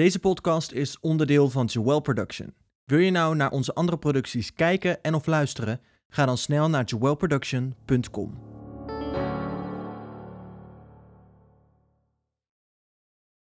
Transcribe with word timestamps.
Deze 0.00 0.18
podcast 0.18 0.72
is 0.72 1.00
onderdeel 1.00 1.50
van 1.50 1.66
Jewel 1.66 2.00
Production. 2.00 2.54
Wil 2.84 2.98
je 2.98 3.10
nou 3.10 3.36
naar 3.36 3.50
onze 3.50 3.74
andere 3.74 3.98
producties 3.98 4.52
kijken 4.52 5.02
en 5.02 5.14
of 5.14 5.26
luisteren? 5.26 5.80
Ga 6.08 6.26
dan 6.26 6.38
snel 6.38 6.68
naar 6.68 6.84
jewelproduction.com. 6.84 8.38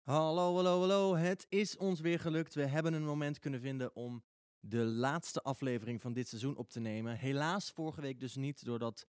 Hallo, 0.02 0.54
hallo, 0.54 0.78
hallo. 0.80 1.16
Het 1.16 1.46
is 1.48 1.76
ons 1.76 2.00
weer 2.00 2.20
gelukt. 2.20 2.54
We 2.54 2.66
hebben 2.66 2.92
een 2.92 3.04
moment 3.04 3.38
kunnen 3.38 3.60
vinden 3.60 3.96
om 3.96 4.24
de 4.60 4.84
laatste 4.84 5.42
aflevering 5.42 6.00
van 6.00 6.12
dit 6.12 6.28
seizoen 6.28 6.56
op 6.56 6.70
te 6.70 6.80
nemen. 6.80 7.16
Helaas 7.16 7.70
vorige 7.70 8.00
week 8.00 8.20
dus 8.20 8.36
niet, 8.36 8.64
doordat 8.64 9.06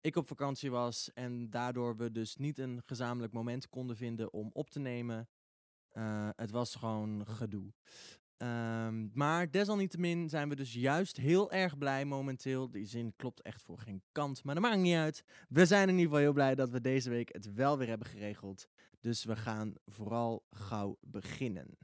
ik 0.00 0.16
op 0.16 0.26
vakantie 0.26 0.70
was 0.70 1.12
en 1.12 1.50
daardoor 1.50 1.96
we 1.96 2.10
dus 2.10 2.36
niet 2.36 2.58
een 2.58 2.82
gezamenlijk 2.84 3.32
moment 3.32 3.68
konden 3.68 3.96
vinden 3.96 4.32
om 4.32 4.50
op 4.52 4.70
te 4.70 4.80
nemen. 4.80 5.28
Uh, 5.98 6.28
het 6.36 6.50
was 6.50 6.74
gewoon 6.74 7.26
gedoe. 7.26 7.72
Um, 8.38 9.10
maar 9.14 9.50
desalniettemin 9.50 10.28
zijn 10.28 10.48
we 10.48 10.54
dus 10.54 10.72
juist 10.72 11.16
heel 11.16 11.52
erg 11.52 11.78
blij 11.78 12.04
momenteel. 12.04 12.70
Die 12.70 12.86
zin 12.86 13.12
klopt 13.16 13.42
echt 13.42 13.62
voor 13.62 13.78
geen 13.78 14.02
kant, 14.12 14.44
maar 14.44 14.54
dat 14.54 14.64
maakt 14.64 14.78
niet 14.78 14.96
uit. 14.96 15.24
We 15.48 15.66
zijn 15.66 15.88
in 15.88 15.94
ieder 15.94 16.04
geval 16.04 16.20
heel 16.20 16.32
blij 16.32 16.54
dat 16.54 16.70
we 16.70 16.80
deze 16.80 17.10
week 17.10 17.32
het 17.32 17.54
wel 17.54 17.78
weer 17.78 17.88
hebben 17.88 18.06
geregeld. 18.06 18.68
Dus 19.00 19.24
we 19.24 19.36
gaan 19.36 19.74
vooral 19.86 20.44
gauw 20.50 20.98
beginnen. 21.00 21.78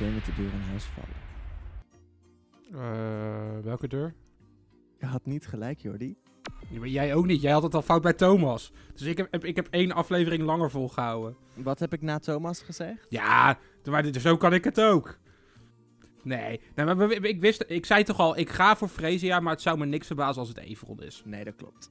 Meteen 0.00 0.14
met 0.14 0.24
de 0.24 0.34
deur 0.34 0.52
in 0.52 0.60
huis 0.60 0.84
vallen. 0.84 1.24
Uh, 2.72 3.64
welke 3.64 3.88
deur? 3.88 4.14
Je 4.98 5.06
had 5.06 5.26
niet 5.26 5.46
gelijk, 5.46 5.80
Jordi. 5.80 6.16
Ja, 6.68 6.78
maar 6.78 6.88
jij 6.88 7.14
ook 7.14 7.26
niet. 7.26 7.40
Jij 7.40 7.52
had 7.52 7.62
het 7.62 7.74
al 7.74 7.82
fout 7.82 8.02
bij 8.02 8.12
Thomas. 8.12 8.72
Dus 8.94 9.02
ik 9.02 9.16
heb, 9.16 9.44
ik 9.44 9.56
heb 9.56 9.68
één 9.70 9.92
aflevering 9.92 10.42
langer 10.42 10.70
volgehouden. 10.70 11.36
Wat 11.54 11.78
heb 11.78 11.92
ik 11.92 12.02
na 12.02 12.18
Thomas 12.18 12.62
gezegd? 12.62 13.06
Ja, 13.08 13.58
maar 13.84 14.12
zo 14.20 14.36
kan 14.36 14.52
ik 14.52 14.64
het 14.64 14.80
ook. 14.80 15.18
Nee, 16.22 16.60
nee 16.74 16.94
maar 16.94 17.10
ik, 17.10 17.40
wist, 17.40 17.64
ik 17.66 17.86
zei 17.86 18.02
toch 18.02 18.18
al, 18.18 18.36
ik 18.38 18.50
ga 18.50 18.76
voor 18.76 18.88
Freesia, 18.88 19.40
maar 19.40 19.52
het 19.52 19.62
zou 19.62 19.78
me 19.78 19.86
niks 19.86 20.06
verbazen 20.06 20.40
als 20.40 20.48
het 20.48 20.58
Everon 20.58 21.02
is. 21.02 21.22
Nee, 21.24 21.44
dat 21.44 21.54
klopt. 21.54 21.90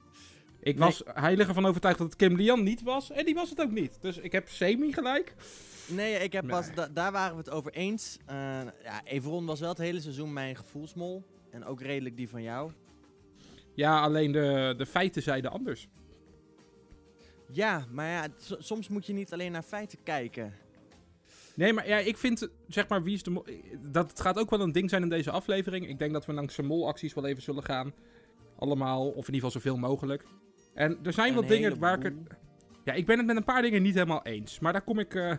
Ik 0.60 0.78
was 0.78 1.02
heilig 1.04 1.48
ervan 1.48 1.66
overtuigd 1.66 1.98
dat 1.98 2.06
het 2.06 2.16
Kim 2.16 2.36
Lian 2.36 2.62
niet 2.62 2.82
was. 2.82 3.10
En 3.10 3.24
die 3.24 3.34
was 3.34 3.50
het 3.50 3.60
ook 3.60 3.70
niet. 3.70 3.98
Dus 4.00 4.18
ik 4.18 4.32
heb 4.32 4.48
semi 4.48 4.92
gelijk. 4.92 5.34
Nee, 5.88 6.14
ik 6.14 6.32
heb 6.32 6.46
pas, 6.46 6.66
daar 6.92 7.12
waren 7.12 7.32
we 7.32 7.38
het 7.38 7.50
over 7.50 7.72
eens. 7.72 8.18
Uh, 8.30 8.34
ja, 8.82 9.04
Everon 9.04 9.46
was 9.46 9.60
wel 9.60 9.68
het 9.68 9.78
hele 9.78 10.00
seizoen 10.00 10.32
mijn 10.32 10.56
gevoelsmol. 10.56 11.24
En 11.50 11.64
ook 11.64 11.80
redelijk 11.80 12.16
die 12.16 12.28
van 12.28 12.42
jou. 12.42 12.72
Ja, 13.74 14.00
alleen 14.00 14.32
de, 14.32 14.74
de 14.76 14.86
feiten 14.86 15.22
zeiden 15.22 15.50
anders. 15.50 15.88
Ja, 17.52 17.86
maar 17.90 18.08
ja, 18.08 18.26
soms 18.58 18.88
moet 18.88 19.06
je 19.06 19.12
niet 19.12 19.32
alleen 19.32 19.52
naar 19.52 19.62
feiten 19.62 20.02
kijken. 20.02 20.54
Nee, 21.54 21.72
maar 21.72 21.88
ja, 21.88 21.98
ik 21.98 22.16
vind, 22.16 22.48
zeg 22.68 22.88
maar, 22.88 23.02
wie 23.02 23.14
is 23.14 23.22
de 23.22 23.30
mol... 23.30 23.44
Dat 23.80 24.10
het 24.10 24.20
gaat 24.20 24.38
ook 24.38 24.50
wel 24.50 24.60
een 24.60 24.72
ding 24.72 24.90
zijn 24.90 25.02
in 25.02 25.08
deze 25.08 25.30
aflevering. 25.30 25.88
Ik 25.88 25.98
denk 25.98 26.12
dat 26.12 26.26
we 26.26 26.32
langs 26.32 26.56
de 26.56 26.62
molacties 26.62 27.14
wel 27.14 27.26
even 27.26 27.42
zullen 27.42 27.64
gaan. 27.64 27.94
Allemaal, 28.58 29.08
of 29.08 29.28
in 29.28 29.34
ieder 29.34 29.34
geval 29.34 29.50
zoveel 29.50 29.76
mogelijk. 29.76 30.24
En 30.76 30.98
er 31.02 31.12
zijn 31.12 31.34
wel 31.34 31.46
dingen 31.46 31.78
waar 31.78 31.96
ik 31.96 32.02
het... 32.02 32.14
Ja, 32.84 32.92
ik 32.92 33.06
ben 33.06 33.16
het 33.18 33.26
met 33.26 33.36
een 33.36 33.44
paar 33.44 33.62
dingen 33.62 33.82
niet 33.82 33.94
helemaal 33.94 34.22
eens. 34.22 34.58
Maar 34.58 34.72
daar 34.72 34.82
kom 34.82 34.98
ik 34.98 35.14
uh, 35.14 35.34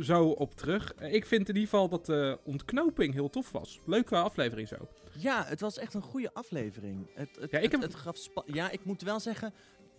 zo 0.00 0.28
op 0.28 0.54
terug. 0.54 0.94
Ik 0.94 1.26
vind 1.26 1.48
in 1.48 1.54
ieder 1.54 1.70
geval 1.70 1.88
dat 1.88 2.06
de 2.06 2.38
ontknoping 2.44 3.14
heel 3.14 3.30
tof 3.30 3.52
was. 3.52 3.80
Leuke 3.86 4.16
aflevering 4.16 4.68
zo. 4.68 4.76
Ja, 5.18 5.44
het 5.44 5.60
was 5.60 5.78
echt 5.78 5.94
een 5.94 6.02
goede 6.02 6.34
aflevering. 6.34 7.10
Het, 7.14 7.36
het, 7.40 7.50
ja, 7.50 7.58
ik 7.58 7.70
heb... 7.70 7.80
het, 7.80 7.94
gaf 7.94 8.28
ja, 8.46 8.70
ik 8.70 8.84
moet 8.84 9.02
wel 9.02 9.20
zeggen, 9.20 9.52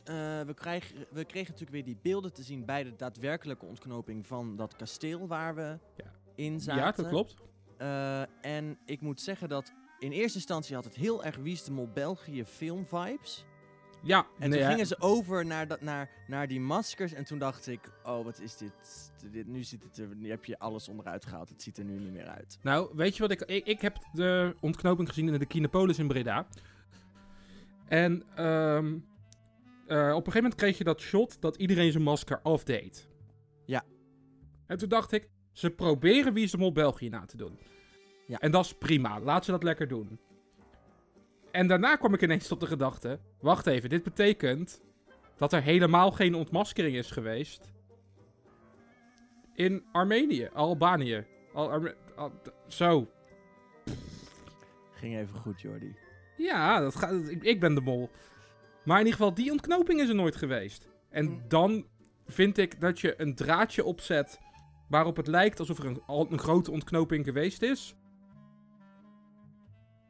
uh, 0.09 0.41
we, 0.41 0.53
krijgen, 0.53 0.95
we 1.11 1.25
kregen 1.25 1.51
natuurlijk 1.51 1.71
weer 1.71 1.83
die 1.83 1.99
beelden 2.01 2.33
te 2.33 2.43
zien 2.43 2.65
bij 2.65 2.83
de 2.83 2.95
daadwerkelijke 2.95 3.65
ontknoping 3.65 4.27
van 4.27 4.55
dat 4.55 4.75
kasteel 4.75 5.27
waar 5.27 5.55
we 5.55 5.79
ja. 5.95 6.13
in 6.35 6.59
zaten. 6.59 6.83
Ja, 6.83 6.91
dat 6.91 7.07
klopt. 7.07 7.35
Uh, 7.81 8.21
en 8.41 8.77
ik 8.85 9.01
moet 9.01 9.21
zeggen 9.21 9.49
dat 9.49 9.73
in 9.99 10.11
eerste 10.11 10.37
instantie 10.37 10.75
had 10.75 10.83
het 10.83 10.95
heel 10.95 11.23
erg 11.23 11.35
Wie 11.35 11.87
België 11.93 12.45
film 12.45 12.87
vibes. 12.87 13.45
Ja. 14.03 14.27
En 14.39 14.51
toen 14.51 14.61
gingen 14.61 14.87
ze 14.87 14.99
over 14.99 15.45
naar, 15.45 15.67
dat, 15.67 15.81
naar, 15.81 16.09
naar 16.27 16.47
die 16.47 16.59
maskers. 16.59 17.13
En 17.13 17.23
toen 17.23 17.39
dacht 17.39 17.67
ik, 17.67 17.79
oh, 18.03 18.23
wat 18.23 18.39
is 18.39 18.57
dit? 18.57 19.11
dit 19.31 19.47
nu, 19.47 19.63
ziet 19.63 19.83
het 19.83 19.97
er, 19.97 20.15
nu 20.15 20.29
heb 20.29 20.45
je 20.45 20.59
alles 20.59 20.87
onderuit 20.87 21.25
gehaald. 21.25 21.49
Het 21.49 21.61
ziet 21.61 21.77
er 21.77 21.83
nu 21.83 21.99
niet 21.99 22.13
meer 22.13 22.27
uit. 22.27 22.57
Nou, 22.61 22.91
weet 22.95 23.15
je 23.15 23.21
wat 23.21 23.31
ik... 23.31 23.41
Ik, 23.41 23.65
ik 23.65 23.81
heb 23.81 23.97
de 24.13 24.55
ontknoping 24.59 25.07
gezien 25.07 25.27
in 25.27 25.39
de 25.39 25.45
Kinepolis 25.45 25.99
in 25.99 26.07
Breda. 26.07 26.47
En 27.87 28.43
um, 28.45 29.05
uh, 29.87 29.97
op 29.97 30.25
een 30.25 30.31
gegeven 30.31 30.33
moment 30.33 30.55
kreeg 30.55 30.77
je 30.77 30.83
dat 30.83 31.01
shot 31.01 31.41
dat 31.41 31.55
iedereen 31.55 31.91
zijn 31.91 32.03
masker 32.03 32.41
afdeed. 32.41 33.07
Ja. 33.65 33.83
En 34.67 34.77
toen 34.77 34.89
dacht 34.89 35.11
ik, 35.11 35.29
ze 35.51 35.69
proberen 35.69 36.33
Wie 36.33 36.43
is 36.43 36.51
de 36.51 36.57
Mol 36.57 36.71
België 36.71 37.09
na 37.09 37.25
te 37.25 37.37
doen. 37.37 37.57
Ja. 38.27 38.39
En 38.39 38.51
dat 38.51 38.65
is 38.65 38.73
prima. 38.73 39.19
Laat 39.19 39.45
ze 39.45 39.51
dat 39.51 39.63
lekker 39.63 39.87
doen. 39.87 40.19
En 41.57 41.67
daarna 41.67 41.95
kwam 41.95 42.13
ik 42.13 42.21
ineens 42.21 42.47
tot 42.47 42.59
de 42.59 42.65
gedachte: 42.65 43.19
wacht 43.39 43.67
even, 43.67 43.89
dit 43.89 44.03
betekent 44.03 44.81
dat 45.37 45.53
er 45.53 45.61
helemaal 45.61 46.11
geen 46.11 46.35
ontmaskering 46.35 46.95
is 46.95 47.11
geweest. 47.11 47.71
In 49.53 49.83
Armenië, 49.91 50.49
Albanië. 50.53 51.25
Al 51.53 51.91
zo. 52.67 53.11
Ging 54.91 55.17
even 55.17 55.35
goed, 55.35 55.61
Jordi. 55.61 55.95
Ja, 56.35 56.79
dat 56.79 56.95
gaat, 56.95 57.29
ik, 57.29 57.43
ik, 57.43 57.59
ben 57.59 57.75
de 57.75 57.81
mol. 57.81 58.09
Maar 58.83 58.99
in 58.99 59.05
ieder 59.05 59.19
geval, 59.19 59.33
die 59.33 59.51
ontknoping 59.51 60.01
is 60.01 60.09
er 60.09 60.15
nooit 60.15 60.35
geweest. 60.35 60.87
En 61.09 61.25
hm. 61.25 61.47
dan 61.47 61.85
vind 62.25 62.57
ik 62.57 62.81
dat 62.81 62.99
je 62.99 63.21
een 63.21 63.35
draadje 63.35 63.83
opzet 63.83 64.39
waarop 64.89 65.15
het 65.15 65.27
lijkt 65.27 65.59
alsof 65.59 65.77
er 65.77 65.85
een, 65.85 66.01
een 66.07 66.39
grote 66.39 66.71
ontknoping 66.71 67.25
geweest 67.25 67.61
is 67.61 67.95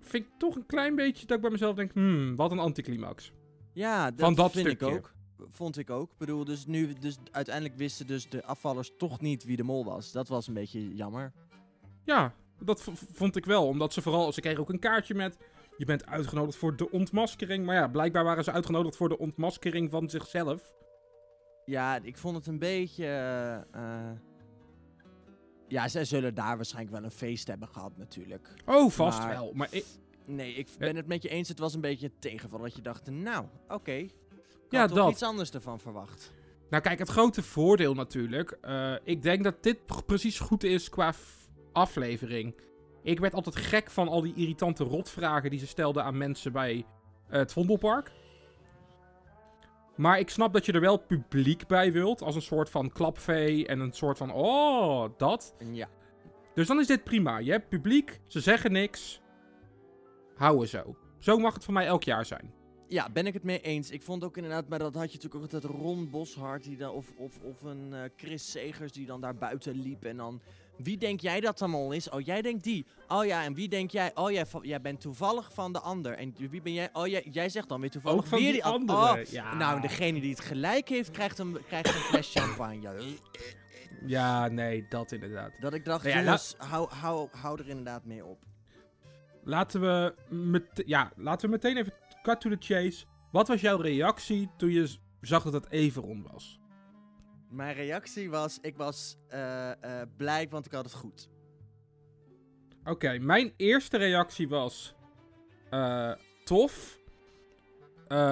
vind 0.08 0.26
ik 0.26 0.32
toch 0.38 0.56
een 0.56 0.66
klein 0.66 0.96
beetje 0.96 1.26
dat 1.26 1.36
ik 1.36 1.42
bij 1.42 1.52
mezelf 1.52 1.76
denk, 1.76 1.94
hmm, 1.94 2.36
wat 2.36 2.52
een 2.52 2.60
anticlimax. 2.60 3.32
Ja, 3.74 4.12
dat, 4.12 4.20
Van 4.20 4.36
dat 4.36 4.52
vind 4.52 4.68
ik 4.68 4.84
ook. 4.84 5.16
Vond 5.50 5.78
ik 5.78 5.90
ook. 5.90 6.12
Ik 6.12 6.18
bedoel, 6.18 6.46
dus 6.46 6.66
nu, 6.66 6.94
dus 6.94 7.18
uiteindelijk 7.32 7.76
wisten 7.76 8.08
dus 8.08 8.30
de 8.30 8.44
afvallers 8.44 8.92
toch 8.98 9.22
niet 9.22 9.44
wie 9.44 9.58
de 9.58 9.64
mol 9.64 9.86
was. 9.86 10.12
Dat 10.12 10.28
was 10.28 10.48
een 10.48 10.54
beetje 10.54 10.96
jammer. 10.96 11.34
Ja, 12.04 12.34
dat 12.60 12.84
vond 13.12 13.36
ik 13.36 13.46
wel. 13.46 13.68
Omdat 13.68 13.94
ze 13.94 14.02
vooral, 14.02 14.34
ze 14.34 14.42
kregen 14.42 14.60
ook 14.60 14.70
een 14.70 14.80
kaartje 14.80 15.14
met, 15.14 15.38
je 15.78 15.86
bent 15.86 16.06
uitgenodigd 16.06 16.58
voor 16.58 16.76
de 16.76 16.92
ontmaskering. 16.92 17.66
Maar 17.66 17.76
ja, 17.76 17.88
blijkbaar 17.88 18.24
waren 18.24 18.44
ze 18.44 18.52
uitgenodigd 18.52 18.96
voor 18.96 19.10
de 19.10 19.18
ontmaskering 19.18 19.90
van 19.90 20.10
zichzelf. 20.10 20.74
Ja, 21.66 22.00
ik 22.02 22.18
vond 22.18 22.36
het 22.36 22.48
een 22.48 22.60
beetje... 22.60 23.06
Uh, 23.76 24.12
ja, 25.68 25.88
zij 25.88 26.06
zullen 26.06 26.36
daar 26.36 26.56
waarschijnlijk 26.56 26.96
wel 26.96 27.04
een 27.04 27.12
feest 27.12 27.48
hebben 27.48 27.68
gehad 27.68 27.98
natuurlijk. 27.98 28.54
Oh, 28.66 28.92
vast 28.92 29.26
wel. 29.26 29.52
Maar 29.54 29.68
ik... 29.72 29.86
Nee, 30.26 30.54
ik 30.54 30.68
ben 30.78 30.96
het 30.96 31.08
met 31.08 31.24
je 31.24 31.30
eens. 31.30 31.50
Het 31.50 31.60
was 31.60 31.74
een 31.74 31.82
beetje 31.82 32.06
een 32.06 32.20
tegenval. 32.20 32.60
Dat 32.60 32.76
je 32.76 32.82
dacht, 32.82 33.10
nou, 33.10 33.46
oké. 33.64 33.74
Okay. 33.74 34.00
Ik 34.00 34.12
ja, 34.70 34.80
had 34.80 34.96
dat. 34.96 35.12
iets 35.12 35.24
anders 35.24 35.52
ervan 35.52 35.80
verwacht. 35.80 36.32
Nou 36.70 36.84
kijk, 36.84 37.00
het 37.00 37.10
grote 37.10 37.44
voordeel 37.44 37.94
natuurlijk. 37.94 38.58
Uh, 38.62 38.94
ik 39.04 39.22
denk 39.22 39.44
dat 39.44 39.64
dit 39.64 40.06
precies 40.06 40.40
goed 40.40 40.64
is 40.64 40.90
qua 40.90 41.14
aflevering. 41.72 42.56
Ik 43.04 43.20
werd 43.20 43.34
altijd 43.34 43.56
gek 43.56 43.92
van 43.92 44.08
al 44.08 44.22
die 44.22 44.34
irritante 44.36 44.84
rotvragen 44.84 45.50
die 45.50 45.60
ze 45.60 45.68
stelden 45.68 46.04
aan 46.04 46.18
mensen 46.18 46.52
bij 46.52 46.76
uh, 46.76 46.84
het 47.28 47.54
Vondelpark. 47.54 48.12
Maar 49.98 50.20
ik 50.20 50.30
snap 50.30 50.54
dat 50.54 50.66
je 50.66 50.72
er 50.72 50.82
wel 50.82 50.98
publiek 50.98 51.68
bij 51.68 51.92
wilt. 51.92 52.22
Als 52.22 52.36
een 52.36 52.42
soort 52.42 52.70
van 52.70 52.92
klapvee 52.92 53.68
en 53.68 53.80
een 53.80 53.94
soort 53.94 54.18
van, 54.18 54.32
oh, 54.32 55.10
dat. 55.18 55.56
Ja. 55.72 55.90
Dus 56.54 56.68
dan 56.68 56.80
is 56.80 56.88
dit 56.88 57.04
prima. 57.04 57.38
Je 57.38 57.52
hebt 57.52 57.70
publiek, 57.70 58.20
ze 58.28 58.40
zeggen 58.40 58.72
niks. 58.72 59.22
Houden 60.36 60.68
zo. 60.68 60.98
Zo 61.20 61.38
mag 61.38 61.54
het 61.54 61.64
voor 61.64 61.74
mij 61.74 61.86
elk 61.86 62.04
jaar 62.04 62.26
zijn. 62.26 62.54
Ja, 62.88 63.10
ben 63.10 63.28
ik 63.28 63.34
het 63.34 63.44
mee 63.44 63.62
eens. 63.62 63.92
Ik 63.92 64.04
vond 64.04 64.24
ook 64.24 64.38
inderdaad, 64.38 64.68
maar 64.68 64.80
dat 64.80 64.94
had 64.94 65.12
je 65.12 65.18
natuurlijk 65.18 65.36
ook 65.36 65.54
altijd 65.54 65.82
Ron 65.82 66.10
Boshart 66.10 66.64
die 66.64 66.78
dan, 66.78 66.92
of, 66.92 67.14
of, 67.18 67.40
of 67.44 67.62
een 67.62 67.90
uh, 67.92 68.00
Chris 68.16 68.52
Segers 68.52 68.92
die 68.92 69.06
dan 69.06 69.22
daar 69.22 69.36
buiten 69.36 69.76
liep 69.76 70.04
en 70.04 70.18
dan 70.18 70.42
wie 70.78 70.98
denk 70.98 71.20
jij 71.20 71.40
dat 71.40 71.62
allemaal 71.62 71.92
is? 71.92 72.10
Oh, 72.10 72.22
jij 72.22 72.42
denkt 72.42 72.64
die. 72.64 72.86
Oh 73.08 73.26
ja, 73.26 73.44
en 73.44 73.54
wie 73.54 73.68
denk 73.68 73.92
jij? 73.92 74.12
Oh, 74.16 74.32
jij, 74.32 74.46
jij 74.62 74.82
bent 74.82 75.02
toevallig 75.02 75.54
van 75.54 75.74
de 75.74 75.80
ander. 75.80 76.14
En 76.14 76.36
wie 76.50 76.62
ben 76.62 76.74
jij? 76.74 76.90
Oh, 76.94 77.08
jij, 77.08 77.28
jij 77.32 77.50
zegt 77.50 77.70
dan 77.70 77.82
weer 77.82 77.90
toevallig 77.90 78.20
Ook 78.20 78.28
van 78.28 78.38
weer 78.38 78.52
die, 78.52 78.62
die 78.62 78.72
andere. 78.72 79.22
Oh, 79.22 79.24
ja. 79.24 79.56
Nou, 79.56 79.82
degene 79.82 80.20
die 80.20 80.30
het 80.30 80.40
gelijk 80.40 80.90
heeft, 80.90 81.12
krijgt 81.12 81.40
een, 81.40 81.58
krijgt 81.68 81.88
een 81.88 82.02
fles 82.02 82.32
champagne. 82.32 83.18
Ja, 84.06 84.48
nee, 84.48 84.86
dat 84.90 85.12
inderdaad. 85.12 85.52
Dat 85.60 85.74
ik 85.74 85.86
dacht, 85.86 86.06
ja, 86.06 86.22
jongens, 86.22 86.56
hou, 86.58 86.90
hou, 86.92 87.28
hou 87.32 87.60
er 87.60 87.70
inderdaad 87.70 88.06
mee 88.06 88.26
op. 88.26 88.46
Laten 89.44 89.82
we, 89.82 90.16
met, 90.30 90.64
ja, 90.86 91.12
laten 91.16 91.50
we 91.50 91.52
meteen 91.52 91.78
even 91.78 91.94
cut 92.22 92.42
to 92.42 92.50
the 92.50 92.58
chase. 92.60 93.06
Wat 93.32 93.48
was 93.48 93.62
jouw 93.62 93.78
reactie 93.78 94.50
toen 94.58 94.72
je 94.72 94.96
zag 95.22 95.44
dat 95.44 95.54
het 95.54 95.70
Everon 95.70 96.28
was? 96.32 96.60
Mijn 97.50 97.76
reactie 97.76 98.30
was, 98.30 98.58
ik 98.62 98.78
was 98.78 99.18
eh, 99.28 99.72
eh, 100.02 100.08
blij, 100.18 100.50
want 100.50 100.66
ik 100.66 100.72
had 100.72 100.84
het 100.86 100.94
goed. 100.94 101.30
Oké, 102.86 103.18
mijn 103.20 103.54
eerste 103.58 103.98
reactie 103.98 104.48
was 104.50 104.96
eh, 105.70 106.12
tof. 106.44 107.00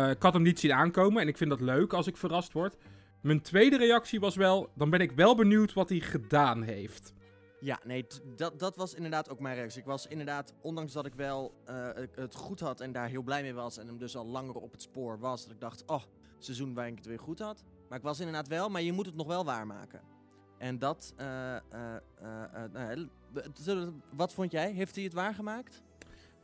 Ik 0.09 0.21
had 0.21 0.33
hem 0.33 0.41
niet 0.41 0.59
zien 0.59 0.73
aankomen 0.73 1.21
en 1.21 1.27
ik 1.27 1.37
vind 1.37 1.49
dat 1.49 1.61
leuk 1.61 1.93
als 1.93 2.07
ik 2.07 2.17
verrast 2.17 2.53
word. 2.53 2.77
Mijn 3.21 3.41
tweede 3.41 3.77
reactie 3.77 4.19
was 4.19 4.35
wel, 4.35 4.69
dan 4.75 4.89
ben 4.89 4.99
ik 4.99 5.11
wel 5.11 5.35
benieuwd 5.35 5.73
wat 5.73 5.89
hij 5.89 5.99
gedaan 5.99 6.61
heeft. 6.63 7.13
Ja, 7.59 7.79
nee, 7.83 8.05
dat, 8.35 8.59
dat 8.59 8.75
was 8.75 8.93
inderdaad 8.93 9.29
ook 9.29 9.39
mijn 9.39 9.55
reactie. 9.55 9.79
Ik 9.79 9.85
was 9.87 10.07
inderdaad, 10.07 10.53
ondanks 10.61 10.93
dat 10.93 11.05
ik 11.05 11.13
wel 11.13 11.53
het- 11.65 12.15
het 12.15 12.35
goed 12.35 12.59
had 12.59 12.81
en 12.81 12.91
daar 12.91 13.07
heel 13.07 13.21
blij 13.23 13.41
mee 13.41 13.53
was 13.53 13.77
en 13.77 13.87
hem 13.87 13.97
dus 13.97 14.15
al 14.15 14.25
langer 14.25 14.55
op 14.55 14.71
het 14.71 14.81
spoor 14.81 15.19
was, 15.19 15.43
dat 15.43 15.51
ik 15.53 15.59
dacht, 15.59 15.83
oh, 15.85 16.03
seizoen 16.39 16.73
waarin 16.73 16.91
ik 16.91 16.97
het 16.99 17.07
weer 17.07 17.19
goed 17.19 17.39
had. 17.39 17.63
Maar 17.89 17.97
ik 17.97 18.03
was 18.03 18.19
inderdaad 18.19 18.47
wel, 18.47 18.69
maar 18.69 18.81
je 18.81 18.93
moet 18.93 19.05
het 19.05 19.15
nog 19.15 19.27
wel 19.27 19.45
waarmaken. 19.45 20.01
En 20.57 20.79
dat, 20.79 21.13
eh, 21.17 21.55
eh, 21.55 21.61
eh, 22.21 22.71
nou, 22.71 23.91
wat 24.15 24.33
vond 24.33 24.51
jij? 24.51 24.71
Heeft 24.71 24.95
hij 24.95 25.03
het 25.03 25.13
waargemaakt? 25.13 25.83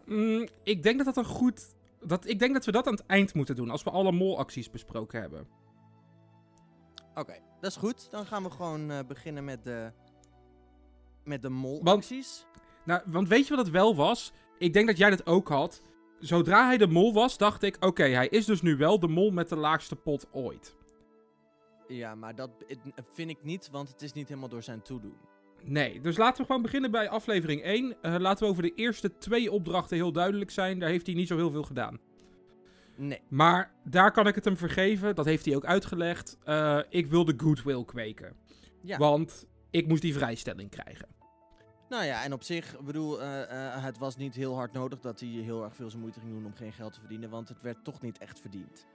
Mm, 0.05 0.47
ik 0.63 0.83
denk 0.83 0.97
dat 0.97 1.05
dat 1.05 1.17
een 1.17 1.31
goed... 1.31 1.75
Dat, 1.99 2.27
ik 2.27 2.39
denk 2.39 2.53
dat 2.53 2.65
we 2.65 2.71
dat 2.71 2.88
aan 2.88 2.93
het 2.93 3.05
eind 3.05 3.33
moeten 3.33 3.55
doen, 3.55 3.69
als 3.69 3.83
we 3.83 3.89
alle 3.89 4.11
molacties 4.11 4.69
besproken 4.69 5.21
hebben. 5.21 5.47
Oké, 7.15 7.39
dat 7.59 7.71
is 7.71 7.77
goed. 7.77 8.11
Dan 8.11 8.25
gaan 8.25 8.43
we 8.43 8.49
gewoon 8.49 9.07
beginnen 9.07 9.43
met 9.45 9.63
de, 9.63 9.91
met 11.23 11.41
de 11.41 11.49
Want- 11.49 11.61
molacties. 11.61 12.45
Nou, 12.85 13.01
want 13.05 13.27
weet 13.27 13.47
je 13.47 13.55
wat 13.55 13.65
het 13.65 13.73
wel 13.73 13.95
was? 13.95 14.33
Ik 14.57 14.73
denk 14.73 14.88
dat 14.88 14.97
jij 14.97 15.09
dat 15.09 15.25
ook 15.25 15.47
had. 15.49 15.81
Zodra 16.19 16.65
hij 16.65 16.77
de 16.77 16.88
mol 16.88 17.13
was, 17.13 17.38
dacht 17.38 17.63
ik... 17.63 17.77
Oké, 17.79 18.03
hij 18.03 18.27
is 18.27 18.45
dus 18.45 18.61
nu 18.61 18.77
wel 18.77 18.99
de 18.99 19.07
mol 19.07 19.31
met 19.31 19.49
de 19.49 19.55
laagste 19.55 19.95
pot 19.95 20.27
ooit. 20.31 20.75
Ja, 21.95 22.15
maar 22.15 22.35
dat 22.35 22.49
het- 22.67 22.79
vind 23.11 23.29
ik 23.29 23.43
niet, 23.43 23.69
want 23.71 23.89
het 23.89 24.01
is 24.01 24.13
niet 24.13 24.27
helemaal 24.27 24.49
door 24.49 24.63
zijn 24.63 24.81
toedoen. 24.81 25.15
Nee, 25.63 26.01
dus 26.01 26.17
laten 26.17 26.41
we 26.41 26.45
gewoon 26.45 26.61
beginnen 26.61 26.91
bij 26.91 27.09
aflevering 27.09 27.61
1. 27.63 27.95
Eh, 28.01 28.15
laten 28.19 28.43
we 28.45 28.49
over 28.51 28.63
de 28.63 28.73
eerste 28.75 29.17
twee 29.17 29.51
opdrachten 29.51 29.97
heel 29.97 30.11
duidelijk 30.11 30.51
zijn. 30.51 30.79
Daar 30.79 30.89
heeft 30.89 31.05
hij 31.05 31.15
niet 31.15 31.27
zo 31.27 31.35
heel 31.35 31.51
veel 31.51 31.63
gedaan. 31.63 31.99
Nee. 32.95 33.21
Maar 33.29 33.71
daar 33.83 34.11
kan 34.11 34.27
ik 34.27 34.35
het 34.35 34.45
hem 34.45 34.57
vergeven. 34.57 35.15
Dat 35.15 35.25
heeft 35.25 35.45
hij 35.45 35.55
ook 35.55 35.65
uitgelegd. 35.65 36.38
Eh, 36.43 36.79
ik 36.89 37.07
wilde 37.07 37.33
goodwill 37.38 37.85
kweken. 37.85 38.35
Ja. 38.81 38.97
Want 38.97 39.45
ik 39.69 39.88
moest 39.88 40.01
die 40.01 40.13
vrijstelling 40.13 40.69
krijgen. 40.69 41.07
Nou 41.89 42.03
ja, 42.03 42.23
en 42.23 42.33
op 42.33 42.43
zich, 42.43 42.73
ik 42.79 42.85
bedoel, 42.85 43.21
eh, 43.21 43.41
eh, 43.75 43.83
het 43.83 43.97
was 43.97 44.17
niet 44.17 44.35
heel 44.35 44.55
hard 44.55 44.73
nodig 44.73 44.99
dat 44.99 45.19
hij 45.19 45.29
heel 45.29 45.63
erg 45.63 45.75
veel 45.75 45.89
zijn 45.89 46.01
moeite 46.01 46.19
ging 46.19 46.31
doen 46.31 46.45
om 46.45 46.53
geen 46.55 46.73
geld 46.73 46.93
te 46.93 46.99
verdienen, 46.99 47.29
want 47.29 47.49
het 47.49 47.61
werd 47.61 47.83
toch 47.83 48.01
niet 48.01 48.17
echt 48.17 48.39
verdiend. 48.39 48.85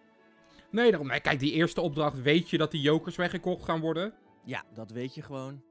Nee, 0.70 0.90
daarom. 0.90 1.08
Nee, 1.08 1.20
kijk, 1.20 1.38
die 1.38 1.52
eerste 1.52 1.80
opdracht 1.80 2.22
weet 2.22 2.50
je 2.50 2.58
dat 2.58 2.70
die 2.70 2.80
jokers 2.80 3.16
weggekocht 3.16 3.64
gaan 3.64 3.80
worden. 3.80 4.12
Ja, 4.44 4.64
dat 4.74 4.90
weet 4.90 5.14
je 5.14 5.22
gewoon. 5.22 5.62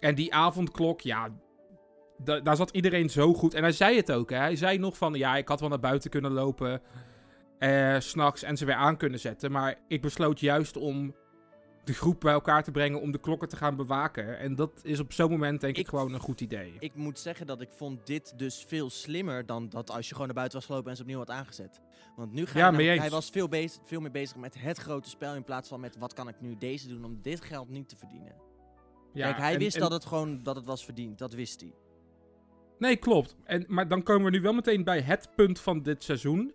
En 0.00 0.14
die 0.14 0.34
avondklok, 0.34 1.00
ja, 1.00 1.28
da- 2.18 2.40
daar 2.40 2.56
zat 2.56 2.70
iedereen 2.70 3.10
zo 3.10 3.34
goed. 3.34 3.54
En 3.54 3.62
hij 3.62 3.72
zei 3.72 3.96
het 3.96 4.12
ook, 4.12 4.30
hè. 4.30 4.36
Hij 4.36 4.56
zei 4.56 4.78
nog 4.78 4.96
van, 4.96 5.14
ja, 5.14 5.36
ik 5.36 5.48
had 5.48 5.60
wel 5.60 5.68
naar 5.68 5.80
buiten 5.80 6.10
kunnen 6.10 6.32
lopen, 6.32 6.82
eh, 7.58 7.96
s'nachts 7.98 8.42
en 8.42 8.56
ze 8.56 8.64
weer 8.64 8.74
aan 8.74 8.96
kunnen 8.96 9.20
zetten. 9.20 9.52
Maar 9.52 9.78
ik 9.88 10.00
besloot 10.02 10.40
juist 10.40 10.76
om 10.76 11.14
de 11.84 11.92
groep 11.94 12.20
bij 12.20 12.32
elkaar 12.32 12.62
te 12.64 12.70
brengen 12.70 13.00
om 13.00 13.10
de 13.12 13.18
klokken 13.18 13.48
te 13.48 13.56
gaan 13.56 13.76
bewaken. 13.76 14.38
En 14.38 14.54
dat 14.54 14.80
is 14.82 15.00
op 15.00 15.12
zo'n 15.12 15.30
moment 15.30 15.60
denk 15.60 15.76
ik, 15.76 15.82
Ik- 15.82 15.88
gewoon 15.88 16.12
een 16.12 16.20
goed 16.20 16.40
idee. 16.40 16.74
Ik 16.78 16.94
moet 16.94 17.18
zeggen 17.18 17.46
dat 17.46 17.60
ik 17.60 17.72
vond 17.72 18.06
dit 18.06 18.38
dus 18.38 18.64
veel 18.68 18.90
slimmer 18.90 19.46
dan 19.46 19.68
dat 19.68 19.90
als 19.90 20.04
je 20.06 20.12
gewoon 20.12 20.26
naar 20.26 20.36
buiten 20.36 20.58
was 20.58 20.66
gelopen 20.66 20.90
en 20.90 20.96
ze 20.96 21.02
opnieuw 21.02 21.18
had 21.18 21.30
aangezet. 21.30 21.80
Want 22.16 22.32
nu 22.32 22.46
ga 22.46 22.58
Ja, 22.58 22.72
hij 22.72 23.10
was 23.10 23.30
veel, 23.30 23.48
bezig, 23.48 23.82
veel 23.84 24.00
meer 24.00 24.10
bezig 24.10 24.36
met 24.36 24.54
het 24.60 24.78
grote 24.78 25.08
spel 25.08 25.34
in 25.34 25.44
plaats 25.44 25.68
van 25.68 25.80
met 25.80 25.96
wat 25.98 26.12
kan 26.12 26.28
ik 26.28 26.40
nu 26.40 26.56
deze 26.58 26.88
doen 26.88 27.04
om 27.04 27.18
dit 27.22 27.40
geld 27.40 27.68
niet 27.68 27.88
te 27.88 27.96
verdienen. 27.96 28.34
ja, 29.12 29.26
Kijk, 29.26 29.36
hij 29.38 29.52
en- 29.52 29.58
wist 29.58 29.74
en- 29.74 29.80
dat 29.82 29.92
het 29.92 30.04
gewoon 30.04 30.42
dat 30.42 30.56
het 30.56 30.64
was 30.66 30.84
verdiend, 30.84 31.18
dat 31.18 31.32
wist 31.34 31.60
hij. 31.60 31.72
Nee, 32.78 32.96
klopt. 32.96 33.36
En, 33.44 33.64
maar 33.68 33.88
dan 33.88 34.02
komen 34.02 34.24
we 34.24 34.30
nu 34.30 34.40
wel 34.40 34.52
meteen 34.52 34.84
bij 34.84 35.00
het 35.00 35.28
punt 35.36 35.60
van 35.60 35.82
dit 35.82 36.02
seizoen. 36.02 36.52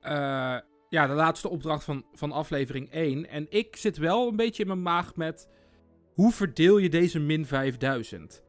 Eh, 0.00 0.58
ja, 0.94 1.06
de 1.06 1.12
laatste 1.12 1.48
opdracht 1.48 1.84
van, 1.84 2.04
van 2.12 2.32
aflevering 2.32 2.90
1. 2.90 3.28
En 3.28 3.46
ik 3.48 3.76
zit 3.76 3.96
wel 3.96 4.28
een 4.28 4.36
beetje 4.36 4.62
in 4.62 4.68
mijn 4.68 4.82
maag 4.82 5.16
met... 5.16 5.48
Hoe 6.14 6.32
verdeel 6.32 6.78
je 6.78 6.88
deze 6.88 7.18
min 7.18 7.46
5000? 7.46 8.42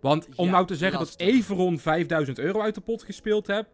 Want 0.00 0.28
om 0.36 0.44
Ja, 0.44 0.50
nou 0.50 0.66
te 0.66 0.76
zeggen 0.76 0.98
lastig. 0.98 1.18
dat 1.18 1.28
Everon 1.28 1.78
5000 1.78 2.38
euro 2.38 2.60
uit 2.60 2.74
de 2.74 2.80
pot 2.80 3.02
gespeeld 3.02 3.46
heb... 3.46 3.68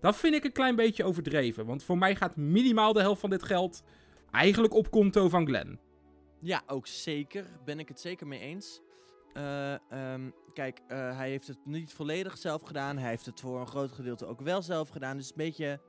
Dat 0.00 0.16
vind 0.16 0.34
ik 0.34 0.44
een 0.44 0.52
klein 0.52 0.76
beetje 0.76 1.04
overdreven. 1.04 1.66
Want 1.66 1.84
voor 1.84 1.98
mij 1.98 2.14
gaat 2.16 2.36
minimaal 2.36 2.92
de 2.92 3.00
helft 3.00 3.20
van 3.20 3.30
dit 3.30 3.42
geld... 3.42 3.82
Eigenlijk 4.30 4.74
op 4.74 4.90
konto 4.90 5.28
van 5.28 5.46
Glenn. 5.46 5.78
Ja, 6.40 6.62
ook 6.66 6.86
zeker. 6.86 7.46
Ben 7.64 7.78
ik 7.78 7.88
het 7.88 8.00
zeker 8.00 8.26
mee 8.26 8.40
eens. 8.40 8.82
Eh, 9.32 9.74
ehm, 9.90 10.30
kijk, 10.52 10.80
eh, 10.88 11.16
hij 11.16 11.28
heeft 11.30 11.46
het 11.48 11.66
niet 11.66 11.92
volledig 11.92 12.38
zelf 12.38 12.62
gedaan. 12.62 12.98
Hij 12.98 13.08
heeft 13.10 13.26
het 13.26 13.40
voor 13.40 13.60
een 13.60 13.66
groot 13.66 13.92
gedeelte 13.92 14.26
ook 14.26 14.40
wel 14.40 14.62
zelf 14.62 14.88
gedaan. 14.88 15.16
Dus 15.16 15.28
een 15.28 15.36
beetje. 15.36 15.80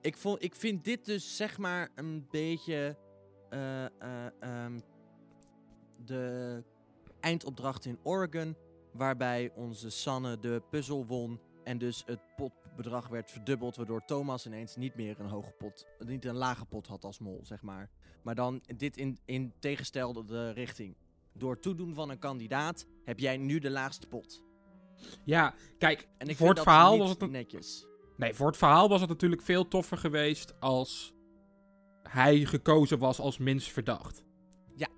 Ik, 0.00 0.16
vond, 0.16 0.42
ik 0.42 0.54
vind 0.54 0.84
dit 0.84 1.04
dus 1.04 1.36
zeg 1.36 1.58
maar 1.58 1.88
een 1.94 2.26
beetje. 2.30 2.96
eh, 3.50 3.84
eh, 3.84 4.26
ehm, 4.40 4.78
de 6.04 6.62
eindopdracht 7.20 7.84
in 7.84 7.98
Oregon. 8.02 8.56
Waarbij 8.92 9.52
onze 9.54 9.90
Sanne 9.90 10.38
de 10.38 10.62
puzzel 10.70 11.06
won. 11.06 11.40
En 11.64 11.78
dus 11.78 12.02
het 12.06 12.20
potbedrag 12.36 13.08
werd 13.08 13.30
verdubbeld. 13.30 13.76
Waardoor 13.76 14.04
Thomas 14.04 14.46
ineens 14.46 14.76
niet 14.76 14.94
meer 14.94 15.20
een 15.20 15.26
hoge 15.26 15.52
pot. 15.52 15.86
Niet 15.98 16.24
een 16.24 16.36
lage 16.36 16.64
pot 16.64 16.86
had 16.86 17.04
als 17.04 17.18
mol, 17.18 17.40
zeg 17.42 17.62
maar. 17.62 17.90
Maar 18.22 18.34
dan 18.34 18.62
dit 18.76 18.96
in, 18.96 19.18
in 19.24 19.52
tegenstelde 19.58 20.50
richting. 20.50 20.96
Door 21.38 21.58
toedoen 21.58 21.94
van 21.94 22.10
een 22.10 22.18
kandidaat 22.18 22.86
heb 23.04 23.18
jij 23.18 23.36
nu 23.36 23.58
de 23.58 23.70
laagste 23.70 24.06
pot. 24.06 24.42
Ja, 25.24 25.54
kijk, 25.78 26.08
En 26.18 26.28
ik 26.28 26.36
voor 26.36 26.46
vind 26.46 26.58
het 26.58 26.66
verhaal 26.66 26.98
was 26.98 27.10
het 27.10 27.30
netjes. 27.30 27.86
Nee, 28.16 28.34
voor 28.34 28.46
het 28.46 28.56
verhaal 28.56 28.88
was 28.88 29.00
het 29.00 29.08
natuurlijk 29.08 29.42
veel 29.42 29.68
toffer 29.68 29.96
geweest 29.96 30.60
als 30.60 31.14
hij 32.02 32.44
gekozen 32.44 32.98
was 32.98 33.18
als 33.18 33.38
minst 33.38 33.72
verdacht. 33.72 34.24
Ja. 34.76 34.88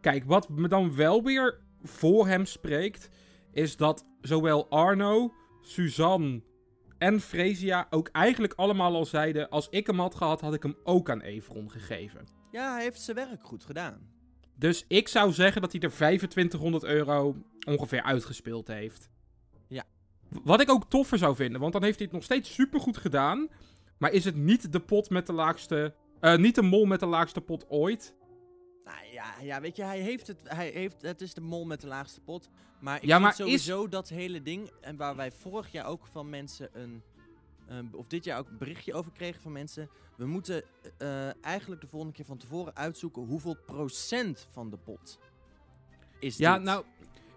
Kijk, 0.00 0.24
wat 0.24 0.48
me 0.48 0.68
dan 0.68 0.96
wel 0.96 1.22
weer 1.22 1.60
voor 1.82 2.26
hem 2.26 2.44
spreekt, 2.44 3.08
is 3.50 3.76
dat 3.76 4.06
zowel 4.20 4.70
Arno, 4.70 5.32
Suzanne 5.60 6.42
en 6.98 7.20
Fresia 7.20 7.86
ook 7.90 8.08
eigenlijk 8.08 8.52
allemaal 8.52 8.94
al 8.94 9.04
zeiden: 9.04 9.48
als 9.48 9.68
ik 9.68 9.86
hem 9.86 9.98
had 9.98 10.14
gehad, 10.14 10.40
had 10.40 10.54
ik 10.54 10.62
hem 10.62 10.76
ook 10.84 11.10
aan 11.10 11.20
Everon 11.20 11.70
gegeven. 11.70 12.26
Ja, 12.50 12.72
hij 12.72 12.82
heeft 12.82 13.00
zijn 13.00 13.16
werk 13.16 13.46
goed 13.46 13.64
gedaan. 13.64 14.11
Dus 14.62 14.84
ik 14.88 15.08
zou 15.08 15.32
zeggen 15.32 15.60
dat 15.62 15.72
hij 15.72 15.80
er 15.80 15.90
2500 15.90 16.84
euro 16.84 17.36
ongeveer 17.66 18.02
uitgespeeld 18.02 18.68
heeft. 18.68 19.10
Ja. 19.68 19.84
Wat 20.44 20.60
ik 20.60 20.70
ook 20.70 20.90
toffer 20.90 21.18
zou 21.18 21.36
vinden, 21.36 21.60
want 21.60 21.72
dan 21.72 21.82
heeft 21.82 21.96
hij 21.96 22.04
het 22.06 22.14
nog 22.14 22.24
steeds 22.24 22.54
supergoed 22.54 22.96
gedaan. 22.96 23.48
Maar 23.98 24.12
is 24.12 24.24
het 24.24 24.36
niet 24.36 24.72
de 24.72 24.80
pot 24.80 25.10
met 25.10 25.26
de 25.26 25.32
laagste. 25.32 25.94
eh, 26.20 26.36
niet 26.36 26.54
de 26.54 26.62
mol 26.62 26.84
met 26.84 27.00
de 27.00 27.06
laagste 27.06 27.40
pot 27.40 27.64
ooit? 27.68 28.14
Nou 28.84 29.12
ja, 29.12 29.24
ja, 29.40 29.60
weet 29.60 29.76
je, 29.76 29.82
hij 29.84 30.00
heeft 30.00 30.26
het. 30.26 30.40
Hij 30.44 30.68
heeft, 30.68 31.02
het 31.02 31.20
is 31.20 31.34
de 31.34 31.40
mol 31.40 31.64
met 31.64 31.80
de 31.80 31.86
laagste 31.86 32.20
pot. 32.20 32.48
Maar 32.80 32.96
ik 32.96 33.02
Ja, 33.02 33.08
vind 33.08 33.22
maar 33.22 33.34
sowieso 33.34 33.88
dat 33.88 34.08
hele 34.08 34.42
ding. 34.42 34.70
En 34.80 34.96
waar 34.96 35.16
wij 35.16 35.32
vorig 35.32 35.72
jaar 35.72 35.86
ook 35.86 36.06
van 36.06 36.30
mensen 36.30 36.68
een. 36.72 37.02
Een- 37.78 37.94
of 37.94 38.06
dit 38.06 38.24
jaar 38.24 38.38
ook 38.38 38.48
een 38.48 38.58
berichtje 38.58 38.94
over 38.94 39.12
kregen 39.12 39.42
van 39.42 39.52
mensen. 39.52 39.88
We 40.16 40.26
moeten 40.26 40.62
eh, 40.98 41.44
eigenlijk 41.44 41.80
de 41.80 41.86
volgende 41.86 42.14
keer 42.14 42.24
van 42.24 42.36
tevoren 42.38 42.76
uitzoeken 42.76 43.22
hoeveel 43.22 43.56
procent 43.66 44.46
van 44.50 44.70
de 44.70 44.76
pot 44.76 45.18
is 46.18 46.36
Ja, 46.36 46.54
dit. 46.54 46.62
nou. 46.64 46.84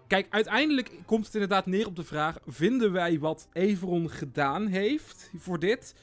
Kijk, 0.06 0.26
uiteindelijk 0.30 0.90
komt 1.06 1.24
het 1.24 1.34
inderdaad 1.34 1.66
neer 1.66 1.86
op 1.86 1.96
de 1.96 2.04
vraag: 2.04 2.38
vinden 2.46 2.92
wij 2.92 3.18
wat 3.18 3.48
Everon 3.52 4.10
gedaan 4.10 4.66
heeft 4.66 5.30
voor 5.36 5.58
dit 5.58 5.94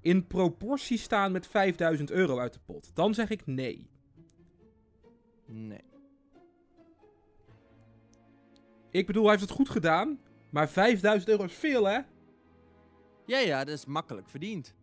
in 0.00 0.26
proportie 0.26 0.98
staan 0.98 1.32
met 1.32 1.46
5000 1.46 2.10
euro 2.10 2.38
uit 2.38 2.52
de 2.52 2.60
pot? 2.64 2.90
Dan 2.94 3.14
zeg 3.14 3.30
ik 3.30 3.46
nee. 3.46 3.90
Nee. 5.46 5.80
Ik 8.90 9.06
bedoel, 9.06 9.22
hij 9.22 9.30
heeft 9.32 9.48
het 9.48 9.56
goed 9.58 9.68
gedaan, 9.70 10.18
maar 10.50 10.68
5000 10.68 11.30
euro 11.30 11.44
is 11.44 11.52
veel, 11.54 11.84
hè? 11.84 11.98
Ja, 13.26 13.38
ja, 13.38 13.64
dat 13.64 13.74
is 13.74 13.84
makkelijk 13.86 14.28
verdiend. 14.30 14.74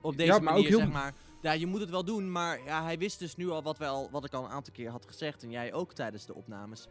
Op 0.00 0.16
deze 0.16 0.32
Ja, 0.32 0.38
maar 0.38 0.42
manier, 0.52 0.60
ook 0.62 0.68
heel- 0.68 0.78
zeg 0.78 0.92
maar. 0.92 1.14
Ja, 1.42 1.52
je 1.52 1.66
moet 1.66 1.80
het 1.80 1.90
wel 1.90 2.04
doen, 2.04 2.32
maar 2.32 2.64
ja, 2.64 2.82
hij 2.82 2.98
wist 2.98 3.18
dus 3.18 3.36
nu 3.36 3.50
al 3.50 3.62
wat, 3.62 3.78
we 3.78 3.86
al 3.86 4.08
wat 4.10 4.24
ik 4.24 4.32
al 4.32 4.44
een 4.44 4.50
aantal 4.50 4.72
keer 4.72 4.90
had 4.90 5.06
gezegd. 5.06 5.42
En 5.42 5.50
jij 5.50 5.72
ook 5.72 5.92
tijdens 5.92 6.26
de 6.26 6.34
opnames. 6.34 6.86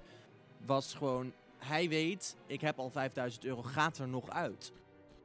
Was 0.66 0.94
gewoon, 0.94 1.34
hij 1.58 1.90
weet, 1.90 2.38
ik 2.48 2.62
heb 2.62 2.80
al 2.80 2.90
5000 2.90 3.46
euro, 3.46 3.62
gaat 3.62 3.98
er 3.98 4.08
nog 4.08 4.30
uit. 4.30 4.72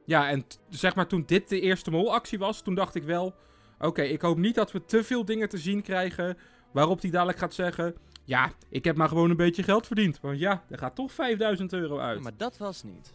Ja, 0.05 0.29
en 0.31 0.45
zeg 0.69 0.95
maar 0.95 1.07
toen 1.07 1.23
dit 1.27 1.49
de 1.49 1.61
eerste 1.61 1.91
molactie 1.91 2.38
was, 2.38 2.61
toen 2.62 2.75
dacht 2.75 2.95
ik 2.95 3.03
wel... 3.03 3.35
Oké, 3.81 4.03
ik 4.03 4.21
hoop 4.21 4.37
niet 4.37 4.55
dat 4.55 4.73
we 4.73 4.85
te 4.85 5.05
veel 5.05 5.25
dingen 5.25 5.49
te 5.49 5.59
zien 5.59 5.83
krijgen 5.83 6.38
waarop 6.73 7.00
hij 7.00 7.11
dadelijk 7.11 7.38
gaat 7.38 7.55
zeggen... 7.55 7.95
Ja, 8.25 8.53
ik 8.69 8.85
heb 8.85 8.97
maar 8.97 9.09
gewoon 9.09 9.31
een 9.31 9.37
beetje 9.37 9.62
geld 9.62 9.87
verdiend. 9.87 10.21
Want 10.21 10.38
ja, 10.38 10.65
er 10.69 10.79
gaat 10.79 10.95
toch 10.95 11.12
5000 11.12 11.73
euro 11.73 11.99
uit. 11.99 12.21
Maar 12.23 12.37
dat 12.37 12.57
was 12.57 12.83
niet. 12.83 13.12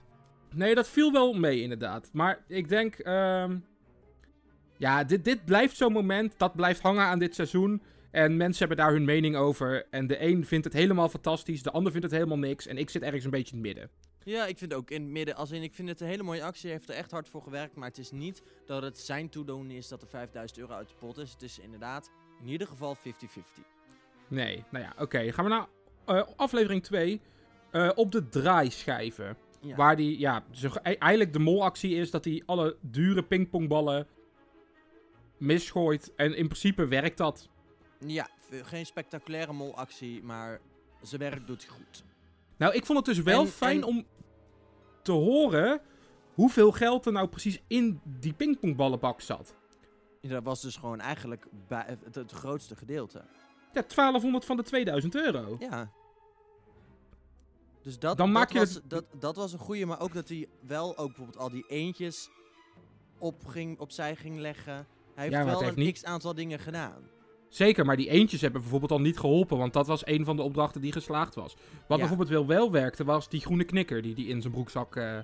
Nee, 0.56 0.76
dat 0.76 0.90
viel 0.90 1.12
wel 1.12 1.34
mee 1.34 1.62
inderdaad. 1.62 2.10
Maar 2.14 2.44
ik 2.48 2.70
denk... 2.70 2.96
ehm, 2.96 3.58
Ja, 4.78 5.04
dit, 5.04 5.26
dit 5.26 5.46
blijft 5.46 5.78
zo'n 5.78 5.92
moment. 5.94 6.34
Dat 6.38 6.56
blijft 6.56 6.82
hangen 6.82 7.04
aan 7.04 7.20
dit 7.20 7.36
seizoen. 7.36 7.82
En 8.12 8.38
mensen 8.38 8.68
hebben 8.68 8.86
daar 8.86 8.94
hun 8.94 9.06
mening 9.06 9.36
over. 9.36 9.86
En 9.90 10.08
de 10.08 10.22
een 10.22 10.46
vindt 10.46 10.66
het 10.66 10.74
helemaal 10.74 11.10
fantastisch, 11.10 11.64
de 11.64 11.72
ander 11.72 11.92
vindt 11.92 12.06
het 12.08 12.16
helemaal 12.16 12.38
niks. 12.38 12.68
En 12.68 12.78
ik 12.78 12.90
zit 12.90 13.02
ergens 13.02 13.24
een 13.24 13.30
beetje 13.32 13.56
in 13.56 13.58
het 13.58 13.76
midden. 13.76 13.90
Ja, 14.24 14.46
ik 14.46 14.58
vind 14.58 14.74
ook 14.74 14.92
in 14.92 15.02
het 15.02 15.12
midden, 15.12 15.36
als 15.36 15.52
in, 15.52 15.64
ik 15.64 15.74
vind 15.74 15.90
het 15.90 16.02
een 16.02 16.08
hele 16.08 16.24
mooie 16.24 16.44
actie. 16.44 16.70
Hij 16.70 16.72
heeft 16.78 16.90
er 16.90 16.96
echt 16.96 17.12
hard 17.12 17.30
voor 17.30 17.42
gewerkt. 17.42 17.76
Maar 17.76 17.88
het 17.88 17.98
is 17.98 18.12
niet 18.12 18.44
dat 18.66 18.82
het 18.84 19.00
zijn 19.00 19.30
toedoen 19.30 19.72
is 19.72 19.88
dat 19.88 20.02
er 20.02 20.08
5000 20.08 20.60
euro 20.60 20.74
uit 20.74 20.88
de 20.90 20.96
pot 21.00 21.18
is. 21.18 21.32
Het 21.32 21.42
is 21.42 21.60
inderdaad 21.60 22.12
in 22.42 22.48
ieder 22.48 22.68
geval 22.68 22.96
50-50. 22.98 23.00
Nee, 24.28 24.64
nou 24.72 24.84
ja, 24.84 24.94
oké. 24.98 25.32
Gaan 25.32 25.44
we 25.46 25.50
naar 25.50 25.68
eh, 26.06 26.24
aflevering 26.36 26.84
2. 26.84 27.22
Eh, 27.72 27.90
op 27.96 28.12
de 28.12 28.30
draaischijven. 28.30 29.38
Ja. 29.64 29.76
Waar 29.76 29.96
die, 29.96 30.20
ja, 30.20 30.44
zo, 30.52 30.68
e- 30.82 30.94
eigenlijk 30.94 31.34
de 31.34 31.40
molactie 31.40 31.96
is 31.96 32.12
dat 32.12 32.26
hij 32.26 32.44
alle 32.46 32.78
dure 32.82 33.24
pingpongballen 33.24 34.08
misgooit. 35.38 36.14
En 36.16 36.36
in 36.36 36.46
principe 36.48 36.88
werkt 36.88 37.18
dat. 37.18 37.50
Ja, 38.06 38.28
geen 38.50 38.86
spectaculaire 38.86 39.54
molactie, 39.54 40.24
maar 40.24 40.60
zijn 41.02 41.22
werk 41.22 41.48
doet 41.48 41.66
hij 41.68 41.76
goed. 41.76 42.04
Nou, 42.58 42.74
ik 42.74 42.86
vond 42.86 42.98
het 42.98 43.16
dus 43.16 43.24
wel 43.24 43.42
En- 43.42 43.48
fijn 43.48 43.78
en- 43.78 43.84
om 43.84 44.06
te 45.02 45.12
horen 45.12 45.82
hoeveel 46.34 46.72
geld 46.72 47.06
er 47.06 47.12
nou 47.12 47.28
precies 47.28 47.62
in 47.68 48.02
die 48.04 48.34
pingpongballenbak 48.34 49.22
zat. 49.22 49.56
Ja, 50.22 50.30
Dat 50.30 50.44
was 50.44 50.62
dus 50.62 50.76
gewoon 50.76 51.00
eigenlijk 51.00 51.48
het 52.12 52.32
grootste 52.32 52.76
gedeelte. 52.76 53.24
Ja, 53.74 53.84
1200 53.84 54.46
van 54.46 54.58
de 54.58 54.64
2000 54.64 55.16
euro. 55.16 55.56
Ja. 55.60 55.92
Dus 57.84 58.00
dat, 58.00 58.18
Dan 58.18 58.26
dat, 58.32 58.36
maak 58.36 58.52
je 58.52 58.60
was, 58.60 58.74
het- 58.74 58.90
dat, 58.90 59.06
dat 59.20 59.36
was 59.36 59.54
een 59.54 59.60
goeie, 59.60 59.86
maar 59.86 60.00
ook 60.02 60.14
dat 60.14 60.30
hij 60.30 60.48
wel 60.62 60.98
ook 60.98 61.08
bijvoorbeeld 61.08 61.38
al 61.38 61.50
die 61.50 61.66
eentjes 61.68 62.30
op 63.18 63.46
ging, 63.46 63.80
opzij 63.80 64.16
ging 64.16 64.38
leggen. 64.38 64.74
Hij 65.14 65.24
heeft 65.24 65.36
Ja, 65.36 65.46
wel 65.46 65.64
een 65.64 65.74
niet- 65.76 65.94
x-aantal 65.96 66.34
dingen 66.34 66.60
gedaan. 66.60 67.10
Zeker, 67.50 67.86
maar 67.86 67.98
die 67.98 68.10
eentjes 68.10 68.42
hebben 68.42 68.62
bijvoorbeeld 68.62 68.92
al 68.92 69.00
niet 69.02 69.20
geholpen, 69.20 69.58
want 69.58 69.74
dat 69.74 69.88
was 69.88 70.06
een 70.06 70.26
van 70.26 70.36
de 70.36 70.42
opdrachten 70.42 70.82
die 70.82 70.92
geslaagd 70.92 71.36
was. 71.36 71.54
Wat 71.54 71.64
Ja. 71.88 71.98
bijvoorbeeld 71.98 72.30
wel 72.30 72.48
wel 72.48 72.72
werkte, 72.72 73.04
was 73.04 73.30
die 73.30 73.42
groene 73.42 73.64
knikker 73.64 74.02
die 74.02 74.14
hij 74.14 74.24
in 74.24 74.42
zijn 74.42 74.54
broekzak... 74.54 74.96
eh, 74.96 75.20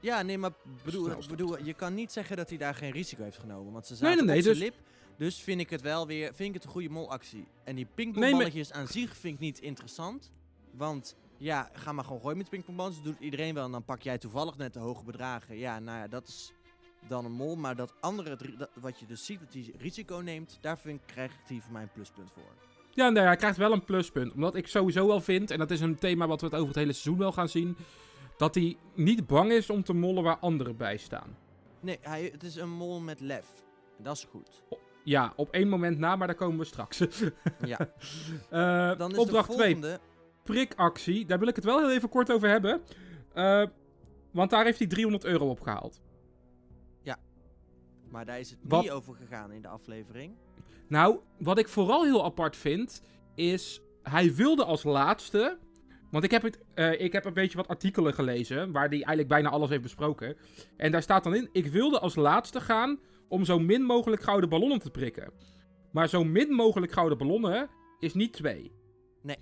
Ja, 0.00 0.22
nee, 0.22 0.38
maar 0.38 0.50
bedoel, 0.84 1.10
bedoel, 1.28 1.64
je 1.64 1.74
kan 1.74 1.94
niet 1.94 2.12
zeggen 2.12 2.36
dat 2.36 2.48
hij 2.48 2.58
daar 2.58 2.74
geen 2.74 2.90
risico 2.90 3.22
heeft 3.22 3.38
genomen. 3.38 3.72
Want 3.72 3.86
ze 3.86 3.92
Nee, 3.92 4.00
zaten 4.00 4.16
nee, 4.16 4.26
nee, 4.26 4.36
op 4.36 4.42
zijn 4.42 4.54
dus- 4.54 4.64
lip. 4.64 4.74
Dus 5.16 5.40
vind 5.42 5.60
ik 5.60 5.70
het 5.70 5.80
wel 5.80 6.06
weer 6.06 6.34
vind 6.34 6.48
ik 6.48 6.54
het 6.54 6.64
een 6.64 6.70
goede 6.70 6.88
molactie. 6.88 7.46
En 7.64 7.74
die 7.76 7.86
pingpongballetjes 7.94 8.72
aan 8.72 8.86
zich 8.86 9.16
vind 9.16 9.34
ik 9.34 9.40
niet 9.40 9.58
interessant. 9.60 10.32
Want 10.70 11.16
ja, 11.42 11.70
ga 11.72 11.92
maar 11.92 12.04
gewoon 12.04 12.20
gooien 12.20 12.36
met 12.38 12.48
pingpongballetjes. 12.48 13.02
Dat 13.02 13.12
doet 13.12 13.22
iedereen 13.22 13.54
wel. 13.54 13.64
En 13.64 13.70
dan 13.70 13.84
pak 13.84 14.02
jij 14.02 14.18
toevallig 14.18 14.56
net 14.56 14.72
de 14.72 14.78
hoge 14.78 15.04
bedragen. 15.04 15.58
Ja, 15.58 15.78
nou 15.78 15.98
ja, 15.98 16.08
dat 16.08 16.28
is 16.28 16.52
dan 17.08 17.24
een 17.24 17.32
mol. 17.32 17.56
Maar 17.56 17.76
dat 17.76 17.94
andere, 18.00 18.30
het 18.30 18.58
dat, 18.58 18.70
wat 18.74 19.00
je 19.00 19.06
dus 19.06 19.24
ziet, 19.24 19.40
dat 19.40 19.52
hij 19.52 19.72
risico 19.78 20.16
neemt. 20.16 20.58
Daar 20.60 20.78
vind 20.78 21.00
ik, 21.00 21.06
krijgt 21.06 21.48
hij 21.48 21.60
voor 21.60 21.72
mij 21.72 21.82
een 21.82 21.92
pluspunt 21.92 22.30
voor. 22.32 22.54
Ja, 22.90 23.08
nee, 23.08 23.22
hij 23.22 23.36
krijgt 23.36 23.56
wel 23.56 23.72
een 23.72 23.84
pluspunt. 23.84 24.32
Omdat 24.32 24.54
ik 24.54 24.66
sowieso 24.66 25.06
wel 25.06 25.20
vind, 25.20 25.50
en 25.50 25.58
dat 25.58 25.70
is 25.70 25.80
een 25.80 25.98
thema 25.98 26.26
wat 26.26 26.40
we 26.40 26.46
het 26.46 26.54
over 26.54 26.68
het 26.68 26.76
hele 26.76 26.92
seizoen 26.92 27.18
wel 27.18 27.32
gaan 27.32 27.48
zien, 27.48 27.76
dat 28.36 28.54
hij 28.54 28.76
niet 28.94 29.26
bang 29.26 29.52
is 29.52 29.70
om 29.70 29.82
te 29.84 29.92
mollen 29.92 30.22
waar 30.22 30.38
anderen 30.38 30.76
bij 30.76 30.96
staan. 30.96 31.36
Nee, 31.80 31.98
hij, 32.00 32.28
het 32.32 32.42
is 32.42 32.56
een 32.56 32.70
mol 32.70 33.00
met 33.00 33.20
lef. 33.20 33.46
En 33.98 34.04
dat 34.04 34.16
is 34.16 34.26
goed. 34.30 34.62
Ja, 35.04 35.32
op 35.36 35.50
één 35.50 35.68
moment 35.68 35.98
na, 35.98 36.16
maar 36.16 36.26
daar 36.26 36.36
komen 36.36 36.58
we 36.58 36.64
straks. 36.64 37.02
Ja. 37.64 37.78
Eh, 38.50 38.98
Dan 38.98 39.10
is 39.10 39.18
opdracht 39.18 39.48
de 39.48 39.54
2, 39.54 39.72
volgende... 39.72 40.00
prikactie. 40.42 41.26
Daar 41.26 41.38
wil 41.38 41.48
ik 41.48 41.56
het 41.56 41.64
wel 41.64 41.78
heel 41.78 41.90
even 41.90 42.08
kort 42.08 42.32
over 42.32 42.48
hebben. 42.48 42.82
Eh, 43.32 43.66
want 44.30 44.50
daar 44.50 44.64
heeft 44.64 44.78
hij 44.78 44.86
300 44.88 45.24
euro 45.24 45.48
opgehaald. 45.48 46.00
Maar 48.10 48.24
daar 48.24 48.38
is 48.40 48.50
het 48.50 48.58
Wat- 48.62 48.82
niet 48.82 48.90
over 48.90 49.14
gegaan 49.14 49.52
in 49.52 49.62
de 49.62 49.68
aflevering. 49.68 50.34
Nou, 50.88 51.18
wat 51.38 51.58
ik 51.58 51.68
vooral 51.68 52.04
heel 52.04 52.24
apart 52.24 52.56
vind, 52.56 53.02
is 53.34 53.80
hij 54.02 54.34
wilde 54.34 54.64
als 54.64 54.82
laatste. 54.82 55.58
Want 56.10 56.24
ik 56.24 56.30
heb, 56.30 56.42
het, 56.42 56.58
eh, 56.74 57.00
ik 57.00 57.12
heb 57.12 57.24
een 57.24 57.34
beetje 57.34 57.56
wat 57.56 57.68
artikelen 57.68 58.14
gelezen, 58.14 58.72
waar 58.72 58.82
hij 58.82 58.90
eigenlijk 58.90 59.28
bijna 59.28 59.48
alles 59.50 59.68
heeft 59.68 59.82
besproken. 59.82 60.36
En 60.76 60.92
daar 60.92 61.02
staat 61.02 61.24
dan 61.24 61.34
in, 61.34 61.48
ik 61.52 61.66
wilde 61.66 61.98
als 61.98 62.14
laatste 62.14 62.60
gaan 62.60 62.98
om 63.28 63.44
zo 63.44 63.58
min 63.58 63.82
mogelijk 63.82 64.22
gouden 64.22 64.48
ballonnen 64.48 64.78
te 64.78 64.90
prikken. 64.90 65.32
Maar 65.92 66.08
zo 66.08 66.24
min 66.24 66.50
mogelijk 66.50 66.92
gouden 66.92 67.18
ballonnen 67.18 67.68
is 67.98 68.14
niet 68.14 68.32
twee. 68.32 68.72
Nee. 69.22 69.36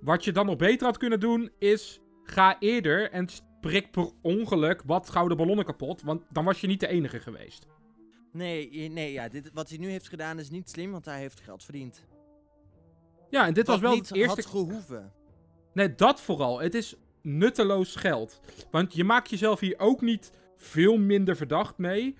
Wat 0.00 0.24
je 0.24 0.32
dan 0.32 0.46
nog 0.46 0.56
beter 0.56 0.86
had 0.86 0.96
kunnen 0.96 1.20
doen, 1.20 1.50
is 1.58 2.00
ga 2.22 2.56
eerder 2.58 3.10
en 3.10 3.28
prik 3.60 3.90
per 3.90 4.10
ongeluk 4.22 4.82
wat 4.84 5.10
gouden 5.10 5.36
ballonnen 5.36 5.64
kapot. 5.64 6.02
Want 6.02 6.22
dan 6.30 6.44
was 6.44 6.60
je 6.60 6.66
niet 6.66 6.80
de 6.80 6.88
enige 6.88 7.20
geweest. 7.20 7.66
Nee, 8.32 8.90
nee 8.90 9.12
ja, 9.12 9.28
dit, 9.28 9.50
wat 9.54 9.68
hij 9.68 9.78
nu 9.78 9.88
heeft 9.88 10.08
gedaan 10.08 10.38
is 10.38 10.50
niet 10.50 10.70
slim, 10.70 10.90
want 10.90 11.04
hij 11.04 11.18
heeft 11.18 11.40
geld 11.40 11.64
verdiend. 11.64 12.04
Ja, 13.30 13.46
en 13.46 13.54
dit 13.54 13.66
was 13.66 13.80
wel 13.80 13.94
niet 13.94 14.08
het 14.08 14.18
eerste 14.18 14.40
had 14.40 14.50
gehoeven. 14.50 15.12
Nee, 15.72 15.94
dat 15.94 16.20
vooral. 16.20 16.60
Het 16.60 16.74
is 16.74 16.94
nutteloos 17.22 17.96
geld. 17.96 18.40
Want 18.70 18.94
je 18.94 19.04
maakt 19.04 19.30
jezelf 19.30 19.60
hier 19.60 19.78
ook 19.78 20.00
niet 20.00 20.32
veel 20.56 20.96
minder 20.96 21.36
verdacht 21.36 21.78
mee. 21.78 22.16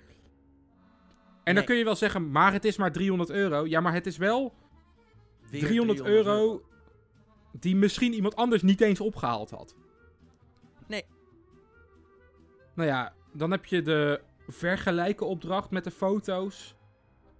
En 1.43 1.55
dan 1.55 1.63
kun 1.63 1.75
je 1.75 1.83
wel 1.83 1.95
zeggen, 1.95 2.31
maar 2.31 2.53
het 2.53 2.65
is 2.65 2.77
maar 2.77 2.91
300 2.91 3.29
euro. 3.29 3.65
Ja, 3.65 3.79
maar 3.79 3.93
het 3.93 4.05
is 4.05 4.17
wel 4.17 4.53
Weer 5.49 5.61
300, 5.61 6.01
euro 6.01 6.61
die 7.51 7.75
misschien 7.75 8.13
iemand 8.13 8.35
anders 8.35 8.61
niet 8.61 8.81
eens 8.81 9.01
opgehaald 9.01 9.49
had. 9.49 9.75
Nee. 10.87 11.05
Nou 12.75 12.89
ja, 12.89 13.13
dan 13.33 13.51
heb 13.51 13.65
je 13.65 13.81
de 13.81 14.21
vergelijken 14.47 15.27
opdracht 15.27 15.69
met 15.69 15.83
de 15.83 15.91
foto's. 15.91 16.75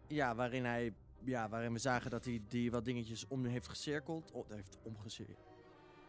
Ja, 0.08 0.36
waarin 0.36 0.66
hij, 0.66 0.94
ja, 1.24 1.50
waarin 1.50 1.74
we 1.74 1.80
zagen 1.80 2.12
dat 2.12 2.26
hij 2.26 2.42
die 2.48 2.72
wat 2.72 2.86
dingetjes 2.86 3.28
om 3.28 3.46
heeft 3.46 3.68
gecirkeld. 3.68 4.32
Oh, 4.32 4.50
heeft 4.50 4.78
omgecirkeld. 4.84 5.46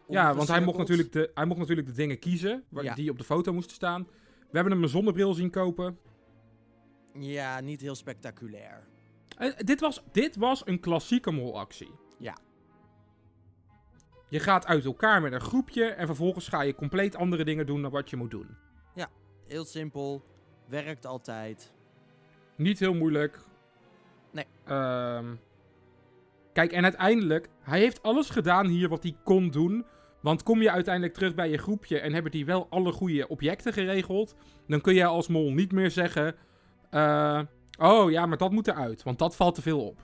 Ja, 0.07 0.35
want 0.35 0.47
hij 0.47 0.61
mocht, 0.61 0.77
natuurlijk 0.77 1.11
de, 1.11 1.31
hij 1.33 1.45
mocht 1.45 1.59
natuurlijk 1.59 1.87
de 1.87 1.93
dingen 1.93 2.19
kiezen 2.19 2.63
waar, 2.69 2.83
Ja. 2.83 2.93
die 2.93 3.09
op 3.11 3.17
de 3.17 3.23
foto 3.23 3.53
moesten 3.53 3.75
staan. 3.75 4.03
We 4.39 4.55
hebben 4.55 4.73
hem 4.73 4.83
een 4.83 4.89
zonnebril 4.89 5.33
zien 5.33 5.49
kopen. 5.49 5.97
Ja, 7.13 7.59
niet 7.59 7.81
heel 7.81 7.95
spectaculair. 7.95 8.87
Eh, 9.37 9.51
dit, 9.57 9.79
was, 9.79 10.03
dit 10.11 10.35
was 10.35 10.61
een 10.67 10.79
klassieke 10.79 11.31
molactie. 11.31 11.91
Ja. 12.17 12.37
Je 14.29 14.39
gaat 14.39 14.65
uit 14.65 14.85
elkaar 14.85 15.21
met 15.21 15.31
een 15.31 15.41
groepje 15.41 15.85
en 15.85 16.05
vervolgens 16.05 16.47
ga 16.47 16.61
je 16.61 16.75
compleet 16.75 17.15
andere 17.15 17.43
dingen 17.43 17.65
doen 17.65 17.81
dan 17.81 17.91
wat 17.91 18.09
je 18.09 18.15
moet 18.15 18.31
doen. 18.31 18.57
Heel 19.49 19.65
simpel, 19.65 20.23
werkt 20.65 21.05
altijd. 21.05 21.71
Niet 22.55 22.79
heel 22.79 22.93
moeilijk. 22.93 23.39
Nee. 24.31 24.45
Ehm, 24.65 25.35
kijk, 26.53 26.71
en 26.71 26.83
uiteindelijk, 26.83 27.49
hij 27.61 27.79
heeft 27.79 28.03
alles 28.03 28.29
gedaan 28.29 28.67
hier 28.67 28.89
wat 28.89 29.03
hij 29.03 29.15
kon 29.23 29.49
doen. 29.49 29.85
Want 30.21 30.43
kom 30.43 30.61
je 30.61 30.71
uiteindelijk 30.71 31.13
terug 31.13 31.35
bij 31.35 31.49
je 31.49 31.57
groepje 31.57 31.99
en 31.99 32.13
hebben 32.13 32.31
die 32.31 32.45
wel 32.45 32.67
alle 32.69 32.91
goede 32.91 33.27
objecten 33.27 33.73
geregeld, 33.73 34.35
dan 34.67 34.81
kun 34.81 34.93
jij 34.93 35.05
als 35.05 35.27
mol 35.27 35.51
niet 35.51 35.71
meer 35.71 35.91
zeggen: 35.91 36.35
eh, 36.89 37.41
Oh 37.79 38.11
ja, 38.11 38.25
maar 38.25 38.37
dat 38.37 38.51
moet 38.51 38.67
eruit, 38.67 39.03
want 39.03 39.19
dat 39.19 39.35
valt 39.35 39.55
te 39.55 39.61
veel 39.61 39.85
op. 39.85 40.01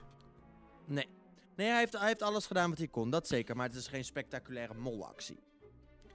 Nee. 0.86 1.08
Nee, 1.56 1.68
hij 1.68 1.78
heeft, 1.78 1.92
hij 1.92 2.06
heeft 2.06 2.22
alles 2.22 2.46
gedaan 2.46 2.68
wat 2.68 2.78
hij 2.78 2.88
kon, 2.88 3.10
dat 3.10 3.28
zeker. 3.28 3.56
Maar 3.56 3.66
het 3.66 3.76
is 3.76 3.88
geen 3.88 4.04
spectaculaire 4.04 4.74
molactie. 4.74 5.38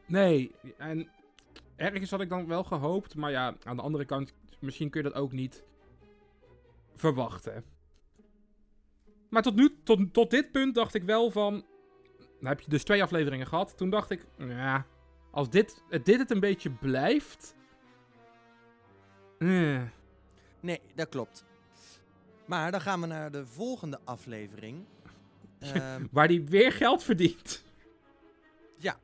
Nee, 0.06 0.52
en 0.78 1.10
ergens 1.76 2.12
had 2.12 2.22
ik 2.22 2.30
dan 2.30 2.48
wel 2.48 2.64
gehoopt, 2.64 3.16
maar 3.16 3.32
ja, 3.32 3.56
aan 3.64 3.76
de 3.76 3.82
andere 3.82 4.06
kant, 4.06 4.34
misschien 4.60 4.90
kun 4.90 5.04
je 5.04 5.10
dat 5.10 5.18
ook 5.18 5.32
niet 5.32 5.64
verwachten. 6.96 7.64
Maar 9.30 9.42
tot 9.42 9.56
nu, 9.56 9.76
tot, 9.84 10.14
tot 10.14 10.30
dit 10.32 10.52
punt 10.52 10.76
dacht 10.76 10.94
ik 10.94 11.04
wel 11.04 11.32
van, 11.32 11.66
dan 12.18 12.48
heb 12.50 12.60
je 12.60 12.70
dus 12.70 12.84
twee 12.84 13.04
afleveringen 13.04 13.48
gehad. 13.48 13.78
Toen 13.78 13.90
dacht 13.90 14.10
ik, 14.10 14.26
ja, 14.38 14.86
als 15.32 15.50
dit, 15.50 15.84
dit 15.90 16.20
het 16.20 16.32
een 16.32 16.40
beetje 16.40 16.70
blijft, 16.70 17.56
eh, 19.38 19.82
Nee, 20.62 20.82
dat 20.96 21.10
klopt. 21.10 21.46
Maar 22.46 22.72
dan 22.72 22.82
gaan 22.82 23.02
we 23.02 23.08
naar 23.08 23.32
de 23.32 23.46
volgende 23.46 24.00
aflevering. 24.04 24.86
Ehm, 25.62 26.06
waar 26.12 26.28
hij 26.28 26.44
weer 26.46 26.72
geld 26.72 27.04
verdient. 27.04 27.64
Ja. 28.76 29.00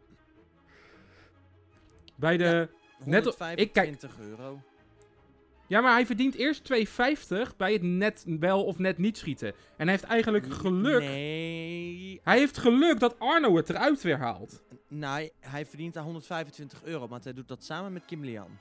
Bij 2.16 2.38
de, 2.38 2.44
Ja. 2.44 3.06
Net 3.06 3.26
op- 3.28 3.34
ik 3.34 3.72
kijk- 3.74 3.88
125 3.88 4.20
euro. 4.20 4.62
Ja, 5.68 5.82
maar 5.82 5.94
hij 5.94 6.06
verdient 6.06 6.36
eerst 6.36 6.64
2,50 6.64 7.56
bij 7.58 7.74
het 7.74 7.82
net 7.82 8.24
wel 8.40 8.64
of 8.66 8.78
net 8.78 8.98
niet 8.98 9.18
schieten. 9.18 9.48
En 9.48 9.56
hij 9.78 9.90
heeft 9.92 10.04
eigenlijk 10.04 10.54
geluk. 10.54 11.00
Nee. 11.02 12.20
Hij 12.24 12.38
heeft 12.38 12.58
geluk 12.58 13.00
dat 13.00 13.20
Arno 13.20 13.56
het 13.56 13.70
eruit 13.70 14.02
weer 14.02 14.18
haalt. 14.18 14.62
Nou, 14.88 15.30
hij 15.40 15.66
verdient 15.66 15.94
daar 15.94 16.04
125 16.04 16.84
euro, 16.84 17.08
want 17.08 17.24
hij 17.24 17.34
doet 17.34 17.48
dat 17.48 17.64
samen 17.64 17.94
met 17.94 18.06
Kim 18.06 18.24
Lian. 18.24 18.58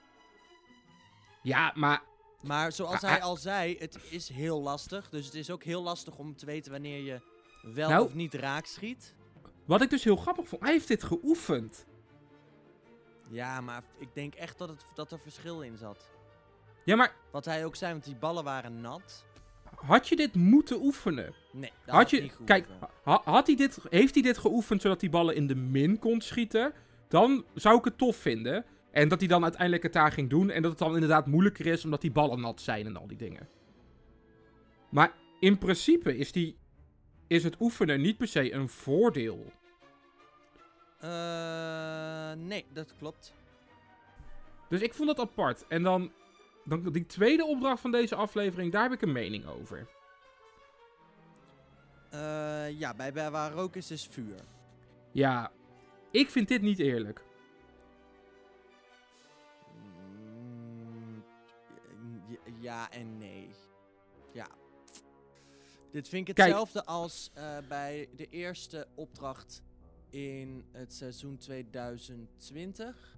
Ja, 1.42 1.72
maar 1.74 2.02
Maar 2.42 2.72
zoals 2.72 2.94
Ah, 3.02 3.10
hij 3.10 3.18
ah. 3.18 3.24
al 3.24 3.36
zei, 3.36 3.76
het 3.78 3.98
is 4.10 4.28
heel 4.28 4.62
lastig. 4.62 5.08
Dus 5.10 5.24
het 5.26 5.34
is 5.34 5.50
ook 5.50 5.62
heel 5.62 5.82
lastig 5.82 6.18
om 6.18 6.36
te 6.36 6.46
weten 6.46 6.72
wanneer 6.72 7.00
je 7.02 7.20
wel 7.62 7.88
Nou. 7.88 8.04
of 8.04 8.14
niet 8.14 8.34
raak 8.34 8.66
schiet. 8.66 9.14
wat 9.64 9.82
ik 9.82 9.90
dus 9.90 10.04
heel 10.04 10.16
grappig 10.16 10.48
vond, 10.48 10.62
hij 10.62 10.72
heeft 10.72 10.88
dit 10.88 11.02
geoefend. 11.04 11.86
Ja, 13.30 13.60
maar 13.60 13.82
ik 13.98 14.08
denk 14.12 14.34
echt 14.34 14.58
dat, 14.58 14.68
het, 14.68 14.84
dat 14.94 15.12
er 15.12 15.18
verschil 15.20 15.60
in 15.62 15.76
zat. 15.76 16.08
Ja, 16.84 16.96
maar 16.96 17.14
Wat 17.30 17.44
hij 17.44 17.64
ook 17.64 17.76
zei, 17.76 17.92
want 17.92 18.04
die 18.04 18.16
ballen 18.16 18.44
waren 18.44 18.80
nat. 18.80 19.24
had 19.74 20.08
je 20.08 20.16
dit 20.16 20.34
moeten 20.34 20.80
oefenen? 20.82 21.34
Nee, 21.52 21.72
dat 21.84 21.94
Had 21.94 22.10
je, 22.10 22.20
niet 22.20 22.32
goed. 22.34 22.46
kijk, 22.46 22.66
ha- 23.04 23.20
had 23.24 23.46
hij 23.46 23.56
dit, 23.56 23.78
heeft 23.90 24.14
hij 24.14 24.22
dit 24.22 24.38
geoefend 24.38 24.82
zodat 24.82 25.00
die 25.00 25.10
ballen 25.10 25.34
in 25.34 25.46
de 25.46 25.54
min 25.54 25.98
kon 25.98 26.20
schieten? 26.20 26.72
Dan 27.08 27.44
zou 27.54 27.78
ik 27.78 27.84
het 27.84 27.98
tof 27.98 28.16
vinden. 28.16 28.64
En 28.90 29.08
dat 29.08 29.18
hij 29.18 29.28
dan 29.28 29.42
uiteindelijk 29.42 29.82
het 29.82 29.92
daar 29.92 30.12
ging 30.12 30.30
doen. 30.30 30.50
En 30.50 30.62
dat 30.62 30.70
het 30.70 30.80
dan 30.80 30.94
inderdaad 30.94 31.26
moeilijker 31.26 31.66
is 31.66 31.84
omdat 31.84 32.00
die 32.00 32.10
ballen 32.12 32.40
nat 32.40 32.60
zijn 32.60 32.86
en 32.86 32.96
al 32.96 33.06
die 33.06 33.16
dingen. 33.16 33.48
Maar 34.90 35.12
in 35.40 35.58
principe 35.58 36.16
is, 36.16 36.32
die, 36.32 36.56
is 37.26 37.44
het 37.44 37.56
oefenen 37.60 38.00
niet 38.00 38.16
per 38.16 38.28
se 38.28 38.52
een 38.52 38.68
voordeel. 38.68 39.52
Eh, 40.98 42.32
nee, 42.32 42.64
dat 42.72 42.92
klopt. 42.98 43.34
Dus 44.68 44.80
ik 44.80 44.94
vond 44.94 45.08
dat 45.08 45.18
apart. 45.18 45.66
En 45.68 45.82
dan, 45.82 46.12
dan 46.64 46.92
die 46.92 47.06
tweede 47.06 47.44
opdracht 47.44 47.80
van 47.80 47.90
deze 47.90 48.14
aflevering, 48.14 48.72
daar 48.72 48.82
heb 48.82 48.92
ik 48.92 49.02
een 49.02 49.12
mening 49.12 49.46
over. 49.46 49.86
Eh, 52.10 52.78
ja, 52.78 52.94
bij, 52.94 53.12
bij 53.12 53.30
waar 53.30 53.52
rook 53.52 53.76
is, 53.76 53.90
is 53.90 54.08
vuur. 54.10 54.40
Ja, 55.12 55.52
ik 56.10 56.30
vind 56.30 56.48
dit 56.48 56.62
niet 56.62 56.78
eerlijk. 56.78 57.24
Mm, 59.74 61.24
ja 62.60 62.90
en 62.90 63.18
nee. 63.18 63.50
Dit 65.96 66.08
vind 66.08 66.28
ik 66.28 66.34
Kijk. 66.34 66.48
hetzelfde 66.48 66.84
als 66.84 67.30
eh, 67.34 67.56
bij 67.68 68.08
de 68.16 68.26
eerste 68.26 68.86
opdracht 68.94 69.62
in 70.10 70.64
het 70.72 70.92
seizoen 70.92 71.38
2020. 71.38 73.16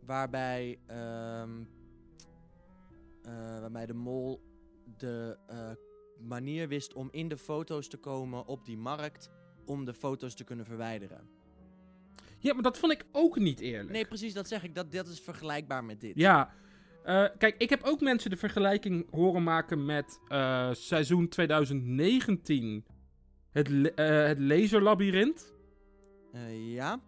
Waarbij, 0.00 0.78
ehm, 0.86 1.62
eh, 3.22 3.60
waarbij 3.60 3.86
de 3.86 3.94
mol 3.94 4.40
de 4.96 5.38
eh, 5.46 5.70
manier 6.18 6.68
wist 6.68 6.92
om 6.92 7.08
in 7.10 7.28
de 7.28 7.38
foto's 7.38 7.88
te 7.88 7.96
komen 7.96 8.46
op 8.46 8.64
die 8.64 8.78
markt. 8.78 9.30
Om 9.64 9.84
de 9.84 9.94
foto's 9.94 10.34
te 10.34 10.44
kunnen 10.44 10.66
verwijderen. 10.66 11.28
Ja, 12.38 12.52
maar 12.52 12.62
dat 12.62 12.78
vond 12.78 12.92
ik 12.92 13.04
ook 13.12 13.38
niet 13.38 13.60
eerlijk. 13.60 13.90
Nee, 13.90 14.06
precies, 14.06 14.32
dat 14.34 14.48
zeg 14.48 14.64
ik. 14.64 14.74
Dat, 14.74 14.92
dat 14.92 15.08
is 15.08 15.20
vergelijkbaar 15.20 15.84
met 15.84 16.00
dit. 16.00 16.16
Ja, 16.16 16.54
eh, 17.04 17.24
kijk, 17.38 17.54
ik 17.58 17.70
heb 17.70 17.82
ook 17.82 18.00
mensen 18.00 18.30
de 18.30 18.36
vergelijking 18.36 19.06
horen 19.10 19.42
maken 19.42 19.84
met 19.84 20.20
eh, 20.28 20.68
seizoen 20.72 21.28
2019. 21.28 22.84
Het, 23.50 23.94
eh, 23.94 24.24
het 24.26 24.38
laserlabyrinth. 24.38 25.54
Eh, 26.32 26.72
ja. 26.72 27.00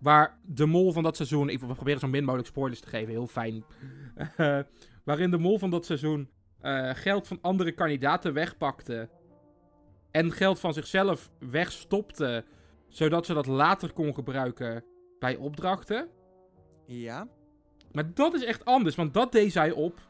Waar 0.00 0.38
de 0.46 0.66
mol 0.66 0.92
van 0.92 1.02
dat 1.02 1.16
seizoen. 1.16 1.48
Ik 1.48 1.60
wil 1.60 1.74
proberen 1.74 2.00
zo 2.00 2.08
min 2.08 2.24
mogelijk 2.24 2.48
spoilers 2.48 2.80
te 2.80 2.88
geven, 2.88 3.08
heel 3.08 3.26
fijn. 3.26 3.64
Waarin 5.04 5.30
de 5.30 5.38
mol 5.38 5.58
van 5.58 5.70
dat 5.70 5.86
seizoen 5.86 6.28
geld 6.92 7.26
van 7.26 7.38
andere 7.40 7.72
kandidaten 7.72 8.32
wegpakte. 8.32 9.08
En 10.10 10.32
geld 10.32 10.60
van 10.60 10.72
zichzelf 10.72 11.30
wegstopte. 11.38 12.44
Zodat 12.88 13.26
ze 13.26 13.34
dat 13.34 13.46
later 13.46 13.92
kon 13.92 14.14
gebruiken 14.14 14.84
bij 15.18 15.36
opdrachten. 15.36 16.08
Ja. 16.86 17.28
Maar 17.92 18.14
dat 18.14 18.34
is 18.34 18.44
echt 18.44 18.64
anders, 18.64 18.96
want 18.96 19.14
dat 19.14 19.32
deed 19.32 19.52
zij 19.52 19.70
op. 19.70 20.00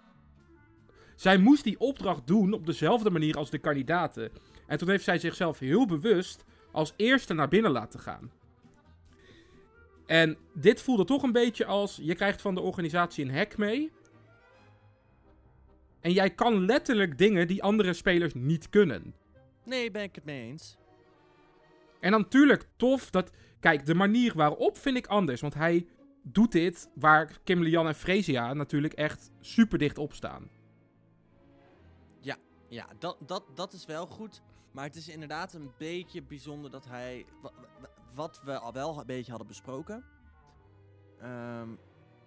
Zij 1.17 1.39
moest 1.39 1.65
die 1.65 1.81
opdracht 1.81 2.27
doen 2.27 2.53
op 2.53 2.67
dezelfde 2.67 3.11
manier 3.11 3.37
als 3.37 3.51
de 3.51 3.59
kandidaten. 3.59 4.31
En 4.67 4.79
toen 4.79 4.89
heeft 4.89 5.05
zij 5.05 5.19
zichzelf 5.19 5.59
heel 5.59 5.87
bewust 5.87 6.45
als 6.73 6.93
eerste 6.97 7.35
naar 7.35 7.49
binnen 7.49 7.71
laten 7.71 8.01
gaan. 8.01 8.31
En 10.07 10.37
dit 10.55 10.83
voelde 10.83 11.05
toch 11.05 11.23
een 11.23 11.33
beetje 11.33 11.65
als: 11.65 11.99
je 12.03 12.15
krijgt 12.15 12.41
van 12.41 12.55
de 12.55 12.61
organisatie 12.61 13.25
een 13.25 13.35
hack 13.35 13.57
mee. 13.57 13.93
En 16.01 16.13
jij 16.13 16.31
kan 16.31 16.65
letterlijk 16.65 17.19
dingen 17.19 17.47
die 17.47 17.63
andere 17.63 17.93
spelers 17.93 18.35
niet 18.35 18.69
kunnen. 18.69 19.15
Nee, 19.65 19.91
ben 19.91 20.03
ik 20.03 20.15
het 20.15 20.25
mee 20.25 20.49
eens. 20.49 20.77
En 22.01 22.11
dan 22.11 22.21
natuurlijk 22.21 22.65
tof 22.77 23.11
dat. 23.11 23.31
Kijk, 23.61 23.87
de 23.87 23.95
manier 23.95 24.33
waarop 24.35 24.79
vind 24.79 24.97
ik 24.97 25.07
anders. 25.07 25.41
Want 25.41 25.55
hij 25.55 25.87
doet 26.33 26.53
dit 26.53 26.89
waar 26.95 27.39
Kim 27.45 27.63
Lian 27.63 27.87
en 27.87 27.95
Fresia 27.95 28.53
natuurlijk 28.53 28.93
echt 28.95 29.31
super 29.41 29.79
dicht 29.79 29.99
op 29.99 30.13
staan. 30.13 30.49
Ja, 32.71 32.87
dat, 32.99 33.17
dat, 33.27 33.45
dat 33.55 33.73
is 33.73 33.85
wel 33.87 34.07
goed. 34.07 34.43
Maar 34.73 34.85
het 34.85 34.97
is 34.97 35.09
inderdaad 35.09 35.53
een 35.55 35.71
beetje 35.79 36.23
bijzonder 36.23 36.71
dat 36.71 36.85
hij. 36.87 37.27
wa- 37.43 37.53
wa- 37.81 37.89
Wat 38.15 38.41
we 38.45 38.59
al 38.59 38.73
wel 38.73 38.99
een 39.01 39.07
beetje 39.07 39.31
hadden 39.31 39.49
besproken. 39.49 40.05
Ehm, 41.21 41.69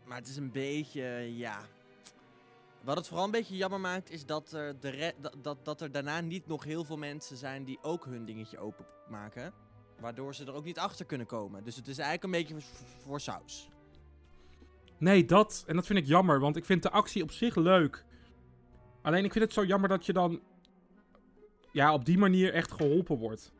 maar 0.05 0.17
het 0.17 0.27
is 0.27 0.37
een 0.37 0.51
beetje. 0.51 1.03
Ja. 1.37 1.59
Wat 2.83 2.97
het 2.97 3.07
vooral 3.07 3.25
een 3.25 3.31
beetje 3.31 3.55
jammer 3.57 3.79
maakt, 3.79 4.09
is 4.09 4.25
dat 4.25 4.51
er, 4.51 4.79
de 4.79 5.13
dat, 5.17 5.35
dat, 5.41 5.65
dat 5.65 5.81
er 5.81 5.91
daarna 5.91 6.21
niet 6.21 6.47
nog 6.47 6.63
heel 6.63 6.83
veel 6.83 6.97
mensen 6.97 7.37
zijn 7.37 7.63
die 7.63 7.79
ook 7.81 8.05
hun 8.05 8.25
dingetje 8.25 8.59
openmaken. 8.59 9.53
Waardoor 9.99 10.35
ze 10.35 10.45
er 10.45 10.53
ook 10.53 10.65
niet 10.65 10.79
achter 10.79 11.05
kunnen 11.05 11.27
komen. 11.27 11.63
Dus 11.63 11.75
het 11.75 11.87
is 11.87 11.97
eigenlijk 11.97 12.23
een 12.23 12.43
beetje 12.45 12.67
voor 13.03 13.19
saus. 13.19 13.69
Nee, 15.01 15.25
dat. 15.25 15.63
En 15.67 15.75
dat 15.75 15.85
vind 15.85 15.99
ik 15.99 16.05
jammer, 16.05 16.39
want 16.39 16.55
ik 16.55 16.65
vind 16.65 16.83
de 16.83 16.91
actie 16.91 17.23
op 17.23 17.31
zich 17.31 17.55
leuk. 17.55 18.05
Alleen 19.01 19.23
ik 19.25 19.31
vind 19.31 19.43
het 19.43 19.53
zo 19.53 19.65
jammer 19.65 19.89
dat 19.89 20.05
je 20.05 20.13
dan. 20.13 20.41
Ja, 21.71 21.93
op 21.93 22.05
die 22.05 22.17
manier 22.17 22.53
echt 22.53 22.71
geholpen 22.71 23.17
wordt. 23.17 23.51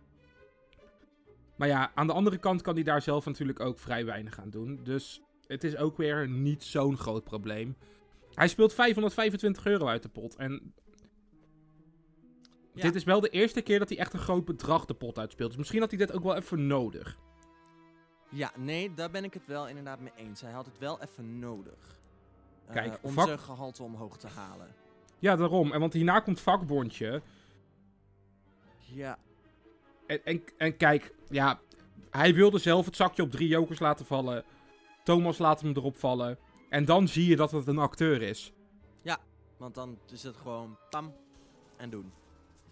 Maar 1.56 1.68
ja, 1.68 1.92
aan 1.96 2.08
de 2.08 2.14
andere 2.14 2.38
kant 2.38 2.62
kan 2.62 2.74
hij 2.74 2.84
daar 2.84 3.02
zelf 3.02 3.26
natuurlijk 3.26 3.60
ook 3.60 3.80
vrij 3.80 4.06
weinig 4.06 4.40
aan 4.40 4.50
doen. 4.50 4.80
Dus 4.84 5.22
het 5.48 5.64
is 5.64 5.78
ook 5.78 5.98
weer 5.98 6.28
niet 6.30 6.64
zo'n 6.64 6.98
groot 6.98 7.24
probleem. 7.24 7.76
Hij 8.34 8.48
speelt 8.48 8.74
525 8.74 9.66
euro 9.66 9.88
uit 9.88 10.04
de 10.04 10.10
pot. 10.10 10.36
En 10.36 10.74
Ja. 12.74 12.82
dit 12.82 12.96
is 12.96 13.04
wel 13.04 13.20
de 13.20 13.30
eerste 13.30 13.62
keer 13.62 13.80
dat 13.80 13.90
hij 13.90 13.98
echt 13.98 14.14
een 14.14 14.20
groot 14.20 14.46
bedrag 14.46 14.86
de 14.86 14.94
pot 14.94 15.20
uitspeelt. 15.20 15.50
Dus 15.50 15.58
misschien 15.58 15.80
had 15.80 15.90
hij 15.90 16.00
dit 16.00 16.12
ook 16.12 16.24
wel 16.24 16.36
even 16.36 16.68
nodig. 16.68 17.18
Ja, 18.32 18.52
nee, 18.58 18.94
daar 18.94 19.12
ben 19.12 19.24
ik 19.24 19.34
het 19.34 19.46
wel 19.46 19.68
inderdaad 19.68 20.00
mee 20.00 20.12
eens. 20.16 20.42
Hij 20.42 20.52
had 20.52 20.66
het 20.66 20.78
wel 20.78 21.02
even 21.02 21.40
nodig. 21.40 22.00
Eh, 22.66 22.74
Kijk, 22.74 22.98
om 23.02 23.12
vak- 23.14 23.26
zijn 23.28 23.40
gehalte 23.40 23.84
omhoog 23.84 24.18
te 24.18 24.28
halen. 24.28 24.76
Ja, 25.20 25.36
daarom. 25.36 25.72
En 25.72 25.80
want 25.80 25.94
hierna 25.94 26.20
komt 26.20 26.40
vakbondje. 26.40 27.22
Ja, 28.78 29.18
En, 30.08 30.26
en, 30.26 30.44
en 30.58 30.78
kijk, 30.78 31.14
ja, 31.30 31.60
hij 32.10 32.34
wilde 32.34 32.60
zelf 32.60 32.86
het 32.86 32.96
zakje 32.96 33.22
op 33.24 33.32
drie 33.32 33.48
jokers 33.48 33.80
laten 33.80 34.06
vallen. 34.06 34.44
Thomas 35.04 35.38
laat 35.38 35.62
hem 35.62 35.72
erop 35.76 35.98
vallen. 35.98 36.38
En 36.70 36.86
dan 36.86 37.08
zie 37.08 37.28
je 37.28 37.36
dat 37.36 37.52
het 37.52 37.68
een 37.68 37.78
acteur 37.78 38.22
is. 38.22 38.54
want 39.58 39.76
dan 39.76 39.98
is 40.12 40.24
het 40.24 40.36
gewoon 40.36 40.78
pam 40.90 41.14
en 41.78 41.90
doen. 41.90 42.12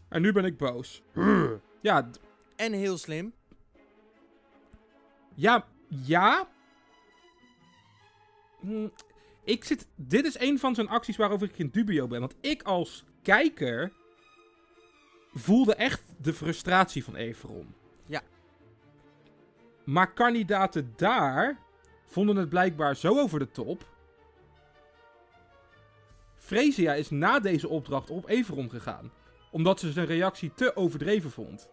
En 0.07 0.21
nu 0.21 0.31
ben 0.31 0.45
ik 0.45 0.57
boos. 0.57 1.01
Ja, 1.81 2.09
En 2.55 2.73
heel 2.73 2.97
slim. 2.97 3.33
Ja, 5.39 5.65
ja. 5.87 6.47
Hm, 8.59 8.87
Ik 9.43 9.63
zit, 9.63 9.87
dit 9.95 10.25
is 10.25 10.39
een 10.39 10.59
van 10.59 10.75
zijn 10.75 10.89
acties 10.89 11.17
waarover 11.17 11.47
ik 11.47 11.57
in 11.57 11.69
dubio 11.69 12.07
ben. 12.07 12.19
Want 12.19 12.35
ik 12.41 12.63
als 12.63 13.03
kijker 13.21 13.91
voelde 15.33 15.75
echt 15.75 16.03
de 16.17 16.33
frustratie 16.33 17.03
van 17.03 17.15
Everon. 17.15 17.75
Ja. 18.05 18.21
Maar 19.83 20.13
kandidaten 20.13 20.93
daar 20.95 21.59
vonden 22.05 22.35
het 22.35 22.49
blijkbaar 22.49 22.95
zo 22.95 23.19
over 23.19 23.39
de 23.39 23.51
top. 23.51 23.87
Fresia 26.37 26.93
is 26.93 27.09
na 27.09 27.39
deze 27.39 27.67
opdracht 27.69 28.09
op 28.09 28.27
Everon 28.29 28.69
gegaan. 28.69 29.11
Omdat 29.51 29.79
ze 29.79 29.91
zijn 29.91 30.05
reactie 30.07 30.53
te 30.53 30.75
overdreven 30.75 31.31
vond. 31.31 31.69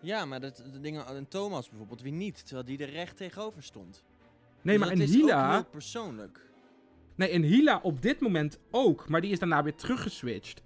Ja, 0.00 0.24
maar 0.24 0.40
dat, 0.40 0.62
de 0.72 0.80
dingen 0.80 1.06
aan 1.06 1.28
Thomas 1.28 1.68
bijvoorbeeld 1.68 2.02
weer 2.02 2.12
niet. 2.12 2.46
Terwijl 2.46 2.66
die 2.66 2.78
er 2.78 2.90
recht 2.90 3.16
tegenover 3.16 3.62
stond. 3.62 4.04
Nee, 4.62 4.78
Dus 4.78 4.86
maar 4.86 4.94
in 4.94 5.02
is 5.02 5.14
ook 5.14 5.20
Hila... 5.20 5.52
heel 5.52 5.64
persoonlijk. 5.64 6.40
Nee, 7.14 7.28
en 7.30 7.42
Hila 7.42 7.80
op 7.82 8.02
dit 8.02 8.20
moment 8.20 8.58
ook. 8.70 9.08
Maar 9.08 9.20
die 9.20 9.30
is 9.30 9.38
daarna 9.38 9.62
weer 9.62 9.74
teruggeswitcht. 9.74 10.62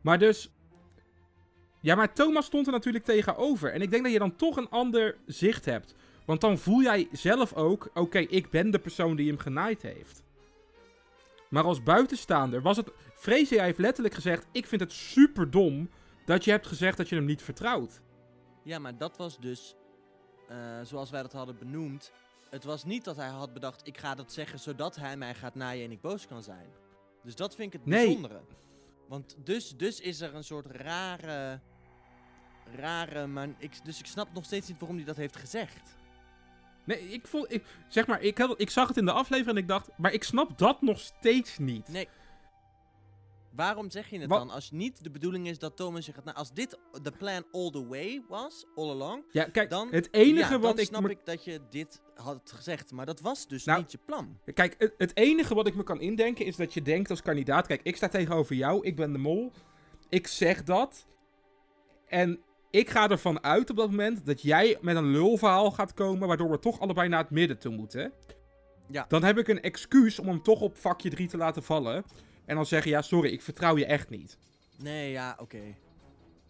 Maar 0.00 0.18
dus... 0.18 0.50
Ja, 1.80 1.94
maar 1.94 2.12
Thomas 2.12 2.46
stond 2.46 2.66
er 2.66 2.72
natuurlijk 2.72 3.04
tegenover. 3.04 3.72
En 3.72 3.82
ik 3.82 3.90
denk 3.90 4.02
dat 4.02 4.12
je 4.12 4.18
dan 4.18 4.36
toch 4.36 4.56
een 4.56 4.68
ander 4.68 5.16
zicht 5.26 5.64
hebt. 5.64 5.94
Want 6.24 6.40
dan 6.40 6.58
voel 6.58 6.82
jij 6.82 7.08
zelf 7.12 7.54
ook... 7.54 7.90
Oké, 7.94 8.18
ik 8.18 8.50
ben 8.50 8.70
de 8.70 8.78
persoon 8.78 9.16
die 9.16 9.28
hem 9.28 9.38
genaaid 9.38 9.82
heeft. 9.82 10.22
Maar 11.50 11.64
als 11.64 11.82
buitenstaander 11.82 12.62
was 12.62 12.76
het... 12.76 12.90
Freesia 13.14 13.62
heeft 13.64 13.78
letterlijk 13.78 14.14
gezegd... 14.14 14.46
Ik 14.52 14.66
vind 14.66 14.80
het 14.80 14.92
super 14.92 15.50
dom 15.50 15.90
dat 16.24 16.44
je 16.44 16.50
hebt 16.50 16.66
gezegd 16.66 16.96
dat 16.96 17.08
je 17.08 17.14
hem 17.14 17.24
niet 17.24 17.42
vertrouwt. 17.42 18.00
Ja, 18.68 18.78
maar 18.78 18.96
dat 18.98 19.16
was 19.16 19.38
dus, 19.38 19.74
eh, 20.48 20.80
zoals 20.82 21.10
wij 21.10 21.22
dat 21.22 21.32
hadden 21.32 21.58
benoemd. 21.58 22.12
Het 22.50 22.64
was 22.64 22.84
niet 22.84 23.04
dat 23.04 23.16
hij 23.16 23.28
had 23.28 23.52
bedacht, 23.52 23.86
ik 23.86 23.98
ga 23.98 24.14
dat 24.14 24.32
zeggen 24.32 24.58
zodat 24.58 24.96
hij 24.96 25.16
mij 25.16 25.34
gaat 25.34 25.54
naaien 25.54 25.84
en 25.84 25.90
ik 25.90 26.00
boos 26.00 26.26
kan 26.26 26.42
zijn. 26.42 26.66
Dus 27.22 27.34
dat 27.34 27.54
vind 27.54 27.74
ik 27.74 27.80
het 27.80 27.88
Nee. 27.88 28.04
bijzondere. 28.04 28.40
Want 29.06 29.36
dus, 29.44 29.76
dus 29.76 30.00
is 30.00 30.20
er 30.20 30.34
een 30.34 30.44
soort 30.44 30.66
rare, 30.66 31.60
rare, 32.76 33.26
maar 33.26 33.48
ik, 33.58 33.84
dus 33.84 33.98
ik 33.98 34.06
snap 34.06 34.32
nog 34.32 34.44
steeds 34.44 34.68
niet 34.68 34.78
waarom 34.78 34.96
hij 34.96 35.06
dat 35.06 35.16
heeft 35.16 35.36
gezegd. 35.36 35.96
Nee, 36.84 36.98
ik 37.08 37.26
vond... 37.26 37.52
Ik, 37.52 37.64
zeg 37.88 38.06
maar, 38.06 38.20
ik, 38.20 38.38
had, 38.38 38.60
ik 38.60 38.70
zag 38.70 38.88
het 38.88 38.96
in 38.96 39.04
de 39.04 39.12
aflevering 39.12 39.56
en 39.56 39.62
ik 39.62 39.68
dacht... 39.68 39.88
Maar 39.96 40.12
ik 40.12 40.24
snap 40.24 40.58
dat 40.58 40.82
nog 40.82 40.98
steeds 41.00 41.58
niet. 41.58 41.88
Nee. 41.88 42.08
Waarom 43.52 43.90
zeg 43.90 44.08
je 44.10 44.18
het 44.18 44.28
Wat- 44.28 44.38
dan? 44.38 44.50
Als 44.50 44.70
niet 44.70 45.04
de 45.04 45.10
bedoeling 45.10 45.48
is 45.48 45.58
dat 45.58 45.76
Thomas 45.76 46.06
je 46.06 46.12
gaat... 46.12 46.24
Nou, 46.24 46.36
als 46.36 46.52
dit 46.52 46.78
de 47.02 47.10
plan 47.10 47.44
all 47.52 47.70
the 47.70 47.86
way 47.86 48.22
was, 48.28 48.66
all 48.74 48.90
along... 48.90 49.24
Ja, 49.30 49.44
kijk, 49.44 49.70
Dan- 49.70 49.88
het 49.90 50.08
enige 50.14 50.52
ja, 50.52 50.58
wat 50.58 50.70
dan 50.70 50.78
ik... 50.78 50.86
snap 50.86 51.08
ik 51.08 51.18
dat 51.24 51.44
je 51.44 51.60
dit 51.70 52.02
had 52.14 52.52
gezegd. 52.54 52.92
Maar 52.92 53.06
dat 53.06 53.20
was 53.20 53.46
dus 53.48 53.64
Nou, 53.64 53.78
niet 53.80 53.92
je 53.92 53.98
plan. 54.04 54.38
Kijk, 54.54 54.74
het, 54.78 54.94
het 54.98 55.16
enige 55.16 55.54
wat 55.54 55.66
ik 55.66 55.74
me 55.74 55.82
kan 55.82 56.00
indenken 56.00 56.44
is 56.44 56.56
dat 56.56 56.74
je 56.74 56.82
denkt 56.82 57.10
als 57.10 57.22
kandidaat... 57.22 57.66
Kijk, 57.66 57.80
ik 57.82 57.96
sta 57.96 58.08
tegenover 58.08 58.54
jou, 58.56 58.84
ik 58.86 58.96
ben 58.96 59.12
de 59.12 59.18
mol. 59.18 59.52
Ik 60.08 60.26
zeg 60.26 60.62
dat. 60.62 61.06
En 62.06 62.40
ik 62.70 62.90
ga 62.90 63.08
ervan 63.08 63.42
uit 63.42 63.70
op 63.70 63.76
dat 63.76 63.90
moment 63.90 64.26
dat 64.26 64.42
jij 64.42 64.78
met 64.80 64.96
een 64.96 65.10
lulverhaal 65.10 65.70
gaat 65.70 65.94
komen... 65.94 66.28
waardoor 66.28 66.50
we 66.50 66.58
toch 66.58 66.80
allebei 66.80 67.08
naar 67.08 67.22
het 67.22 67.30
midden 67.30 67.58
toe 67.58 67.72
moeten. 67.74 68.12
Ja. 68.90 69.04
Dan 69.08 69.24
heb 69.24 69.38
ik 69.38 69.48
een 69.48 69.60
excuus 69.62 70.18
om 70.18 70.26
hem 70.28 70.42
toch 70.42 70.60
op 70.60 70.76
vakje 70.76 71.10
3 71.10 71.28
te 71.28 71.36
laten 71.36 71.62
vallen. 71.62 72.04
En 72.48 72.54
dan 72.54 72.66
zeggen, 72.66 72.90
ja, 72.90 73.02
sorry, 73.02 73.30
ik 73.30 73.42
vertrouw 73.42 73.76
je 73.76 73.86
echt 73.86 74.10
niet. 74.10 74.38
Nee, 74.76 75.10
ja, 75.10 75.36
oké. 75.40 75.62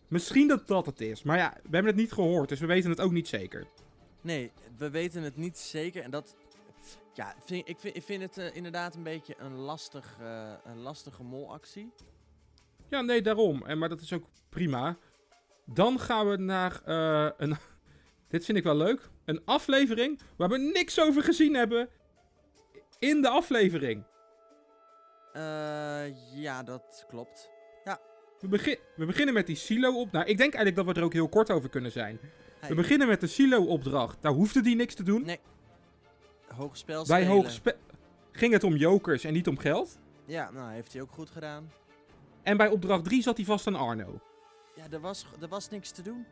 Misschien 0.08 0.48
dat 0.48 0.66
dat 0.66 0.86
het 0.86 1.00
is. 1.00 1.22
Maar 1.22 1.36
ja, 1.36 1.52
we 1.54 1.70
hebben 1.70 1.92
het 1.92 2.00
niet 2.00 2.12
gehoord, 2.12 2.48
dus 2.48 2.60
we 2.60 2.66
weten 2.66 2.90
het 2.90 3.00
ook 3.00 3.12
niet 3.12 3.28
zeker. 3.28 3.66
Nee, 4.20 4.52
we 4.76 4.90
weten 4.90 5.22
het 5.22 5.36
niet 5.36 5.58
zeker. 5.58 6.02
En 6.02 6.10
dat... 6.10 6.36
Ja, 7.14 7.34
vind, 7.44 7.68
ik, 7.68 7.78
vind, 7.78 7.96
ik 7.96 8.02
vind 8.02 8.22
het 8.22 8.38
eh, 8.38 8.56
inderdaad 8.56 8.94
een 8.94 9.02
beetje 9.02 9.34
een, 9.38 9.54
lastig, 9.54 10.16
eh, 10.20 10.52
een 10.64 10.78
lastige 10.78 11.22
molactie. 11.22 11.92
Ja, 12.88 13.00
nee, 13.00 13.22
daarom. 13.22 13.66
En, 13.66 13.78
maar 13.78 13.88
dat 13.88 14.00
is 14.00 14.12
ook 14.12 14.24
prima. 14.48 14.96
Dan 15.64 16.00
gaan 16.00 16.28
we 16.28 16.36
naar 16.36 16.82
eh, 16.84 17.30
een... 17.36 17.56
Dit 18.28 18.44
vind 18.44 18.58
ik 18.58 18.64
wel 18.64 18.76
leuk. 18.76 19.08
Een 19.24 19.42
aflevering 19.44 20.20
waar 20.36 20.48
we 20.48 20.58
niks 20.58 21.00
over 21.00 21.22
gezien 21.22 21.54
hebben 21.54 21.88
in 22.98 23.22
de 23.22 23.28
aflevering. 23.28 24.04
Eh, 25.32 26.40
ja, 26.42 26.62
dat 26.62 27.04
klopt. 27.08 27.50
We, 28.40 28.48
begin, 28.48 28.78
we 28.96 29.06
beginnen 29.06 29.34
met 29.34 29.46
die 29.46 29.56
silo 29.56 30.00
op. 30.00 30.12
Nou, 30.12 30.26
ik 30.26 30.38
denk 30.38 30.54
eigenlijk 30.54 30.76
dat 30.76 30.94
we 30.94 31.00
er 31.00 31.06
ook 31.06 31.12
heel 31.12 31.28
kort 31.28 31.50
over 31.50 31.68
kunnen 31.68 31.92
zijn. 31.92 32.18
Hey, 32.60 32.68
We 32.68 32.74
beginnen 32.74 33.06
met 33.08 33.20
de 33.20 33.26
silo-opdracht. 33.26 34.22
Daar 34.22 34.32
hoefde 34.32 34.60
die 34.60 34.76
niks 34.76 34.94
te 34.94 35.02
doen. 35.02 35.24
Nee. 35.24 35.40
Hoog 36.46 36.76
spel 36.76 37.06
Bij 37.06 37.44
ging 38.32 38.52
het 38.52 38.64
om 38.64 38.76
jokers 38.76 39.24
en 39.24 39.32
niet 39.32 39.48
om 39.48 39.58
geld. 39.58 39.98
Ja, 40.24 40.50
nou, 40.50 40.72
heeft 40.72 40.92
hij 40.92 41.02
ook 41.02 41.12
goed 41.12 41.30
gedaan. 41.30 41.70
En 42.42 42.56
bij 42.56 42.68
opdracht 42.68 43.04
3 43.04 43.22
zat 43.22 43.36
hij 43.36 43.46
vast 43.46 43.66
aan 43.66 43.74
Arno. 43.74 44.20
Ja, 44.74 44.84
er 44.90 45.00
was, 45.00 45.26
er 45.40 45.48
was 45.48 45.70
niks 45.70 45.90
te 45.90 46.02
doen. 46.02 46.26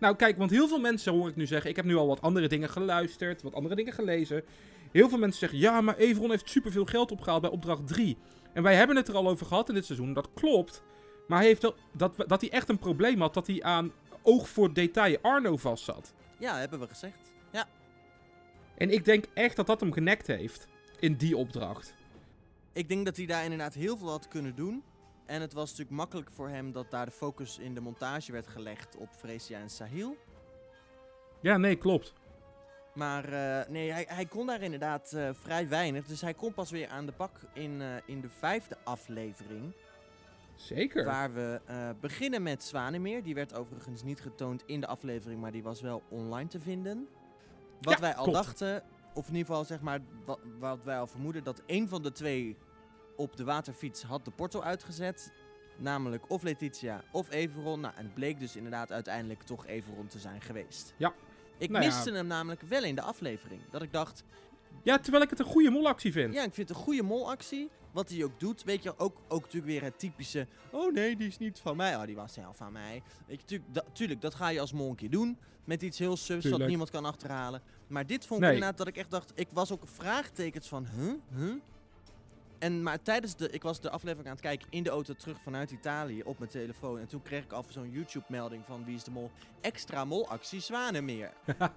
Nou, 0.00 0.16
kijk, 0.16 0.36
want 0.36 0.50
heel 0.50 0.68
veel 0.68 0.80
mensen 0.80 1.12
hoor 1.12 1.28
ik 1.28 1.36
nu 1.36 1.46
zeggen. 1.46 1.70
Ik 1.70 1.76
heb 1.76 1.84
nu 1.84 1.96
al 1.96 2.06
wat 2.06 2.20
andere 2.20 2.48
dingen 2.48 2.68
geluisterd, 2.68 3.42
wat 3.42 3.54
andere 3.54 3.74
dingen 3.74 3.92
gelezen. 3.92 4.44
Heel 4.92 5.08
veel 5.08 5.18
mensen 5.18 5.38
zeggen: 5.40 5.58
ja, 5.58 5.80
maar 5.80 5.96
Everon 5.96 6.30
heeft 6.30 6.50
superveel 6.50 6.84
geld 6.84 7.12
opgehaald 7.12 7.40
bij 7.40 7.50
opdracht 7.50 7.86
3. 7.86 8.16
En 8.52 8.62
wij 8.62 8.74
hebben 8.74 8.96
het 8.96 9.08
er 9.08 9.14
al 9.14 9.28
over 9.28 9.46
gehad 9.46 9.68
in 9.68 9.74
dit 9.74 9.84
seizoen. 9.84 10.12
Dat 10.12 10.28
klopt. 10.34 10.82
Maar 11.28 11.38
hij 11.38 11.46
heeft 11.46 11.62
wel, 11.62 11.74
dat, 11.92 12.24
dat 12.26 12.40
hij 12.40 12.50
echt 12.50 12.68
een 12.68 12.78
probleem 12.78 13.20
had 13.20 13.34
dat 13.34 13.46
hij 13.46 13.62
aan 13.62 13.92
oog 14.22 14.48
voor 14.48 14.72
detail 14.72 15.18
Arno 15.22 15.56
vast 15.56 15.84
zat. 15.84 16.14
Ja, 16.38 16.56
hebben 16.56 16.80
we 16.80 16.88
gezegd. 16.88 17.32
Ja. 17.50 17.66
En 18.76 18.90
ik 18.90 19.04
denk 19.04 19.24
echt 19.34 19.56
dat 19.56 19.66
dat 19.66 19.80
hem 19.80 19.92
genekt 19.92 20.26
heeft 20.26 20.66
in 20.98 21.14
die 21.16 21.36
opdracht. 21.36 21.94
Ik 22.72 22.88
denk 22.88 23.04
dat 23.04 23.16
hij 23.16 23.26
daar 23.26 23.42
inderdaad 23.42 23.74
heel 23.74 23.96
veel 23.96 24.08
had 24.08 24.28
kunnen 24.28 24.54
doen. 24.54 24.82
En 25.26 25.40
het 25.40 25.52
was 25.52 25.70
natuurlijk 25.70 25.96
makkelijk 25.96 26.30
voor 26.30 26.48
hem 26.48 26.72
dat 26.72 26.90
daar 26.90 27.06
de 27.06 27.12
focus 27.12 27.58
in 27.58 27.74
de 27.74 27.80
montage 27.80 28.32
werd 28.32 28.46
gelegd 28.46 28.96
op 28.96 29.08
Freesia 29.16 29.58
en 29.58 29.70
Sahil. 29.70 30.16
Ja, 31.40 31.56
nee, 31.56 31.76
klopt. 31.76 32.12
Maar 32.94 33.24
eh, 33.24 33.68
nee, 33.68 33.90
hij, 33.92 34.04
hij 34.08 34.26
kon 34.26 34.46
daar 34.46 34.62
inderdaad 34.62 35.12
eh, 35.12 35.28
vrij 35.32 35.68
weinig. 35.68 36.06
Dus 36.06 36.20
hij 36.20 36.34
kon 36.34 36.54
pas 36.54 36.70
weer 36.70 36.88
aan 36.88 37.06
de 37.06 37.12
bak 37.16 37.40
in, 37.52 37.80
eh, 37.80 37.88
in 38.04 38.20
de 38.20 38.28
vijfde 38.28 38.76
aflevering. 38.84 39.72
Zeker. 40.54 41.04
Waar 41.04 41.34
we 41.34 41.60
beginnen 42.00 42.42
met 42.42 42.62
Zwanemeer. 42.64 43.22
Die 43.22 43.34
werd 43.34 43.54
overigens 43.54 44.02
niet 44.02 44.20
getoond 44.20 44.62
in 44.66 44.80
de 44.80 44.86
aflevering, 44.86 45.40
maar 45.40 45.52
die 45.52 45.62
was 45.62 45.80
wel 45.80 46.02
online 46.08 46.48
te 46.48 46.60
vinden. 46.60 47.08
Wat 47.80 47.94
Ja, 47.94 48.00
wij 48.00 48.14
al 48.14 48.22
klopt. 48.24 48.38
dachten, 48.44 48.82
of 49.14 49.28
in 49.28 49.34
ieder 49.34 49.46
geval 49.46 49.64
zeg 49.64 49.80
maar, 49.80 50.00
wat, 50.24 50.38
wat 50.58 50.78
wij 50.84 50.98
al 50.98 51.06
vermoeden, 51.06 51.44
dat 51.44 51.62
een 51.66 51.88
van 51.88 52.02
de 52.02 52.12
twee 52.12 52.56
op 53.16 53.36
de 53.36 53.44
waterfiets 53.44 54.02
had 54.02 54.24
de 54.24 54.30
porto 54.30 54.60
uitgezet. 54.60 55.32
Namelijk 55.76 56.30
of 56.30 56.42
Letitia 56.42 57.02
of 57.12 57.30
Everon. 57.30 57.80
Nou, 57.80 57.94
en 57.96 58.04
het 58.04 58.14
bleek 58.14 58.40
dus 58.40 58.56
inderdaad 58.56 58.92
uiteindelijk 58.92 59.42
toch 59.42 59.66
Everon 59.66 60.06
te 60.06 60.18
zijn 60.18 60.40
geweest. 60.40 60.94
Ja. 60.96 61.12
Ik 61.60 61.70
Nou 61.70 61.84
ja. 61.84 61.90
miste 61.90 62.12
hem 62.12 62.26
namelijk 62.26 62.62
wel 62.62 62.84
in 62.84 62.94
de 62.94 63.02
aflevering. 63.02 63.60
Dat 63.70 63.82
ik 63.82 63.92
dacht, 63.92 64.24
Ja, 64.82 64.98
terwijl 64.98 65.22
ik 65.22 65.30
het 65.30 65.38
een 65.38 65.44
goede 65.44 65.70
molactie 65.70 66.12
vind. 66.12 66.34
ja, 66.34 66.44
ik 66.44 66.54
vind 66.54 66.68
het 66.68 66.76
een 66.78 66.82
goede 66.84 67.02
molactie. 67.02 67.68
Wat 67.92 68.08
hij 68.10 68.24
ook 68.24 68.40
doet, 68.40 68.62
weet 68.64 68.82
je, 68.82 68.98
ook, 68.98 69.16
ook 69.28 69.40
natuurlijk 69.40 69.72
weer 69.72 69.82
het 69.82 69.98
typische... 69.98 70.46
Oh 70.70 70.92
nee, 70.92 71.16
die 71.16 71.26
is 71.28 71.38
niet 71.38 71.58
van 71.58 71.76
mij. 71.76 71.96
Oh, 71.96 72.04
die 72.04 72.16
was 72.16 72.32
zelf 72.32 72.56
van 72.56 72.72
mij. 72.72 73.02
Weet 73.26 73.40
je, 73.40 73.46
tuurlijk, 73.46 73.74
dat, 73.74 73.84
tuurlijk, 73.92 74.20
dat 74.20 74.34
ga 74.34 74.48
je 74.48 74.60
als 74.60 74.72
mol 74.72 74.90
een 74.90 74.96
keer 74.96 75.10
doen. 75.10 75.38
Met 75.64 75.82
iets 75.82 75.98
heel 75.98 76.16
subs 76.16 76.48
wat 76.48 76.66
niemand 76.66 76.90
kan 76.90 77.04
achterhalen. 77.04 77.62
Maar 77.86 78.06
dit 78.06 78.26
vond 78.26 78.40
ik 78.40 78.46
Nee. 78.46 78.54
inderdaad 78.54 78.78
dat 78.78 78.86
ik 78.86 78.96
echt 78.96 79.10
dacht... 79.10 79.32
Ik 79.34 79.48
was 79.52 79.72
ook 79.72 79.82
vraagtekens 79.84 80.68
van, 80.68 80.86
huh, 80.96 81.12
huh? 81.36 81.52
En 82.60 82.82
maar 82.82 83.02
tijdens 83.02 83.36
de... 83.36 83.50
Ik 83.50 83.62
was 83.62 83.80
de 83.80 83.90
aflevering 83.90 84.26
aan 84.26 84.32
het 84.32 84.42
kijken 84.42 84.66
in 84.70 84.82
de 84.82 84.90
auto 84.90 85.14
terug 85.14 85.40
vanuit 85.40 85.70
Italië 85.70 86.22
op 86.22 86.38
mijn 86.38 86.50
telefoon. 86.50 86.98
En 86.98 87.06
toen 87.06 87.22
kreeg 87.22 87.44
ik 87.44 87.52
af 87.52 87.66
zo'n 87.68 87.90
YouTube-melding 87.90 88.64
van 88.66 88.84
Wie 88.84 88.94
is 88.94 89.04
de 89.04 89.10
Mol? 89.10 89.30
Extra 89.60 90.04
molactie 90.04 90.60
Zwanenmeer. 90.60 91.32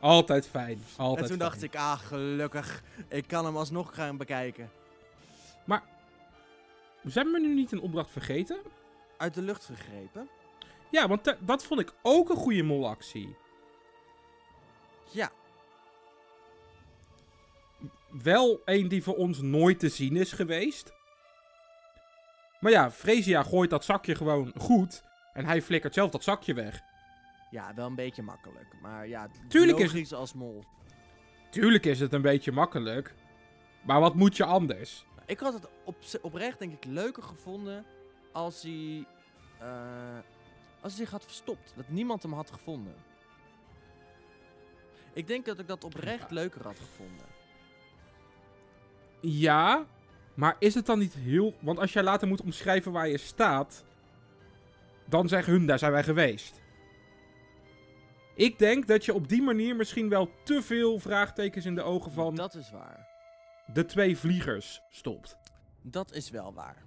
Altijd 0.00 0.48
fijn. 0.48 0.82
Altijd 0.96 1.30
en 1.30 1.38
toen 1.38 1.38
fijn. 1.38 1.50
dacht 1.50 1.62
ik, 1.62 1.76
ah, 1.76 1.98
gelukkig. 1.98 2.82
Ik 3.08 3.26
kan 3.26 3.44
hem 3.44 3.56
alsnog 3.56 3.94
gaan 3.94 4.16
bekijken. 4.16 4.70
Zijn 7.04 7.30
we 7.30 7.40
nu 7.40 7.54
niet 7.54 7.72
een 7.72 7.80
opdracht 7.80 8.10
vergeten? 8.10 8.58
Uit 9.16 9.34
de 9.34 9.42
lucht 9.42 9.64
gegrepen. 9.64 10.28
Ja, 10.90 11.08
want 11.08 11.24
da- 11.24 11.36
dat 11.40 11.64
vond 11.64 11.80
ik 11.80 11.92
ook 12.02 12.28
een 12.28 12.36
goede 12.36 12.62
molactie. 12.62 13.36
Ja, 15.10 15.30
Wel 18.10 18.60
een 18.64 18.88
die 18.88 19.02
voor 19.02 19.16
ons 19.16 19.40
nooit 19.40 19.78
te 19.78 19.88
zien 19.88 20.16
is 20.16 20.32
geweest. 20.32 20.92
Maar 22.60 22.72
ja, 22.72 22.90
Fresia 22.90 23.42
gooit 23.42 23.70
dat 23.70 23.84
zakje 23.84 24.14
gewoon 24.14 24.52
goed. 24.58 25.02
En 25.32 25.44
hij 25.44 25.62
flikkert 25.62 25.94
zelf 25.94 26.10
dat 26.10 26.24
zakje 26.24 26.54
weg. 26.54 26.80
Ja, 27.50 27.74
wel 27.74 27.86
een 27.86 27.94
beetje 27.94 28.22
makkelijk. 28.22 28.66
Maar 28.80 29.08
ja, 29.08 29.28
Tuurlijk 29.48 29.78
is- 29.78 29.92
logisch 29.92 30.12
als 30.12 30.32
mol. 30.34 30.64
Tuurlijk 31.50 31.86
is 31.86 32.00
het 32.00 32.12
een 32.12 32.22
beetje 32.22 32.52
makkelijk. 32.52 33.14
Maar 33.82 34.00
wat 34.00 34.14
moet 34.14 34.36
je 34.36 34.44
anders? 34.44 35.06
Ik 35.26 35.38
had 35.40 35.52
het 35.52 35.68
op, 35.84 35.96
oprecht 36.22 36.58
denk 36.58 36.72
ik 36.72 36.84
leuker 36.84 37.22
gevonden 37.22 37.84
als 38.32 38.62
hij, 38.62 39.06
eh, 39.58 40.18
als 40.80 40.92
hij 40.92 41.02
zich 41.04 41.10
had 41.10 41.24
verstopt. 41.24 41.72
Dat 41.76 41.88
niemand 41.88 42.22
hem 42.22 42.32
had 42.32 42.50
gevonden. 42.50 42.94
Ik 45.12 45.26
denk 45.26 45.44
dat 45.44 45.58
ik 45.58 45.66
dat 45.68 45.84
oprecht 45.84 46.30
leuker 46.30 46.62
had 46.62 46.78
gevonden. 46.78 47.26
Ja, 49.20 49.86
maar 50.34 50.56
is 50.58 50.74
het 50.74 50.86
dan 50.86 50.98
niet 50.98 51.14
heel... 51.14 51.54
Want 51.60 51.78
als 51.78 51.92
jij 51.92 52.02
later 52.02 52.28
moet 52.28 52.42
omschrijven 52.42 52.92
waar 52.92 53.08
je 53.08 53.18
staat... 53.18 53.84
Dan 55.08 55.28
zeggen 55.28 55.52
hun, 55.52 55.66
daar 55.66 55.78
zijn 55.78 55.92
wij 55.92 56.04
geweest. 56.04 56.60
Ik 58.34 58.58
denk 58.58 58.86
dat 58.86 59.04
je 59.04 59.14
op 59.14 59.28
die 59.28 59.42
manier 59.42 59.76
misschien 59.76 60.08
wel 60.08 60.30
te 60.44 60.62
veel 60.62 60.98
vraagtekens 60.98 61.64
in 61.64 61.74
de 61.74 61.82
ogen 61.82 62.12
van 62.12 62.34
Dat 62.34 62.54
is 62.54 62.70
waar. 62.70 63.08
de 63.72 63.84
twee 63.84 64.18
vliegers 64.18 64.80
stopt. 64.90 65.36
Dat 65.82 66.12
is 66.12 66.30
wel 66.30 66.54
waar. 66.54 66.86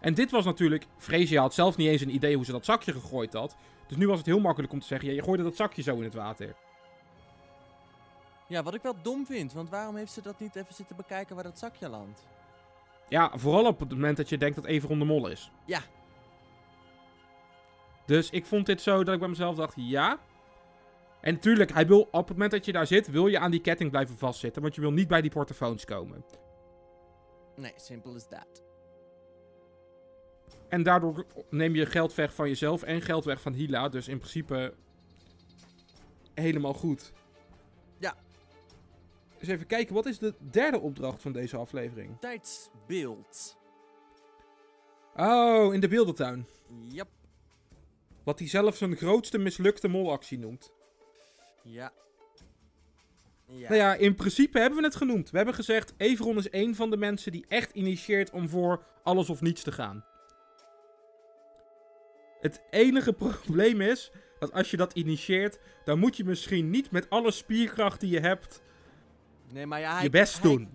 En 0.00 0.14
dit 0.14 0.30
was 0.30 0.44
natuurlijk... 0.44 0.86
Freesia 0.96 1.40
had 1.40 1.54
zelf 1.54 1.76
niet 1.76 1.88
eens 1.88 2.00
een 2.00 2.14
idee 2.14 2.36
hoe 2.36 2.44
ze 2.44 2.52
dat 2.52 2.64
zakje 2.64 2.92
gegooid 2.92 3.32
had. 3.32 3.56
Dus 3.86 3.96
nu 3.96 4.06
was 4.06 4.18
het 4.18 4.26
heel 4.26 4.40
makkelijk 4.40 4.72
om 4.72 4.80
te 4.80 4.86
zeggen... 4.86 5.08
Ja, 5.08 5.14
je 5.14 5.22
gooide 5.22 5.42
dat 5.42 5.56
zakje 5.56 5.82
zo 5.82 5.96
in 5.96 6.04
het 6.04 6.14
water. 6.14 6.54
Ja, 8.50 8.62
wat 8.62 8.74
ik 8.74 8.82
wel 8.82 9.02
dom 9.02 9.26
vind. 9.26 9.52
Want 9.52 9.70
waarom 9.70 9.96
heeft 9.96 10.12
ze 10.12 10.22
dat 10.22 10.40
niet 10.40 10.56
even 10.56 10.74
zitten 10.74 10.96
bekijken 10.96 11.34
waar 11.34 11.44
dat 11.44 11.58
zakje 11.58 11.88
landt? 11.88 12.26
Ja, 13.08 13.38
vooral 13.38 13.66
op 13.66 13.80
het 13.80 13.90
moment 13.90 14.16
dat 14.16 14.28
je 14.28 14.38
denkt 14.38 14.56
dat 14.56 14.64
Everon 14.64 14.98
de 14.98 15.04
mol 15.04 15.28
is. 15.28 15.50
Ja. 15.64 15.80
Dus 18.06 18.30
ik 18.30 18.46
vond 18.46 18.66
dit 18.66 18.80
zo 18.80 19.04
dat 19.04 19.14
ik 19.14 19.20
bij 19.20 19.28
mezelf 19.28 19.56
dacht, 19.56 19.74
ja. 19.76 20.18
En 21.20 21.34
natuurlijk, 21.34 21.72
hij 21.72 21.86
wil, 21.86 22.00
op 22.00 22.28
het 22.28 22.28
moment 22.28 22.50
dat 22.50 22.64
je 22.64 22.72
daar 22.72 22.86
zit, 22.86 23.10
wil 23.10 23.26
je 23.26 23.38
aan 23.38 23.50
die 23.50 23.60
ketting 23.60 23.90
blijven 23.90 24.18
vastzitten. 24.18 24.62
Want 24.62 24.74
je 24.74 24.80
wil 24.80 24.92
niet 24.92 25.08
bij 25.08 25.20
die 25.20 25.30
portofoons 25.30 25.84
komen. 25.84 26.24
Nee, 27.56 27.72
simpel 27.76 28.14
as 28.14 28.28
that. 28.28 28.62
En 30.68 30.82
daardoor 30.82 31.26
neem 31.50 31.74
je 31.74 31.86
geld 31.86 32.14
weg 32.14 32.34
van 32.34 32.48
jezelf 32.48 32.82
en 32.82 33.02
geld 33.02 33.24
weg 33.24 33.40
van 33.40 33.52
Hila. 33.52 33.88
Dus 33.88 34.08
in 34.08 34.18
principe 34.18 34.74
helemaal 36.34 36.74
goed. 36.74 37.12
Dus 39.40 39.48
even 39.48 39.66
kijken, 39.66 39.94
wat 39.94 40.06
is 40.06 40.18
de 40.18 40.34
derde 40.50 40.80
opdracht 40.80 41.22
van 41.22 41.32
deze 41.32 41.56
aflevering? 41.56 42.20
Tijdsbeeld. 42.20 43.58
Oh, 45.16 45.74
in 45.74 45.80
de 45.80 45.88
beeldentuin. 45.88 46.46
Yep. 46.88 47.08
Wat 48.24 48.38
hij 48.38 48.48
zelf 48.48 48.76
zijn 48.76 48.96
grootste 48.96 49.38
mislukte 49.38 49.88
molactie 49.88 50.38
noemt. 50.38 50.72
Ja. 51.62 51.92
Ja. 53.46 53.68
Nou 53.68 53.74
ja, 53.74 53.94
in 53.94 54.14
principe 54.14 54.58
hebben 54.58 54.78
we 54.78 54.84
het 54.84 54.96
genoemd. 54.96 55.30
We 55.30 55.36
hebben 55.36 55.54
gezegd, 55.54 55.94
Everon 55.96 56.36
is 56.36 56.50
één 56.50 56.74
van 56.74 56.90
de 56.90 56.96
mensen 56.96 57.32
die 57.32 57.44
echt 57.48 57.72
initieert 57.72 58.30
om 58.30 58.48
voor 58.48 58.86
alles 59.02 59.30
of 59.30 59.40
niets 59.40 59.62
te 59.62 59.72
gaan. 59.72 60.04
Het 62.40 62.62
enige 62.70 63.12
probleem 63.12 63.80
is 63.80 64.10
dat 64.38 64.52
als 64.52 64.70
je 64.70 64.76
dat 64.76 64.92
initieert, 64.92 65.58
dan 65.84 65.98
moet 65.98 66.16
je 66.16 66.24
misschien 66.24 66.70
niet 66.70 66.90
met 66.90 67.10
alle 67.10 67.30
spierkracht 67.30 68.00
die 68.00 68.10
je 68.10 68.20
hebt 68.20 68.62
nee, 69.52 69.66
maar 69.66 69.80
ja, 69.80 69.94
hij, 69.94 70.02
je 70.02 70.10
best 70.10 70.32
hij- 70.32 70.42
doen. 70.42 70.68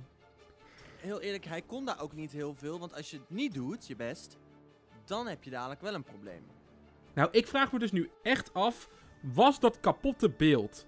Heel 0.97 1.21
eerlijk, 1.21 1.45
hij 1.45 1.61
kon 1.61 1.85
daar 1.85 2.01
ook 2.01 2.13
niet 2.13 2.31
heel 2.31 2.53
veel. 2.53 2.79
Want 2.79 2.93
als 2.95 3.11
je 3.11 3.17
het 3.17 3.29
niet 3.29 3.53
doet, 3.53 3.87
je 3.87 3.95
best, 3.95 4.37
dan 5.05 5.27
heb 5.27 5.43
je 5.43 5.49
dadelijk 5.49 5.81
wel 5.81 5.93
een 5.93 6.03
probleem. 6.03 6.43
Nou, 7.13 7.29
ik 7.31 7.47
vraag 7.47 7.71
me 7.71 7.79
dus 7.79 7.91
nu 7.91 8.09
echt 8.23 8.53
af, 8.53 8.89
was 9.21 9.59
dat 9.59 9.79
kapotte 9.79 10.29
beeld? 10.29 10.85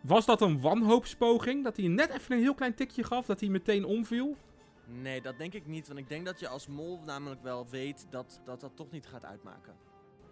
Was 0.00 0.26
dat 0.26 0.40
een 0.40 0.60
wanhoopspoging? 0.60 1.64
Dat 1.64 1.76
hij 1.76 1.88
net 1.88 2.10
even 2.10 2.34
een 2.36 2.42
heel 2.42 2.54
klein 2.54 2.74
tikje 2.74 3.04
gaf, 3.04 3.26
dat 3.26 3.40
hij 3.40 3.48
meteen 3.48 3.84
omviel? 3.84 4.36
Nee, 4.84 5.22
dat 5.22 5.38
denk 5.38 5.52
ik 5.52 5.66
niet. 5.66 5.86
Want 5.86 5.98
ik 5.98 6.08
denk 6.08 6.26
dat 6.26 6.40
je 6.40 6.48
als 6.48 6.66
mol 6.66 7.00
namelijk 7.04 7.42
wel 7.42 7.66
weet 7.68 8.06
dat 8.10 8.40
dat, 8.44 8.60
dat 8.60 8.76
toch 8.76 8.90
niet 8.90 9.06
gaat 9.06 9.24
uitmaken. 9.24 9.74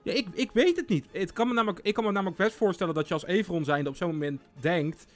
Ja, 0.02 0.12
ik, 0.12 0.28
ik 0.32 0.52
weet 0.52 0.76
het 0.76 0.88
niet. 0.88 1.06
Het 1.12 1.32
kan 1.32 1.48
me 1.48 1.54
namelijk, 1.54 1.86
ik 1.86 1.94
kan 1.94 2.04
me 2.04 2.12
namelijk 2.12 2.36
best 2.36 2.56
voorstellen 2.56 2.94
dat 2.94 3.08
je 3.08 3.14
als 3.14 3.24
Everon 3.24 3.64
zijnde 3.64 3.90
op 3.90 3.96
zo'n 3.96 4.10
moment 4.10 4.42
denkt... 4.60 5.06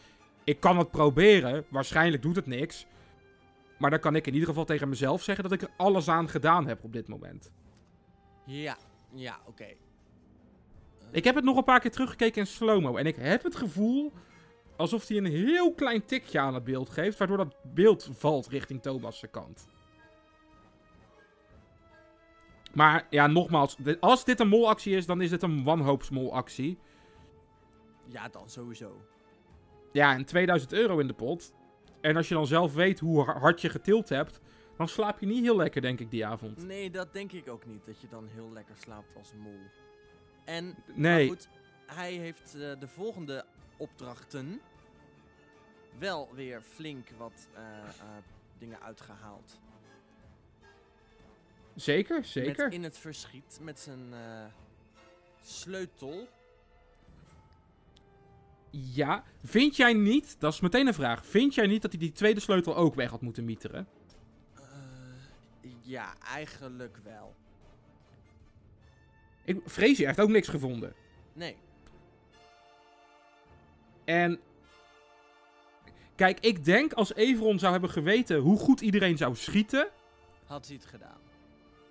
Ik 0.48 0.60
kan 0.60 0.78
het 0.78 0.90
proberen, 0.90 1.64
waarschijnlijk 1.68 2.22
doet 2.22 2.36
het 2.36 2.46
niks. 2.46 2.86
Maar 3.78 3.90
dan 3.90 4.00
kan 4.00 4.16
ik 4.16 4.26
in 4.26 4.32
ieder 4.32 4.48
geval 4.48 4.64
tegen 4.64 4.88
mezelf 4.88 5.22
zeggen 5.22 5.44
dat 5.44 5.52
ik 5.52 5.62
er 5.62 5.74
alles 5.76 6.08
aan 6.08 6.28
gedaan 6.28 6.66
heb 6.66 6.84
op 6.84 6.92
dit 6.92 7.08
moment. 7.08 7.50
Ja, 8.44 8.76
ja, 9.14 9.38
oké. 9.46 9.66
Ik 11.10 11.24
heb 11.24 11.34
het 11.34 11.44
nog 11.44 11.56
een 11.56 11.64
paar 11.64 11.80
keer 11.80 11.90
teruggekeken 11.90 12.40
in 12.40 12.46
slow-mo. 12.46 12.96
En 12.96 13.06
ik 13.06 13.16
heb 13.16 13.42
het 13.42 13.56
gevoel 13.56 14.12
alsof 14.76 15.08
hij 15.08 15.16
een 15.16 15.26
heel 15.26 15.74
klein 15.74 16.04
tikje 16.04 16.38
aan 16.38 16.54
het 16.54 16.64
beeld 16.64 16.90
geeft. 16.90 17.18
Waardoor 17.18 17.36
dat 17.36 17.56
beeld 17.62 18.08
valt 18.12 18.46
richting 18.46 18.82
Thomas' 18.82 19.24
kant. 19.30 19.68
Maar 22.74 23.06
ja, 23.10 23.26
nogmaals. 23.26 23.76
Als 24.00 24.24
dit 24.24 24.40
een 24.40 24.48
molactie 24.48 24.96
is, 24.96 25.06
dan 25.06 25.20
is 25.20 25.30
dit 25.30 25.42
een 25.42 25.64
wanhoopsmolactie. 25.64 26.78
Ja, 28.06 28.28
dan 28.28 28.50
sowieso. 28.50 28.96
Ja, 29.92 30.14
en 30.14 30.24
2000 30.24 30.72
euro 30.72 30.98
in 30.98 31.06
de 31.06 31.14
pot. 31.14 31.52
En 32.00 32.16
als 32.16 32.28
je 32.28 32.34
dan 32.34 32.46
zelf 32.46 32.74
weet 32.74 32.98
hoe 32.98 33.24
har- 33.24 33.38
hard 33.38 33.60
je 33.60 33.68
getild 33.68 34.08
hebt. 34.08 34.40
Dan 34.76 34.88
slaap 34.88 35.20
je 35.20 35.26
niet 35.26 35.42
heel 35.42 35.56
lekker, 35.56 35.80
denk 35.82 36.00
ik, 36.00 36.10
die 36.10 36.26
avond. 36.26 36.66
Nee, 36.66 36.90
dat 36.90 37.12
denk 37.12 37.32
ik 37.32 37.48
ook 37.48 37.66
niet. 37.66 37.84
Dat 37.86 38.00
je 38.00 38.08
dan 38.08 38.28
heel 38.34 38.50
lekker 38.52 38.76
slaapt 38.76 39.16
als 39.16 39.32
mol. 39.34 39.58
En, 40.44 40.64
maar 40.66 40.98
Nee. 40.98 41.28
goed, 41.28 41.48
hij 41.86 42.12
heeft 42.12 42.54
eh, 42.54 42.80
de 42.80 42.88
volgende 42.88 43.44
opdrachten 43.76 44.60
wel 45.98 46.28
weer 46.34 46.60
flink 46.60 47.08
wat 47.16 47.48
eh, 47.54 47.62
eh, 47.62 47.88
dingen 48.58 48.80
uitgehaald. 48.80 49.58
Zeker, 51.74 52.24
zeker. 52.24 52.64
Met 52.64 52.74
in 52.74 52.82
het 52.82 52.98
verschiet 52.98 53.58
met 53.62 53.80
zijn 53.80 54.14
sleutel. 55.42 56.28
Ja, 58.70 59.24
vind 59.44 59.76
jij 59.76 59.92
niet, 59.92 60.36
dat 60.38 60.52
is 60.52 60.60
meteen 60.60 60.86
een 60.86 60.94
vraag, 60.94 61.26
vind 61.26 61.54
jij 61.54 61.66
niet 61.66 61.82
dat 61.82 61.90
hij 61.90 62.00
die 62.00 62.12
tweede 62.12 62.40
sleutel 62.40 62.76
ook 62.76 62.94
weg 62.94 63.10
had 63.10 63.20
moeten 63.20 63.44
mieteren? 63.44 63.88
Eh, 64.54 64.62
ja, 65.80 66.14
eigenlijk 66.24 66.96
wel. 67.04 67.34
Ik, 69.44 69.60
Freesia 69.66 70.06
heeft 70.06 70.20
ook 70.20 70.28
niks 70.28 70.48
gevonden. 70.48 70.94
Nee. 71.32 71.56
En, 74.04 74.40
kijk, 76.14 76.40
ik 76.40 76.64
denk 76.64 76.92
als 76.92 77.14
Everon 77.14 77.58
zou 77.58 77.72
hebben 77.72 77.90
geweten 77.90 78.38
hoe 78.38 78.58
goed 78.58 78.80
iedereen 78.80 79.16
zou 79.16 79.34
schieten, 79.36 79.88
Had 80.46 80.66
hij 80.66 80.76
het 80.76 80.86
gedaan. 80.86 81.20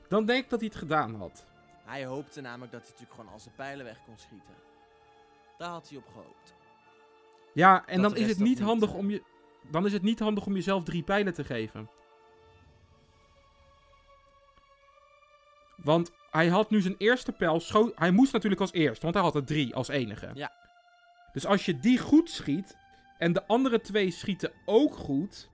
dan 0.08 0.26
denk 0.26 0.44
ik 0.44 0.50
dat 0.50 0.60
hij 0.60 0.70
het 0.70 0.78
gedaan 0.78 1.16
had. 1.16 1.46
Hij 1.86 2.06
hoopte 2.06 2.42
namelijk 2.42 2.72
dat 2.72 2.82
hij 2.82 2.90
natuurlijk 2.92 3.20
gewoon 3.20 3.34
al 3.34 3.40
zijn 3.40 3.56
pijlen 3.56 3.86
weg 3.86 4.00
kon 4.06 4.18
schieten. 4.18 4.54
Daar 5.58 5.70
had 5.70 5.90
hij 5.90 5.98
op 5.98 6.08
gehoopt. 6.08 6.54
Ja, 7.58 7.86
en 7.86 8.02
Dat 8.02 8.12
dan 8.12 8.22
is 8.22 8.28
het 8.30 8.40
niet 8.40 8.60
handig 8.60 8.90
eh. 8.90 8.96
om 8.96 9.10
je, 9.10 9.24
dan 9.72 9.86
is 9.86 9.94
het 9.94 10.02
niet 10.02 10.20
handig 10.20 10.46
om 10.46 10.54
jezelf 10.54 10.84
drie 10.84 11.04
pijlen 11.04 11.34
te 11.34 11.44
geven. 11.44 11.90
Want 15.76 16.12
hij 16.32 16.48
had 16.48 16.70
nu 16.70 16.82
zijn 16.82 16.96
eerste 16.98 17.32
pijl, 17.32 17.60
scho- 17.60 17.92
hij 17.96 18.12
moest 18.12 18.34
natuurlijk 18.34 18.62
als 18.62 18.74
eerst, 18.74 19.02
want 19.02 19.14
hij 19.14 19.24
had 19.24 19.36
er 19.36 19.44
drie 19.44 19.76
als 19.76 19.88
enige. 19.88 20.32
Ja. 20.34 20.52
Dus 21.34 21.46
als 21.46 21.66
je 21.66 21.80
die 21.80 21.98
goed 21.98 22.30
schiet 22.30 22.78
en 23.18 23.34
de 23.34 23.48
andere 23.48 23.82
twee 23.82 24.12
schieten 24.12 24.52
ook 24.66 24.96
goed, 24.96 25.50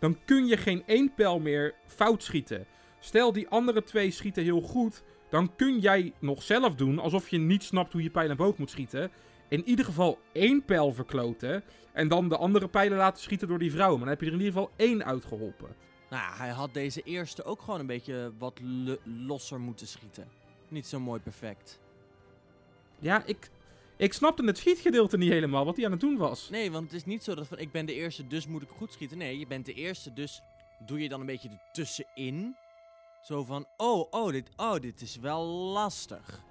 dan 0.00 0.18
kun 0.24 0.46
je 0.46 0.56
geen 0.56 0.82
één 0.86 1.14
pijl 1.14 1.40
meer 1.40 1.74
fout 1.86 2.22
schieten. 2.22 2.66
Stel 2.98 3.32
die 3.32 3.48
andere 3.48 3.82
twee 3.82 4.10
schieten 4.10 4.42
heel 4.42 4.60
goed, 4.60 5.02
dan 5.30 5.56
kun 5.56 5.78
jij 5.78 6.12
nog 6.18 6.42
zelf 6.42 6.74
doen 6.74 6.98
alsof 6.98 7.28
je 7.28 7.38
niet 7.38 7.62
snapt 7.62 7.92
hoe 7.92 8.02
je 8.02 8.10
pijl 8.10 8.30
en 8.30 8.36
boog 8.36 8.58
moet 8.58 8.70
schieten. 8.70 9.10
In 9.48 9.64
ieder 9.68 9.84
geval 9.84 10.18
één 10.32 10.64
pijl 10.64 10.92
verkloten 10.92 11.62
en 11.92 12.08
dan 12.08 12.28
de 12.28 12.36
andere 12.36 12.68
pijlen 12.68 12.98
laten 12.98 13.22
schieten 13.22 13.48
door 13.48 13.58
die 13.58 13.72
vrouwen. 13.72 13.98
Maar 13.98 14.08
dan 14.08 14.16
heb 14.16 14.24
je 14.24 14.26
er 14.26 14.40
in 14.40 14.44
ieder 14.44 14.60
geval 14.60 14.70
één 14.76 15.04
uitgeholpen. 15.04 15.76
Nou 16.10 16.22
ja, 16.22 16.36
hij 16.36 16.48
had 16.50 16.74
deze 16.74 17.02
eerste 17.02 17.44
ook 17.44 17.62
gewoon 17.62 17.80
een 17.80 17.86
beetje 17.86 18.32
wat 18.38 18.60
lo- 18.62 18.98
losser 19.04 19.60
moeten 19.60 19.86
schieten. 19.86 20.28
Niet 20.68 20.86
zo 20.86 21.00
mooi 21.00 21.20
perfect. 21.20 21.80
Ja, 22.98 23.22
ik, 23.26 23.50
ik 23.96 24.12
snapte 24.12 24.44
het 24.44 24.58
schietgedeelte 24.58 25.16
niet 25.16 25.30
helemaal, 25.30 25.64
wat 25.64 25.76
hij 25.76 25.84
aan 25.84 25.90
het 25.90 26.00
doen 26.00 26.16
was. 26.16 26.50
Nee, 26.50 26.70
want 26.70 26.84
het 26.84 26.92
is 26.92 27.04
niet 27.04 27.24
zo 27.24 27.34
dat 27.34 27.46
van 27.46 27.58
ik 27.58 27.72
ben 27.72 27.86
de 27.86 27.94
eerste, 27.94 28.26
dus 28.26 28.46
moet 28.46 28.62
ik 28.62 28.68
goed 28.76 28.92
schieten. 28.92 29.18
Nee, 29.18 29.38
je 29.38 29.46
bent 29.46 29.66
de 29.66 29.74
eerste, 29.74 30.12
dus 30.12 30.42
doe 30.86 31.00
je 31.00 31.08
dan 31.08 31.20
een 31.20 31.26
beetje 31.26 31.60
ertussenin. 31.66 32.56
Zo 33.22 33.44
van, 33.44 33.66
oh, 33.76 34.06
oh, 34.10 34.30
dit, 34.32 34.48
oh, 34.56 34.80
dit 34.80 35.00
is 35.00 35.16
wel 35.16 35.44
lastig. 35.46 36.42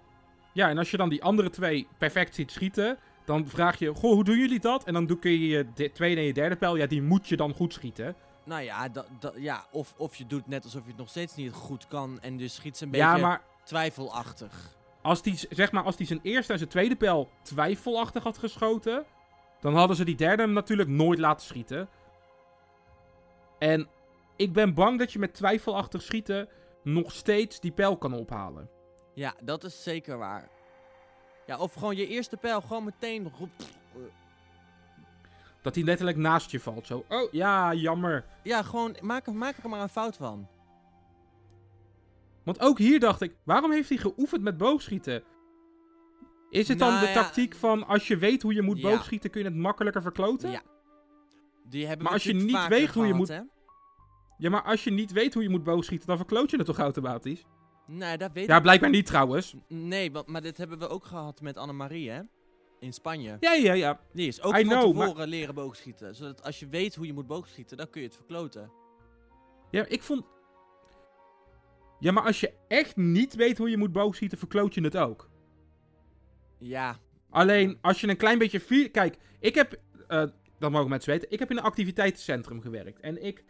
Ja, 0.53 0.69
en 0.69 0.77
als 0.77 0.91
je 0.91 0.97
dan 0.97 1.09
die 1.09 1.23
andere 1.23 1.49
twee 1.49 1.87
perfect 1.97 2.35
ziet 2.35 2.51
schieten, 2.51 2.97
dan 3.25 3.47
vraag 3.47 3.79
je, 3.79 3.93
goh, 3.93 4.13
hoe 4.13 4.23
doen 4.23 4.37
jullie 4.37 4.59
dat? 4.59 4.83
En 4.83 4.93
dan 4.93 5.05
doe 5.05 5.19
kun 5.19 5.31
je 5.31 5.47
je 5.47 5.67
de- 5.73 5.91
tweede 5.91 6.21
en 6.21 6.27
je 6.27 6.33
derde 6.33 6.55
pijl, 6.55 6.75
ja, 6.75 6.85
die 6.85 7.01
moet 7.01 7.27
je 7.27 7.37
dan 7.37 7.53
goed 7.53 7.73
schieten. 7.73 8.15
Nou 8.45 8.61
ja, 8.61 8.87
ja 9.35 9.65
of, 9.71 9.93
of 9.97 10.15
je 10.15 10.25
doet 10.27 10.47
net 10.47 10.63
alsof 10.63 10.81
je 10.83 10.87
het 10.89 10.97
nog 10.97 11.09
steeds 11.09 11.35
niet 11.35 11.51
goed 11.53 11.87
kan 11.87 12.19
en 12.21 12.37
dus 12.37 12.55
schiet 12.55 12.77
ze 12.77 12.83
een 12.85 12.91
beetje 12.91 13.05
Ja, 13.05 13.17
maar 13.17 13.41
twijfelachtig. 13.63 14.75
als 15.01 15.21
die, 15.21 15.39
zeg 15.49 15.71
maar, 15.71 15.83
als 15.83 15.95
die 15.95 16.07
zijn 16.07 16.19
eerste 16.23 16.51
en 16.51 16.57
zijn 16.57 16.69
tweede 16.69 16.95
pijl 16.95 17.29
twijfelachtig 17.41 18.23
had 18.23 18.37
geschoten, 18.37 19.03
dan 19.61 19.75
hadden 19.75 19.95
ze 19.95 20.05
die 20.05 20.15
derde 20.15 20.41
hem 20.43 20.53
natuurlijk 20.53 20.89
nooit 20.89 21.19
laten 21.19 21.45
schieten. 21.45 21.87
En 23.59 23.87
ik 24.35 24.53
ben 24.53 24.73
bang 24.73 24.99
dat 24.99 25.11
je 25.13 25.19
met 25.19 25.33
twijfelachtig 25.33 26.01
schieten 26.01 26.47
nog 26.83 27.11
steeds 27.11 27.59
die 27.59 27.71
pijl 27.71 27.97
kan 27.97 28.13
ophalen. 28.13 28.69
Ja, 29.13 29.33
dat 29.43 29.63
is 29.63 29.83
zeker 29.83 30.17
waar. 30.17 30.49
Ja, 31.47 31.57
of 31.59 31.73
gewoon 31.73 31.95
je 31.95 32.07
eerste 32.07 32.37
pijl 32.37 32.61
gewoon 32.61 32.83
meteen... 32.83 33.31
roep- 33.37 33.51
Dat 35.61 35.75
hij 35.75 35.83
letterlijk 35.83 36.17
naast 36.17 36.51
je 36.51 36.59
valt. 36.59 36.87
Zo, 36.87 37.05
oh 37.09 37.31
ja, 37.31 37.73
jammer. 37.73 38.25
Ja, 38.43 38.61
gewoon 38.63 38.95
maak, 39.01 39.27
er- 39.27 39.33
maak 39.35 39.57
er 39.57 39.69
maar 39.69 39.81
een 39.81 39.89
fout 39.89 40.15
van. 40.17 40.47
Want 42.43 42.59
ook 42.59 42.77
hier 42.77 42.99
dacht 42.99 43.21
ik, 43.21 43.35
waarom 43.43 43.71
heeft 43.71 43.89
hij 43.89 43.97
geoefend 43.97 44.41
met 44.41 44.57
boogschieten? 44.57 45.23
Is 46.49 46.67
het 46.67 46.79
dan 46.79 46.87
Nou 46.89 46.99
de 47.05 47.07
ja, 47.07 47.13
tactiek 47.13 47.55
van 47.55 47.87
als 47.87 48.07
je 48.07 48.17
weet 48.17 48.41
hoe 48.41 48.53
je 48.53 48.61
moet 48.61 48.79
ja. 48.81 48.89
boogschieten, 48.89 49.29
kun 49.29 49.41
je 49.41 49.47
het 49.47 49.55
makkelijker 49.57 50.01
verkloten? 50.01 50.51
Ja. 50.51 50.61
Die 51.63 51.85
hebben 51.87 52.03
Maar 52.05 52.13
als 52.13 52.23
je 52.23 52.33
niet 52.33 52.67
weet 52.67 52.89
hoe 52.93 53.07
je 53.07 53.13
moet- 53.13 53.27
Hè? 53.27 53.41
Ja, 54.37 54.49
maar 54.49 54.63
als 54.63 54.83
je 54.83 54.91
niet 54.91 55.11
weet 55.11 55.33
hoe 55.33 55.43
je 55.43 55.49
moet 55.49 55.63
boogschieten, 55.63 56.07
dan 56.07 56.17
verkloot 56.17 56.49
je 56.51 56.57
het 56.57 56.65
toch 56.65 56.79
automatisch? 56.79 57.43
Nee, 57.85 58.17
dat 58.17 58.31
weet 58.33 58.47
Ja, 58.47 58.59
blijkbaar 58.59 58.89
niet 58.89 59.05
trouwens. 59.05 59.55
Nee, 59.67 60.11
want, 60.11 60.27
maar 60.27 60.41
dit 60.41 60.57
hebben 60.57 60.79
we 60.79 60.87
ook 60.87 61.05
gehad 61.05 61.41
met 61.41 61.57
Annemarie, 61.57 62.09
hè? 62.09 62.21
In 62.79 62.93
Spanje. 62.93 63.37
Ja, 63.39 63.53
ja, 63.53 63.73
ja. 63.73 63.99
Die 64.13 64.27
is 64.27 64.41
ook 64.41 64.57
I 64.57 64.65
van 64.65 64.77
know, 64.79 64.97
tevoren 64.97 65.27
leren 65.27 65.55
boogschieten. 65.55 66.15
Zodat 66.15 66.43
als 66.43 66.59
je 66.59 66.67
weet 66.67 66.95
hoe 66.95 67.05
je 67.05 67.13
moet 67.13 67.27
boogschieten, 67.27 67.77
dan 67.77 67.89
kun 67.89 68.01
je 68.01 68.07
het 68.07 68.15
verkloten. 68.15 68.71
Ja, 69.71 69.85
ik 69.87 70.03
vond... 70.03 70.25
Ja, 71.99 72.11
maar 72.11 72.23
als 72.23 72.39
je 72.39 72.53
echt 72.67 72.95
niet 72.95 73.35
weet 73.35 73.57
hoe 73.57 73.69
je 73.69 73.77
moet 73.77 73.91
boogschieten, 73.91 74.37
verkloot 74.37 74.73
je 74.73 74.81
het 74.83 74.97
ook. 74.97 75.29
Ja, 76.59 76.99
Alleen, 77.29 77.77
als 77.81 78.01
je 78.01 78.07
een 78.07 78.17
klein 78.17 78.37
beetje... 78.37 78.89
Kijk, 78.89 79.17
ik 79.39 79.55
heb... 79.55 79.79
eh, 80.07 80.23
dat 80.59 80.71
mogen 80.71 80.89
mensen 80.89 81.11
weten. 81.11 81.31
Ik 81.31 81.39
heb 81.39 81.51
in 81.51 81.57
een 81.57 81.63
activiteitencentrum 81.63 82.61
gewerkt. 82.61 82.99
En 82.99 83.23
ik 83.23 83.43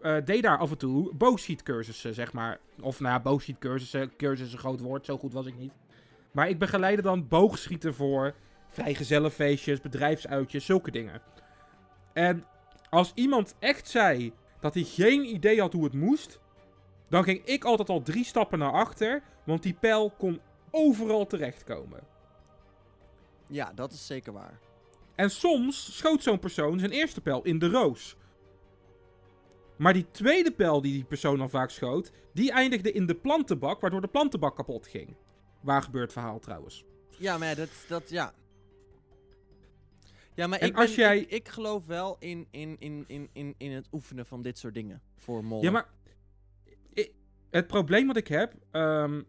eh, 0.00 0.16
deed 0.24 0.42
daar 0.42 0.58
af 0.58 0.70
en 0.70 0.78
toe 0.78 1.14
boogschietcursussen, 1.14 2.14
zeg 2.14 2.32
maar. 2.32 2.58
Of 2.80 3.00
nou 3.00 3.14
ja, 3.14 3.20
boogschietcursussen. 3.20 4.16
Cursus 4.16 4.46
is 4.46 4.52
een 4.52 4.58
groot 4.58 4.80
woord, 4.80 5.04
zo 5.04 5.18
goed 5.18 5.32
was 5.32 5.46
ik 5.46 5.58
niet. 5.58 5.72
Maar 6.32 6.48
ik 6.48 6.58
begeleidde 6.58 7.02
dan 7.02 7.28
boogschieten 7.28 7.94
voor 7.94 8.34
vrijgezellenfeestjes, 8.68 9.80
bedrijfsuitjes, 9.80 10.64
zulke 10.64 10.90
dingen. 10.90 11.22
En 12.12 12.44
als 12.90 13.12
iemand 13.14 13.54
echt 13.58 13.88
zei 13.88 14.32
dat 14.60 14.74
hij 14.74 14.82
geen 14.82 15.34
idee 15.34 15.60
had 15.60 15.72
hoe 15.72 15.84
het 15.84 15.94
moest... 15.94 16.42
Dan 17.08 17.24
ging 17.24 17.44
ik 17.44 17.64
altijd 17.64 17.88
al 17.88 18.02
drie 18.02 18.24
stappen 18.24 18.58
naar 18.58 18.72
achter, 18.72 19.22
want 19.44 19.62
die 19.62 19.76
pijl 19.80 20.10
kon 20.10 20.40
overal 20.70 21.26
terechtkomen. 21.26 22.00
Ja, 23.46 23.72
dat 23.74 23.92
is 23.92 24.06
zeker 24.06 24.32
waar. 24.32 24.58
En 25.14 25.30
soms 25.30 25.96
schoot 25.96 26.22
zo'n 26.22 26.38
persoon 26.38 26.78
zijn 26.78 26.90
eerste 26.90 27.20
pijl 27.20 27.42
in 27.42 27.58
de 27.58 27.68
roos. 27.68 28.16
Maar 29.76 29.92
die 29.92 30.06
tweede 30.10 30.50
pijl 30.52 30.80
die 30.80 30.92
die 30.92 31.04
persoon 31.04 31.38
dan 31.38 31.50
vaak 31.50 31.70
schoot, 31.70 32.10
die 32.32 32.50
eindigde 32.52 32.92
in 32.92 33.06
de 33.06 33.14
plantenbak, 33.14 33.80
waardoor 33.80 34.00
de 34.00 34.08
plantenbak 34.08 34.56
kapot 34.56 34.86
ging. 34.86 35.16
Waar 35.60 35.82
gebeurt 35.82 36.12
verhaal 36.12 36.38
trouwens. 36.38 36.84
Ja, 37.18 37.38
maar 37.38 37.54
dat, 37.56 37.68
dat 37.88 38.10
ja. 38.10 38.32
Ja, 40.34 40.46
maar 40.46 40.58
En 40.58 40.68
ik, 40.68 40.76
als 40.76 40.86
ben- 40.94 41.04
jij- 41.04 41.18
ik, 41.18 41.30
ik 41.30 41.48
geloof 41.48 41.86
wel 41.86 42.16
in, 42.18 42.46
in, 42.50 42.76
in, 42.78 43.04
in, 43.06 43.28
in, 43.32 43.54
in 43.58 43.72
het 43.72 43.88
oefenen 43.92 44.26
van 44.26 44.42
dit 44.42 44.58
soort 44.58 44.74
dingen 44.74 45.00
voor 45.16 45.44
mollen. 45.44 45.64
Ja, 45.64 45.70
maar 45.70 45.88
het 47.50 47.66
probleem 47.66 48.06
wat 48.06 48.16
ik 48.16 48.28
heb 48.28 48.54
ehm, 48.70 49.22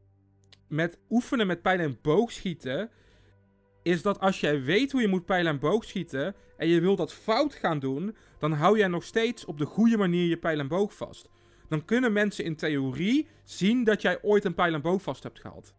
met 0.68 0.98
oefenen 1.10 1.48
met 1.48 1.62
pijlen 1.62 1.86
en 1.86 1.98
boogschieten, 2.02 2.90
is 3.86 4.02
dat 4.02 4.20
als 4.20 4.40
jij 4.40 4.64
weet 4.64 4.92
hoe 4.92 5.02
je 5.02 5.08
moet 5.08 5.26
pijlen 5.26 5.52
en 5.52 5.60
boogschieten 5.60 6.36
en 6.58 6.68
je 6.68 6.80
wil 6.82 6.96
dat 6.96 7.14
fout 7.14 7.54
gaan 7.54 7.80
doen, 7.80 8.16
dan 8.40 8.52
hou 8.52 8.78
jij 8.78 8.88
nog 8.88 9.04
steeds 9.04 9.46
op 9.46 9.58
de 9.58 9.66
goede 9.66 9.98
manier 9.98 10.28
je 10.28 10.38
pijl 10.38 10.60
en 10.60 10.68
boog 10.68 10.94
vast. 10.96 11.30
Dan 11.70 11.86
kunnen 11.86 12.14
mensen 12.14 12.44
in 12.46 12.56
theorie 12.56 13.28
zien 13.44 13.84
dat 13.84 14.02
jij 14.02 14.22
ooit 14.22 14.46
een 14.46 14.54
pijl 14.54 14.74
en 14.74 14.82
boog 14.82 15.02
vast 15.02 15.24
hebt 15.24 15.40
gehad. 15.40 15.74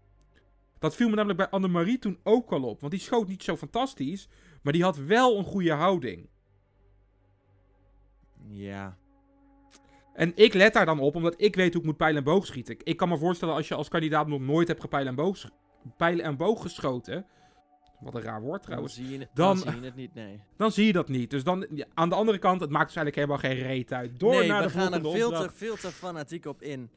Dat 0.79 0.97
viel 0.97 1.09
me 1.09 1.15
namelijk 1.15 1.39
bij 1.39 1.49
Annemarie 1.49 1.99
toen 1.99 2.19
ook 2.23 2.53
al 2.53 2.63
op, 2.63 2.81
want 2.81 2.93
die 2.93 3.01
schoot 3.01 3.29
niet 3.29 3.43
zo 3.43 3.57
fantastisch, 3.57 4.29
maar 4.63 4.73
die 4.73 4.83
had 4.83 4.97
wel 4.97 5.39
een 5.39 5.45
goede 5.45 5.73
houding. 5.73 6.29
Ja. 8.49 8.97
En 10.15 10.33
ik 10.35 10.55
let 10.55 10.73
daar 10.73 10.87
dan 10.87 11.01
op, 11.01 11.15
omdat 11.15 11.35
ik 11.37 11.57
weet 11.57 11.73
hoe 11.73 11.83
ik 11.83 11.89
moet 11.89 11.97
pijlen 11.97 12.17
en 12.19 12.25
boog 12.25 12.47
schieten. 12.47 12.77
Ik- 12.85 12.97
kan 12.97 13.09
me 13.09 13.19
voorstellen 13.19 13.55
als 13.55 13.69
je 13.69 13.75
als 13.75 13.89
kandidaat 13.89 14.27
nog 14.27 14.41
nooit 14.41 14.69
hebt 14.69 14.81
gepijlen 14.81 15.09
en 15.09 15.15
boog, 15.15 15.51
pijlen 15.97 16.25
en 16.25 16.37
boog 16.37 16.63
geschoten. 16.63 17.27
Wat 18.01 18.15
een 18.15 18.23
raar 18.23 18.41
woord 18.41 18.53
Dan 18.61 18.65
trouwens. 18.67 18.95
zie, 18.95 19.09
je 19.11 19.19
het, 19.19 19.29
Dan- 19.35 19.47
dan 19.47 19.73
zie 19.73 19.81
je 19.81 19.87
het 19.87 19.97
niet, 19.97 20.15
nee. 20.15 20.41
Dan 20.57 20.73
zie 20.73 20.87
je 20.87 20.93
dat 20.93 21.09
niet. 21.09 21.31
Dus 21.31 21.45
dan, 21.45 21.67
ja, 21.75 21.85
aan 21.95 22.09
de 22.09 22.15
andere 22.15 22.39
kant, 22.39 22.61
het 22.61 22.71
maakt 22.71 22.87
dus 22.87 22.97
eigenlijk 22.97 23.29
helemaal 23.29 23.55
geen 23.57 23.67
reet 23.69 23.93
uit. 23.93 24.21
Door 24.21 24.31
nee, 24.35 24.49
naar 24.49 24.63
we 24.63 24.67
de 24.67 24.73
gaan 24.73 24.93
er 24.93 25.01
volgende 25.01 25.19
veel 25.19 25.43
te, 25.43 25.51
veel 25.55 25.77
te 25.77 25.93
fanatiek 25.93 26.47
op 26.47 26.63
in. 26.63 26.91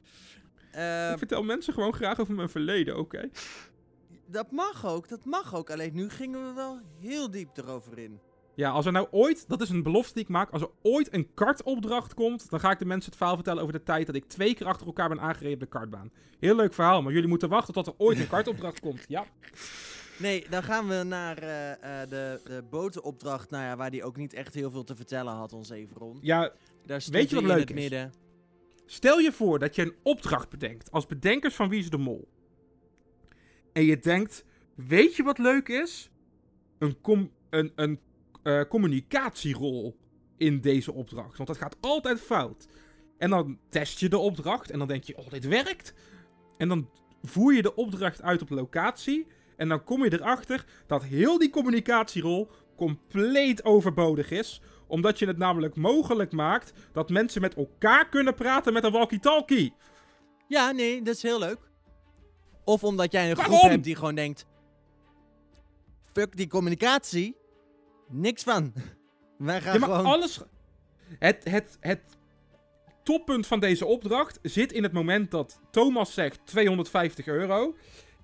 Ik 1.12 1.18
vertel 1.18 1.44
mensen 1.44 1.74
gewoon 1.74 1.94
graag 1.94 2.20
over 2.20 2.34
mijn 2.34 2.50
verleden, 2.50 2.98
oké? 2.98 3.30
dat 4.26 4.52
mag 4.52 4.86
ook, 4.86 5.08
dat 5.10 5.26
mag 5.26 5.56
ook. 5.56 5.70
Alleen 5.72 5.94
nu 5.94 6.10
gingen 6.10 6.46
we 6.46 6.54
wel 6.54 6.80
heel 7.00 7.32
diep 7.32 7.58
erover 7.58 7.98
in. 7.98 8.20
Ja, 8.56 8.70
als 8.70 8.86
er 8.86 8.92
nou 8.92 9.08
ooit, 9.12 9.50
dat 9.50 9.62
is 9.62 9.70
een 9.70 9.84
belofte 9.84 10.14
die 10.14 10.24
ik 10.24 10.30
maak, 10.30 10.50
als 10.52 10.62
er 10.62 10.70
ooit 10.82 11.14
een 11.14 11.34
kartopdracht 11.34 12.14
komt, 12.14 12.50
dan 12.50 12.60
ga 12.60 12.72
ik 12.72 12.80
de 12.80 12.86
mensen 12.86 13.10
het 13.10 13.18
verhaal 13.18 13.36
vertellen 13.36 13.62
over 13.62 13.74
de 13.74 13.84
tijd 13.84 14.06
dat 14.06 14.16
ik 14.16 14.26
twee 14.28 14.54
keer 14.56 14.68
achter 14.68 14.86
elkaar 14.88 15.10
ben 15.10 15.20
aangereden 15.22 15.54
op 15.54 15.60
de 15.60 15.66
kartbaan. 15.78 16.12
Heel 16.40 16.56
leuk 16.56 16.74
verhaal, 16.74 17.02
maar 17.02 17.14
jullie 17.14 17.28
moeten 17.30 17.50
wachten 17.50 17.74
tot 17.74 17.88
er 17.88 17.94
ooit 17.98 18.20
een 18.20 18.28
kartopdracht 18.28 18.80
komt. 18.80 19.06
Ja. 19.08 19.26
Nee, 20.20 20.46
dan 20.50 20.64
gaan 20.64 20.88
we 20.88 21.04
naar 21.04 21.38
eh, 21.38 21.72
eh, 21.72 22.10
de, 22.10 22.42
de 22.44 22.64
botenopdracht, 22.70 23.50
nou 23.50 23.64
ja, 23.64 23.76
waar 23.76 23.92
die 23.92 24.04
ook 24.04 24.18
niet 24.18 24.34
echt 24.34 24.54
heel 24.54 24.72
veel 24.72 24.84
te 24.84 24.96
vertellen 24.96 25.34
had, 25.34 25.54
ons 25.54 25.70
Everon. 25.70 26.20
Ja, 26.22 26.52
Daar 26.86 27.02
stond 27.02 27.16
Weet 27.16 27.30
je 27.30 27.36
wat 27.36 27.44
in 27.44 27.50
leuk 27.50 27.60
het 27.60 27.70
is? 27.70 27.76
midden. 27.76 28.14
Stel 28.86 29.20
je 29.20 29.32
voor 29.32 29.60
dat 29.60 29.76
je 29.76 29.82
een 29.82 29.96
opdracht 30.04 30.50
bedenkt 30.50 30.92
als 30.92 31.06
bedenkers 31.06 31.56
van 31.56 31.70
Wie 31.70 31.80
is 31.80 31.90
de 31.90 31.98
Mol. 31.98 32.28
En 33.74 33.84
je 33.84 34.00
denkt, 34.00 34.46
weet 34.76 35.16
je 35.16 35.24
wat 35.24 35.38
leuk 35.38 35.68
is? 35.68 36.10
Een, 36.78 37.02
com 37.02 37.32
een, 37.50 37.72
een 37.76 38.00
eh, 38.44 38.62
communicatierol 38.70 39.98
in 40.38 40.62
deze 40.62 40.94
opdracht. 40.94 41.38
Want 41.38 41.50
dat 41.50 41.58
gaat 41.58 41.78
altijd 41.80 42.20
fout. 42.22 42.68
En 43.18 43.30
dan 43.30 43.60
test 43.70 44.00
je 44.00 44.10
de 44.10 44.18
opdracht 44.18 44.72
en 44.72 44.80
dan 44.80 44.88
denk 44.88 45.04
je, 45.04 45.18
oh, 45.18 45.30
dit 45.30 45.48
werkt. 45.48 45.94
En 46.58 46.68
dan 46.68 46.90
voer 47.24 47.54
je 47.54 47.62
de 47.62 47.76
opdracht 47.76 48.22
uit 48.22 48.42
op 48.42 48.50
locatie. 48.50 49.28
En 49.60 49.68
dan 49.70 49.84
kom 49.84 50.04
je 50.04 50.14
erachter 50.14 50.66
dat 50.88 51.04
heel 51.04 51.38
die 51.38 51.50
communicatierol 51.50 52.50
compleet 52.76 53.64
overbodig 53.64 54.32
is 54.32 54.62
omdat 54.88 55.20
je 55.20 55.26
het 55.26 55.38
namelijk 55.38 55.76
mogelijk 55.76 56.32
maakt 56.32 56.74
dat 56.92 57.10
mensen 57.10 57.42
met 57.42 57.56
elkaar 57.56 58.10
kunnen 58.10 58.34
praten 58.34 58.74
met 58.74 58.84
een 58.84 58.92
walkie-talkie. 58.92 59.74
Ja, 60.48 60.72
nee, 60.72 61.02
dat 61.02 61.16
is 61.16 61.22
heel 61.22 61.40
leuk. 61.40 61.58
Of 62.64 62.84
omdat 62.84 63.12
jij 63.12 63.30
een 63.30 63.38
groep 63.38 63.62
hebt 63.62 63.84
die 63.84 63.96
gewoon 63.96 64.16
denkt... 64.16 64.46
Fuck 66.14 66.38
die 66.38 66.48
communicatie. 66.48 67.36
Niks 68.08 68.44
van. 68.44 68.74
Wij 69.38 69.62
gaan 69.62 69.74
Ja, 69.74 69.80
maar 69.80 69.90
gewoon... 69.90 70.06
alles... 70.06 70.42
Het, 71.20 71.44
het, 71.44 71.78
het 71.80 72.02
toppunt 73.04 73.48
van 73.48 73.60
deze 73.60 73.86
opdracht 73.86 74.40
zit 74.42 74.72
in 74.72 74.84
het 74.84 74.92
moment 74.92 75.32
dat 75.32 75.60
Thomas 75.72 76.14
zegt 76.14 76.40
250 76.46 77.28
euro. 77.28 77.76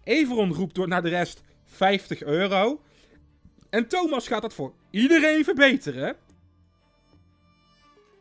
Everon 0.06 0.54
roept 0.54 0.76
door 0.76 0.88
naar 0.88 1.02
de 1.02 1.10
rest 1.10 1.42
50 1.66 2.24
euro. 2.24 2.82
En 3.70 3.88
Thomas 3.88 4.28
gaat 4.28 4.42
dat 4.42 4.54
voor 4.54 4.74
iedereen 4.90 5.44
verbeteren. 5.44 6.16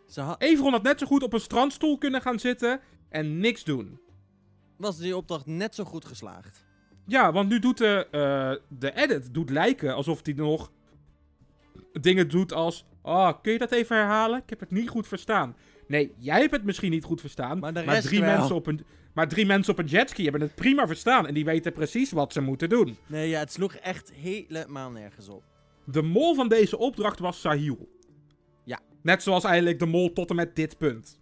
Ze 0.07 0.21
ha- 0.21 0.37
Everon 0.39 0.73
had 0.73 0.83
net 0.83 0.99
zo 0.99 1.07
goed 1.07 1.23
op 1.23 1.33
een 1.33 1.41
strandstoel 1.41 1.99
kunnen 1.99 2.21
gaan 2.23 2.39
zitten 2.39 2.81
en 3.09 3.39
niks 3.39 3.65
doen. 3.65 3.99
was 4.77 4.99
die 4.99 5.17
opdracht 5.17 5.47
net 5.47 5.75
zo 5.75 5.85
goed 5.85 6.05
geslaagd. 6.05 6.65
Ja, 7.07 7.33
want 7.33 7.49
nu 7.49 7.59
doet 7.59 7.79
de, 7.79 8.07
eh, 8.11 8.53
de 8.79 8.95
edit 8.97 9.35
doet 9.35 9.51
lijken 9.51 9.95
alsof 9.95 10.21
hij 10.23 10.35
nog 10.35 10.71
dingen 12.01 12.29
doet 12.29 12.53
als... 12.53 12.85
Ah, 13.03 13.35
kun 13.43 13.53
je 13.53 13.59
dat 13.59 13.73
even 13.73 13.97
herhalen? 13.97 14.39
Ik 14.39 14.51
heb 14.51 14.61
het 14.61 14.71
niet 14.71 14.89
goed 14.89 15.07
verstaan. 15.09 15.57
Nee, 15.87 16.13
jij 16.19 16.41
hebt 16.41 16.53
het 16.53 16.65
misschien 16.65 16.91
niet 16.91 17.05
goed 17.05 17.21
verstaan. 17.21 17.59
Maar 17.59 17.73
de 17.75 17.85
maar, 17.85 17.95
rest 17.95 18.07
drie 18.07 18.21
wel. 18.21 18.37
mensen 18.37 18.55
op 18.55 18.67
een, 18.67 18.85
maar 19.15 19.29
drie 19.29 19.47
mensen 19.47 19.73
op 19.73 19.79
een 19.79 19.87
jetski 19.87 20.23
hebben 20.23 20.41
het 20.41 20.55
prima 20.55 20.87
verstaan. 20.87 21.27
En 21.27 21.35
die 21.35 21.45
weten 21.45 21.73
precies 21.73 22.11
wat 22.13 22.33
ze 22.33 22.41
moeten 22.41 22.69
doen. 22.69 22.97
Nee, 23.07 23.29
ja, 23.29 23.39
het 23.39 23.53
sloeg 23.53 23.75
echt 23.75 24.13
helemaal 24.13 24.91
nergens 24.91 25.29
op. 25.29 25.43
De 25.85 26.03
mol 26.03 26.35
van 26.35 26.49
deze 26.49 26.79
opdracht 26.79 27.19
was 27.19 27.41
Sahil. 27.41 27.89
Ja. 28.65 28.81
Net 29.03 29.23
zoals 29.23 29.45
eigenlijk 29.45 29.79
de 29.79 29.87
mol 29.87 30.13
tot 30.13 30.31
en 30.31 30.37
met 30.37 30.57
dit 30.57 30.79
punt. 30.79 31.21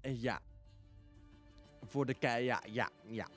Eh, 0.00 0.22
Ja. 0.22 0.40
Voor 1.86 2.06
de 2.06 2.14
kei, 2.14 2.44
ja, 2.44 2.62
ja, 2.70 2.90
ja. 3.06 3.28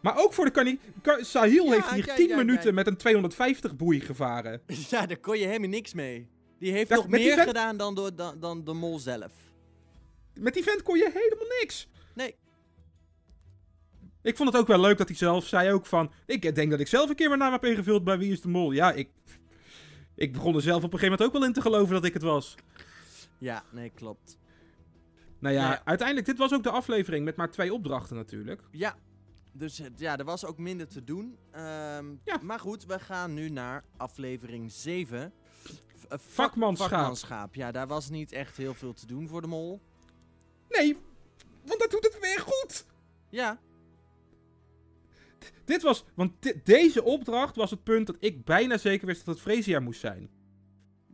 Maar 0.00 0.18
ook 0.18 0.32
voor 0.32 0.44
de 0.44 0.50
kani... 0.50 0.78
Ka- 1.02 1.22
Sahil 1.22 1.64
Ja, 1.64 1.70
heeft 1.72 1.90
hier 1.90 2.04
kijk, 2.04 2.16
10 2.16 2.26
kijk, 2.26 2.38
minuten 2.38 2.74
met 2.74 2.86
een 2.86 2.96
250 2.96 3.76
boei 3.76 4.00
gevaren. 4.00 4.60
Ja, 4.90 5.06
daar 5.06 5.16
kon 5.18 5.38
je 5.38 5.46
helemaal 5.46 5.68
niks 5.68 5.94
mee. 5.94 6.28
Die 6.58 6.72
heeft 6.72 6.90
nog 6.90 7.08
meer 7.08 7.34
vent- 7.34 7.46
gedaan 7.46 7.76
dan, 7.76 7.94
door, 7.94 8.14
dan, 8.14 8.40
dan 8.40 8.64
de 8.64 8.72
mol 8.72 8.98
zelf. 8.98 9.32
Met 10.34 10.54
die 10.54 10.62
vent 10.62 10.82
kon 10.82 10.96
je 10.98 11.10
helemaal 11.14 11.58
niks. 11.60 11.88
Nee. 12.14 12.34
Ik 14.22 14.36
vond 14.36 14.48
het 14.52 14.60
ook 14.60 14.66
wel 14.66 14.80
leuk 14.80 14.98
dat 14.98 15.08
hij 15.08 15.16
zelf 15.16 15.46
zei 15.46 15.72
ook 15.72 15.86
van... 15.86 16.12
Ik 16.26 16.54
denk 16.54 16.70
dat 16.70 16.80
ik 16.80 16.86
zelf 16.86 17.08
een 17.08 17.14
keer 17.14 17.28
mijn 17.28 17.40
naam 17.40 17.52
heb 17.52 17.64
ingevuld 17.64 18.04
bij 18.04 18.18
Wie 18.18 18.32
is 18.32 18.40
de 18.40 18.48
Mol. 18.48 18.72
Ja, 18.72 18.92
ik... 18.92 19.10
Ik 20.14 20.32
begon 20.32 20.54
er 20.54 20.62
zelf 20.62 20.76
op 20.84 20.92
een 20.92 20.98
gegeven 20.98 21.10
moment 21.10 21.26
ook 21.26 21.32
wel 21.40 21.44
in 21.48 21.52
te 21.54 21.60
geloven 21.60 21.94
dat 21.94 22.04
ik 22.04 22.12
het 22.14 22.22
was. 22.22 22.54
Ja, 23.38 23.62
nee, 23.72 23.90
klopt. 23.94 24.38
Nou 25.38 25.54
ja, 25.54 25.60
Nou 25.60 25.72
ja. 25.74 25.82
uiteindelijk, 25.84 26.26
dit 26.26 26.38
was 26.38 26.52
ook 26.54 26.62
de 26.62 26.70
aflevering 26.70 27.24
met 27.24 27.36
maar 27.36 27.50
twee 27.50 27.72
opdrachten 27.72 28.16
natuurlijk. 28.16 28.62
Ja, 28.70 28.96
dus 29.52 29.80
ja, 29.96 30.18
er 30.18 30.24
was 30.24 30.44
ook 30.44 30.58
minder 30.58 30.88
te 30.88 31.04
doen. 31.04 31.38
Ehm, 31.50 32.06
Ja. 32.24 32.38
Maar 32.42 32.60
goed, 32.60 32.84
we 32.86 32.98
gaan 32.98 33.34
nu 33.34 33.48
naar 33.50 33.84
aflevering 33.96 34.72
7. 34.72 35.32
V- 35.64 36.04
eh, 36.04 36.18
vak- 36.18 36.20
Vakmanschaap. 36.20 36.88
vakmanschaap. 36.90 37.54
Ja, 37.54 37.72
daar 37.72 37.86
was 37.86 38.10
niet 38.10 38.32
echt 38.32 38.56
heel 38.56 38.74
veel 38.74 38.92
te 38.92 39.06
doen 39.06 39.28
voor 39.28 39.40
de 39.40 39.46
mol. 39.48 39.80
Nee, 40.68 40.96
want 41.64 41.80
dat 41.80 41.90
doet 41.90 42.04
het 42.04 42.18
weer 42.20 42.38
goed. 42.40 42.84
Ja, 43.28 43.60
Dit 45.64 45.82
was, 45.82 46.04
want 46.14 46.32
deze 46.64 47.02
opdracht 47.04 47.56
was 47.56 47.70
het 47.70 47.82
punt 47.82 48.06
dat 48.06 48.16
ik 48.20 48.44
bijna 48.44 48.78
zeker 48.78 49.06
wist 49.06 49.24
dat 49.24 49.34
het 49.34 49.42
Fresia 49.44 49.80
moest 49.80 50.00
zijn. 50.00 50.30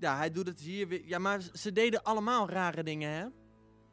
ja, 0.00 0.16
hij 0.16 0.30
doet 0.32 0.46
het 0.46 0.60
hier 0.60 0.88
weer. 0.88 1.02
Ja, 1.04 1.18
maar 1.18 1.40
ze 1.54 1.72
deden 1.72 2.02
allemaal 2.02 2.48
rare 2.50 2.82
dingen, 2.82 3.10
hè? 3.10 3.26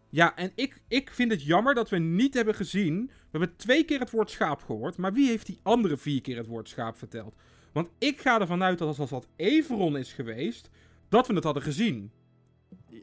Ja, 0.10 0.36
en 0.36 0.52
ik, 0.56 0.82
ik 0.88 1.10
vind 1.14 1.32
het 1.32 1.44
jammer 1.44 1.74
dat 1.76 1.90
we 1.90 1.98
niet 1.98 2.34
hebben 2.34 2.56
gezien. 2.56 3.06
We 3.06 3.38
hebben 3.38 3.56
twee 3.56 3.84
keer 3.84 4.00
het 4.00 4.10
woord 4.12 4.30
schaap 4.32 4.62
gehoord. 4.64 4.98
Maar 4.98 5.14
wie 5.14 5.28
heeft 5.28 5.46
die 5.46 5.60
andere 5.64 5.98
vier 5.98 6.22
keer 6.22 6.38
het 6.38 6.48
woord 6.48 6.70
schaap 6.70 6.98
verteld? 6.98 7.36
Want 7.72 7.90
ik 7.98 8.22
ga 8.22 8.40
ervan 8.40 8.64
uit 8.64 8.78
dat 8.78 9.00
als 9.00 9.10
dat 9.10 9.28
Everon 9.36 9.98
is 9.98 10.14
geweest, 10.14 10.70
dat 11.10 11.28
we 11.28 11.34
het 11.34 11.44
hadden 11.44 11.64
gezien. 11.64 12.12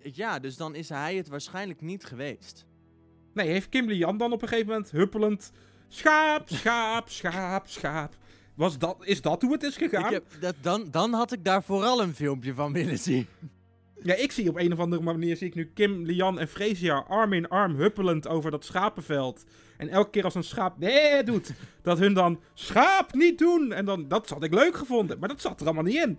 Ja, 0.03 0.39
dus 0.39 0.57
dan 0.57 0.74
is 0.74 0.89
hij 0.89 1.16
het 1.16 1.29
waarschijnlijk 1.29 1.81
niet 1.81 2.05
geweest. 2.05 2.66
Nee, 3.35 3.49
heeft 3.49 3.68
Kimberly 3.68 3.99
Jan 3.99 4.18
dan 4.18 4.33
op 4.33 4.43
een 4.43 4.49
gegeven 4.49 4.68
moment 4.68 4.91
huppelend... 4.91 5.53
Schaap, 5.93 6.49
schaap, 6.49 7.09
schaap, 7.09 7.68
schaap. 7.68 8.14
Was 8.55 8.78
dat, 8.78 8.97
is 9.01 9.22
dat 9.22 9.43
hoe 9.43 9.53
het 9.53 9.62
is 9.62 9.76
gegaan? 9.76 10.05
Ik 10.05 10.11
heb, 10.11 10.24
dat, 10.41 10.55
dan, 10.61 10.89
dan 10.91 11.12
had 11.12 11.33
ik 11.33 11.45
daar 11.45 11.62
vooral 11.62 12.03
een 12.03 12.14
filmpje 12.14 12.55
van 12.55 12.72
willen 12.72 12.99
zien. 12.99 13.26
Ja, 14.03 14.14
ik 14.14 14.33
zie 14.33 14.49
op 14.49 14.59
een 14.59 14.72
of 14.72 14.78
andere 14.78 15.03
manier 15.03 15.37
zie 15.37 15.47
ik 15.47 15.55
nu 15.55 15.70
Kim, 15.74 16.05
Lian 16.05 16.39
en 16.39 16.49
Fresia 16.49 17.05
arm 17.09 17.33
in 17.33 17.49
arm 17.49 17.74
huppelend 17.76 18.28
over 18.28 18.51
dat 18.51 18.64
schapenveld. 18.64 19.45
En 19.76 19.89
elke 19.89 20.11
keer 20.11 20.24
als 20.24 20.35
een 20.35 20.45
schaap 20.45 20.78
nee 20.78 21.22
doet, 21.22 21.53
dat 21.83 21.99
hun 21.99 22.14
dan 22.14 22.41
schaap 22.55 23.14
niet 23.14 23.39
doen. 23.39 23.72
En 23.72 23.85
dan, 23.85 24.09
dat 24.09 24.28
had 24.28 24.43
ik 24.43 24.55
leuk 24.55 24.76
gevonden, 24.76 25.18
maar 25.18 25.28
dat 25.28 25.41
zat 25.41 25.61
er 25.61 25.66
allemaal 25.66 25.85
niet 25.85 26.03
in. 26.05 26.18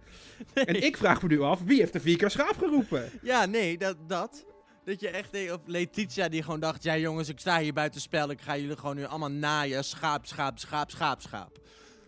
En 0.54 0.84
ik 0.84 0.98
vraag 0.98 1.22
me 1.22 1.28
nu 1.28 1.42
af, 1.42 1.64
wie 1.64 1.80
heeft 1.80 1.96
er 1.96 2.02
vier 2.02 2.18
keer 2.18 2.30
schaap 2.30 2.58
geroepen? 2.58 3.10
Ja, 3.22 3.46
nee, 3.46 3.78
dat. 3.78 3.98
dat. 4.08 4.46
Dat 4.86 5.00
je 5.00 5.10
echt 5.10 5.32
deed, 5.32 5.52
of 5.52 5.60
Letitia 5.66 6.30
die 6.30 6.44
gewoon 6.44 6.60
dacht, 6.60 6.84
ja 6.84 6.98
jongens, 6.98 7.30
ik 7.30 7.40
sta 7.40 7.60
hier 7.60 7.74
buiten 7.74 8.02
spel, 8.02 8.30
ik 8.30 8.42
ga 8.42 8.58
jullie 8.58 8.78
gewoon 8.78 8.96
nu 8.96 9.06
allemaal 9.06 9.32
naaien, 9.32 9.84
schaap, 9.84 10.26
schaap, 10.26 10.60
schaap, 10.60 10.92
schaap, 10.92 11.22
schaap. 11.22 11.60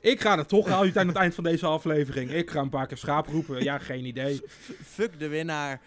Ik 0.02 0.22
ga 0.22 0.38
het 0.38 0.48
toch 0.48 0.68
uit 0.68 0.98
aan 0.98 1.08
het 1.08 1.16
eind 1.16 1.36
van 1.36 1.44
deze 1.44 1.66
aflevering. 1.66 2.32
Ik 2.32 2.50
ga 2.50 2.60
een 2.60 2.70
paar 2.70 2.88
keer 2.88 2.98
schaap 2.98 3.28
roepen. 3.28 3.64
Ja, 3.64 3.78
geen 3.78 4.06
idee. 4.06 4.42
Fuck 4.86 5.20
de 5.20 5.28
winnaar. 5.28 5.82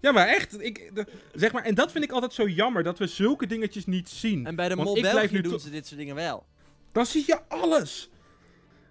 Ja, 0.00 0.12
maar 0.12 0.26
echt. 0.28 0.62
Ik, 0.62 0.90
de- 0.94 1.06
zeg 1.34 1.52
maar, 1.52 1.62
en 1.64 1.74
dat 1.74 1.92
vind 1.92 2.04
ik 2.04 2.10
altijd 2.12 2.32
zo 2.32 2.48
jammer, 2.48 2.82
dat 2.82 2.98
we 2.98 3.06
zulke 3.06 3.46
dingetjes 3.46 3.86
niet 3.86 4.08
zien. 4.08 4.46
En 4.46 4.56
bij 4.56 4.68
de 4.68 4.74
Want 4.74 4.86
Mol 4.86 4.96
ik 4.96 5.02
blijf 5.02 5.16
België 5.16 5.34
nu 5.34 5.40
doen 5.40 5.60
ze 5.60 5.70
dit 5.70 5.86
soort 5.86 5.98
dingen 5.98 6.14
wel. 6.14 6.46
Dan 6.92 7.06
zie 7.06 7.24
je 7.26 7.40
alles. 7.48 8.10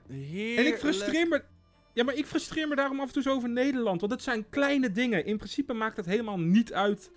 Heerlijk. 0.09 0.57
En 0.67 0.73
ik 0.73 0.79
frustreer 0.79 1.27
me... 1.27 1.43
Ja, 1.98 2.04
maar 2.04 2.16
ik 2.16 2.26
frustreer 2.26 2.68
me 2.68 2.76
daarom 2.76 3.00
af 3.00 3.08
en 3.08 3.14
toe 3.14 3.22
zo 3.22 3.34
over 3.34 3.50
Nederland. 3.50 4.00
Want 4.00 4.12
het 4.12 4.24
zijn 4.24 4.50
kleine 4.50 4.91
dingen. 4.91 5.26
In 5.26 5.38
principe 5.38 5.74
maakt 5.74 5.98
het 5.98 6.06
helemaal 6.06 6.39
niet 6.39 6.74
uit 6.74 7.12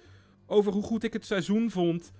over 0.46 0.72
hoe 0.72 0.82
goed 0.82 1.02
ik 1.04 1.12
het 1.12 1.26
seizoen 1.26 1.70
vond. 1.70 2.12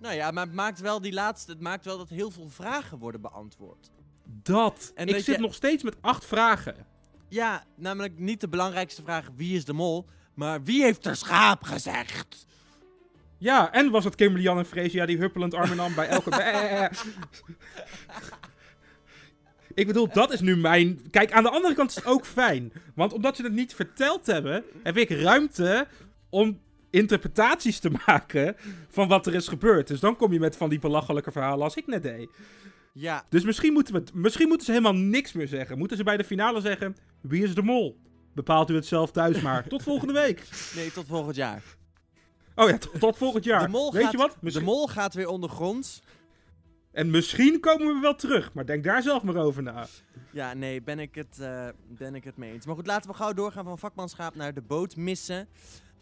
Nou 0.00 0.14
ja, 0.14 0.30
maar 0.30 0.44
het 0.44 0.54
maakt 0.54 0.80
wel 0.80 1.00
die 1.00 1.12
laatste. 1.12 1.50
Het 1.50 1.60
maakt 1.60 1.84
wel 1.84 1.98
dat 1.98 2.08
heel 2.08 2.30
veel 2.30 2.48
vragen 2.48 2.98
worden 2.98 3.20
beantwoord. 3.20 3.90
Dat. 4.24 4.92
En 4.94 5.06
ik 5.06 5.14
dat 5.14 5.22
zit 5.22 5.34
je- 5.34 5.40
nog 5.40 5.54
steeds 5.54 5.82
met 5.82 5.96
acht 6.00 6.24
vragen. 6.26 6.86
Ja, 7.28 7.64
namelijk 7.76 8.18
niet 8.18 8.40
de 8.40 8.48
belangrijkste 8.48 9.02
vraag: 9.02 9.28
wie 9.36 9.56
is 9.56 9.64
de 9.64 9.72
mol? 9.72 10.06
Maar 10.34 10.62
wie 10.62 10.82
heeft 10.82 11.06
er 11.06 11.16
schaap 11.16 11.62
gezegd? 11.62 12.46
Ja, 13.38 13.72
en 13.72 13.90
was 13.90 14.04
het 14.04 14.14
Kimberly 14.14 14.44
Jan 14.44 14.58
en 14.58 14.66
Freesia 14.66 15.06
die 15.06 15.18
huppelend 15.18 15.54
arm 15.54 15.72
in 15.72 15.80
arm 15.80 15.94
bij 15.94 16.08
elke... 16.08 16.30
ik 19.74 19.86
bedoel, 19.86 20.08
dat 20.12 20.32
is 20.32 20.40
nu 20.40 20.56
mijn... 20.56 21.10
Kijk, 21.10 21.32
aan 21.32 21.42
de 21.42 21.50
andere 21.50 21.74
kant 21.74 21.90
is 21.90 21.96
het 21.96 22.06
ook 22.06 22.26
fijn. 22.26 22.72
Want 22.94 23.12
omdat 23.12 23.36
ze 23.36 23.42
het 23.42 23.52
niet 23.52 23.74
verteld 23.74 24.26
hebben, 24.26 24.64
heb 24.82 24.96
ik 24.96 25.10
ruimte 25.10 25.86
om 26.28 26.60
interpretaties 26.90 27.78
te 27.78 27.90
maken 28.06 28.56
van 28.88 29.08
wat 29.08 29.26
er 29.26 29.34
is 29.34 29.48
gebeurd. 29.48 29.86
Dus 29.86 30.00
dan 30.00 30.16
kom 30.16 30.32
je 30.32 30.40
met 30.40 30.56
van 30.56 30.68
die 30.68 30.78
belachelijke 30.78 31.32
verhalen 31.32 31.64
als 31.64 31.76
ik 31.76 31.86
net 31.86 32.02
deed. 32.02 32.30
Ja, 32.92 33.24
Dus 33.28 33.44
misschien 33.44 33.72
moeten, 33.72 33.94
we 33.94 34.02
misschien 34.14 34.48
moeten 34.48 34.66
ze 34.66 34.72
helemaal 34.72 34.94
niks 34.94 35.32
meer 35.32 35.48
zeggen. 35.48 35.78
Moeten 35.78 35.96
ze 35.96 36.04
bij 36.04 36.16
de 36.16 36.24
finale 36.24 36.60
zeggen, 36.60 36.96
wie 37.20 37.42
is 37.42 37.54
de 37.54 37.62
mol? 37.62 37.98
Bepaalt 38.34 38.70
u 38.70 38.74
het 38.74 38.86
zelf 38.86 39.10
thuis 39.10 39.40
maar. 39.40 39.68
Tot 39.68 39.82
volgende 39.82 40.12
week. 40.12 40.42
nee, 40.76 40.92
tot 40.92 41.06
volgend 41.06 41.36
jaar. 41.36 41.62
Oh 42.54 42.68
ja, 42.68 42.78
tot, 42.78 43.00
tot 43.00 43.16
volgend 43.16 43.44
jaar. 43.44 43.62
De 43.62 43.68
mol 43.68 43.92
Weet 43.92 44.02
gaat, 44.02 44.12
je 44.12 44.18
wat? 44.18 44.36
De 44.40 44.62
mol 44.62 44.88
gaat 44.88 45.14
weer 45.14 45.28
ondergronds. 45.28 46.02
En 46.92 47.10
misschien 47.10 47.60
komen 47.60 47.94
we 47.94 48.00
wel 48.00 48.14
terug, 48.14 48.52
maar 48.52 48.66
denk 48.66 48.84
daar 48.84 49.02
zelf 49.02 49.22
maar 49.22 49.36
over 49.36 49.62
na. 49.62 49.86
Ja, 50.32 50.54
nee, 50.54 50.82
ben 50.82 50.98
ik, 50.98 51.14
het, 51.14 51.38
eh, 51.40 51.68
ben 51.88 52.14
ik 52.14 52.24
het 52.24 52.36
mee 52.36 52.52
eens. 52.52 52.66
Maar 52.66 52.74
goed, 52.74 52.86
laten 52.86 53.10
we 53.10 53.16
gauw 53.16 53.32
doorgaan 53.32 53.64
van 53.64 53.78
vakmanschap 53.78 54.34
naar 54.34 54.54
de 54.54 54.60
boot 54.62 54.96
missen. 54.96 55.48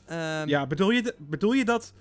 Ehm, 0.06 0.48
Ja, 0.48 0.66
bedoel 0.66 0.90
je, 0.90 1.14
bedoel 1.18 1.52
je 1.52 1.64
dat... 1.64 1.92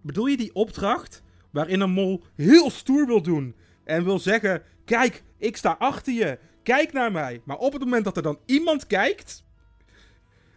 Bedoel 0.00 0.26
je 0.26 0.36
die 0.36 0.54
opdracht 0.54 1.22
waarin 1.50 1.80
een 1.80 1.90
mol 1.90 2.24
heel 2.34 2.70
stoer 2.70 3.06
wil 3.06 3.22
doen 3.22 3.54
en 3.84 4.04
wil 4.04 4.18
zeggen, 4.18 4.62
kijk, 4.84 5.22
ik 5.38 5.56
sta 5.56 5.76
achter 5.78 6.12
je, 6.12 6.38
kijk 6.62 6.92
naar 6.92 7.12
mij. 7.12 7.40
Maar 7.44 7.56
op 7.56 7.72
het 7.72 7.82
moment 7.82 8.04
dat 8.04 8.16
er 8.16 8.22
dan 8.22 8.38
iemand 8.44 8.86
kijkt, 8.86 9.44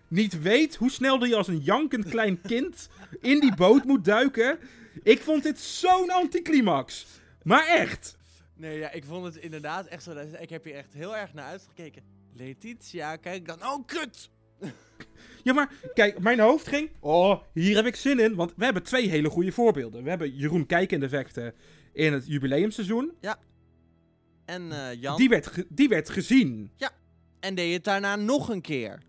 niet 0.08 0.42
weet 0.42 0.76
hoe 0.76 0.90
snel 0.92 1.20
hij 1.20 1.36
als 1.36 1.48
een 1.48 1.60
jankend 1.60 2.10
klein 2.10 2.42
kind 2.42 2.90
in 3.22 3.40
die 3.40 3.56
boot 3.56 3.84
moet 3.84 4.06
duiken. 4.06 4.60
Ik 5.04 5.22
vond 5.22 5.44
dit 5.44 5.60
zo'n 5.60 6.10
anticlimax. 6.10 7.06
Maar 7.44 7.68
echt. 7.68 8.18
Nee, 8.56 8.78
ja, 8.78 8.92
ik 8.92 9.06
vond 9.06 9.26
het 9.26 9.36
inderdaad 9.36 9.86
echt 9.86 10.04
zo. 10.04 10.18
Ik 10.40 10.50
heb 10.50 10.64
hier 10.64 10.76
echt 10.76 10.94
heel 10.94 11.18
erg 11.18 11.34
naar 11.34 11.46
uitgekeken. 11.46 12.04
Letitia, 12.34 13.16
kijk 13.16 13.48
dan. 13.48 13.64
Oh, 13.64 13.86
kut! 13.86 14.30
Ja, 15.44 15.54
maar 15.54 15.74
kijk, 15.94 16.20
mijn 16.20 16.40
hoofd 16.40 16.68
ging. 16.68 16.90
Oh, 17.00 17.42
hier 17.54 17.76
heb 17.76 17.86
ik 17.86 17.96
zin 17.96 18.20
in. 18.20 18.36
Want 18.36 18.54
we 18.56 18.64
hebben 18.64 18.84
twee 18.84 19.10
hele 19.10 19.30
goede 19.30 19.52
voorbeelden. 19.52 20.04
We 20.04 20.10
hebben 20.10 20.36
Jeroen 20.36 20.66
Kijk 20.66 20.92
in 20.92 21.00
de 21.00 21.10
vechten 21.10 21.54
in 21.94 22.14
het 22.14 22.28
jubileumseizoen. 22.28 23.14
En 24.46 24.72
eh, 24.72 25.02
Jan. 25.02 25.18
Die 25.18 25.30
werd, 25.30 25.66
die 25.70 25.90
werd 25.90 26.10
gezien. 26.10 26.72
En 27.40 27.56
deed 27.56 27.74
het 27.74 27.84
daarna 27.84 28.16
nog 28.16 28.50
een 28.50 28.62
keer. 28.62 29.00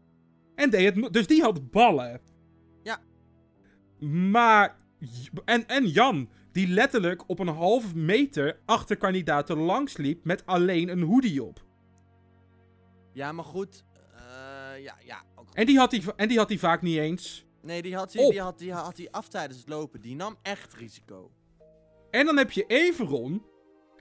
En 0.54 0.70
deed 0.70 0.94
het, 0.94 1.12
dus 1.12 1.26
die 1.26 1.42
had 1.42 1.70
ballen. 1.70 2.20
Ja. 2.82 3.00
Maar. 3.98 4.76
En, 5.44 5.66
en 5.66 5.86
Jan, 5.86 6.28
die 6.52 6.68
letterlijk 6.68 7.28
op 7.28 7.38
een 7.38 7.48
half 7.48 7.94
meter 7.94 8.60
achter 8.66 8.96
kandidaten 8.96 9.58
langsliep 9.58 10.24
met 10.24 10.46
alleen 10.46 10.88
een 10.88 11.02
hoodie 11.02 11.42
op. 11.42 11.64
Ja, 13.12 13.32
maar 13.32 13.44
goed. 13.44 13.84
eh, 14.14 14.82
ja, 14.82 14.96
ja. 15.04 15.22
Ook. 15.34 15.46
En 15.54 15.66
die 15.66 15.78
had 15.78 15.90
hij 15.90 16.02
en 16.16 16.28
die 16.28 16.38
had 16.38 16.48
hij 16.48 16.58
vaak 16.58 16.82
niet 16.82 16.98
eens. 16.98 17.44
Nee, 17.62 17.82
die 17.82 17.94
had 17.96 18.12
hij, 18.12 18.30
die 18.30 18.40
had, 18.40 18.58
die 18.58 18.72
had 18.72 18.96
hij 18.96 19.10
af 19.10 19.28
tijdens 19.28 19.58
het 19.58 19.68
lopen. 19.68 20.00
Die 20.00 20.16
nam 20.16 20.36
echt 20.42 20.74
risico. 20.74 21.30
En 22.10 22.26
dan 22.26 22.36
heb 22.36 22.50
je 22.50 22.64
Everon. 22.66 23.44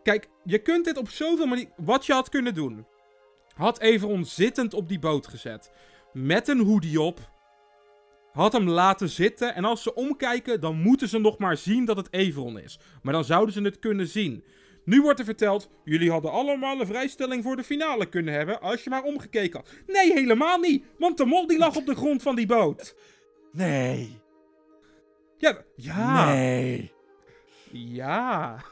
Kijk, 0.04 0.30
je 0.44 0.60
kunt 0.60 0.86
dit 0.86 0.98
op 0.98 1.10
zoveel 1.10 1.46
manieren. 1.46 1.74
Wat 1.78 2.06
je 2.06 2.14
had 2.14 2.30
kunnen 2.30 2.54
doen. 2.54 2.88
Had 3.56 3.80
Everon 3.80 4.26
zittend 4.26 4.74
op 4.74 4.88
die 4.90 5.00
boot 5.00 5.28
gezet. 5.28 5.72
Met 6.14 6.48
een 6.48 6.66
hoodie 6.66 7.02
op. 7.02 7.30
Had 8.40 8.54
hem 8.54 8.70
laten 8.70 9.10
zitten. 9.10 9.56
En 9.56 9.66
als 9.66 9.84
ze 9.84 9.94
omkijken, 9.96 10.62
dan 10.62 10.82
moeten 10.82 11.08
ze 11.10 11.18
nog 11.20 11.38
maar 11.38 11.58
zien 11.58 11.86
dat 11.86 11.98
het 11.98 12.14
Everon 12.14 12.60
is. 12.60 12.80
Maar 13.02 13.14
dan 13.14 13.24
zouden 13.24 13.54
ze 13.54 13.62
het 13.62 13.80
kunnen 13.80 14.08
zien. 14.08 14.44
Nu 14.86 15.02
wordt 15.02 15.20
er 15.20 15.26
verteld, 15.26 15.70
jullie 15.84 16.12
hadden 16.12 16.32
allemaal 16.32 16.80
een 16.80 16.88
vrijstelling 16.88 17.44
voor 17.44 17.56
de 17.56 17.64
finale 17.64 18.06
kunnen 18.06 18.34
hebben 18.34 18.62
als 18.62 18.84
je 18.84 18.90
maar 18.90 19.04
omgekeken 19.04 19.60
had. 19.60 19.70
Nee, 19.88 20.14
helemaal 20.14 20.58
niet, 20.58 20.86
want 20.98 21.18
de 21.18 21.26
mol 21.26 21.48
die 21.48 21.58
lag 21.58 21.76
op 21.76 21.86
de 21.86 21.96
grond 21.96 22.22
van 22.22 22.36
die 22.36 22.46
boot. 22.46 22.96
Nee. 23.52 24.22
Ja, 25.38 25.62
ja, 25.76 26.26
Nee. 26.34 26.92
ja. 27.72 28.64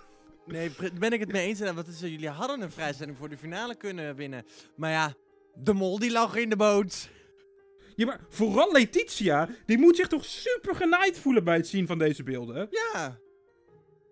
Nee, 0.46 0.72
ben 1.00 1.12
ik 1.12 1.20
het 1.20 1.32
mee 1.32 1.48
eens. 1.48 1.60
En 1.60 1.76
Wat 1.76 1.88
is 1.88 2.02
er? 2.02 2.10
Jullie 2.10 2.30
hadden 2.30 2.62
een 2.62 2.72
vrijstelling 2.72 3.18
voor 3.18 3.30
de 3.30 3.38
finale 3.38 3.76
kunnen 3.76 4.16
winnen. 4.16 4.46
Maar 4.76 4.92
ja, 4.92 5.14
de 5.56 5.74
mol 5.74 6.00
die 6.00 6.12
lag 6.12 6.36
in 6.36 6.50
de 6.50 6.56
boot. 6.56 7.10
Ja, 7.98 8.06
maar 8.06 8.20
vooral 8.30 8.72
Letitia, 8.72 9.50
die 9.66 9.78
moet 9.78 9.96
zich 9.96 10.08
toch 10.08 10.26
super 10.26 10.76
genaaid 10.76 11.20
voelen 11.20 11.44
bij 11.44 11.56
het 11.56 11.68
zien 11.68 11.88
van 11.88 11.98
deze 11.98 12.24
beelden. 12.24 12.68
Ja. 12.70 13.20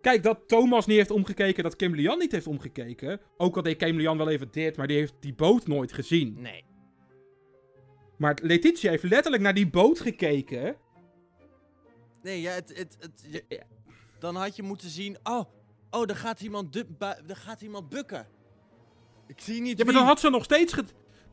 Kijk, 0.01 0.23
dat 0.23 0.47
Thomas 0.47 0.85
niet 0.85 0.97
heeft 0.97 1.11
omgekeken, 1.11 1.63
dat 1.63 1.75
Kim 1.75 1.95
Lian 1.95 2.17
niet 2.19 2.31
heeft 2.31 2.47
omgekeken. 2.47 3.19
Ook 3.37 3.55
al 3.55 3.61
deed 3.61 3.77
Kim 3.77 3.97
Lian 3.97 4.17
wel 4.17 4.29
even 4.29 4.47
dit, 4.51 4.77
maar 4.77 4.87
die 4.87 4.97
heeft 4.97 5.13
die 5.19 5.33
boot 5.33 5.67
nooit 5.67 5.93
gezien. 5.93 6.41
Nee. 6.41 6.63
Maar 8.17 8.37
Letitia 8.41 8.89
heeft 8.89 9.03
letterlijk 9.03 9.43
naar 9.43 9.53
die 9.53 9.69
boot 9.69 9.99
gekeken. 9.99 10.75
Nee, 12.23 12.41
ja, 12.41 12.51
het, 12.51 12.77
het, 12.77 12.97
het, 12.99 13.25
je- 13.31 13.61
dan 14.19 14.35
had 14.35 14.55
je 14.55 14.63
moeten 14.63 14.89
zien... 14.89 15.17
Oh, 15.23 15.43
oh, 15.91 16.09
er 16.09 16.15
gaat 16.15 16.41
iemand, 16.41 16.75
er 17.27 17.35
gaat 17.35 17.61
iemand 17.61 17.89
bukken. 17.89 18.27
Ik 19.27 19.39
zie 19.41 19.61
niet 19.61 19.77
Ja, 19.77 19.85
maar 19.85 19.93
dan 19.93 20.05
had 20.05 20.19
ze 20.19 20.29
nog 20.29 20.43
steeds... 20.43 20.75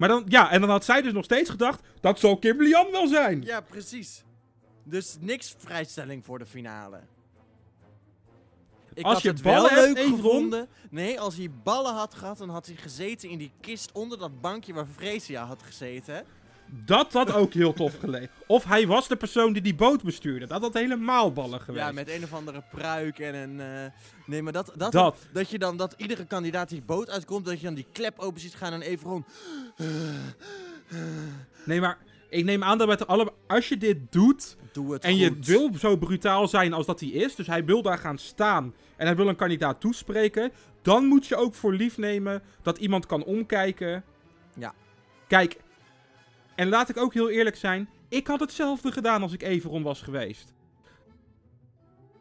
Maar 0.02 0.10
dan, 0.10 0.24
ja, 0.28 0.50
en 0.50 0.60
dan 0.60 0.70
had 0.70 0.84
zij 0.84 1.02
dus 1.02 1.12
nog 1.12 1.24
steeds 1.24 1.50
gedacht, 1.50 1.80
dat 2.00 2.18
zal 2.18 2.38
Kim 2.38 2.62
Lian 2.62 2.90
wel 2.90 3.06
zijn. 3.06 3.42
Ja, 3.42 3.60
precies. 3.60 4.24
Dus 4.84 5.16
niks 5.20 5.54
vrijstelling 5.58 6.24
voor 6.24 6.38
de 6.38 6.46
finale. 6.46 7.00
Ik 8.94 9.04
Als 9.04 9.12
had 9.14 9.22
je 9.22 9.28
het 9.28 9.40
wel 9.40 9.54
ballen 9.54 9.84
hebt, 9.84 9.98
leuk 9.98 10.06
gevonden. 10.06 10.68
Nee, 10.90 11.20
als 11.20 11.36
hij 11.36 11.50
ballen 11.62 11.94
had 11.94 12.14
gehad, 12.14 12.38
dan 12.38 12.48
had 12.48 12.66
hij 12.66 12.76
gezeten 12.76 13.28
in 13.28 13.38
die 13.38 13.52
kist 13.60 13.92
onder 13.92 14.18
dat 14.18 14.40
bankje 14.40 14.72
waar 14.72 14.86
Freesia 14.86 15.44
had 15.44 15.62
gezeten. 15.62 16.24
Dat 16.74 17.12
had 17.12 17.32
ook 17.32 17.52
heel 17.52 17.72
tof 17.72 17.98
gelegen. 17.98 18.28
Of 18.46 18.64
hij 18.64 18.86
was 18.86 19.08
de 19.08 19.16
persoon 19.16 19.52
die 19.52 19.62
die 19.62 19.74
boot 19.74 20.02
bestuurde. 20.02 20.46
Dat 20.46 20.60
had 20.60 20.74
helemaal 20.74 21.32
ballen 21.32 21.60
geweest. 21.60 21.84
Ja, 21.84 21.92
met 21.92 22.08
een 22.08 22.22
of 22.22 22.32
andere 22.34 22.62
pruik 22.70 23.18
en 23.18 23.34
een... 23.34 23.60
eh, 23.60 23.90
Nee, 24.26 24.42
maar 24.42 24.52
dat, 24.52 24.72
dat, 24.76 24.92
Dat. 24.92 25.16
dat 25.32 25.50
je 25.50 25.58
dan, 25.58 25.76
dat 25.76 25.94
iedere 25.96 26.24
kandidaat 26.24 26.68
die 26.68 26.82
boot 26.82 27.10
uitkomt, 27.10 27.44
dat 27.44 27.58
je 27.60 27.64
dan 27.66 27.74
die 27.74 27.86
klep 27.92 28.18
open 28.18 28.40
ziet 28.40 28.54
gaan 28.54 28.72
en 28.72 28.82
even 28.82 29.08
rond. 29.10 29.26
Nee, 31.64 31.80
maar 31.80 31.98
ik 32.28 32.44
neem 32.44 32.62
aan 32.64 32.78
dat 32.78 32.88
met 32.88 33.06
alle... 33.06 33.32
Als 33.46 33.68
je 33.68 33.76
dit 33.76 33.96
doet, 34.12 34.56
Doe 34.72 34.92
het 34.92 35.04
En 35.04 35.16
je 35.16 35.36
wil 35.40 35.70
zo 35.78 35.96
brutaal 35.96 36.48
zijn 36.48 36.72
als 36.72 36.86
dat 36.86 37.00
hij 37.00 37.08
is. 37.08 37.34
Dus 37.34 37.46
hij 37.46 37.64
wil 37.64 37.82
daar 37.82 37.98
gaan 37.98 38.18
staan. 38.18 38.74
En 38.96 39.06
hij 39.06 39.16
wil 39.16 39.28
een 39.28 39.36
kandidaat 39.36 39.80
toespreken. 39.80 40.52
Dan 40.82 41.04
moet 41.06 41.26
je 41.26 41.36
ook 41.36 41.54
voor 41.54 41.72
lief 41.74 41.96
nemen 41.98 42.42
dat 42.62 42.78
iemand 42.78 43.06
kan 43.06 43.24
omkijken. 43.24 44.04
Ja. 44.54 44.74
Kijk. 45.28 45.56
En 46.54 46.68
laat 46.68 46.88
ik 46.88 46.96
ook 46.96 47.14
heel 47.14 47.30
eerlijk 47.30 47.56
zijn. 47.56 47.88
Ik 48.08 48.26
had 48.26 48.40
hetzelfde 48.40 48.92
gedaan 48.92 49.22
als 49.22 49.32
ik 49.32 49.42
Everon 49.42 49.82
was 49.82 50.02
geweest. 50.02 50.52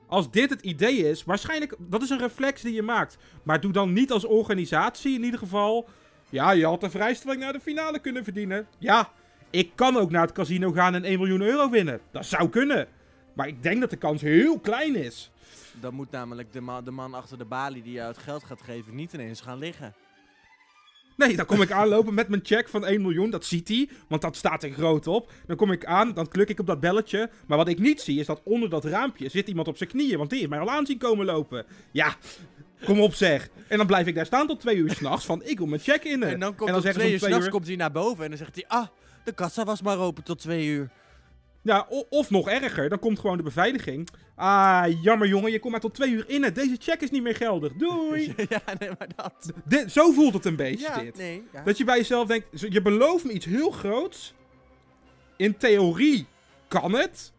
Als 0.08 0.32
dit 0.32 0.50
het 0.50 0.62
idee 0.62 1.10
is, 1.10 1.24
waarschijnlijk, 1.24 1.76
dat 1.80 2.02
is 2.02 2.10
een 2.10 2.18
reflex 2.18 2.62
die 2.62 2.74
je 2.74 2.82
maakt. 2.82 3.18
Maar 3.44 3.62
doe 3.62 3.72
dan 3.72 3.94
niet 3.94 4.12
als 4.12 4.26
organisatie 4.26 5.14
in 5.16 5.24
ieder 5.24 5.40
geval. 5.40 5.90
Ja, 6.30 6.52
je 6.52 6.66
had 6.66 6.84
een 6.84 6.92
vrijstelling 6.92 7.42
naar 7.42 7.54
de 7.54 7.60
finale 7.60 8.00
kunnen 8.00 8.24
verdienen. 8.24 8.68
Ja, 8.78 9.10
ik 9.50 9.72
kan 9.76 9.98
ook 9.98 10.12
naar 10.12 10.22
het 10.22 10.32
casino 10.32 10.72
gaan 10.72 10.96
en 10.96 11.04
1 11.04 11.20
miljoen 11.20 11.42
euro 11.42 11.70
winnen. 11.70 12.02
Dat 12.12 12.26
zou 12.26 12.50
kunnen. 12.50 12.88
Maar 13.34 13.48
ik 13.48 13.64
denk 13.64 13.80
dat 13.82 13.90
de 13.90 13.96
kans 13.98 14.22
heel 14.22 14.60
klein 14.60 14.96
is. 14.96 15.32
Dan 15.80 15.94
moet 15.94 16.12
namelijk 16.12 16.54
de, 16.54 16.62
ma- 16.62 16.82
de 16.82 16.92
man 16.92 17.14
achter 17.14 17.38
de 17.38 17.46
balie 17.46 17.84
die 17.84 17.94
jou 17.94 18.08
het 18.08 18.18
geld 18.18 18.44
gaat 18.44 18.62
geven 18.62 18.96
niet 18.96 19.14
ineens 19.14 19.42
gaan 19.42 19.58
liggen. 19.58 19.94
Nee, 21.18 21.36
dan 21.36 21.46
kom 21.46 21.62
ik 21.62 21.72
aanlopen 21.72 22.14
met 22.14 22.28
mijn 22.28 22.42
check 22.46 22.70
van 22.70 22.86
1 22.86 23.02
miljoen. 23.02 23.30
Dat 23.30 23.46
ziet 23.46 23.68
hij, 23.68 23.90
want 24.08 24.22
dat 24.22 24.36
staat 24.36 24.64
er 24.64 24.72
groot 24.72 25.08
op. 25.08 25.32
Dan 25.46 25.56
kom 25.56 25.72
ik 25.72 25.86
aan, 25.86 26.14
dan 26.14 26.28
klik 26.28 26.50
ik 26.50 26.60
op 26.60 26.68
dat 26.68 26.80
belletje. 26.80 27.30
Maar 27.48 27.58
wat 27.58 27.68
ik 27.68 27.80
niet 27.80 28.02
zie, 28.02 28.20
is 28.20 28.26
dat 28.26 28.42
onder 28.44 28.70
dat 28.70 28.86
raampje 28.86 29.30
zit 29.30 29.48
iemand 29.48 29.68
op 29.68 29.78
zijn 29.78 29.90
knieën. 29.90 30.18
Want 30.18 30.30
die 30.30 30.40
heeft 30.40 30.52
mij 30.52 30.60
al 30.60 30.70
aan 30.72 30.86
zien 30.86 30.98
komen 30.98 31.26
lopen. 31.26 31.66
Ja, 31.92 32.16
kom 32.86 33.02
op 33.02 33.14
zeg. 33.14 33.50
En 33.68 33.78
dan 33.78 33.88
blijf 33.88 34.08
ik 34.08 34.16
daar 34.16 34.26
staan 34.26 34.48
tot 34.48 34.60
twee 34.60 34.76
uur 34.76 34.92
s'nachts 34.92 35.26
van, 35.26 35.44
ik 35.44 35.58
wil 35.58 35.68
mijn 35.68 35.82
check 35.82 36.04
in. 36.04 36.24
En 36.24 36.40
dan 36.40 36.56
komt 36.56 36.70
en 36.70 36.76
om 36.76 36.82
zeggen 36.82 37.02
ze 37.02 37.08
twee 37.08 37.12
uur 37.12 37.20
s'nachts 37.28 37.46
uur- 37.46 37.52
komt 37.52 37.68
hij 37.68 37.76
naar 37.76 37.92
boven 37.92 38.24
en 38.24 38.30
dan 38.30 38.38
zegt 38.40 38.56
hij... 38.56 38.66
Ah, 38.68 38.88
de 39.24 39.32
kassa 39.32 39.64
was 39.64 39.82
maar 39.82 39.98
open 40.00 40.24
tot 40.24 40.40
twee 40.40 40.68
uur. 40.68 40.90
Ja, 41.64 41.88
of 42.10 42.30
nog 42.30 42.50
erger, 42.50 42.90
dan 42.90 43.00
komt 43.00 43.20
gewoon 43.20 43.38
de 43.38 43.44
beveiliging. 43.44 44.08
Ah, 44.36 44.86
jammer 45.02 45.28
jongen, 45.28 45.52
je 45.52 45.60
komt 45.60 45.72
maar 45.72 45.82
tot 45.82 45.94
twee 45.94 46.12
uur 46.12 46.30
in. 46.30 46.42
Deze 46.54 46.76
check 46.80 47.02
is 47.02 47.10
niet 47.12 47.24
meer 47.24 47.36
geldig. 47.36 47.74
Doei. 47.74 48.34
ja, 48.50 48.62
nee, 48.80 48.90
maar 48.98 49.08
dat... 49.16 49.52
Dit, 49.66 49.92
zo 49.92 50.12
voelt 50.12 50.34
het 50.34 50.46
een 50.46 50.56
beetje, 50.56 50.86
Ja, 50.88 51.00
dit. 51.00 51.18
nee. 51.18 51.44
Ja. 51.54 51.64
Dat 51.64 51.78
je 51.78 51.84
bij 51.84 51.98
jezelf 51.98 52.28
denkt, 52.28 52.48
je 52.70 52.82
belooft 52.82 53.26
me 53.26 53.32
iets 53.32 53.46
heel 53.46 53.72
groots. 53.72 54.34
In 55.38 55.58
theorie 55.58 56.26
kan 56.68 56.94
het. 56.94 57.32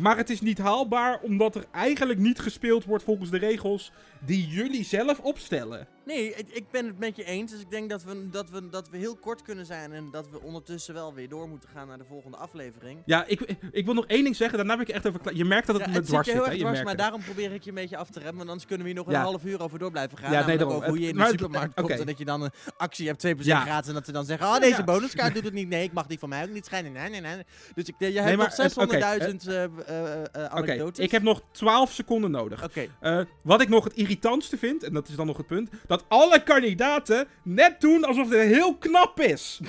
Maar 0.00 0.16
het 0.16 0.30
is 0.30 0.40
niet 0.40 0.58
haalbaar 0.58 1.20
omdat 1.20 1.54
er 1.54 1.64
eigenlijk 1.72 2.18
niet 2.18 2.38
gespeeld 2.38 2.84
wordt 2.84 3.04
volgens 3.04 3.30
de 3.30 3.38
regels 3.38 3.92
die 4.24 4.46
jullie 4.48 4.84
zelf 4.84 5.18
opstellen. 5.20 5.86
Nee, 6.06 6.34
ik, 6.34 6.46
ik 6.48 6.64
ben 6.70 6.86
het 6.86 6.98
met 6.98 7.16
je 7.16 7.24
eens. 7.24 7.50
Dus 7.50 7.60
ik 7.60 7.70
denk 7.70 7.90
dat 7.90 8.04
we, 8.04 8.28
dat, 8.30 8.50
we, 8.50 8.68
dat 8.68 8.88
we 8.88 8.96
heel 8.96 9.16
kort 9.16 9.42
kunnen 9.42 9.66
zijn. 9.66 9.92
En 9.92 10.08
dat 10.10 10.28
we 10.30 10.40
ondertussen 10.40 10.94
wel 10.94 11.14
weer 11.14 11.28
door 11.28 11.48
moeten 11.48 11.68
gaan 11.68 11.88
naar 11.88 11.98
de 11.98 12.04
volgende 12.08 12.36
aflevering. 12.36 12.98
Ja, 13.06 13.24
ik, 13.26 13.40
ik 13.72 13.84
wil 13.84 13.94
nog 13.94 14.06
één 14.06 14.22
ding 14.24 14.36
zeggen, 14.36 14.58
daarna 14.58 14.76
ben 14.76 14.86
ik 14.88 14.94
echt 14.94 15.06
over. 15.06 15.36
Je 15.36 15.44
merkt 15.44 15.66
dat 15.66 15.76
het 15.76 15.84
Ja, 15.84 15.90
me 15.90 15.96
het 15.96 16.04
zit 16.06 16.12
dwars 16.12 16.26
je 16.26 16.32
zit, 16.32 16.40
heel 16.40 16.50
hè? 16.50 16.56
erg 16.56 16.60
Je 16.60 16.66
dwars, 16.66 16.82
merkt 16.84 16.98
maar 16.98 17.06
het. 17.06 17.14
daarom 17.14 17.34
probeer 17.34 17.52
ik 17.56 17.62
je 17.62 17.68
een 17.68 17.74
beetje 17.76 17.96
af 17.96 18.10
te 18.10 18.18
remmen. 18.18 18.36
Want 18.36 18.48
anders 18.48 18.66
kunnen 18.66 18.86
we 18.86 18.92
hier 18.92 18.98
nog 19.02 19.06
een 19.12 19.18
Ja. 19.18 19.22
half 19.22 19.44
uur 19.44 19.62
over 19.62 19.78
door 19.78 19.90
blijven 19.90 20.18
gaan. 20.18 20.32
Ja, 20.32 20.46
nee, 20.46 20.58
daarom. 20.58 20.76
over 20.76 20.88
hoe 20.88 21.00
je 21.00 21.08
in 21.08 21.16
de 21.16 21.26
supermarkt 21.26 21.74
komt 21.74 21.90
en 21.90 22.06
dat 22.06 22.18
je 22.18 22.24
dan 22.24 22.42
een 22.42 22.50
actie 22.76 23.06
hebt, 23.06 23.20
2% 23.26 23.38
Ja. 23.46 23.60
gratis. 23.60 23.88
En 23.88 23.94
dat 23.94 24.04
ze 24.06 24.12
dan 24.12 24.24
zeggen, 24.24 24.46
oh, 24.46 24.58
deze 24.60 24.82
bonuskaart 24.84 25.34
doet 25.34 25.44
het 25.44 25.52
niet. 25.52 25.68
Nee, 25.68 25.82
ik 25.84 25.92
mag 25.92 26.06
die 26.06 26.18
van 26.18 26.28
mij 26.28 26.42
ook 26.42 26.50
niet 26.50 26.64
schijnen. 26.66 26.92
Nee, 26.92 27.08
nee, 27.10 27.20
nee. 27.20 27.36
Dus 27.74 27.84
ik, 27.84 27.94
je 27.98 28.06
Nee, 28.06 28.18
hebt 28.18 28.36
nog 28.36 28.56
het- 28.56 28.76
oké, 28.76 28.98
600.000 29.28 29.46
eh, 29.46 29.64
eh, 29.64 30.12
eh, 30.12 30.20
Oké, 30.24 30.48
anekdotes. 30.48 31.04
ik 31.04 31.10
heb 31.10 31.22
nog 31.22 31.42
12 31.50 31.92
seconden 31.92 32.30
nodig. 32.30 32.64
Oké, 32.64 32.86
Eh, 33.00 33.20
wat 33.42 33.60
ik 33.60 33.68
nog 33.68 33.84
het 33.84 33.92
irritantste 34.12 34.58
vind, 34.58 34.82
en 34.82 34.92
dat 34.92 35.08
is 35.08 35.14
dan 35.14 35.26
nog 35.26 35.36
het 35.36 35.46
punt, 35.46 35.70
dat 35.86 36.04
alle 36.08 36.42
kandidaten 36.42 37.28
net 37.42 37.80
doen 37.80 38.04
alsof 38.04 38.28
het 38.28 38.40
heel 38.40 38.76
knap 38.76 39.20
is. 39.20 39.60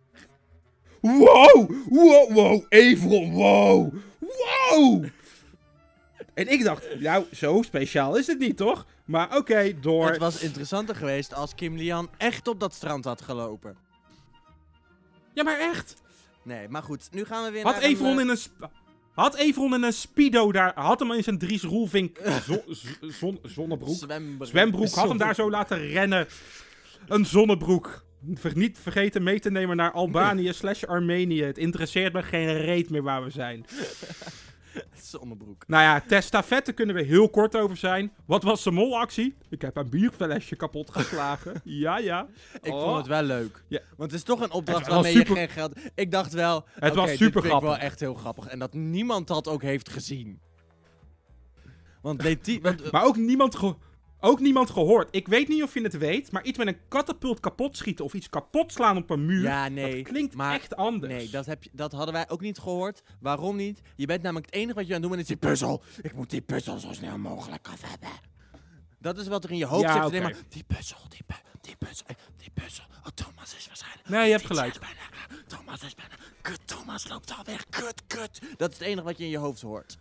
wow, 1.00 1.70
wow, 1.88 2.32
wow, 2.32 2.64
Evron, 2.68 3.32
wow, 3.32 3.94
wow. 4.20 5.04
En 6.34 6.48
ik 6.48 6.64
dacht, 6.64 7.00
nou, 7.00 7.24
zo 7.32 7.62
speciaal 7.62 8.16
is 8.16 8.26
het 8.26 8.38
niet, 8.38 8.56
toch? 8.56 8.86
Maar 9.04 9.36
oké, 9.36 9.80
door. 9.80 10.08
het 10.08 10.18
was 10.18 10.42
interessanter 10.42 10.94
geweest 10.94 11.34
als 11.34 11.54
Kim 11.54 11.76
Lian 11.76 12.10
echt 12.16 12.48
op 12.48 12.60
dat 12.60 12.74
strand 12.74 13.04
had 13.04 13.22
gelopen. 13.22 13.76
Ja, 15.34 15.42
maar 15.42 15.58
echt. 15.58 15.94
Nee, 16.42 16.68
maar 16.68 16.82
goed. 16.82 17.08
Nu 17.10 17.24
gaan 17.24 17.44
we 17.44 17.50
weer 17.50 17.64
Had 17.64 17.74
naar 17.74 17.82
Evron 17.82 18.14
eh, 18.14 18.20
in 18.20 18.28
een... 18.28 18.38
Had 19.18 19.36
Evron 19.36 19.74
in 19.74 19.82
een 19.82 19.92
speedo 19.92 20.52
daar... 20.52 20.72
Had 20.74 20.98
hem 20.98 21.12
in 21.12 21.22
zijn 21.22 21.38
Dries 21.38 21.62
Roelvink 21.62 22.18
zon, 23.20 23.38
zonnebroek... 23.42 23.96
Zwembroek. 23.96 24.48
Zwembroek. 24.48 24.88
Had 24.88 25.08
hem 25.08 25.18
daar 25.18 25.34
zo 25.34 25.50
laten 25.50 25.78
rennen. 25.78 26.26
Een 27.08 27.26
zonnebroek. 27.26 28.04
Ver- 28.34 28.56
niet 28.56 28.78
vergeten 28.78 29.22
mee 29.22 29.40
te 29.40 29.50
nemen 29.50 29.76
naar 29.76 29.92
Albanië 29.92 30.52
slash 30.60 30.84
Armenië. 30.84 31.42
Het 31.42 31.58
interesseert 31.58 32.12
me 32.12 32.22
geen 32.22 32.56
reet 32.56 32.90
meer 32.90 33.02
waar 33.02 33.24
we 33.24 33.30
zijn. 33.30 33.66
Zonnebroek. 35.10 35.64
Nou 35.66 35.82
ja, 35.82 36.00
testafette 36.00 36.72
kunnen 36.72 36.94
we 36.94 37.02
heel 37.02 37.28
kort 37.30 37.56
over 37.56 37.76
zijn. 37.76 38.12
Wat 38.26 38.42
was 38.42 38.62
de 38.62 38.70
molactie? 38.70 39.36
Ik 39.48 39.62
heb 39.62 39.76
een 39.76 39.90
bierflesje 39.90 40.56
kapot 40.56 40.90
geslagen. 40.90 41.60
ja, 41.84 41.98
ja. 41.98 42.26
Ik 42.62 42.72
Oh. 42.72 42.82
vond 42.82 42.96
het 42.96 43.06
wel 43.06 43.22
leuk. 43.22 43.62
Ja. 43.68 43.80
Want 43.96 44.10
het 44.10 44.20
is 44.20 44.26
toch 44.26 44.40
een 44.40 44.50
opdracht 44.50 44.84
Het 44.84 44.94
waarmee 44.94 45.12
super- 45.12 45.32
je 45.32 45.38
geen 45.38 45.48
geld... 45.48 45.72
Ik 45.94 46.10
dacht 46.10 46.32
wel... 46.32 46.64
Het 46.72 46.94
was 46.94 47.08
dit 47.08 47.18
super 47.18 47.42
vind 47.42 47.54
ik 47.54 47.60
wel 47.60 47.70
grappig. 47.70 47.82
echt 47.86 48.00
heel 48.00 48.14
grappig. 48.14 48.46
En 48.46 48.58
dat 48.58 48.72
niemand 48.74 49.26
dat 49.28 49.48
ook 49.48 49.62
heeft 49.62 49.88
gezien. 49.90 50.40
Want 52.02 52.22
Leti... 52.26 52.60
Want, 52.60 52.90
Maar 52.92 53.04
ook 53.04 53.16
niemand, 53.16 53.56
ook 54.20 54.40
niemand 54.40 54.70
gehoord. 54.70 55.08
Ik 55.10 55.28
weet 55.28 55.48
niet 55.48 55.62
of 55.62 55.74
je 55.74 55.80
het 55.82 55.98
weet, 55.98 56.32
maar 56.32 56.44
iets 56.44 56.58
met 56.58 56.66
een 56.66 56.78
katapult 56.88 57.40
kapot 57.40 57.76
schieten 57.76 58.04
of 58.04 58.14
iets 58.14 58.28
kapot 58.28 58.72
slaan 58.72 58.96
op 58.96 59.10
een 59.10 59.26
muur. 59.26 59.42
ja, 59.42 59.68
nee. 59.68 59.96
dat 60.02 60.12
klinkt 60.12 60.34
maar- 60.34 60.54
echt 60.54 60.76
anders. 60.76 61.12
Nee, 61.12 61.30
dat, 61.30 61.46
heb 61.46 61.62
je, 61.64 61.70
dat 61.72 61.92
hadden 61.92 62.14
wij 62.14 62.28
ook 62.30 62.40
niet 62.40 62.58
gehoord. 62.58 63.02
Waarom 63.20 63.56
niet? 63.56 63.80
Je 63.96 64.06
bent 64.06 64.22
namelijk 64.22 64.46
het 64.46 64.54
enige 64.54 64.74
wat 64.74 64.86
je 64.86 64.94
aan 64.94 65.00
het 65.00 65.08
doen 65.08 65.10
bent, 65.10 65.22
is 65.22 65.28
die 65.38 65.48
puzzel. 65.48 65.82
Ik 66.02 66.12
moet 66.14 66.30
die 66.30 66.40
puzzel 66.40 66.78
zo 66.78 66.92
snel 66.92 67.18
mogelijk 67.18 67.68
af 67.68 67.80
hebben. 67.82 68.08
Dat 69.00 69.18
is 69.18 69.28
wat 69.28 69.44
er 69.44 69.50
in 69.50 69.56
je 69.56 69.66
hoofd 69.66 69.82
Ja, 69.82 69.92
zit. 69.92 70.02
Alleen 70.02 70.22
maar, 70.22 70.34
die 70.48 70.64
puzzel, 70.66 70.98
die, 71.08 71.22
pu- 71.26 71.34
die 71.60 71.76
puzzel, 71.76 72.06
eh, 72.06 72.14
die 72.36 72.50
puzzel. 72.54 72.84
Oh, 73.00 73.06
Thomas 73.14 73.56
is 73.56 73.66
waarschijnlijk... 73.66 74.08
Nee, 74.08 74.24
je 74.26 74.30
hebt 74.32 74.46
gelijk. 74.46 74.72
is 74.72 74.78
bijna. 74.78 75.42
Thomas 75.46 75.82
is 75.82 75.94
bijna... 75.94 76.14
Kut, 76.42 76.60
Thomas 76.64 77.08
loopt 77.08 77.34
al 77.38 77.44
weg. 77.44 77.64
Kut, 77.68 78.02
kut. 78.06 78.40
Dat 78.56 78.70
is 78.72 78.78
het 78.78 78.86
enige 78.86 79.02
wat 79.02 79.18
je 79.18 79.24
in 79.24 79.30
je 79.30 79.38
hoofd 79.38 79.60
hoort. 79.60 79.98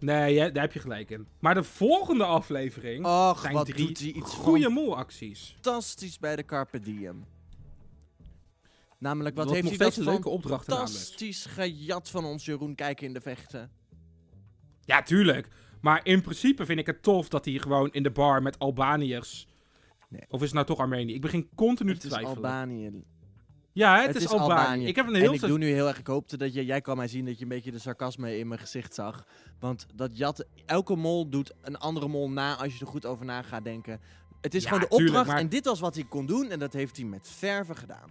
Nee, 0.00 0.34
ja, 0.34 0.48
daar 0.48 0.62
heb 0.62 0.72
je 0.72 0.80
gelijk 0.80 1.10
in. 1.10 1.26
Maar 1.38 1.54
de 1.54 1.62
volgende 1.62 2.24
aflevering 2.24 3.06
Och, 3.06 3.40
zijn 3.40 3.52
wat 3.52 3.66
drie 3.66 3.86
doet 3.86 3.98
hij 3.98 4.12
iets 4.12 4.34
goede 4.34 4.68
molacties. 4.68 5.50
fantastisch 5.52 6.18
bij 6.18 6.36
de 6.36 6.44
Carpe 6.44 6.80
Diem. 6.80 7.24
Namelijk, 8.98 9.36
wat 9.36 9.44
Dat 9.44 9.54
heeft 9.54 9.68
nog 9.68 9.76
hij 9.76 9.84
dat 9.84 9.92
steeds 9.92 10.06
een 10.06 10.12
leuke 10.12 10.28
opdracht 10.28 10.66
namelijk. 10.66 10.92
fantastisch 10.92 11.44
gejat 11.44 12.10
van 12.10 12.24
ons 12.24 12.44
Jeroen 12.44 12.74
kijken 12.74 13.06
in 13.06 13.12
de 13.12 13.20
vechten. 13.20 13.70
Ja, 14.84 15.02
tuurlijk. 15.02 15.48
Maar 15.80 16.00
in 16.04 16.22
principe 16.22 16.66
vind 16.66 16.78
ik 16.78 16.86
het 16.86 17.02
tof 17.02 17.28
dat 17.28 17.44
hij 17.44 17.54
gewoon 17.54 17.92
in 17.92 18.02
de 18.02 18.10
bar 18.10 18.42
met 18.42 18.58
Albaniërs... 18.58 19.46
Nee. 20.08 20.22
Of 20.28 20.40
is 20.40 20.46
het 20.46 20.54
nou 20.54 20.66
toch 20.66 20.78
Armenië? 20.78 21.14
Ik 21.14 21.20
begin 21.20 21.48
continu 21.54 21.90
Het 21.90 22.00
te 22.00 22.06
is 22.06 22.12
twijfelen. 22.12 22.36
Albanië. 22.36 23.02
Ja, 23.78 24.00
het, 24.00 24.14
is, 24.16 24.28
Albanië. 24.28 24.86
Ik 24.86 24.96
heb 24.96 25.06
een 25.06 25.14
heel... 25.14 25.28
En 25.28 25.34
ik 25.34 25.40
doe 25.40 25.58
nu 25.58 25.72
heel 25.72 25.88
erg, 25.88 25.98
ik 25.98 26.06
hoopte 26.06 26.36
dat 26.36 26.54
je, 26.54 26.64
jij 26.64 26.80
kan 26.80 26.96
mij 26.96 27.08
zien 27.08 27.24
dat 27.24 27.36
je 27.36 27.42
een 27.42 27.48
beetje 27.48 27.70
de 27.70 27.78
sarcasme 27.78 28.38
in 28.38 28.48
mijn 28.48 28.60
gezicht 28.60 28.94
zag. 28.94 29.24
Want 29.60 29.86
dat 29.94 30.16
jatten, 30.16 30.46
elke 30.66 30.96
mol 30.96 31.28
doet 31.28 31.52
een 31.62 31.78
andere 31.78 32.08
mol 32.08 32.30
na 32.30 32.56
als 32.56 32.74
je 32.74 32.80
er 32.80 32.86
goed 32.86 33.06
over 33.06 33.24
na 33.24 33.42
gaat 33.42 33.64
denken. 33.64 34.00
Het 34.40 34.54
is 34.54 34.62
Ja, 34.62 34.68
gewoon 34.68 34.82
de 34.82 34.88
tuurlijk, 34.88 35.08
opdracht 35.08 35.28
maar- 35.28 35.38
en 35.38 35.48
dit 35.48 35.64
was 35.64 35.80
wat 35.80 35.94
hij 35.94 36.04
kon 36.04 36.26
doen 36.26 36.50
en 36.50 36.58
dat 36.58 36.72
heeft 36.72 36.96
hij 36.96 37.06
met 37.06 37.28
verven 37.28 37.76
gedaan. 37.76 38.10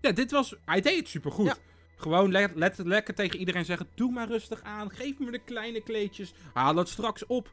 Ja, 0.00 0.12
dit 0.12 0.30
was... 0.30 0.54
Hij 0.64 0.80
deed 0.80 0.98
het 0.98 1.08
supergoed. 1.08 1.46
Ja. 1.46 1.56
Gewoon 1.96 2.30
le 2.30 2.72
lekker 2.84 3.14
tegen 3.14 3.38
iedereen 3.38 3.64
zeggen... 3.64 3.88
Doe 3.94 4.12
maar 4.12 4.28
rustig 4.28 4.62
aan. 4.62 4.90
Geef 4.90 5.18
me 5.18 5.30
de 5.30 5.38
kleine 5.44 5.82
kleedjes. 5.82 6.34
Haal 6.52 6.76
het 6.76 6.88
straks 6.88 7.26
op. 7.26 7.50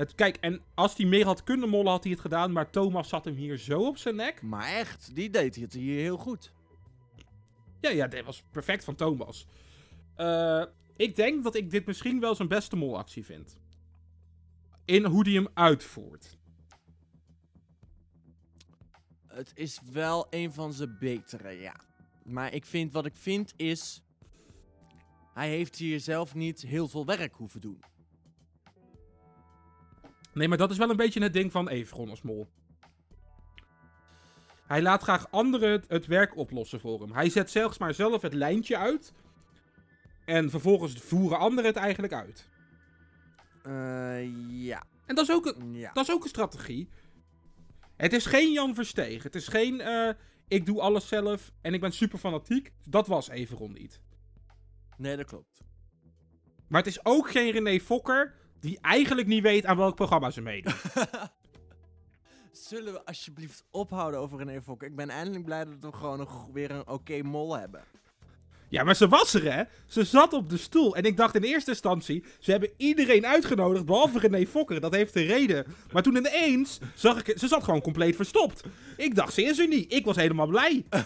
Het, 0.00 0.14
kijk, 0.14 0.36
en 0.36 0.62
als 0.74 0.96
hij 0.96 1.06
meer 1.06 1.24
had 1.24 1.42
kunnen 1.42 1.68
mollen, 1.68 1.90
had 1.90 2.02
hij 2.02 2.12
het 2.12 2.20
gedaan. 2.20 2.52
Maar 2.52 2.70
Thomas 2.70 3.08
zat 3.08 3.24
hem 3.24 3.34
hier 3.34 3.58
zo 3.58 3.86
op 3.86 3.96
zijn 3.96 4.16
nek. 4.16 4.42
Maar 4.42 4.68
echt, 4.68 5.14
die 5.14 5.30
deed 5.30 5.56
het 5.56 5.72
hier 5.72 6.00
heel 6.00 6.16
goed. 6.16 6.52
Ja, 7.80 7.90
ja, 7.90 8.06
dit 8.06 8.24
was 8.24 8.42
perfect 8.50 8.84
van 8.84 8.94
Thomas. 8.94 9.46
Eh, 10.14 10.64
ik 10.96 11.16
denk 11.16 11.44
dat 11.44 11.54
ik 11.54 11.70
dit 11.70 11.86
misschien 11.86 12.20
wel 12.20 12.34
zijn 12.34 12.48
beste 12.48 12.76
molactie 12.76 13.24
vind. 13.24 13.60
In 14.84 15.04
hoe 15.04 15.22
hij 15.22 15.32
hem 15.32 15.48
uitvoert. 15.54 16.38
Het 19.26 19.52
is 19.54 19.80
wel 19.92 20.26
een 20.30 20.52
van 20.52 20.72
zijn 20.72 20.96
betere, 20.98 21.50
ja. 21.50 21.80
Maar 22.24 22.54
ik 22.54 22.66
vind, 22.66 22.92
wat 22.92 23.06
ik 23.06 23.16
vind 23.16 23.52
is... 23.56 24.02
Hij 25.34 25.48
heeft 25.48 25.76
hier 25.76 26.00
zelf 26.00 26.34
niet 26.34 26.62
heel 26.62 26.88
veel 26.88 27.06
werk 27.06 27.34
hoeven 27.34 27.60
doen. 27.60 27.80
Nee, 30.32 30.48
maar 30.48 30.58
dat 30.58 30.70
is 30.70 30.78
wel 30.78 30.90
een 30.90 30.96
beetje 30.96 31.22
het 31.22 31.32
ding 31.32 31.52
van 31.52 31.68
Everon 31.68 32.10
als 32.10 32.22
mol. 32.22 32.48
Hij 34.66 34.82
laat 34.82 35.02
graag 35.02 35.30
anderen 35.30 35.70
het, 35.70 35.84
het 35.88 36.06
werk 36.06 36.36
oplossen 36.36 36.80
voor 36.80 37.00
hem. 37.00 37.12
Hij 37.12 37.30
zet 37.30 37.50
zelfs 37.50 37.78
maar 37.78 37.94
zelf 37.94 38.22
het 38.22 38.34
lijntje 38.34 38.76
uit. 38.76 39.12
En 40.24 40.50
vervolgens 40.50 40.94
voeren 40.94 41.38
anderen 41.38 41.64
het 41.64 41.76
eigenlijk 41.76 42.12
uit. 42.12 42.48
Eh, 43.62 44.48
ja. 44.48 44.84
En 45.06 45.14
dat 45.14 45.28
is 45.28 45.34
ook 45.34 45.46
een, 45.46 45.74
Ja. 45.74 45.92
dat 45.92 46.08
is 46.08 46.14
ook 46.14 46.22
een 46.22 46.28
strategie. 46.28 46.88
Het 47.96 48.12
is 48.12 48.26
geen 48.26 48.52
Jan 48.52 48.74
Versteeg. 48.74 49.22
Het 49.22 49.34
is 49.34 49.48
geen 49.48 49.80
eh, 49.80 50.10
ik 50.48 50.66
doe 50.66 50.80
alles 50.80 51.08
zelf 51.08 51.52
en 51.60 51.74
ik 51.74 51.80
ben 51.80 51.92
super 51.92 52.18
fanatiek. 52.18 52.72
Dat 52.88 53.06
was 53.06 53.28
Everon 53.28 53.72
niet. 53.72 54.00
Nee, 54.96 55.16
dat 55.16 55.26
klopt. 55.26 55.60
Maar 56.68 56.80
het 56.82 56.90
is 56.90 57.04
ook 57.04 57.30
geen 57.30 57.50
René 57.50 57.80
Fokker 57.80 58.34
die 58.60 58.78
eigenlijk 58.80 59.26
niet 59.26 59.42
weet 59.42 59.66
aan 59.66 59.76
welk 59.76 59.94
programma 59.94 60.30
ze 60.30 60.40
meedoen. 60.40 60.74
Zullen 62.52 62.92
we 62.92 63.04
alsjeblieft 63.04 63.64
ophouden 63.70 64.20
over 64.20 64.38
René 64.38 64.62
Fokker? 64.62 64.88
Ik 64.88 64.96
ben 64.96 65.10
eindelijk 65.10 65.44
blij 65.44 65.64
dat 65.64 65.74
we 65.80 65.92
gewoon 65.92 66.18
nog 66.18 66.46
weer 66.52 66.70
een 66.70 66.88
oké 66.88 67.22
mol 67.22 67.58
hebben. 67.58 67.84
Ja, 68.68 68.84
maar 68.84 68.96
ze 68.96 69.08
was 69.08 69.34
er, 69.34 69.52
hè? 69.52 69.62
Ze 69.86 70.04
zat 70.04 70.32
op 70.32 70.50
de 70.50 70.56
stoel. 70.56 70.96
En 70.96 71.02
ik 71.02 71.16
dacht 71.16 71.34
in 71.34 71.42
eerste 71.42 71.70
instantie, 71.70 72.24
ze 72.38 72.50
hebben 72.50 72.70
iedereen 72.76 73.26
uitgenodigd, 73.26 73.84
behalve 73.84 74.18
René 74.18 74.46
Fokker. 74.46 74.80
Dat 74.80 74.94
heeft 74.94 75.16
een 75.16 75.26
reden. 75.26 75.66
Maar 75.92 76.02
toen 76.02 76.16
ineens 76.16 76.78
zag 76.94 77.24
ik, 77.24 77.38
ze 77.38 77.48
zat 77.48 77.64
gewoon 77.64 77.80
compleet 77.80 78.16
verstopt. 78.16 78.62
Ik 78.96 79.14
dacht, 79.14 79.32
ze 79.32 79.42
is 79.42 79.58
er 79.58 79.68
niet. 79.68 79.92
Ik 79.92 80.04
was 80.04 80.16
helemaal 80.16 80.46
blij. 80.46 80.84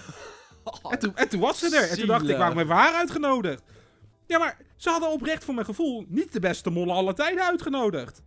En 0.90 0.98
toen, 0.98 1.16
en 1.16 1.28
toen 1.28 1.40
was 1.40 1.58
ze 1.58 1.76
er. 1.76 1.90
En 1.90 1.98
toen 1.98 2.06
dacht 2.06 2.28
ik, 2.28 2.36
waarom 2.36 2.56
hebben 2.56 2.76
we 2.76 2.82
haar 2.82 2.94
uitgenodigd? 2.94 3.62
Ja, 4.26 4.38
maar 4.38 4.58
ze 4.76 4.90
hadden 4.90 5.10
oprecht 5.10 5.44
voor 5.44 5.54
mijn 5.54 5.66
gevoel 5.66 6.04
niet 6.08 6.32
de 6.32 6.40
beste 6.40 6.70
mollen 6.70 6.94
alle 6.94 7.14
tijden 7.14 7.44
uitgenodigd. 7.44 8.22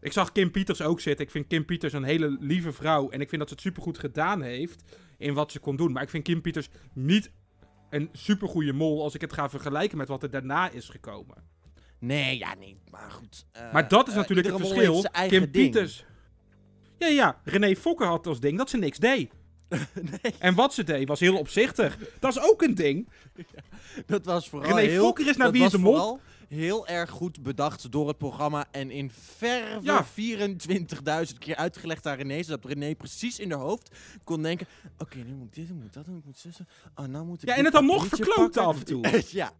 Ik 0.00 0.12
zag 0.12 0.32
Kim 0.32 0.50
Pieters 0.50 0.82
ook 0.82 1.00
zitten. 1.00 1.24
Ik 1.24 1.30
vind 1.30 1.46
Kim 1.46 1.64
Pieters 1.64 1.92
een 1.92 2.02
hele 2.04 2.36
lieve 2.40 2.72
vrouw. 2.72 3.10
En 3.10 3.20
ik 3.20 3.28
vind 3.28 3.40
dat 3.40 3.48
ze 3.48 3.54
het 3.54 3.62
supergoed 3.64 3.98
gedaan 3.98 4.42
heeft 4.42 4.82
in 5.18 5.34
wat 5.34 5.52
ze 5.52 5.58
kon 5.58 5.76
doen. 5.76 5.92
Maar 5.92 6.02
ik 6.02 6.10
vind 6.10 6.24
Kim 6.24 6.40
Pieters 6.40 6.68
niet 6.92 7.30
een 7.90 8.08
supergoeie 8.12 8.72
mol 8.72 9.02
als 9.02 9.14
ik 9.14 9.20
het 9.20 9.32
ga 9.32 9.48
vergelijken 9.50 9.98
met 9.98 10.08
wat 10.08 10.22
er 10.22 10.30
daarna 10.30 10.70
is 10.70 10.88
gekomen. 10.88 11.36
Nee, 11.98 12.38
ja, 12.38 12.54
nee. 12.54 12.78
Maar 12.90 13.10
goed. 13.10 13.46
eh, 13.52 13.72
Maar 13.72 13.88
dat 13.88 14.06
is 14.06 14.12
eh, 14.12 14.18
natuurlijk 14.18 14.48
het 14.48 14.56
verschil. 14.56 15.02
Kim 15.02 15.28
ding. 15.40 15.50
Pieters. 15.50 16.04
Ja, 16.98 17.06
ja. 17.06 17.40
René 17.44 17.76
Fokker 17.76 18.06
had 18.06 18.26
als 18.26 18.40
ding 18.40 18.58
dat 18.58 18.70
ze 18.70 18.76
niks 18.76 18.98
deed. 18.98 19.32
nee, 20.22 20.34
En 20.38 20.54
wat 20.54 20.74
ze 20.74 20.84
deed 20.84 21.08
was 21.08 21.20
heel 21.20 21.36
opzichtig. 21.38 21.98
Dat 22.20 22.36
is 22.36 22.42
ook 22.42 22.62
een 22.62 22.74
ding. 22.74 23.08
dat 24.06 24.24
was 24.24 24.48
vooral 24.48 24.76
René 24.76 24.88
heel... 24.90 25.04
Fokker 25.04 25.28
is 25.28 25.36
naar 25.36 25.50
Wie 25.52 25.64
is 25.64 25.70
de 25.70 25.78
Mol. 25.78 26.20
heel 26.48 26.86
erg 26.86 27.10
goed 27.10 27.42
bedacht 27.42 27.90
door 27.92 28.08
het 28.08 28.18
programma 28.18 28.66
en 28.70 28.90
in 28.90 29.10
verve 29.10 29.78
Ja. 29.82 30.06
24.000 31.32 31.38
keer 31.38 31.56
uitgelegd 31.56 32.06
aan 32.06 32.16
René, 32.16 32.42
zodat 32.42 32.64
René 32.64 32.94
precies 32.94 33.38
in 33.38 33.50
haar 33.50 33.60
hoofd 33.60 33.90
kon 34.24 34.42
denken, 34.42 34.66
oké, 34.98 35.16
nu 35.16 35.32
moet 35.34 35.46
ik 35.46 35.54
dit, 35.54 35.68
nu 35.68 35.74
moet 35.74 35.84
ik 35.84 35.92
dat, 35.92 36.06
ik 36.06 36.24
moet 36.24 36.38
zussen. 36.38 36.68
Oh, 36.94 37.06
nou 37.06 37.24
moet 37.24 37.42
ik 37.42 37.48
Ja, 37.48 37.56
en 37.56 37.64
het 37.64 37.72
dan 37.72 37.86
nog 37.86 38.08
pakken. 38.08 38.62
af 38.64 38.78
en 38.78 38.84
toe. 38.84 39.22
ja. 39.30 39.52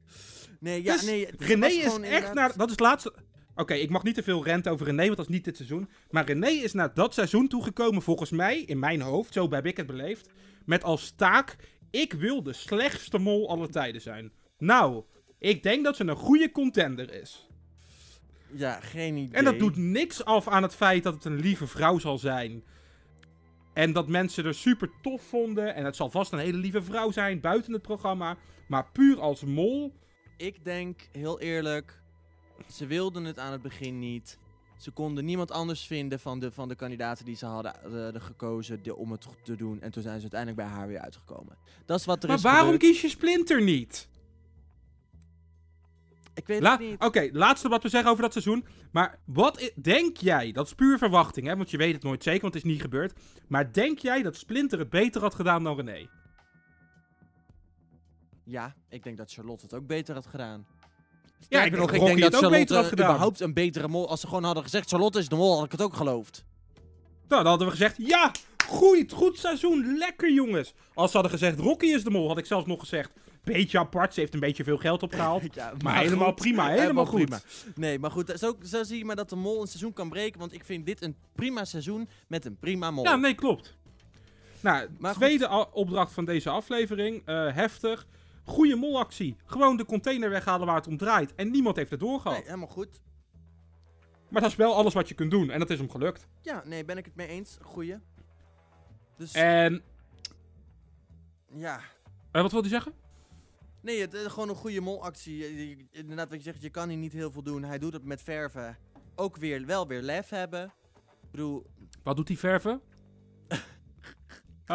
Nee, 0.61 0.83
ja, 0.83 0.93
Dus 0.93 1.03
nee. 1.03 1.29
René 1.39 1.67
is 1.67 1.99
echt 2.01 2.35
naar... 2.35 2.53
Dat 2.57 2.65
is 2.67 2.71
het 2.71 2.81
laatste... 2.81 3.13
Oké, 3.55 3.75
ik 3.75 3.91
mag 3.91 4.03
niet 4.03 4.15
te 4.15 4.23
veel 4.23 4.45
renten 4.45 4.73
over 4.73 4.87
René, 4.87 5.05
want 5.05 5.17
dat 5.17 5.27
is 5.29 5.35
niet 5.35 5.45
dit 5.45 5.57
seizoen. 5.57 5.89
Maar 6.11 6.25
René 6.25 6.49
is 6.49 6.73
naar 6.73 6.95
dat 6.95 7.15
seizoen 7.15 7.49
toegekomen, 7.49 8.03
volgens 8.03 8.31
mij, 8.31 8.59
in 8.61 8.79
mijn 8.79 9.01
hoofd, 9.01 9.33
zo 9.33 9.51
heb 9.51 9.67
ik 9.67 9.77
het 9.77 9.87
beleefd, 9.87 10.29
met 10.65 10.85
als 10.85 11.11
taak, 11.17 11.57
ik 11.91 12.13
wil 12.13 12.43
de 12.43 12.53
slechtste 12.53 13.19
mol 13.19 13.49
aller 13.49 13.71
tijden 13.71 14.01
zijn. 14.01 14.33
Nou, 14.59 15.05
ik 15.39 15.63
denk 15.63 15.85
dat 15.85 15.97
ze 15.97 16.07
een 16.07 16.17
goede 16.17 16.51
contender 16.51 17.13
is. 17.15 17.47
Ja, 18.53 18.81
geen 18.81 19.17
idee. 19.17 19.35
En 19.35 19.45
dat 19.45 19.59
doet 19.59 19.77
niks 19.77 20.25
af 20.25 20.49
aan 20.49 20.63
het 20.63 20.75
feit 20.75 21.03
dat 21.03 21.15
het 21.15 21.25
een 21.25 21.41
lieve 21.41 21.67
vrouw 21.67 21.99
zal 21.99 22.19
zijn. 22.19 22.65
En 23.75 23.93
dat 23.93 24.09
mensen 24.09 24.45
er 24.45 24.55
super 24.55 24.91
tof 25.03 25.23
vonden. 25.23 25.75
En 25.75 25.85
het 25.85 25.97
zal 25.97 26.11
vast 26.11 26.33
een 26.33 26.39
hele 26.39 26.59
lieve 26.59 26.83
vrouw 26.83 27.11
zijn 27.11 27.41
buiten 27.41 27.73
het 27.73 27.83
programma. 27.83 28.37
Maar 28.69 28.91
puur 28.93 29.21
als 29.21 29.45
mol. 29.45 29.95
Ik 30.37 30.65
denk, 30.65 31.09
heel 31.13 31.41
eerlijk, 31.41 32.02
ze 32.73 32.87
wilden 32.87 33.25
het 33.25 33.39
aan 33.39 33.53
het 33.53 33.63
begin 33.63 33.99
niet. 33.99 34.39
Ze 34.79 34.91
konden 34.91 35.25
niemand 35.25 35.51
anders 35.51 35.87
vinden 35.87 36.21
van 36.21 36.39
de, 36.41 36.53
van 36.53 36.69
de 36.69 36.75
kandidaten 36.75 37.25
die 37.25 37.37
ze 37.37 37.47
hadden 37.47 38.15
eh, 38.15 38.23
gekozen 38.23 38.83
de- 38.83 38.97
om 38.97 39.13
het 39.13 39.27
te 39.43 39.57
doen. 39.57 39.81
En 39.81 39.91
toen 39.91 40.03
zijn 40.03 40.17
ze 40.17 40.21
uiteindelijk 40.33 40.61
bij 40.69 40.79
haar 40.79 40.89
weer 40.89 41.01
uitgekomen. 41.01 41.57
Dat 41.87 41.99
is 41.99 42.05
wat 42.05 42.23
er 42.23 42.29
Maar 42.29 42.37
is 42.37 42.43
waarom 42.43 42.73
gebeurd. 42.73 42.83
kies 42.83 43.01
je 43.01 43.09
Splinter 43.09 43.63
niet? 43.63 44.09
Ik 46.35 46.47
weet 46.47 46.61
La- 46.63 46.71
het 46.71 46.81
niet. 46.81 47.01
Oké, 47.03 47.29
laatste 47.33 47.69
wat 47.69 47.83
we 47.83 47.89
zeggen 47.89 48.11
over 48.11 48.23
dat 48.23 48.33
seizoen. 48.33 48.67
Maar 48.93 49.19
wat 49.25 49.73
denk 49.83 50.17
jij, 50.17 50.53
dat 50.53 50.67
is 50.67 50.75
puur 50.75 50.99
verwachting, 50.99 51.47
hè? 51.47 51.57
Want 51.57 51.71
je 51.71 51.77
weet 51.77 51.95
het 51.95 52.03
nooit 52.03 52.23
zeker, 52.23 52.41
want 52.43 52.55
het 52.55 52.65
is 52.65 52.71
niet 52.71 52.81
gebeurd. 52.81 53.13
Maar 53.49 53.73
denk 53.73 53.99
jij 53.99 54.23
dat 54.23 54.37
Splinter 54.37 54.79
het 54.79 54.91
beter 54.91 55.21
had 55.21 55.35
gedaan 55.35 55.65
dan 55.65 55.77
René? 55.77 56.09
Ja, 58.45 58.75
ik 58.89 59.03
denk 59.03 59.17
dat 59.17 59.33
Charlotte 59.33 59.65
het 59.65 59.75
ook 59.75 59.87
beter 59.87 60.15
had 60.15 60.27
gedaan. 60.27 60.67
Ja, 61.49 61.65
ik 61.65 61.77
nog, 61.77 61.91
denk 61.91 62.03
ik 62.03 62.09
denk 62.09 62.33
dat 62.33 62.41
Charlotte 62.41 62.93
überhaupt 62.93 63.41
een 63.41 63.55
betere 63.55 63.89
mol... 63.89 64.09
Als 64.09 64.21
ze 64.21 64.27
gewoon 64.27 64.45
hadden 64.45 64.63
gezegd, 64.63 64.89
Charlotte 64.89 65.19
is 65.19 65.29
de 65.29 65.37
mol, 65.37 65.57
had 65.57 65.65
ik 65.65 65.73
het 65.73 65.83
ook 65.83 65.95
geloofd. 65.95 66.45
Nou, 67.29 67.43
dan 67.43 67.47
hadden 67.47 67.67
we 67.67 67.73
gezegd, 67.73 67.97
ja, 67.99 68.31
goed, 68.67 69.13
goed 69.13 69.39
seizoen, 69.39 69.97
lekker 69.99 70.33
jongens. 70.33 70.75
Als 70.95 71.11
ze 71.11 71.17
hadden 71.17 71.39
gezegd, 71.39 71.59
Rocky 71.59 71.87
is 71.87 72.05
de 72.05 72.11
mol, 72.11 72.29
had 72.29 72.39
ik 72.39 72.47
zelfs 72.47 72.67
nog 72.67 72.81
gezegd, 72.81 73.11
beetje 73.45 73.79
apart, 73.79 74.15
ze 74.15 74.21
heeft 74.21 74.35
een 74.35 74.41
beetje 74.41 74.65
veel 74.65 74.77
geld 74.77 75.03
opgehaald. 75.03 75.43
Ja, 75.55 75.73
Maar 75.83 75.99
helemaal 75.99 76.27
goed. 76.27 76.35
prima, 76.35 76.69
helemaal 76.81 77.07
goed. 77.07 77.21
prima. 77.25 77.41
Nee, 77.75 77.99
maar 77.99 78.11
goed, 78.11 78.33
zo, 78.37 78.57
zo 78.63 78.83
zie 78.83 78.99
je 78.99 79.05
maar 79.05 79.17
dat 79.17 79.29
de 79.29 79.37
mol 79.37 79.61
een 79.61 79.67
seizoen 79.67 79.93
kan 79.93 80.09
breken. 80.09 80.41
Want 80.41 80.53
ik 80.53 80.65
vind 80.65 80.87
dit 80.87 81.03
een 81.03 81.17
prima 81.35 81.65
seizoen 81.65 82.09
met 82.27 82.45
een 82.45 82.57
prima 82.57 82.91
mol. 82.91 83.05
Ja, 83.05 83.17
nee, 83.17 83.35
klopt. 83.35 83.77
Nou, 84.61 84.89
Maar 84.99 85.15
tweede 85.15 85.69
opdracht 85.73 86.13
van 86.13 86.25
deze 86.25 86.51
aflevering, 86.51 87.23
eh, 87.25 87.55
heftig. 87.55 88.07
Goede 88.45 88.77
molactie. 88.77 89.37
Gewoon 89.45 89.77
de 89.77 89.85
container 89.85 90.31
weghalen 90.31 90.67
waar 90.67 90.77
het 90.77 90.87
om 90.87 90.97
draait. 90.97 91.35
En 91.35 91.51
niemand 91.51 91.77
heeft 91.77 91.91
het 91.91 92.01
doorgehad. 92.01 92.37
Nee, 92.37 92.47
helemaal 92.47 92.67
goed. 92.69 93.01
Maar 94.29 94.43
dat 94.43 94.51
is 94.51 94.57
wel 94.57 94.75
alles 94.75 94.95
wat 94.95 95.09
je 95.09 95.15
kunt 95.15 95.31
doen. 95.31 95.51
En 95.51 95.59
dat 95.59 95.71
is 95.71 95.79
hem 95.79 95.91
gelukt. 95.91 96.27
Ja, 96.43 96.63
nee, 96.67 96.85
ben 96.85 96.99
ik 96.99 97.05
het 97.05 97.15
mee 97.15 97.27
eens. 97.27 97.59
Goeie. 97.63 97.97
Dus, 99.17 99.33
En, 99.33 99.83
ja. 101.55 101.81
eh, 102.33 102.43
wat 102.43 102.53
wil 102.53 102.61
hij 102.61 102.71
zeggen? 102.71 102.93
Nee, 103.81 104.01
het 104.01 104.15
is 104.15 104.27
gewoon 104.27 104.49
een 104.49 104.55
goede 104.55 104.81
molactie. 104.81 105.89
Inderdaad, 105.91 106.29
wat 106.29 106.39
je 106.39 106.45
zegt, 106.45 106.63
je 106.63 106.71
kan 106.71 106.89
hier 106.89 106.99
niet 106.99 107.13
heel 107.13 107.31
veel 107.31 107.43
doen. 107.43 107.63
Hij 107.63 107.79
doet 107.79 107.93
het 107.93 108.05
met 108.05 108.23
verven. 108.23 108.79
Ook 109.15 109.37
weer, 109.37 109.67
wel 109.67 109.87
weer 109.87 110.03
lef 110.03 110.29
hebben. 110.29 110.65
Ik 111.23 111.31
bedoel... 111.31 111.67
Wat 112.03 112.17
doet 112.17 112.29
hij 112.29 112.37
verven? 112.37 112.81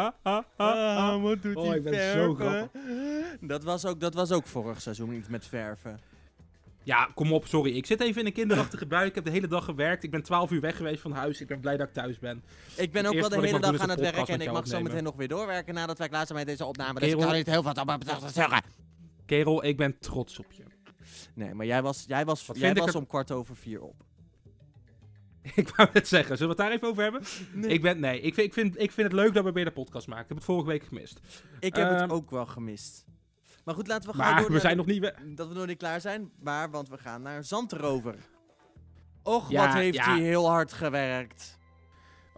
Ah, 0.06 0.12
ah, 0.22 0.44
ah, 0.56 0.96
ah. 1.12 1.22
wat 1.22 1.42
doet 1.42 1.56
Oh, 1.56 1.66
hij 1.68 1.76
ik 1.76 1.82
ben 1.82 2.12
zo 2.12 2.34
verven? 2.34 2.70
Dat 3.40 3.64
was, 3.64 3.86
ook, 3.86 4.00
dat 4.00 4.14
was 4.14 4.32
ook 4.32 4.46
vorig 4.46 4.80
seizoen 4.80 5.10
niet 5.10 5.28
met 5.28 5.46
verven. 5.46 6.00
Ja, 6.82 7.08
kom 7.14 7.32
op, 7.32 7.46
sorry. 7.46 7.76
Ik 7.76 7.86
zit 7.86 8.00
even 8.00 8.20
in 8.20 8.26
een 8.26 8.32
kinderachtige 8.32 8.86
bui. 8.86 9.06
Ik 9.08 9.14
heb 9.14 9.24
de 9.24 9.30
hele 9.30 9.46
dag 9.46 9.64
gewerkt. 9.64 10.02
Ik 10.02 10.10
ben 10.10 10.22
12 10.22 10.50
uur 10.50 10.60
weg 10.60 10.76
geweest 10.76 11.00
van 11.00 11.12
huis. 11.12 11.40
Ik 11.40 11.46
ben 11.46 11.60
blij 11.60 11.76
dat 11.76 11.86
ik 11.88 11.92
thuis 11.92 12.18
ben. 12.18 12.42
Ik 12.76 12.92
ben 12.92 13.04
Het 13.04 13.14
ook 13.14 13.20
wel 13.20 13.28
de 13.28 13.34
wat 13.36 13.44
ik 13.44 13.50
hele 13.50 13.60
dag 13.60 13.80
aan 13.80 13.88
het 13.88 14.00
werken 14.00 14.26
en 14.34 14.40
ik 14.40 14.46
mag 14.46 14.56
zo 14.56 14.60
opnemen. 14.60 14.82
meteen 14.82 15.04
nog 15.04 15.14
weer 15.16 15.28
doorwerken 15.28 15.74
nadat 15.74 15.98
wij 15.98 16.08
klaar 16.08 16.26
zijn 16.26 16.38
met 16.38 16.46
deze 16.46 16.64
opname. 16.64 17.00
Dus 17.00 17.02
ik 17.02 17.08
Kerel. 17.08 17.20
kan 17.20 17.30
er 17.30 17.36
niet 17.36 17.46
heel 17.46 17.62
veel 17.62 17.84
over 18.16 18.30
zeggen. 18.30 18.62
Kerel, 19.26 19.64
ik 19.64 19.76
ben 19.76 19.98
trots 19.98 20.38
op 20.38 20.52
je. 20.52 20.62
Nee, 21.34 21.54
maar 21.54 21.66
jij 21.66 21.82
was, 21.82 22.04
jij 22.06 22.24
was, 22.24 22.46
Wat 22.46 22.58
jij 22.58 22.70
ik 22.70 22.78
was 22.78 22.88
er- 22.88 22.96
om 22.96 23.06
kwart 23.06 23.30
over 23.30 23.56
vier 23.56 23.80
op. 23.82 23.94
ik 25.62 25.68
wou 25.76 25.88
het 25.92 26.08
zeggen. 26.08 26.36
Zullen 26.36 26.56
we 26.56 26.62
het 26.62 26.70
daar 26.70 26.78
even 26.78 26.88
over 26.88 27.02
hebben? 27.02 27.22
Nee. 27.52 27.70
Ik 27.70 27.82
ben, 27.82 28.00
nee, 28.00 28.20
ik 28.20 28.34
vind, 28.34 28.46
ik, 28.46 28.52
vind, 28.52 28.80
ik 28.80 28.92
vind 28.92 29.06
het 29.12 29.16
leuk 29.20 29.34
dat 29.34 29.44
we 29.44 29.52
weer 29.52 29.64
de 29.64 29.70
podcast 29.70 30.06
maken. 30.06 30.22
Ik 30.22 30.28
heb 30.28 30.36
het 30.38 30.46
vorige 30.46 30.68
week 30.68 30.84
gemist. 30.84 31.20
Ik 31.60 31.76
heb 31.76 31.90
het 31.90 32.00
Ehm, 32.00 32.10
ook 32.10 32.30
wel 32.30 32.46
gemist. 32.46 33.04
Maar 33.64 33.74
goed, 33.74 33.86
laten 33.86 34.10
we 34.10 34.16
gaan 34.16 34.32
Maar 34.32 34.42
door 34.42 34.50
we 34.52 34.58
zijn 34.60 34.76
nog 34.76 34.86
niet... 34.86 35.12
Dat 35.24 35.48
we 35.48 35.54
nog 35.54 35.66
niet 35.66 35.78
klaar 35.78 36.00
zijn, 36.00 36.30
maar 36.40 36.70
want 36.70 36.88
we 36.88 36.98
gaan 36.98 37.22
naar 37.22 37.44
Zandrover. 37.44 38.16
Och, 39.22 39.50
Ja, 39.50 39.64
wat 39.66 39.74
heeft 39.74 39.96
ja. 39.96 40.04
hij 40.04 40.20
heel 40.20 40.48
hard 40.48 40.72
gewerkt. 40.72 41.57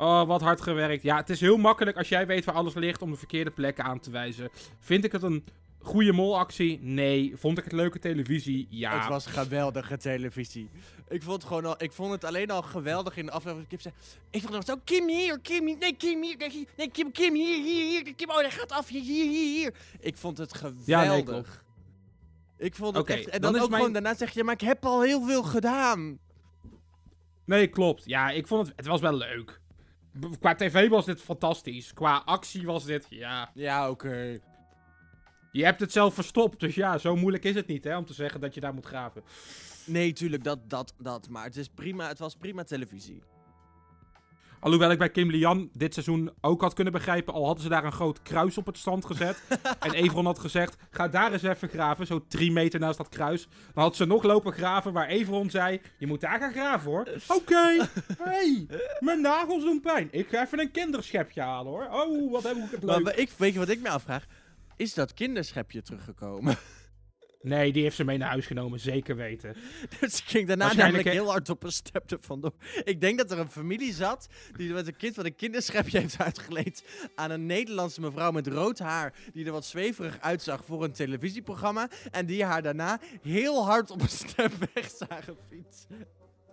Oh, 0.00 0.26
wat 0.26 0.40
hard 0.40 0.60
gewerkt. 0.60 1.02
Ja, 1.02 1.16
het 1.16 1.30
is 1.30 1.40
heel 1.40 1.56
makkelijk 1.56 1.96
als 1.96 2.08
jij 2.08 2.26
weet 2.26 2.44
waar 2.44 2.54
alles 2.54 2.74
ligt 2.74 3.02
om 3.02 3.10
de 3.10 3.16
verkeerde 3.16 3.50
plekken 3.50 3.84
aan 3.84 4.00
te 4.00 4.10
wijzen. 4.10 4.48
Vind 4.78 5.04
ik 5.04 5.12
het 5.12 5.22
een 5.22 5.44
goede 5.78 6.12
molactie? 6.12 6.78
Nee. 6.82 7.32
Vond 7.36 7.58
ik 7.58 7.64
het 7.64 7.72
leuke 7.72 7.98
televisie? 7.98 8.66
Ja. 8.70 8.98
Het 8.98 9.08
was 9.08 9.26
geweldige 9.26 9.96
televisie. 9.96 10.68
Ik 11.08 11.22
vond, 11.22 11.36
het 11.36 11.44
gewoon 11.46 11.64
al, 11.64 11.74
ik 11.82 11.92
vond 11.92 12.12
het 12.12 12.24
alleen 12.24 12.50
al 12.50 12.62
geweldig 12.62 13.16
in 13.16 13.26
de 13.26 13.32
aflevering. 13.32 13.68
Kim 13.68 13.78
zei, 13.80 13.94
ik 14.30 14.40
vond 14.42 14.54
het 14.54 14.66
zo, 14.66 14.76
Kim 14.84 15.08
hier, 15.08 15.40
Kim 15.40 15.66
hier, 15.66 15.76
nee, 15.78 15.96
Kim 15.96 16.22
hier, 16.22 16.36
nee, 16.36 16.68
nee, 16.76 16.90
Kim, 16.90 17.12
Kim 17.12 17.34
hier, 17.34 17.62
hier, 17.62 17.86
hier, 17.86 18.14
Kim, 18.14 18.30
oh, 18.30 18.36
hij 18.36 18.50
gaat 18.50 18.72
af, 18.72 18.88
hier, 18.88 19.02
hier, 19.02 19.30
hier. 19.30 19.74
Ik 20.00 20.16
vond 20.16 20.38
het 20.38 20.54
geweldig. 20.54 20.86
Ja, 20.86 21.04
nee, 21.04 21.22
klopt. 21.22 21.60
Ik 22.58 22.74
vond 22.74 22.96
het 22.96 23.06
echt, 23.08 23.28
en 23.28 23.40
dan 23.40 23.54
ook 23.54 23.60
mijn- 23.68 23.72
gewoon, 23.72 23.92
daarna 23.92 24.14
zeg 24.14 24.30
je, 24.30 24.44
maar 24.44 24.54
ik 24.54 24.60
heb 24.60 24.84
al 24.84 25.02
heel 25.02 25.22
veel 25.22 25.42
gedaan. 25.42 26.18
Nee, 27.44 27.66
klopt. 27.66 28.04
Ja, 28.04 28.30
ik 28.30 28.46
vond 28.46 28.66
het... 28.66 28.76
Het 28.76 28.86
was 28.86 29.00
wel 29.00 29.14
leuk. 29.14 29.59
Qua 30.40 30.54
tv 30.54 30.88
was 30.88 31.04
dit 31.04 31.20
fantastisch. 31.20 31.92
Qua 31.92 32.22
actie 32.24 32.66
was 32.66 32.84
dit... 32.84 33.06
Ja. 33.08 33.50
Ja, 33.54 33.90
oké. 33.90 34.38
Je 35.52 35.64
hebt 35.64 35.80
het 35.80 35.92
zelf 35.92 36.14
verstopt. 36.14 36.60
Dus 36.60 36.74
ja, 36.74 36.98
zo 36.98 37.16
moeilijk 37.16 37.44
is 37.44 37.54
het 37.54 37.66
niet, 37.66 37.84
hè. 37.84 37.96
Om 37.96 38.04
te 38.04 38.14
zeggen 38.14 38.40
dat 38.40 38.54
je 38.54 38.60
daar 38.60 38.74
moet 38.74 38.86
graven. 38.86 39.22
Nee, 39.84 40.12
tuurlijk, 40.12 40.44
dat, 40.44 40.70
dat, 40.70 40.94
dat. 40.98 41.28
Maar 41.28 41.44
het, 41.44 41.56
is 41.56 41.68
prima, 41.68 42.08
het 42.08 42.18
was 42.18 42.36
prima 42.36 42.64
televisie. 42.64 43.22
Alhoewel 44.60 44.90
ik 44.90 44.98
bij 44.98 45.10
Kim 45.10 45.30
Lian 45.30 45.70
dit 45.72 45.92
seizoen 45.94 46.30
ook 46.40 46.60
had 46.60 46.74
kunnen 46.74 46.92
begrijpen. 46.92 47.34
Al 47.34 47.44
hadden 47.44 47.62
ze 47.62 47.68
daar 47.68 47.84
een 47.84 47.92
groot 47.92 48.22
kruis 48.22 48.58
op 48.58 48.66
het 48.66 48.78
strand 48.78 49.04
gezet. 49.04 49.42
en 49.80 49.92
Evron 49.92 50.24
had 50.24 50.38
gezegd: 50.38 50.76
ga 50.90 51.08
daar 51.08 51.32
eens 51.32 51.42
even 51.42 51.68
graven. 51.68 52.06
Zo 52.06 52.24
drie 52.28 52.52
meter 52.52 52.80
naast 52.80 52.98
dat 52.98 53.08
kruis. 53.08 53.48
Dan 53.74 53.82
had 53.82 53.96
ze 53.96 54.04
nog 54.04 54.22
lopen 54.22 54.52
graven. 54.52 54.92
Waar 54.92 55.08
Evron 55.08 55.50
zei: 55.50 55.80
Je 55.98 56.06
moet 56.06 56.20
daar 56.20 56.38
gaan 56.40 56.52
graven 56.52 56.90
hoor. 56.90 57.08
Oké. 57.38 57.86
hey, 58.18 58.66
mijn 58.98 59.20
nagels 59.20 59.62
doen 59.64 59.80
pijn. 59.80 60.08
Ik 60.10 60.28
ga 60.28 60.42
even 60.44 60.60
een 60.60 60.70
kinderschepje 60.70 61.40
halen 61.40 61.72
hoor. 61.72 61.88
Oh, 61.90 62.32
wat 62.32 62.42
heb 62.42 62.56
ik 62.56 62.70
het 62.70 62.82
Maar 62.84 62.96
leuk. 62.96 63.04
wa- 63.04 63.12
ik, 63.22 63.30
weet 63.36 63.52
je 63.52 63.58
wat 63.58 63.68
ik 63.68 63.80
me 63.80 63.88
afvraag? 63.88 64.24
Is 64.76 64.94
dat 64.94 65.14
kinderschepje 65.14 65.82
teruggekomen? 65.82 66.56
Nee, 67.42 67.72
die 67.72 67.82
heeft 67.82 67.96
ze 67.96 68.04
mee 68.04 68.18
naar 68.18 68.28
huis 68.28 68.46
genomen. 68.46 68.80
Zeker 68.80 69.16
weten. 69.16 69.56
dus 70.00 70.18
ik 70.18 70.24
ging 70.26 70.46
daarna 70.48 70.72
namelijk 70.74 71.08
heel 71.08 71.30
hard 71.30 71.48
op 71.48 71.62
een 71.62 71.72
step 71.72 72.16
vandoor. 72.20 72.52
Ik 72.84 73.00
denk 73.00 73.18
dat 73.18 73.30
er 73.30 73.38
een 73.38 73.50
familie 73.50 73.92
zat 73.92 74.28
die 74.56 74.72
met 74.72 74.86
een 74.86 74.96
kind 74.96 75.14
van 75.14 75.24
een 75.24 75.36
kinderschepje 75.36 75.98
heeft 75.98 76.18
uitgeleend 76.18 76.82
aan 77.14 77.30
een 77.30 77.46
Nederlandse 77.46 78.00
mevrouw 78.00 78.30
met 78.30 78.46
rood 78.46 78.78
haar 78.78 79.14
die 79.32 79.44
er 79.46 79.52
wat 79.52 79.64
zweverig 79.66 80.20
uitzag 80.20 80.64
voor 80.64 80.84
een 80.84 80.92
televisieprogramma 80.92 81.88
en 82.10 82.26
die 82.26 82.44
haar 82.44 82.62
daarna 82.62 83.00
heel 83.22 83.64
hard 83.64 83.90
op 83.90 84.00
een 84.00 84.08
step 84.08 84.52
weg 84.74 84.90
zagen 84.90 85.36
fietsen. 85.48 86.06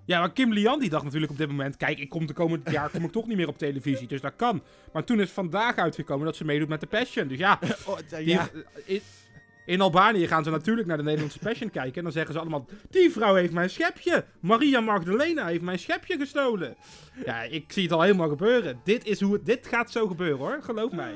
Ja, 0.05 0.19
maar 0.19 0.31
Kim 0.33 0.53
Lian 0.53 0.79
die 0.79 0.89
dacht 0.89 1.03
natuurlijk 1.03 1.31
op 1.31 1.37
dit 1.37 1.47
moment... 1.47 1.77
Kijk, 1.77 1.99
ik 1.99 2.09
kom 2.09 2.25
de 2.25 2.33
komende 2.33 2.71
jaar 2.77 2.89
kom 2.89 3.03
ik 3.03 3.11
toch 3.11 3.27
niet 3.27 3.37
meer 3.37 3.47
op 3.47 3.57
televisie. 3.57 4.07
Dus 4.07 4.21
dat 4.21 4.35
kan. 4.35 4.63
Maar 4.93 5.03
toen 5.03 5.19
is 5.21 5.29
vandaag 5.31 5.75
uitgekomen 5.75 6.25
dat 6.25 6.35
ze 6.35 6.45
meedoet 6.45 6.67
met 6.67 6.79
de 6.79 6.87
Passion. 6.87 7.27
Dus 7.27 7.37
ja, 7.37 7.59
Oh, 7.85 7.97
Die- 8.09 8.25
ja. 8.27 8.49
in, 8.85 9.01
in 9.67 9.81
Albanië 9.81 10.27
gaan 10.27 10.43
ze 10.43 10.49
natuurlijk 10.49 10.87
naar 10.87 10.97
de 10.97 11.03
Nederlandse 11.03 11.39
Passion 11.39 11.69
kijken. 11.69 11.95
En 11.95 12.03
dan 12.03 12.11
zeggen 12.11 12.33
ze 12.33 12.39
allemaal: 12.39 12.65
Die 12.89 13.11
vrouw 13.11 13.35
heeft 13.35 13.53
mijn 13.53 13.69
schepje. 13.69 14.25
Maria 14.39 14.79
Magdalena 14.79 15.45
heeft 15.47 15.61
mijn 15.61 15.79
schepje 15.79 16.17
gestolen. 16.17 16.75
Ja, 17.25 17.43
ik 17.43 17.71
zie 17.71 17.83
het 17.83 17.91
al 17.91 18.01
helemaal 18.01 18.29
gebeuren. 18.29 18.79
Dit, 18.83 19.05
is 19.05 19.21
hoe 19.21 19.33
het, 19.33 19.45
dit 19.45 19.67
gaat 19.67 19.91
zo 19.91 20.07
gebeuren 20.07 20.37
hoor, 20.37 20.57
geloof 20.61 20.91
mij. 20.91 21.13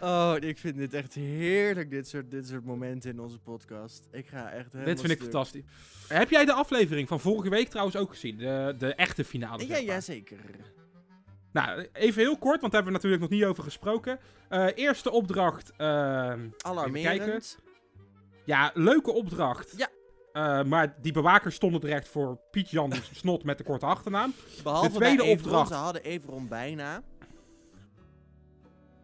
Oh, 0.00 0.34
ik 0.40 0.58
vind 0.58 0.76
dit 0.76 0.94
echt 0.94 1.14
heerlijk, 1.14 1.90
dit 1.90 2.08
soort, 2.08 2.30
dit 2.30 2.46
soort 2.48 2.64
momenten 2.64 3.10
in 3.10 3.20
onze 3.20 3.38
podcast. 3.38 4.08
Ik 4.12 4.26
ga 4.26 4.50
echt 4.50 4.72
helemaal 4.72 4.84
Dit 4.94 5.00
vind 5.00 5.12
ik 5.12 5.18
stuk. 5.18 5.30
fantastisch. 5.32 5.62
Heb 6.08 6.30
jij 6.30 6.44
de 6.44 6.52
aflevering 6.52 7.08
van 7.08 7.20
vorige 7.20 7.50
week 7.50 7.68
trouwens 7.68 7.96
ook 7.96 8.10
gezien? 8.10 8.36
De, 8.36 8.74
de 8.78 8.94
echte 8.94 9.24
finale. 9.24 9.66
Ja, 9.66 9.76
ja, 9.76 10.00
zeker. 10.00 10.36
Nou, 11.52 11.86
even 11.92 12.22
heel 12.22 12.38
kort, 12.38 12.60
want 12.60 12.72
daar 12.72 12.82
hebben 12.82 12.92
we 12.92 13.08
natuurlijk 13.08 13.22
nog 13.22 13.30
niet 13.40 13.44
over 13.48 13.62
gesproken. 13.62 14.18
Eh, 14.48 14.66
eerste 14.74 15.10
opdracht. 15.10 15.72
ehm, 15.76 16.40
Alarmerend. 16.58 17.58
Ja, 18.44 18.70
leuke 18.74 19.12
opdracht. 19.12 19.74
Ja. 19.76 19.88
Eh, 20.32 20.64
maar 20.64 20.96
die 21.02 21.12
bewakers 21.12 21.54
stonden 21.54 21.80
direct 21.80 22.08
voor 22.08 22.38
Piet 22.50 22.70
Jan 22.70 22.92
Snot 23.14 23.44
met 23.44 23.58
de 23.58 23.64
korte 23.64 23.86
achternaam. 23.86 24.34
Behalve 24.62 24.88
De 24.88 24.94
tweede 24.94 25.22
Everon, 25.22 25.38
opdracht. 25.38 25.68
Ze 25.68 25.74
hadden 25.74 26.02
Everon 26.02 26.48
bijna. 26.48 27.02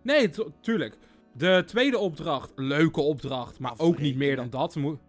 Nee, 0.03 0.31
tu- 0.31 0.51
tuurlijk. 0.61 0.97
De 1.35 1.63
tweede 1.67 1.99
opdracht, 1.99 2.53
leuke 2.57 3.01
opdracht, 3.01 3.59
maar 3.59 3.75
ook 3.77 3.99
niet 3.99 4.17
meer 4.17 4.37
dan 4.37 4.51
dat. 4.51 4.75
We, 4.75 4.81
mo- 4.81 5.01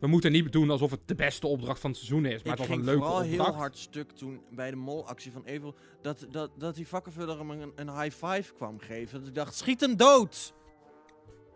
we 0.00 0.06
moeten 0.06 0.32
niet 0.32 0.52
doen 0.52 0.70
alsof 0.70 0.90
het 0.90 1.00
de 1.06 1.14
beste 1.14 1.46
opdracht 1.46 1.80
van 1.80 1.90
het 1.90 1.98
seizoen 1.98 2.24
is, 2.26 2.30
maar 2.30 2.40
ik 2.42 2.46
het 2.50 2.58
was 2.58 2.66
ging 2.66 2.78
een 2.78 2.84
leuke 2.84 3.00
vooral 3.02 3.20
opdracht. 3.22 3.44
heel 3.50 3.54
hard 3.58 3.78
stuk 3.78 4.10
toen 4.10 4.40
bij 4.50 4.70
de 4.70 4.76
molactie 4.76 5.32
van 5.32 5.44
Everon... 5.44 5.74
Dat, 6.02 6.26
dat, 6.30 6.50
dat 6.58 6.74
die 6.74 6.88
vakkenvuller 6.88 7.38
hem 7.38 7.50
een, 7.50 7.72
een 7.76 8.00
high 8.00 8.26
five 8.26 8.54
kwam 8.54 8.78
geven. 8.78 9.18
Dat 9.18 9.28
ik 9.28 9.34
dacht, 9.34 9.54
schiet 9.54 9.80
hem 9.80 9.96
dood! 9.96 10.54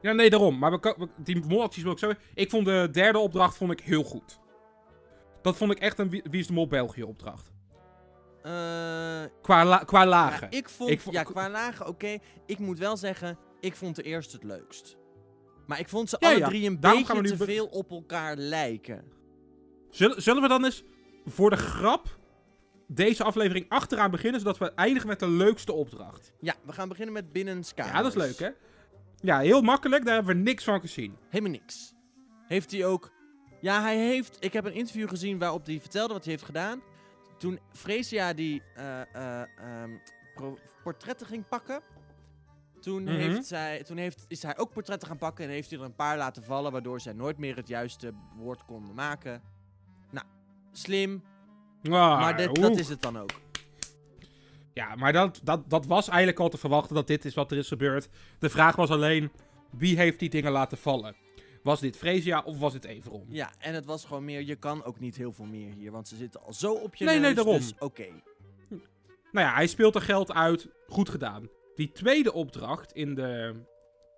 Ja, 0.01 0.13
nee, 0.13 0.31
daarom. 0.31 0.59
Maar 0.59 0.71
we, 0.71 0.95
we- 0.99 1.09
die 1.17 1.45
molacties 1.47 1.83
wil 1.83 1.93
ik 1.93 1.99
zo... 1.99 2.13
Ik 2.35 2.51
vond 2.51 2.65
de 2.65 2.89
derde 2.93 3.19
opdracht 3.19 3.57
vond 3.57 3.71
ik 3.73 3.81
heel 3.81 4.03
goed. 4.05 4.39
Dat 5.43 5.57
vond 5.57 5.71
ik 5.73 5.79
echt 5.79 5.99
een 5.99 6.11
Wie 6.11 6.23
Wie 6.31 6.41
is 6.41 6.47
de 6.47 6.53
Mol 6.53 6.69
België 6.69 7.03
opdracht. 7.03 7.51
Eh, 8.43 8.53
Qua, 9.43 9.65
la- 9.65 9.85
qua 9.85 10.01
ja, 10.03 10.07
lagen. 10.09 10.51
ik 10.51 10.69
vond, 10.69 10.91
Ik 10.91 11.01
vo- 11.01 11.11
ja, 11.11 11.23
qua 11.23 11.51
lagen, 11.51 11.87
oké. 11.87 12.19
Ik 12.47 12.59
moet 12.59 12.79
wel 12.79 12.97
zeggen, 12.97 13.39
ik 13.61 13.77
vond 13.77 13.97
de 13.97 14.03
eerste 14.03 14.35
het 14.37 14.45
leukst. 14.45 14.97
Maar 15.67 15.79
ik 15.79 15.89
vond 15.89 16.09
ze 16.09 16.17
Ja, 16.21 16.29
alle 16.29 16.39
ja. 16.39 16.49
drie 16.49 16.67
een 16.69 16.81
Daarom 16.81 17.03
beetje 17.07 17.37
te 17.37 17.45
veel 17.45 17.67
op 17.67 17.91
elkaar 17.91 18.37
lijken. 18.37 19.05
Zullen, 19.91 20.23
zullen 20.23 20.43
we 20.43 20.49
dan 20.49 20.65
eens 20.65 20.85
voor 21.25 21.51
de 21.51 21.57
grap 21.57 22.19
deze 22.87 23.25
aflevering 23.25 23.67
achteraan 23.69 24.11
beginnen, 24.11 24.41
zodat 24.41 24.59
we 24.59 24.73
eindigen 24.75 25.09
met 25.09 25.19
de 25.21 25.29
leukste 25.29 25.73
opdracht? 25.73 26.33
Ja, 26.41 26.55
we 26.65 26.73
gaan 26.73 26.89
beginnen 26.89 27.15
met 27.15 27.33
binnenskamers. 27.33 27.97
Ja, 27.97 28.03
dat 28.03 28.17
is 28.17 28.23
leuk, 28.23 28.39
hè? 28.39 28.51
Ja, 29.21 29.39
heel 29.39 29.63
makkelijk. 29.63 30.05
Daar 30.05 30.15
hebben 30.15 30.37
we 30.37 30.43
niks 30.43 30.65
van 30.65 30.81
gezien. 30.81 31.17
Helemaal 31.29 31.51
niks. 31.53 31.95
Heeft 32.47 32.71
hij 32.73 32.87
ook... 32.87 33.13
Ja, 33.61 33.81
hij 33.83 33.97
heeft... 33.97 34.37
Ik 34.41 34.53
heb 34.53 34.65
een 34.65 34.73
interview 34.75 35.09
gezien 35.09 35.39
waarop 35.39 35.67
hij 35.67 35.81
vertelde 35.81 36.13
wat 36.13 36.23
hij 36.23 36.33
heeft 36.33 36.45
gedaan. 36.45 36.81
Toen 37.39 37.59
Freesia 37.73 38.33
die 38.33 38.63
eh, 38.75 39.01
eh, 39.15 39.43
ehm, 39.59 39.91
portretten 40.83 41.27
ging 41.27 41.49
pakken... 41.49 41.81
Toen, 42.81 43.03
Mhm. 43.03 43.15
heeft 43.15 43.47
zij, 43.47 43.83
toen 43.83 43.97
heeft, 43.97 44.25
is 44.29 44.43
hij 44.43 44.59
ook 44.59 44.73
portretten 44.73 45.09
gaan 45.09 45.19
pakken 45.19 45.45
en 45.45 45.51
heeft 45.51 45.71
hij 45.71 45.79
er 45.79 45.85
een 45.85 45.95
paar 45.95 46.17
laten 46.17 46.43
vallen... 46.45 46.73
waardoor 46.73 47.01
zij 47.01 47.13
nooit 47.13 47.39
meer 47.39 47.57
het 47.57 47.69
juiste 47.69 48.13
woord 48.37 48.65
konden 48.65 48.95
maken. 48.95 49.43
Nou, 50.11 50.27
slim. 50.73 51.23
Ah, 51.83 51.91
maar 51.93 52.37
dit, 52.37 52.55
dat 52.55 52.77
is 52.77 52.89
het 52.89 53.03
dan 53.03 53.19
ook. 53.19 53.31
Ja, 54.77 54.95
maar 54.95 55.13
dat, 55.13 55.41
dat, 55.43 55.71
dat 55.71 55.87
was 55.87 56.09
eigenlijk 56.09 56.39
al 56.41 56.49
te 56.49 56.59
verwachten 56.59 56.95
dat 56.95 57.07
dit 57.07 57.25
is 57.25 57.35
wat 57.35 57.51
er 57.51 57.57
is 57.59 57.69
gebeurd. 57.69 58.09
De 58.39 58.49
vraag 58.51 58.77
was 58.77 58.91
alleen, 58.91 59.31
wie 59.71 59.97
heeft 59.97 60.19
die 60.19 60.29
dingen 60.29 60.53
laten 60.53 60.79
vallen? 60.79 61.17
Was 61.63 61.81
dit 61.81 61.97
Freesia 61.97 62.43
of 62.45 62.59
was 62.59 62.73
het 62.73 62.85
Everon? 62.85 63.27
Ja, 63.29 63.51
en 63.59 63.75
het 63.75 63.85
was 63.85 64.05
gewoon 64.05 64.25
meer... 64.25 64.43
Je 64.43 64.57
kan 64.57 64.85
ook 64.85 65.01
niet 65.01 65.17
heel 65.17 65.33
veel 65.33 65.45
meer 65.45 65.73
hier, 65.73 65.91
want 65.91 66.09
ze 66.09 66.17
zitten 66.17 66.41
al 66.43 66.53
zo 66.53 66.73
op 66.73 66.95
je 66.95 67.05
Nee, 67.05 67.15
neus. 67.15 67.25
nee, 67.25 67.35
daarom. 67.35 67.57
Dus 67.57 67.75
oké. 67.79 68.07
Nou 69.33 69.47
ja, 69.47 69.55
hij 69.55 69.67
speelt 69.67 69.95
er 69.95 70.01
geld 70.01 70.33
uit. 70.33 70.69
Goed 70.89 71.09
gedaan. 71.09 71.49
Die 71.75 71.93
tweede 71.93 72.33
opdracht 72.33 72.93
in 72.93 73.15
de, 73.15 73.55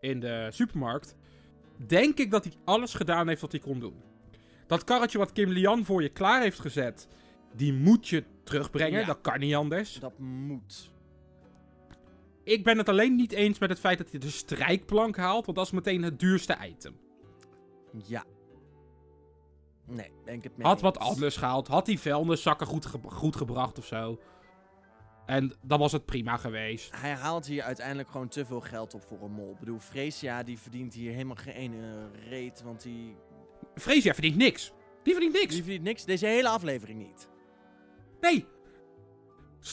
in 0.01 0.21
de 0.21 0.49
supermarkt. 0.53 1.17
Denk 1.87 2.19
ik 2.19 2.31
dat 2.31 2.45
hij 2.45 2.53
alles 2.65 2.95
gedaan 2.95 3.29
heeft 3.29 3.41
wat 3.41 3.53
hij 3.53 3.61
kon 3.61 3.81
doen. 3.81 4.03
Dat 4.67 4.85
karretje 4.85 5.19
wat 5.19 5.33
Kim 5.33 5.51
Lian 5.51 5.85
voor 5.85 6.03
je 6.03 6.09
klaar 6.09 6.43
heeft 6.43 6.61
gezet. 6.61 7.09
Die 7.55 7.73
moet 7.73 8.09
je 8.09 8.25
terugbrengen. 8.49 9.01
Ja. 9.01 9.07
Dat 9.07 9.21
kan 9.21 9.39
niet 9.39 9.55
anders. 9.55 9.95
Dat 9.95 10.19
moet. 10.19 10.91
Ik 12.45 12.65
ben 12.65 12.79
het 12.79 12.89
alleen 12.89 13.17
niet 13.17 13.33
eens 13.33 13.59
met 13.59 13.69
het 13.71 13.81
feit 13.81 13.99
dat 13.99 14.11
hij 14.11 14.21
de 14.21 14.31
strijkplank 14.31 15.17
haalt. 15.17 15.45
Want 15.45 15.57
dat 15.57 15.67
is 15.67 15.73
meteen 15.73 16.03
het 16.03 16.21
duurste 16.21 16.57
item. 16.67 16.97
Ja. 18.07 18.25
Nee, 19.87 20.11
ben 20.25 20.35
ik 20.35 20.43
het 20.43 20.57
mee 20.57 20.67
Had 20.67 20.81
wat 20.81 20.99
anders 20.99 21.37
gehaald. 21.37 21.69
Had 21.69 21.87
die 21.87 21.99
vuilniszakken 22.01 22.67
goed, 22.67 22.87
ge- 22.87 22.99
goed 23.07 23.37
gebracht 23.37 23.79
of 23.79 23.87
zo. 23.87 24.19
En 25.27 25.53
dan 25.63 25.79
was 25.79 25.93
het 25.93 26.05
prima 26.05 26.37
geweest. 26.37 26.97
Hij 27.01 27.13
haalt 27.13 27.47
hier 27.47 27.63
uiteindelijk 27.63 28.11
gewoon 28.11 28.29
te 28.29 28.45
veel 28.47 28.61
geld 28.61 28.95
op 28.95 29.03
voor 29.03 29.23
een 29.23 29.31
mol. 29.33 29.51
Ik 29.53 29.59
bedoel, 29.59 29.79
Freesia 29.79 30.43
die 30.43 30.59
verdient 30.59 30.95
hier 30.95 31.13
helemaal 31.13 31.37
geen 31.37 31.55
ene 31.55 32.11
reet, 32.29 32.63
want 32.63 32.83
die, 32.83 33.17
Freesia 33.75 34.13
verdient 34.13 34.37
niks. 34.37 34.73
Die 35.03 35.13
verdient 35.13 35.35
niks. 35.35 35.55
die 35.55 35.63
verdient 35.63 35.85
niks. 35.85 36.05
Deze 36.05 36.27
hele 36.27 36.49
aflevering 36.49 36.99
niet. 36.99 37.29
Nee. 38.21 38.47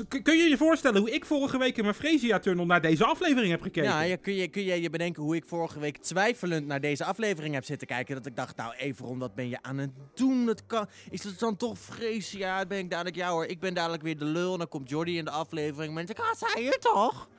Kun 0.07 0.37
je 0.37 0.49
je 0.49 0.57
voorstellen 0.57 0.99
hoe 0.99 1.11
ik 1.11 1.25
vorige 1.25 1.57
week 1.57 1.77
in 1.77 1.83
mijn 1.83 1.95
Freesia-tunnel 1.95 2.65
naar 2.65 2.81
deze 2.81 3.05
aflevering 3.05 3.51
heb 3.51 3.61
gekeken? 3.61 3.89
Ja, 3.89 4.01
ja, 4.01 4.15
kun, 4.15 4.33
je, 4.33 4.47
kun 4.47 4.63
je 4.63 4.81
je 4.81 4.89
bedenken 4.89 5.23
hoe 5.23 5.35
ik 5.35 5.45
vorige 5.45 5.79
week 5.79 5.97
twijfelend 5.97 6.67
naar 6.67 6.81
deze 6.81 7.05
aflevering 7.05 7.53
heb 7.53 7.63
zitten 7.63 7.87
kijken? 7.87 8.15
Dat 8.15 8.25
ik 8.25 8.35
dacht, 8.35 8.55
nou 8.55 8.73
Everon, 8.75 9.19
wat 9.19 9.35
ben 9.35 9.49
je 9.49 9.57
aan 9.61 9.77
het 9.77 9.91
doen? 10.13 10.45
Dat 10.45 10.65
kan... 10.65 10.87
Is 11.09 11.23
het 11.23 11.39
dan 11.39 11.57
toch 11.57 11.79
Freesia? 11.79 12.65
Ben 12.65 12.77
ik 12.77 12.89
dadelijk, 12.89 13.15
ja 13.15 13.29
hoor, 13.29 13.45
ik 13.45 13.59
ben 13.59 13.73
dadelijk 13.73 14.03
weer 14.03 14.17
de 14.17 14.25
lul. 14.25 14.51
En 14.51 14.57
dan 14.57 14.67
komt 14.67 14.89
Jordi 14.89 15.17
in 15.17 15.25
de 15.25 15.31
aflevering. 15.31 15.93
Mensen, 15.93 16.15
ah, 16.15 16.33
zei 16.35 16.65
je 16.65 16.77
toch? 16.79 17.29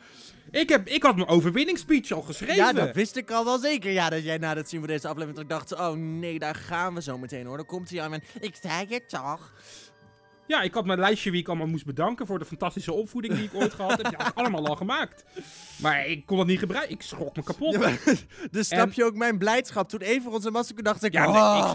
Ik, 0.50 0.68
heb, 0.68 0.88
ik 0.88 1.02
had 1.02 1.16
mijn 1.16 1.28
overwinningsspeech 1.28 2.10
al 2.10 2.22
geschreven. 2.22 2.54
Ja, 2.54 2.72
dat 2.72 2.94
wist 2.94 3.16
ik 3.16 3.30
al 3.30 3.44
wel 3.44 3.58
zeker. 3.58 3.90
Ja, 3.90 4.10
dat 4.10 4.24
jij 4.24 4.38
na 4.38 4.56
het 4.56 4.68
zien 4.68 4.80
van 4.80 4.88
deze 4.88 5.08
aflevering 5.08 5.36
dat 5.36 5.44
ik 5.44 5.68
dacht, 5.68 5.80
oh 5.80 5.96
nee, 5.96 6.38
daar 6.38 6.54
gaan 6.54 6.94
we 6.94 7.02
zo 7.02 7.18
meteen 7.18 7.46
hoor. 7.46 7.56
Dan 7.56 7.66
komt 7.66 7.90
hij 7.90 8.00
aan 8.00 8.12
en 8.12 8.22
ik 8.40 8.54
zei 8.62 8.86
het 8.88 9.08
toch. 9.08 9.52
Ja, 10.46 10.62
ik 10.62 10.74
had 10.74 10.84
mijn 10.86 10.98
lijstje 10.98 11.30
wie 11.30 11.40
ik 11.40 11.48
allemaal 11.48 11.66
moest 11.66 11.86
bedanken 11.86 12.26
voor 12.26 12.38
de 12.38 12.44
fantastische 12.44 12.92
opvoeding 12.92 13.34
die 13.34 13.44
ik 13.44 13.54
ooit 13.54 13.74
gehad 13.74 13.90
heb. 13.90 14.08
Die 14.08 14.16
had 14.16 14.26
ik 14.26 14.34
allemaal 14.34 14.66
al 14.66 14.76
gemaakt. 14.76 15.24
Maar 15.82 16.06
ik 16.06 16.26
kon 16.26 16.38
het 16.38 16.46
niet 16.46 16.58
gebruiken. 16.58 16.92
Ik 16.94 17.02
schrok 17.02 17.36
me 17.36 17.42
kapot. 17.42 17.72
Ja, 17.72 17.78
maar, 17.78 18.00
dus 18.50 18.66
snap 18.66 18.86
En- 18.86 18.92
je 18.94 19.04
ook 19.04 19.14
mijn 19.14 19.38
blijdschap 19.38 19.88
toen 19.88 20.00
even 20.00 20.32
onze 20.32 20.50
toen 20.50 20.84
dacht 20.84 21.02
ik, 21.02 21.12
Ja, 21.12 21.26
nee, 21.26 21.34
oh. 21.36 21.74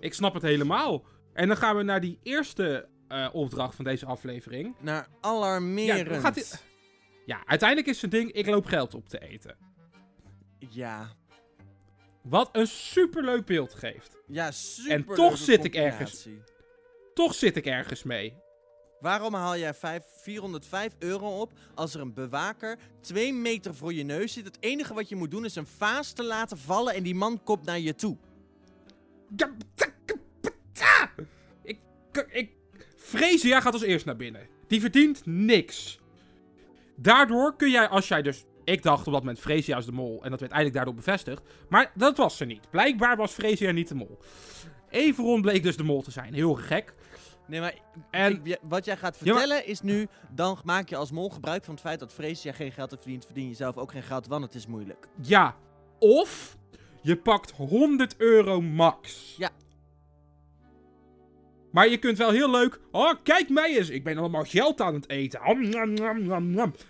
Ik 0.00 0.14
snap 0.14 0.34
het 0.34 0.42
helemaal. 0.42 1.04
En 1.32 1.48
dan 1.48 1.56
gaan 1.56 1.76
we 1.76 1.82
naar 1.82 2.00
die 2.00 2.18
eerste 2.22 2.88
eh, 3.08 3.28
opdracht 3.32 3.74
van 3.74 3.84
deze 3.84 4.06
aflevering. 4.06 4.74
Naar 4.80 5.08
alarmerend. 5.20 6.08
Ja, 6.08 6.20
gaat 6.20 6.36
uiteindelijk 7.46 7.88
is 7.88 7.98
zijn 7.98 8.10
ding, 8.10 8.32
ik 8.32 8.46
loop 8.46 8.66
geld 8.66 8.94
op 8.94 9.08
te 9.08 9.18
eten. 9.18 9.56
Ja, 10.68 11.08
Wat 12.22 12.48
een 12.52 12.66
superleuk 12.66 13.46
beeld 13.46 13.74
geeft. 13.74 14.16
ja, 14.26 14.50
super. 14.50 14.92
En 14.92 15.04
toch 15.04 15.38
zit 15.38 15.64
ik 15.64 15.74
ergens. 15.74 16.28
Toch 17.14 17.34
zit 17.34 17.56
ik 17.56 17.66
ergens 17.66 18.02
mee. 18.02 18.34
Waarom 19.00 19.34
haal 19.34 19.56
jij 19.56 19.74
vijf, 19.74 20.02
405 20.22 20.92
euro 20.98 21.40
op 21.40 21.52
als 21.74 21.94
er 21.94 22.00
een 22.00 22.14
bewaker 22.14 22.78
twee 23.00 23.32
meter 23.32 23.74
voor 23.74 23.94
je 23.94 24.02
neus 24.02 24.32
zit? 24.32 24.44
Het 24.44 24.56
enige 24.60 24.94
wat 24.94 25.08
je 25.08 25.16
moet 25.16 25.30
doen 25.30 25.44
is 25.44 25.56
een 25.56 25.66
vaas 25.66 26.12
te 26.12 26.24
laten 26.24 26.58
vallen 26.58 26.94
en 26.94 27.02
die 27.02 27.14
man 27.14 27.42
komt 27.42 27.64
naar 27.64 27.78
je 27.78 27.94
toe. 27.94 28.16
Ik, 31.62 31.78
ik, 32.30 32.50
Freesia 32.96 33.60
gaat 33.60 33.72
als 33.72 33.82
eerst 33.82 34.06
naar 34.06 34.16
binnen. 34.16 34.48
Die 34.66 34.80
verdient 34.80 35.26
niks. 35.26 35.98
Daardoor 36.96 37.56
kun 37.56 37.70
jij, 37.70 37.88
als 37.88 38.08
jij 38.08 38.22
dus... 38.22 38.44
Ik 38.64 38.82
dacht 38.82 39.06
op 39.06 39.12
dat 39.12 39.22
moment 39.22 39.40
Freesia 39.40 39.78
is 39.78 39.84
de 39.84 39.92
mol. 39.92 40.24
En 40.24 40.30
dat 40.30 40.40
werd 40.40 40.52
eigenlijk 40.52 40.74
daardoor 40.74 40.94
bevestigd. 40.94 41.42
Maar 41.68 41.92
dat 41.94 42.16
was 42.16 42.36
ze 42.36 42.44
niet. 42.44 42.70
Blijkbaar 42.70 43.16
was 43.16 43.32
Freesia 43.32 43.70
niet 43.70 43.88
de 43.88 43.94
mol. 43.94 44.18
Everon 44.90 45.42
bleek 45.42 45.62
dus 45.62 45.76
de 45.76 45.82
mol 45.82 46.02
te 46.02 46.10
zijn. 46.10 46.34
Heel 46.34 46.54
gek. 46.54 46.94
Nee, 47.46 47.60
maar 47.60 47.74
En- 48.10 48.40
ik- 48.44 48.58
wat 48.62 48.84
jij 48.84 48.96
gaat 48.96 49.18
Ja, 49.18 49.24
vertellen 49.32 49.66
is 49.66 49.80
nu, 49.80 50.06
dan 50.30 50.58
maak 50.64 50.88
je 50.88 50.96
als 50.96 51.10
mol 51.10 51.30
gebruik 51.30 51.64
van 51.64 51.74
het 51.74 51.82
feit 51.82 52.00
dat 52.00 52.12
Freesia 52.12 52.52
geen 52.52 52.72
geld 52.72 52.90
heeft 52.90 53.02
verdiend, 53.02 53.24
verdien 53.26 53.48
je 53.48 53.54
zelf 53.54 53.76
ook 53.76 53.90
geen 53.90 54.02
geld, 54.02 54.26
want 54.26 54.44
het 54.44 54.54
is 54.54 54.66
moeilijk. 54.66 55.08
Ja. 55.20 55.56
Of 55.98 56.56
je 57.02 57.16
pakt 57.16 57.50
100 57.50 58.16
euro 58.16 58.60
max. 58.60 59.34
Ja. 59.38 59.50
Maar 61.72 61.88
je 61.88 61.98
kunt 61.98 62.18
wel 62.18 62.30
heel 62.30 62.50
leuk. 62.50 62.80
Oh, 62.90 63.12
kijk 63.22 63.48
mij 63.48 63.76
eens. 63.78 63.88
Ik 63.88 64.04
ben 64.04 64.18
allemaal 64.18 64.44
geld 64.44 64.80
aan 64.80 64.94
het 64.94 65.08
eten. 65.08 65.40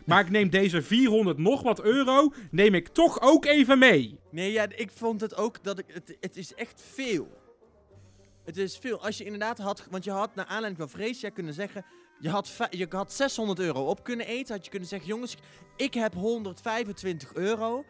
Maar 0.07 0.20
ik 0.20 0.30
neem 0.30 0.50
deze 0.50 0.82
400 0.82 1.38
nog 1.38 1.62
wat 1.62 1.82
euro. 1.82 2.32
Neem 2.50 2.74
ik 2.74 2.88
toch 2.88 3.20
ook 3.20 3.44
even 3.44 3.78
mee. 3.78 4.18
Nee, 4.30 4.52
ja, 4.52 4.66
ik 4.76 4.90
vond 4.90 5.20
het 5.20 5.36
ook 5.36 5.62
dat 5.64 5.78
ik, 5.78 5.84
het, 5.88 6.16
het 6.20 6.36
is 6.36 6.55
echt 6.55 6.82
veel. 6.92 7.28
Het 8.45 8.57
is 8.57 8.76
veel. 8.78 9.03
Als 9.05 9.18
je 9.18 9.24
inderdaad 9.24 9.59
had, 9.59 9.86
want 9.90 10.05
je 10.05 10.11
had 10.11 10.34
naar 10.34 10.45
aanleiding 10.47 10.76
van 10.78 10.88
Freesia 11.01 11.28
kunnen 11.30 11.55
zeggen, 11.55 11.84
je 12.18 12.28
had, 12.28 12.57
je 12.70 12.86
had 12.90 13.12
600 13.12 13.59
euro 13.59 13.86
op 13.88 14.05
kunnen 14.05 14.26
eten, 14.26 14.55
had 14.55 14.64
je 14.64 14.70
kunnen 14.70 14.88
zeggen, 14.88 15.09
jongens, 15.09 15.36
ik 15.76 15.95
heb 15.95 16.14
125 16.14 17.34
euro. 17.34 17.84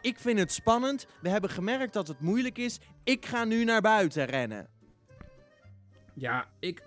Ik 0.00 0.18
vind 0.18 0.38
het 0.38 0.52
spannend. 0.52 1.06
We 1.20 1.28
hebben 1.28 1.50
gemerkt 1.50 1.92
dat 1.92 2.08
het 2.08 2.20
moeilijk 2.20 2.58
is. 2.58 2.78
Ik 3.04 3.26
ga 3.26 3.44
nu 3.44 3.64
naar 3.64 3.80
buiten 3.80 4.24
rennen. 4.24 4.68
Ja, 6.14 6.48
ik. 6.60 6.82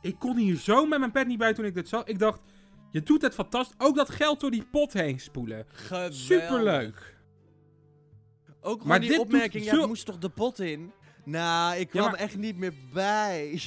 Ik 0.00 0.18
kon 0.18 0.36
hier 0.36 0.56
zo 0.56 0.86
met 0.86 0.98
mijn 0.98 1.12
pet 1.12 1.26
niet 1.26 1.38
bij 1.38 1.54
toen 1.54 1.64
ik 1.64 1.74
dit 1.74 1.88
zag. 1.88 2.04
Ik 2.04 2.18
dacht. 2.18 2.40
Je 2.90 3.02
doet 3.02 3.22
het 3.22 3.34
fantastisch. 3.34 3.76
Ook 3.78 3.96
dat 3.96 4.10
geld 4.10 4.40
door 4.40 4.50
die 4.50 4.64
pot 4.70 4.92
heen 4.92 5.20
spoelen. 5.20 5.64
Geweldig. 5.68 6.14
Superleuk. 6.14 7.16
Ook 8.60 8.84
Maar 8.84 9.00
die 9.00 9.20
opmerking, 9.20 9.64
ja, 9.64 9.74
zo- 9.74 9.86
moest 9.86 10.06
toch 10.06 10.18
de 10.18 10.28
pot 10.28 10.58
in? 10.60 10.92
Nou, 11.24 11.76
ik 11.76 11.88
kwam 11.88 12.04
maar- 12.04 12.14
echt 12.14 12.36
niet 12.36 12.56
meer 12.58 12.72
bij. 12.92 13.60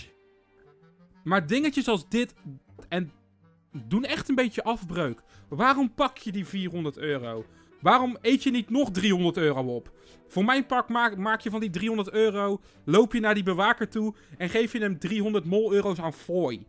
Maar 1.23 1.47
dingetjes 1.47 1.87
als 1.87 2.09
dit 2.09 2.33
en 2.89 3.11
doen 3.71 4.03
echt 4.05 4.29
een 4.29 4.35
beetje 4.35 4.63
afbreuk. 4.63 5.21
Waarom 5.47 5.93
pak 5.93 6.17
je 6.17 6.31
die 6.31 6.45
400 6.45 6.97
euro? 6.97 7.45
Waarom 7.81 8.17
eet 8.21 8.43
je 8.43 8.51
niet 8.51 8.69
nog 8.69 8.91
300 8.91 9.37
euro 9.37 9.75
op? 9.75 9.91
Voor 10.27 10.45
mijn 10.45 10.65
pak 10.65 10.89
maak, 10.89 11.17
maak 11.17 11.41
je 11.41 11.49
van 11.49 11.59
die 11.59 11.69
300 11.69 12.11
euro, 12.11 12.61
loop 12.85 13.13
je 13.13 13.19
naar 13.19 13.33
die 13.33 13.43
bewaker 13.43 13.89
toe 13.89 14.13
en 14.37 14.49
geef 14.49 14.71
je 14.73 14.79
hem 14.79 14.99
300 14.99 15.45
mol 15.45 15.73
euro's 15.73 15.99
aan 15.99 16.13
fooi. 16.13 16.65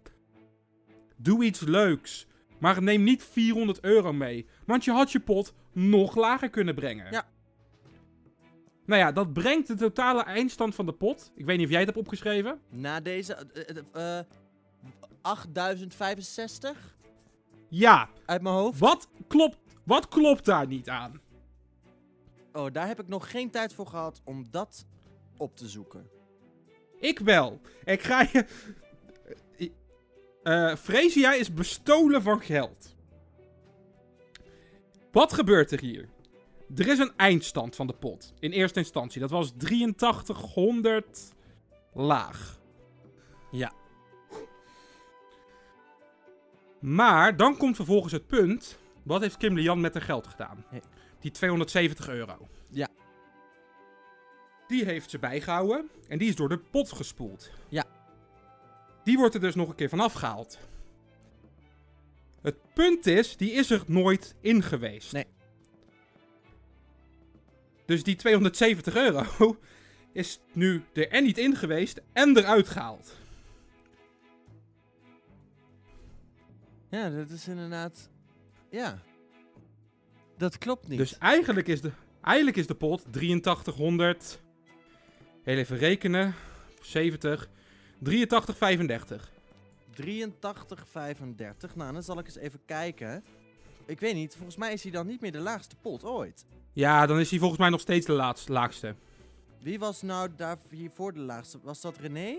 Doe 1.16 1.44
iets 1.44 1.60
leuks. 1.60 2.26
Maar 2.58 2.82
neem 2.82 3.02
niet 3.02 3.24
400 3.24 3.80
euro 3.80 4.12
mee. 4.12 4.46
Want 4.66 4.84
je 4.84 4.90
had 4.90 5.12
je 5.12 5.20
pot 5.20 5.54
nog 5.72 6.16
lager 6.16 6.50
kunnen 6.50 6.74
brengen. 6.74 7.06
Ja. 7.10 7.28
Nou 8.88 9.00
ja, 9.00 9.12
dat 9.12 9.32
brengt 9.32 9.68
de 9.68 9.74
totale 9.74 10.22
eindstand 10.22 10.74
van 10.74 10.86
de 10.86 10.92
pot. 10.92 11.32
Ik 11.34 11.44
weet 11.44 11.56
niet 11.56 11.66
of 11.66 11.70
jij 11.72 11.80
het 11.80 11.88
hebt 11.88 12.00
opgeschreven. 12.00 12.60
Na 12.68 13.00
deze, 13.00 13.34
eh, 13.34 13.76
eh, 13.94 14.18
eh, 14.18 14.24
8065 15.20 16.96
Ja, 17.68 18.08
uit 18.26 18.42
mijn 18.42 18.54
hoofd. 18.54 18.78
Wat 18.78 19.08
klopt, 19.26 19.58
wat 19.84 20.08
klopt 20.08 20.44
daar 20.44 20.66
niet 20.66 20.88
aan? 20.88 21.20
Oh, 22.52 22.72
daar 22.72 22.86
heb 22.86 23.00
ik 23.00 23.08
nog 23.08 23.30
geen 23.30 23.50
tijd 23.50 23.72
voor 23.72 23.86
gehad 23.86 24.20
om 24.24 24.46
dat 24.50 24.86
op 25.36 25.56
te 25.56 25.68
zoeken. 25.68 26.08
Ik 26.98 27.18
wel. 27.18 27.60
Ik 27.84 28.02
ga 28.02 28.26
je... 28.32 28.46
Eh 30.42 30.76
Freesia 30.76 31.34
is 31.34 31.54
bestolen 31.54 32.22
van 32.22 32.40
geld. 32.40 32.96
Wat 35.12 35.32
gebeurt 35.32 35.70
er 35.70 35.80
hier? 35.80 36.08
Er 36.76 36.88
is 36.88 36.98
een 36.98 37.12
eindstand 37.16 37.76
van 37.76 37.86
de 37.86 37.92
pot. 37.92 38.32
In 38.38 38.50
eerste 38.50 38.78
instantie. 38.78 39.20
Dat 39.20 39.30
was 39.30 39.52
8300 39.58 41.34
laag. 41.92 42.60
Ja. 43.50 43.72
Maar 46.80 47.36
dan 47.36 47.56
komt 47.56 47.76
vervolgens 47.76 48.12
het 48.12 48.26
punt. 48.26 48.78
Wat 49.02 49.20
heeft 49.20 49.36
Kim 49.36 49.54
Lian 49.54 49.80
met 49.80 49.94
haar 49.94 50.02
geld 50.02 50.26
gedaan? 50.26 50.64
Die 51.20 51.30
270 51.30 52.08
euro. 52.08 52.48
Ja. 52.70 52.88
Die 54.66 54.84
heeft 54.84 55.10
ze 55.10 55.18
bijgehouden. 55.18 55.90
En 56.08 56.18
die 56.18 56.28
is 56.28 56.36
door 56.36 56.48
de 56.48 56.58
pot 56.58 56.92
gespoeld. 56.92 57.50
Ja. 57.68 57.84
Die 59.04 59.16
wordt 59.16 59.34
er 59.34 59.40
dus 59.40 59.54
nog 59.54 59.68
een 59.68 59.74
keer 59.74 59.88
van 59.88 60.00
afgehaald. 60.00 60.58
Het 62.42 62.56
punt 62.74 63.06
is, 63.06 63.36
die 63.36 63.52
is 63.52 63.70
er 63.70 63.82
nooit 63.86 64.34
in 64.40 64.62
geweest. 64.62 65.12
Nee. 65.12 65.26
Dus 67.88 68.02
die 68.02 68.16
270 68.16 68.96
euro 68.96 69.56
is 70.12 70.40
nu 70.52 70.82
er 70.92 71.08
en 71.08 71.24
niet 71.24 71.38
in 71.38 71.56
geweest 71.56 72.00
en 72.12 72.36
eruit 72.36 72.68
gehaald. 72.68 73.16
Ja, 76.88 77.10
dat 77.10 77.30
is 77.30 77.48
inderdaad... 77.48 78.10
Ja. 78.70 79.02
Dat 80.36 80.58
klopt 80.58 80.88
niet. 80.88 80.98
Dus 80.98 81.18
eigenlijk 81.18 81.66
is 81.66 81.80
de, 81.80 81.90
eigenlijk 82.22 82.56
is 82.56 82.66
de 82.66 82.74
pot 82.74 83.04
8300. 83.10 84.40
Heel 85.42 85.56
even 85.56 85.78
rekenen. 85.78 86.34
70. 86.80 87.48
8335. 88.02 89.30
83,35. 91.70 91.74
Nou, 91.74 91.92
dan 91.92 92.02
zal 92.02 92.18
ik 92.18 92.26
eens 92.26 92.36
even 92.36 92.60
kijken. 92.64 93.24
Ik 93.88 94.00
weet 94.00 94.14
niet, 94.14 94.34
volgens 94.34 94.56
mij 94.56 94.72
is 94.72 94.82
hij 94.82 94.92
dan 94.92 95.06
niet 95.06 95.20
meer 95.20 95.32
de 95.32 95.40
laagste 95.40 95.76
pot 95.76 96.04
ooit. 96.04 96.46
Ja, 96.72 97.06
dan 97.06 97.20
is 97.20 97.30
hij 97.30 97.38
volgens 97.38 97.60
mij 97.60 97.68
nog 97.68 97.80
steeds 97.80 98.06
de 98.06 98.12
laatste, 98.12 98.52
laagste. 98.52 98.94
Wie 99.60 99.78
was 99.78 100.02
nou 100.02 100.30
daar 100.36 100.58
hiervoor 100.70 101.12
de 101.12 101.20
laagste? 101.20 101.58
Was 101.62 101.80
dat 101.80 101.96
René? 101.98 102.34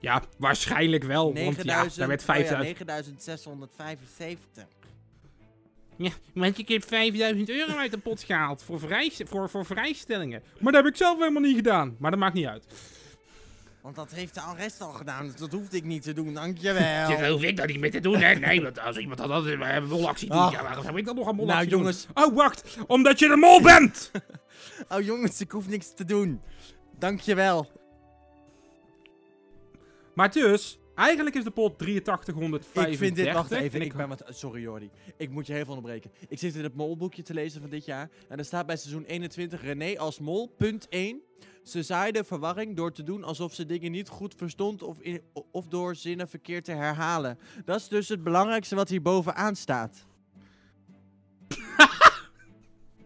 Ja, 0.00 0.22
waarschijnlijk 0.38 1.04
wel. 1.04 1.24
Want 1.24 1.36
ja, 1.36 1.42
9000, 1.42 1.96
daar 1.96 2.08
werd 2.08 2.20
oh 2.20 2.26
ja, 2.26 2.32
5000. 2.32 2.86
9675. 2.86 4.66
Ja, 5.96 6.10
want 6.34 6.58
ik 6.58 6.68
heb 6.68 6.84
5000 6.84 7.48
euro 7.48 7.72
uit 7.72 7.90
de 7.90 7.98
pot 7.98 8.22
gehaald 8.22 8.62
voor, 8.62 8.80
vrij, 8.80 9.12
voor, 9.24 9.50
voor 9.50 9.66
vrijstellingen. 9.66 10.42
Maar 10.60 10.72
dat 10.72 10.82
heb 10.84 10.92
ik 10.92 10.98
zelf 10.98 11.18
helemaal 11.18 11.42
niet 11.42 11.56
gedaan. 11.56 11.96
Maar 11.98 12.10
dat 12.10 12.20
maakt 12.20 12.34
niet 12.34 12.46
uit. 12.46 12.66
Want 13.82 13.96
dat 13.96 14.10
heeft 14.10 14.34
de 14.34 14.40
arrest 14.40 14.80
al 14.80 14.90
gedaan, 14.92 15.26
dus 15.26 15.36
dat 15.36 15.52
hoefde 15.52 15.76
ik 15.76 15.84
niet 15.84 16.02
te 16.02 16.12
doen, 16.12 16.34
dankjewel. 16.34 17.08
Dat 17.18 17.28
hoef 17.28 17.42
ik 17.42 17.56
dat 17.56 17.66
niet 17.66 17.80
meer 17.80 17.90
te 17.90 18.00
doen, 18.00 18.16
hè? 18.20 18.34
Nee, 18.34 18.62
want 18.62 18.78
als 18.80 18.96
iemand 18.96 19.18
dat 19.18 19.30
altijd 19.30 19.60
een 19.60 19.88
molactie 19.88 20.28
doet, 20.30 20.50
ja, 20.50 20.62
waarom 20.62 20.84
zou 20.84 20.96
ik 20.98 21.04
dat 21.04 21.14
nog 21.14 21.26
een 21.26 21.36
Nou 21.36 21.46
molactie 21.46 21.68
doen? 21.70 21.78
jongens, 21.78 22.06
Oh, 22.14 22.34
wacht! 22.34 22.76
Omdat 22.86 23.18
je 23.18 23.28
de 23.28 23.36
mol 23.36 23.62
bent! 23.62 24.10
oh 24.92 25.00
jongens, 25.00 25.40
ik 25.40 25.50
hoef 25.50 25.68
niks 25.68 25.94
te 25.94 26.04
doen. 26.04 26.40
Dankjewel. 26.98 27.70
maar 30.14 30.32
dus, 30.32 30.78
eigenlijk 30.98 31.36
is 31.36 31.44
de 31.44 31.50
pot 31.50 31.78
8335. 31.78 32.92
Ik 32.92 32.98
vind 32.98 33.16
dit, 33.16 33.34
wacht 33.34 33.52
en 33.52 33.62
even, 33.62 33.80
ik 33.80 33.86
ik 33.86 33.96
ben 33.96 34.16
sorry 34.28 34.62
Jordi. 34.62 34.90
Ik 35.16 35.30
moet 35.30 35.46
je 35.46 35.52
heel 35.52 35.64
veel 35.64 35.74
onderbreken. 35.74 36.10
Ik 36.28 36.38
zit 36.38 36.54
in 36.54 36.62
het 36.62 36.74
molboekje 36.74 37.22
te 37.22 37.34
lezen 37.34 37.60
van 37.60 37.70
dit 37.70 37.84
jaar. 37.84 38.10
En 38.28 38.38
er 38.38 38.44
staat 38.44 38.66
bij 38.66 38.76
seizoen 38.76 39.04
21 39.04 39.62
René 39.62 39.98
als 39.98 40.18
mol, 40.18 40.46
punt 40.56 40.88
1. 40.88 41.20
Ze 41.62 41.82
zaaide 41.82 42.24
verwarring 42.24 42.76
door 42.76 42.92
te 42.92 43.02
doen 43.02 43.24
alsof 43.24 43.54
ze 43.54 43.66
dingen 43.66 43.90
niet 43.90 44.08
goed 44.08 44.34
verstond 44.34 44.82
of, 44.82 45.00
in, 45.00 45.20
of 45.50 45.66
door 45.66 45.94
zinnen 45.94 46.28
verkeerd 46.28 46.64
te 46.64 46.72
herhalen. 46.72 47.38
Dat 47.64 47.80
is 47.80 47.88
dus 47.88 48.08
het 48.08 48.22
belangrijkste 48.22 48.74
wat 48.74 48.88
hier 48.88 49.02
bovenaan 49.02 49.56
staat. 49.56 50.06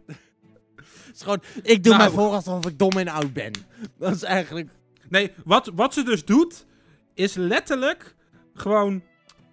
Het 0.07 1.21
is 1.21 1.23
gewoon, 1.23 1.43
ik 1.63 1.85
doe 1.85 1.97
Nou. 1.97 2.05
mij 2.05 2.13
voor 2.23 2.33
alsof 2.33 2.67
ik 2.67 2.79
dom 2.79 2.91
en 2.93 3.09
oud 3.09 3.33
ben. 3.33 3.53
Dat 3.99 4.15
is 4.15 4.23
eigenlijk... 4.23 4.71
Nee, 5.09 5.33
wat, 5.45 5.71
wat 5.75 5.95
ze 5.95 6.03
dus 6.03 6.25
doet, 6.25 6.67
is 7.15 7.35
letterlijk 7.35 8.15
gewoon... 8.55 9.03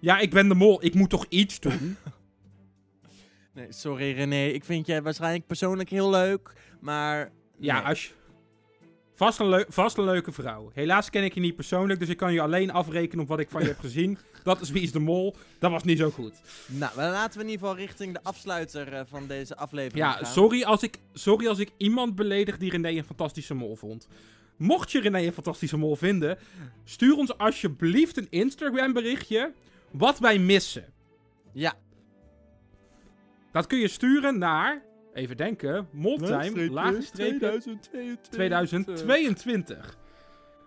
Ja, 0.00 0.18
ik 0.18 0.30
ben 0.30 0.48
de 0.48 0.54
mol, 0.54 0.84
ik 0.84 0.94
moet 0.94 1.10
toch 1.10 1.26
iets 1.28 1.60
doen? 1.60 1.96
Nee, 3.54 3.66
sorry 3.72 4.12
René, 4.12 4.44
ik 4.46 4.64
vind 4.64 4.86
jij 4.86 5.02
waarschijnlijk 5.02 5.46
persoonlijk 5.46 5.90
heel 5.90 6.10
leuk, 6.10 6.52
maar... 6.80 7.32
Ja, 7.58 7.80
als 7.80 8.04
je... 8.06 8.12
Vast 9.14 9.38
een, 9.40 9.48
leu- 9.48 9.64
vast 9.68 9.96
een 9.98 10.04
leuke 10.04 10.32
vrouw. 10.32 10.70
Helaas 10.74 11.10
ken 11.10 11.24
ik 11.24 11.34
je 11.34 11.40
niet 11.40 11.56
persoonlijk, 11.56 12.00
dus 12.00 12.08
ik 12.08 12.16
kan 12.16 12.32
je 12.32 12.40
alleen 12.40 12.70
afrekenen 12.70 13.22
op 13.22 13.28
wat 13.28 13.38
ik 13.40 13.50
van 13.50 13.60
je 13.62 13.66
heb 13.68 13.78
gezien. 13.78 14.18
Dat 14.44 14.60
is 14.60 14.70
Wie 14.70 14.82
is 14.82 14.92
de 14.92 14.98
Mol. 14.98 15.36
Dat 15.58 15.70
was 15.70 15.82
niet 15.84 15.98
zo 15.98 16.10
goed. 16.10 16.32
Nou, 16.66 16.92
laten 16.96 17.38
we 17.38 17.44
in 17.44 17.50
ieder 17.50 17.66
geval 17.66 17.82
richting 17.82 18.12
de 18.14 18.22
afsluiter 18.22 18.92
eh, 18.92 19.00
van 19.06 19.26
deze 19.26 19.56
aflevering 19.56 20.04
Ja, 20.04 20.12
gaan. 20.12 20.26
sorry 20.26 20.62
als, 20.62 20.82
ik, 20.82 20.98
sorry 21.12 21.46
als 21.46 21.58
ik 21.58 21.70
iemand 21.76 22.14
beledig 22.14 22.58
die 22.58 22.70
René 22.70 22.88
een 22.88 23.04
fantastische 23.04 23.54
mol 23.54 23.76
vond. 23.76 24.08
Mocht 24.60 24.92
je 24.92 25.00
René 25.00 25.18
een 25.26 25.32
fantastische 25.32 25.76
mol 25.76 25.96
vinden, 25.96 26.38
stuur 26.84 27.16
ons 27.16 27.38
alsjeblieft 27.38 28.16
een 28.16 28.26
Instagram 28.30 28.92
berichtje 28.92 29.52
wat 29.90 30.18
wij 30.18 30.38
missen. 30.38 30.84
Ja. 31.52 31.74
Dat 33.52 33.66
kun 33.66 33.78
je 33.78 33.88
sturen 33.88 34.38
naar, 34.38 34.82
even 35.14 35.36
denken, 35.36 35.88
moltime, 35.92 36.70
lage 36.70 37.02
streepje, 37.02 37.60
2022. 38.30 39.98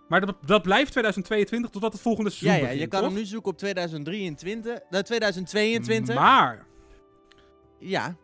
Maar 0.08 0.26
dat, 0.26 0.36
dat 0.46 0.62
blijft 0.62 0.90
2022 0.92 1.70
totdat 1.70 1.92
het 1.92 2.02
volgende 2.02 2.30
Ja, 2.30 2.36
seizoen 2.36 2.60
ja, 2.60 2.66
je 2.66 2.72
begint, 2.72 2.90
kan 2.90 3.00
toch? 3.00 3.08
hem 3.08 3.18
nu 3.18 3.24
zoeken 3.24 3.50
op 3.50 3.58
2023, 3.58 4.74
eh, 4.90 4.98
2022. 5.00 6.14
Maar, 6.14 6.66
Ja. 7.78 8.16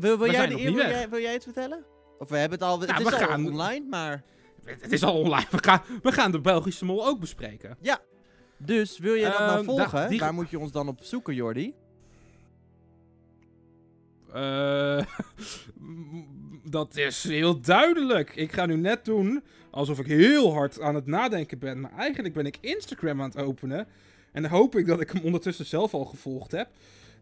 Wil, 0.00 0.18
wil, 0.18 0.30
jij 0.30 0.46
de 0.46 0.54
wil, 0.54 0.72
jij, 0.74 1.08
wil 1.08 1.20
jij 1.20 1.32
het 1.32 1.42
vertellen? 1.42 1.84
Of 2.18 2.28
we 2.28 2.36
hebben 2.36 2.58
het 2.58 2.68
al, 2.68 2.80
Ja, 2.80 2.86
het 2.94 2.98
is 3.06 3.10
we 3.10 3.16
al 3.20 3.28
gaan- 3.28 3.46
online, 3.46 3.86
maar... 3.88 4.22
het 4.64 4.92
is 4.92 5.02
al 5.02 5.18
online. 5.20 5.46
We 5.50 5.58
gaan, 5.62 5.80
we 6.02 6.12
gaan 6.12 6.32
de 6.32 6.40
Belgische 6.40 6.84
mol 6.84 7.06
ook 7.06 7.20
bespreken. 7.20 7.76
Dus 8.58 8.98
wil 8.98 9.16
jij 9.16 9.30
dat 9.30 9.38
nou 9.38 9.58
Ehm, 9.58 9.66
da- 9.66 9.72
volgen? 9.88 10.08
die- 10.08 10.18
Waar 10.18 10.34
moet 10.34 10.50
je 10.50 10.58
ons 10.58 10.72
dan 10.72 10.88
op 10.88 10.98
zoeken, 11.02 11.34
Jordi? 11.34 11.74
Eh, 14.32 15.00
dat 16.64 16.96
is 16.96 17.24
heel 17.24 17.60
duidelijk. 17.60 18.32
Ik 18.36 18.52
ga 18.52 18.66
nu 18.66 18.76
net 18.76 19.04
doen 19.04 19.42
alsof 19.70 19.98
ik 19.98 20.06
heel 20.06 20.52
hard 20.52 20.80
aan 20.80 20.94
het 20.94 21.06
nadenken 21.06 21.58
ben. 21.58 21.80
Maar 21.80 21.92
eigenlijk 21.96 22.34
ben 22.34 22.46
ik 22.46 22.58
Instagram 22.60 23.20
aan 23.22 23.28
het 23.28 23.38
openen. 23.38 23.86
En 24.32 24.42
dan 24.42 24.50
hoop 24.50 24.76
ik 24.76 24.86
dat 24.86 25.00
ik 25.00 25.10
hem 25.10 25.22
ondertussen 25.24 25.66
zelf 25.66 25.94
al 25.94 26.04
gevolgd 26.04 26.50
heb. 26.52 26.68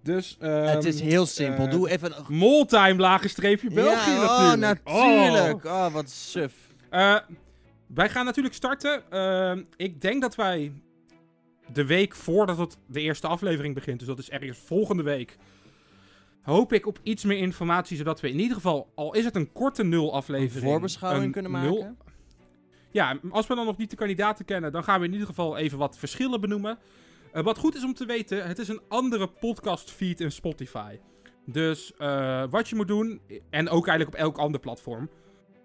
Dus, 0.02 0.36
het 0.40 0.84
is 0.84 1.00
ehm, 1.00 1.08
heel 1.08 1.26
simpel. 1.26 1.64
eh, 1.64 1.70
Doe 1.70 1.90
even 1.90 2.16
een... 2.18 2.24
Moltime 2.36 2.96
lage 2.96 3.28
streepje 3.28 3.70
België 3.70 4.10
ja, 4.10 4.54
natuurlijk. 4.54 4.80
Oh, 4.84 5.02
natuurlijk. 5.32 5.64
Oh, 5.64 5.92
wat 5.92 6.10
suf. 6.10 6.52
Eh, 6.92 7.16
wij 7.86 8.08
gaan 8.08 8.24
natuurlijk 8.24 8.54
starten. 8.54 9.10
Eh, 9.10 9.56
ik 9.76 10.00
denk 10.00 10.22
dat 10.22 10.34
wij 10.34 10.72
de 11.72 11.86
week 11.86 12.14
voordat 12.14 12.58
het 12.58 12.78
de 12.86 13.00
eerste 13.00 13.26
aflevering 13.26 13.74
begint, 13.74 13.98
dus 13.98 14.08
dat 14.08 14.18
is 14.18 14.30
ergens 14.30 14.58
volgende 14.58 15.02
week, 15.02 15.36
hoop 16.42 16.72
ik 16.72 16.86
op 16.86 16.98
iets 17.02 17.24
meer 17.24 17.38
informatie, 17.38 17.96
zodat 17.96 18.20
we 18.20 18.30
in 18.30 18.38
ieder 18.40 18.56
geval, 18.56 18.92
al 18.94 19.14
is 19.14 19.24
het 19.24 19.36
een 19.36 19.52
korte 19.52 19.84
nul 19.84 20.06
Een 20.06 20.10
aflevering, 20.12 20.64
voorbeschouwing 20.70 21.24
een 21.24 21.30
kunnen 21.32 21.52
nul- 21.52 21.78
maken. 21.78 21.96
ja, 22.90 23.18
als 23.30 23.46
we 23.46 23.54
dan 23.54 23.66
nog 23.66 23.76
niet 23.76 23.90
de 23.90 23.96
kandidaten 23.96 24.44
kennen, 24.44 24.72
dan 24.72 24.84
gaan 24.84 25.00
we 25.00 25.06
in 25.06 25.12
ieder 25.12 25.26
geval 25.26 25.56
even 25.56 25.78
wat 25.78 25.98
verschillen 25.98 26.40
benoemen. 26.40 26.78
Eh, 27.32 27.42
wat 27.42 27.58
goed 27.58 27.74
is 27.74 27.84
om 27.84 27.94
te 27.94 28.06
weten, 28.06 28.46
het 28.46 28.58
is 28.58 28.68
een 28.68 28.80
andere 28.88 29.26
podcast 29.26 29.90
feed 29.90 30.20
in 30.20 30.32
Spotify. 30.32 30.98
Dus 31.46 31.92
wat 32.50 32.68
je 32.68 32.74
moet 32.76 32.88
doen, 32.88 33.20
en 33.50 33.68
ook 33.68 33.86
eigenlijk 33.86 34.16
op 34.18 34.22
elk 34.24 34.38
ander 34.38 34.60
platform. 34.60 35.08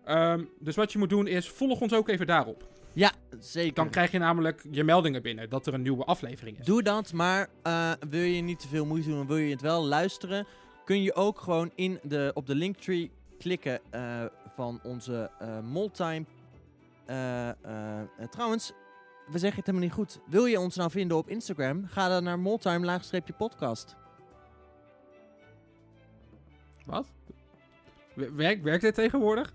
Ehm, 0.08 0.44
dus 0.60 0.76
wat 0.76 0.92
je 0.92 0.98
moet 0.98 1.10
doen 1.10 1.28
is, 1.28 1.50
volg 1.50 1.82
ons 1.82 1.94
ook 1.94 2.10
even 2.10 2.28
daarop. 2.28 2.68
Ja, 2.94 3.12
zeker. 3.40 3.74
Dan 3.74 3.90
krijg 3.90 4.12
je 4.12 4.18
namelijk 4.20 4.66
je 4.72 4.84
meldingen 4.84 5.22
binnen 5.22 5.50
dat 5.50 5.68
er 5.68 5.74
een 5.74 5.82
nieuwe 5.82 6.04
aflevering 6.04 6.60
is. 6.60 6.66
Doe 6.66 6.84
dat, 6.84 7.14
maar 7.14 7.50
eh, 7.64 7.92
wil 8.10 8.22
je 8.22 8.42
niet 8.42 8.60
te 8.60 8.68
veel 8.68 8.86
moeite 8.86 9.10
doen 9.10 9.20
en 9.20 9.28
wil 9.28 9.38
je 9.38 9.52
het 9.52 9.62
wel 9.62 9.86
luisteren, 9.86 10.46
kun 10.86 11.02
je 11.02 11.14
ook 11.16 11.40
gewoon 11.40 11.72
in 11.76 12.00
de, 12.04 12.32
op 12.34 12.46
de 12.48 12.56
linktree 12.56 13.12
klikken 13.40 13.80
eh, 13.90 14.26
van 14.56 14.80
onze 14.84 15.30
eh 15.40 15.60
Moltime. 15.60 16.26
Trouwens, 18.30 18.72
we 19.28 19.38
zeggen 19.40 19.58
het 19.58 19.66
helemaal 19.66 19.82
niet 19.88 19.92
goed. 19.94 20.20
Wil 20.28 20.46
je 20.46 20.60
ons 20.60 20.76
nou 20.76 20.92
vinden 20.92 21.18
op 21.18 21.30
Instagram? 21.30 21.86
Ga 21.88 22.08
dan 22.10 22.24
naar 22.24 22.40
Moltime-podcast. 22.40 23.96
Wat? 26.86 27.08
Wer- 28.14 28.36
Werkt, 28.36 28.64
werkt 28.64 28.82
dit 28.82 28.96
tegenwoordig? 28.96 29.54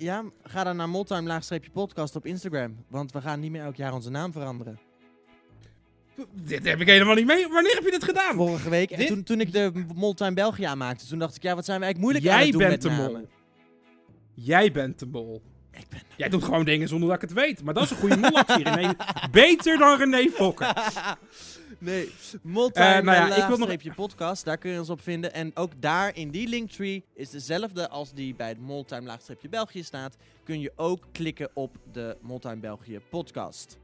Ja, 0.00 0.24
ga 0.42 0.64
dan 0.64 0.76
naar 0.76 0.88
Moltime-podcast 0.88 2.16
op 2.16 2.26
Instagram. 2.26 2.84
Want 2.88 3.12
we 3.12 3.20
gaan 3.20 3.40
niet 3.40 3.50
meer 3.50 3.62
elk 3.62 3.76
jaar 3.76 3.92
onze 3.92 4.10
naam 4.10 4.32
veranderen. 4.32 4.78
Dit 6.32 6.64
heb 6.64 6.80
ik 6.80 6.86
helemaal 6.86 7.14
niet 7.14 7.26
mee. 7.26 7.48
Wanneer 7.48 7.74
heb 7.74 7.84
je 7.84 7.90
dit 7.90 8.04
gedaan? 8.04 8.34
Vorige 8.34 8.70
week, 8.70 8.90
en 8.90 8.98
Dit- 8.98 9.06
toen, 9.08 9.22
toen 9.22 9.40
ik 9.40 9.52
de 9.52 9.84
Moltime 9.94 10.32
België 10.34 10.64
aanmaakte, 10.64 11.06
toen 11.06 11.18
dacht 11.18 11.36
ik, 11.36 11.42
ja, 11.42 11.54
wat 11.54 11.64
zijn 11.64 11.78
we 11.80 11.84
eigenlijk 11.84 12.12
moeilijk 12.14 12.34
aan 12.34 12.42
het 12.46 12.50
doen 12.52 12.60
bent 12.60 12.70
met 12.72 12.82
de 12.82 12.88
namen. 12.88 13.12
mol. 13.20 13.28
Jij 14.34 14.72
bent 14.72 14.98
de 14.98 15.06
mol. 15.06 15.42
Ik 15.72 15.88
ben 15.88 16.00
Jij 16.16 16.28
doet 16.28 16.44
gewoon 16.44 16.64
dingen 16.64 16.88
zonder 16.88 17.08
dat 17.08 17.22
ik 17.22 17.28
het 17.28 17.38
weet. 17.38 17.62
Maar 17.62 17.74
dat 17.74 17.82
is 17.82 17.90
een 17.90 17.96
goede 17.96 18.16
molactie, 18.16 18.62
René. 18.70 18.92
Beter 19.30 19.78
dan 19.78 19.98
René 19.98 20.30
Fokker. 20.30 20.72
Nee, 21.80 22.04
Eh, 22.72 23.04
nou 23.04 23.04
ja, 23.04 23.34
ik 23.42 23.48
wil 23.48 23.58
nog- 23.58 23.94
podcast, 23.94 24.44
daar 24.44 24.58
kun 24.58 24.70
je 24.70 24.78
ons 24.78 24.90
op 24.90 25.00
vinden. 25.00 25.32
En 25.32 25.50
ook 25.56 25.72
daar 25.80 26.16
in 26.16 26.30
die 26.30 26.48
linktree 26.48 27.04
is 27.14 27.30
dezelfde 27.30 27.88
als 27.88 28.12
die 28.12 28.34
bij 28.34 28.48
het 28.48 28.60
Moltime 28.60 29.06
laagstreepje 29.06 29.48
België 29.48 29.82
staat. 29.82 30.16
Kun 30.44 30.60
je 30.60 30.72
ook 30.76 31.04
klikken 31.12 31.50
op 31.54 31.76
de 31.92 32.16
Moltime 32.20 32.56
België 32.56 33.00
podcast. 33.10 33.78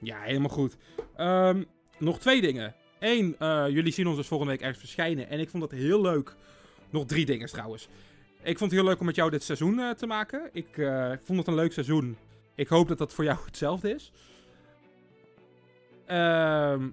Ja, 0.00 0.20
helemaal 0.20 0.48
goed. 0.48 0.76
Ehm, 1.16 1.62
nog 1.98 2.18
twee 2.18 2.40
dingen. 2.40 2.74
Eén, 2.98 3.36
eh, 3.38 3.64
jullie 3.68 3.92
zien 3.92 4.06
ons 4.06 4.16
dus 4.16 4.26
volgende 4.26 4.52
week 4.52 4.62
ergens 4.62 4.80
verschijnen. 4.80 5.28
En 5.28 5.40
ik 5.40 5.50
vond 5.50 5.62
dat 5.62 5.78
heel 5.78 6.00
leuk. 6.00 6.34
Nog 6.90 7.06
drie 7.06 7.26
dingen 7.26 7.48
trouwens. 7.48 7.88
Ik 8.42 8.58
vond 8.58 8.70
het 8.70 8.80
heel 8.80 8.88
leuk 8.88 9.00
om 9.00 9.06
met 9.06 9.14
jou 9.14 9.30
dit 9.30 9.42
seizoen 9.42 9.78
eh, 9.78 9.90
te 9.90 10.06
maken. 10.06 10.48
Ik 10.52 10.68
vond 11.24 11.38
het 11.38 11.46
een 11.46 11.54
leuk 11.54 11.72
seizoen. 11.72 12.16
Ik 12.54 12.68
hoop 12.68 12.88
dat 12.88 12.98
dat 12.98 13.12
voor 13.12 13.24
jou 13.24 13.38
hetzelfde 13.46 13.94
is. 13.94 14.12
Ehm, 16.06 16.88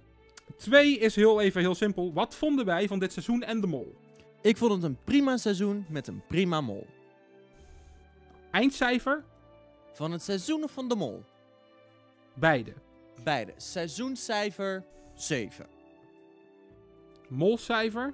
twee 0.64 0.98
is 0.98 1.16
heel 1.16 1.42
even 1.42 1.62
heel 1.62 1.76
simpel. 1.76 2.14
Wat 2.14 2.36
vonden 2.36 2.66
wij 2.66 2.88
van 2.88 3.00
dit 3.00 3.14
seizoen 3.14 3.44
en 3.44 3.62
de 3.62 3.68
mol? 3.68 3.96
Ik 4.42 4.58
vond 4.58 4.72
het 4.72 4.84
een 4.84 4.98
prima 5.04 5.38
seizoen 5.38 5.86
met 5.90 6.08
een 6.08 6.24
prima 6.28 6.62
mol. 6.62 6.88
Eindcijfer? 8.52 9.24
Van 9.94 10.12
het 10.12 10.22
seizoen 10.22 10.64
of 10.64 10.72
van 10.72 10.88
de 10.88 10.96
mol? 10.96 11.24
Beide. 12.34 12.74
Beide. 13.24 13.54
Seizoenscijfer 13.58 14.84
7. 15.16 15.68
Molcijfer? 17.28 18.14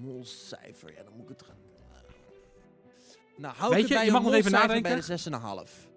Molcijfer, 0.00 0.92
ja, 0.92 1.02
dan 1.02 1.12
moet 1.12 1.22
ik 1.22 1.28
het 1.28 1.42
gaan. 1.42 1.63
Nou, 3.36 3.54
hou 3.56 3.72
Weet 3.74 3.82
ik 3.82 3.88
je, 3.88 3.94
bij 3.94 4.04
je 4.04 4.10
mag 4.10 4.22
nog 4.22 4.32
even 4.32 4.50
nadenken. 4.52 4.82
bij 4.82 4.94
de 4.94 5.02
6,5. 5.66 5.88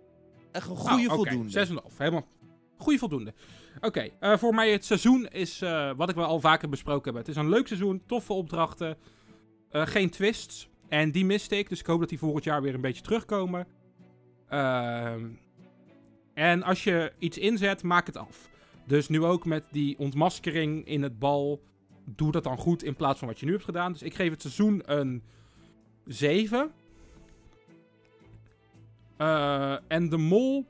Echt 0.52 0.66
een 0.68 0.72
Oh, 0.72 0.80
goede 0.80 1.06
oké, 1.06 1.16
voldoende. 1.16 1.66
6,5. 1.92 1.98
Helemaal. 1.98 2.26
Goede 2.78 3.00
voldoende. 3.00 3.34
Oké, 3.82 4.10
eh, 4.20 4.38
voor 4.38 4.54
mij 4.56 4.72
het 4.72 4.86
seizoen 4.86 5.28
is 5.28 5.62
eh, 5.62 5.92
wat 5.96 6.10
ik 6.10 6.16
wel 6.16 6.26
al 6.26 6.40
vaker 6.40 6.70
besproken 6.70 7.14
heb. 7.14 7.26
Het 7.26 7.36
is 7.36 7.42
een 7.42 7.50
leuk 7.50 7.68
seizoen, 7.68 8.02
toffe 8.06 8.34
opdrachten, 8.34 8.98
eh, 9.70 9.88
geen 9.88 10.10
twists. 10.10 10.70
En 10.90 11.12
die 11.12 11.26
miste 11.26 11.58
ik, 11.58 11.70
dus 11.70 11.80
ik 11.80 11.86
hoop 11.86 12.00
dat 12.00 12.10
die 12.10 12.18
volgend 12.18 12.44
jaar 12.44 12.62
weer 12.62 12.74
een 12.74 12.82
beetje 12.82 13.02
terugkomen. 13.02 13.68
Ehm, 14.50 15.26
en 16.34 16.64
als 16.64 16.84
je 16.84 17.12
iets 17.20 17.38
inzet, 17.38 17.84
maak 17.84 18.06
het 18.06 18.18
af. 18.18 18.50
Dus 18.86 19.08
nu 19.10 19.24
ook 19.24 19.46
met 19.46 19.66
die 19.72 19.98
ontmaskering 20.00 20.86
in 20.88 21.04
het 21.04 21.20
bal, 21.20 21.62
doe 22.06 22.32
dat 22.32 22.44
dan 22.44 22.58
goed 22.58 22.84
in 22.84 22.96
plaats 22.96 23.20
van 23.20 23.28
wat 23.28 23.40
je 23.40 23.46
nu 23.46 23.52
hebt 23.52 23.64
gedaan. 23.64 23.92
Dus 23.92 24.02
ik 24.02 24.16
geef 24.16 24.30
het 24.30 24.42
seizoen 24.42 24.82
een 24.86 25.24
7. 26.06 26.72
Eh, 29.18 29.76
en 29.88 30.10
de 30.10 30.18
mol 30.18 30.66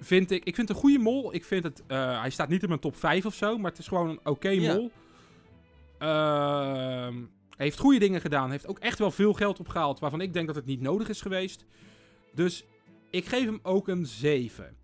vind 0.00 0.30
ik... 0.30 0.44
Ik 0.44 0.54
vind 0.54 0.68
het 0.68 0.76
een 0.76 0.82
goede 0.82 0.98
mol. 0.98 1.34
Ik 1.34 1.44
vind 1.44 1.64
het... 1.64 1.82
eh, 1.86 2.20
hij 2.20 2.30
staat 2.30 2.48
niet 2.48 2.62
in 2.62 2.68
mijn 2.68 2.80
top 2.80 2.96
5 2.96 3.26
of 3.26 3.34
zo, 3.34 3.58
maar 3.58 3.70
het 3.70 3.80
is 3.80 3.88
gewoon 3.88 4.08
een 4.08 4.20
oké 4.24 4.48
Ja. 4.48 4.74
mol. 4.74 4.90
Hij 7.56 7.68
heeft 7.68 7.78
goede 7.78 7.98
dingen 7.98 8.20
gedaan. 8.20 8.50
Heeft 8.50 8.66
ook 8.66 8.78
echt 8.78 8.98
wel 8.98 9.10
veel 9.10 9.32
geld 9.32 9.60
opgehaald, 9.60 9.98
waarvan 9.98 10.20
ik 10.20 10.32
denk 10.32 10.46
dat 10.46 10.56
het 10.56 10.66
niet 10.66 10.80
nodig 10.80 11.08
is 11.08 11.20
geweest. 11.20 11.64
Dus 12.34 12.64
ik 13.10 13.26
geef 13.26 13.44
hem 13.44 13.60
ook 13.62 13.88
een 13.88 14.06
7. 14.06 14.76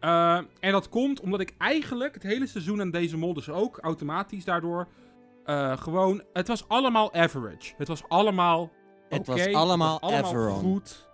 Eh, 0.00 0.40
en 0.60 0.72
dat 0.72 0.88
komt 0.88 1.20
omdat 1.20 1.40
ik 1.40 1.54
eigenlijk 1.58 2.14
het 2.14 2.22
hele 2.22 2.46
seizoen 2.46 2.80
aan 2.80 2.90
deze 2.90 3.16
mol 3.16 3.34
dus 3.34 3.48
ook 3.48 3.78
automatisch 3.78 4.44
daardoor 4.44 4.88
gewoon... 5.74 6.22
Het 6.32 6.48
was 6.48 6.68
allemaal 6.68 7.14
average. 7.14 7.74
Het 7.76 7.88
was 7.88 8.08
allemaal 8.08 8.70
Het 9.08 9.26
was 9.26 9.40
oké, 9.40 9.52
allemaal 9.56 9.94
het 10.00 10.10
was 10.10 10.12
allemaal 10.12 10.46
Everon. 10.48 10.60
goed. 10.72 11.07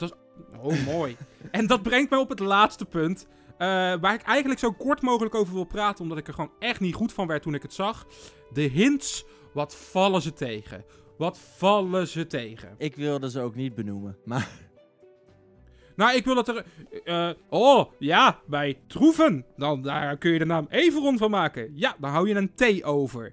Het 0.00 0.10
was... 0.10 0.12
Oh, 0.60 0.84
mooi. 0.86 1.16
en 1.50 1.66
dat 1.66 1.82
brengt 1.82 2.10
mij 2.10 2.18
op 2.18 2.28
het 2.28 2.38
laatste 2.38 2.84
punt. 2.84 3.26
eh, 3.58 3.66
waar 4.00 4.14
ik 4.14 4.22
eigenlijk 4.22 4.60
zo 4.60 4.72
kort 4.72 5.02
mogelijk 5.02 5.34
over 5.34 5.54
wil 5.54 5.64
praten. 5.64 6.02
Omdat 6.02 6.18
ik 6.18 6.26
er 6.26 6.34
gewoon 6.34 6.52
echt 6.58 6.80
niet 6.80 6.94
goed 6.94 7.12
van 7.12 7.26
werd 7.26 7.42
toen 7.42 7.54
ik 7.54 7.62
het 7.62 7.74
zag. 7.74 8.06
De 8.52 8.60
hints. 8.62 9.24
Wat 9.52 9.76
vallen 9.76 10.22
ze 10.22 10.32
tegen? 10.32 10.84
Wat 11.18 11.38
vallen 11.38 12.08
ze 12.08 12.26
tegen? 12.26 12.74
Ik 12.78 12.96
wilde 12.96 13.30
ze 13.30 13.40
ook 13.40 13.54
niet 13.54 13.74
benoemen. 13.74 14.16
Maar 14.24 14.48
Nou, 15.96 16.16
ik 16.16 16.24
wil 16.24 16.34
dat 16.34 16.48
er... 16.48 16.64
eh, 17.04 17.30
oh, 17.48 17.92
ja, 17.98 18.40
bij 18.46 18.78
Troeven. 18.86 19.44
Dan 19.56 19.82
daar 19.82 20.16
kun 20.16 20.30
je 20.32 20.38
de 20.38 20.44
naam 20.46 20.66
Everon 20.70 21.18
van 21.18 21.30
maken. 21.30 21.70
Ja, 21.74 21.96
dan 21.98 22.10
hou 22.10 22.28
je 22.28 22.34
een 22.34 22.54
T 22.54 22.84
over. 22.84 23.32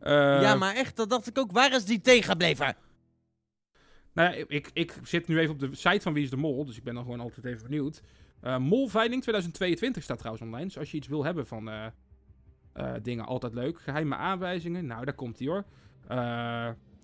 Eh, 0.00 0.12
ja, 0.42 0.54
maar 0.54 0.74
echt, 0.74 0.96
dat 0.96 1.10
dacht 1.10 1.26
ik 1.26 1.38
ook. 1.38 1.52
Waar 1.52 1.72
is 1.74 1.84
die 1.84 2.00
thee 2.00 2.22
gebleven? 2.22 2.76
Nou 4.14 4.36
ja, 4.36 4.44
ik, 4.48 4.70
ik 4.72 4.98
zit 5.02 5.28
nu 5.28 5.38
even 5.38 5.52
op 5.54 5.58
de 5.58 5.68
site 5.72 6.00
van 6.00 6.12
Wie 6.12 6.22
is 6.22 6.30
de 6.30 6.36
Mol, 6.36 6.64
dus 6.64 6.76
ik 6.76 6.84
ben 6.84 6.94
dan 6.94 7.02
gewoon 7.02 7.20
altijd 7.20 7.46
even 7.46 7.62
benieuwd. 7.62 8.02
Eh 8.40 8.58
Molveiling 8.58 9.22
2022 9.22 10.02
staat 10.02 10.18
trouwens 10.18 10.44
online, 10.44 10.66
dus 10.66 10.78
als 10.78 10.90
je 10.90 10.96
iets 10.96 11.08
wil 11.08 11.24
hebben 11.24 11.46
van 11.46 11.68
eh, 11.70 11.86
eh, 12.72 12.92
dingen, 13.02 13.24
altijd 13.24 13.54
leuk. 13.54 13.80
Geheime 13.80 14.16
aanwijzingen, 14.16 14.86
nou 14.86 15.04
daar 15.04 15.14
komt 15.14 15.38
hij 15.38 15.48
hoor. 15.48 15.64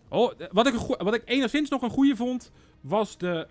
Oh, 0.08 0.32
wat 0.52 0.66
ik, 0.66 0.74
wat 0.98 1.14
ik 1.14 1.22
enigszins 1.24 1.70
nog 1.70 1.82
een 1.82 1.90
goede 1.90 2.16
vond, 2.16 2.52
was 2.80 3.18
de... 3.18 3.46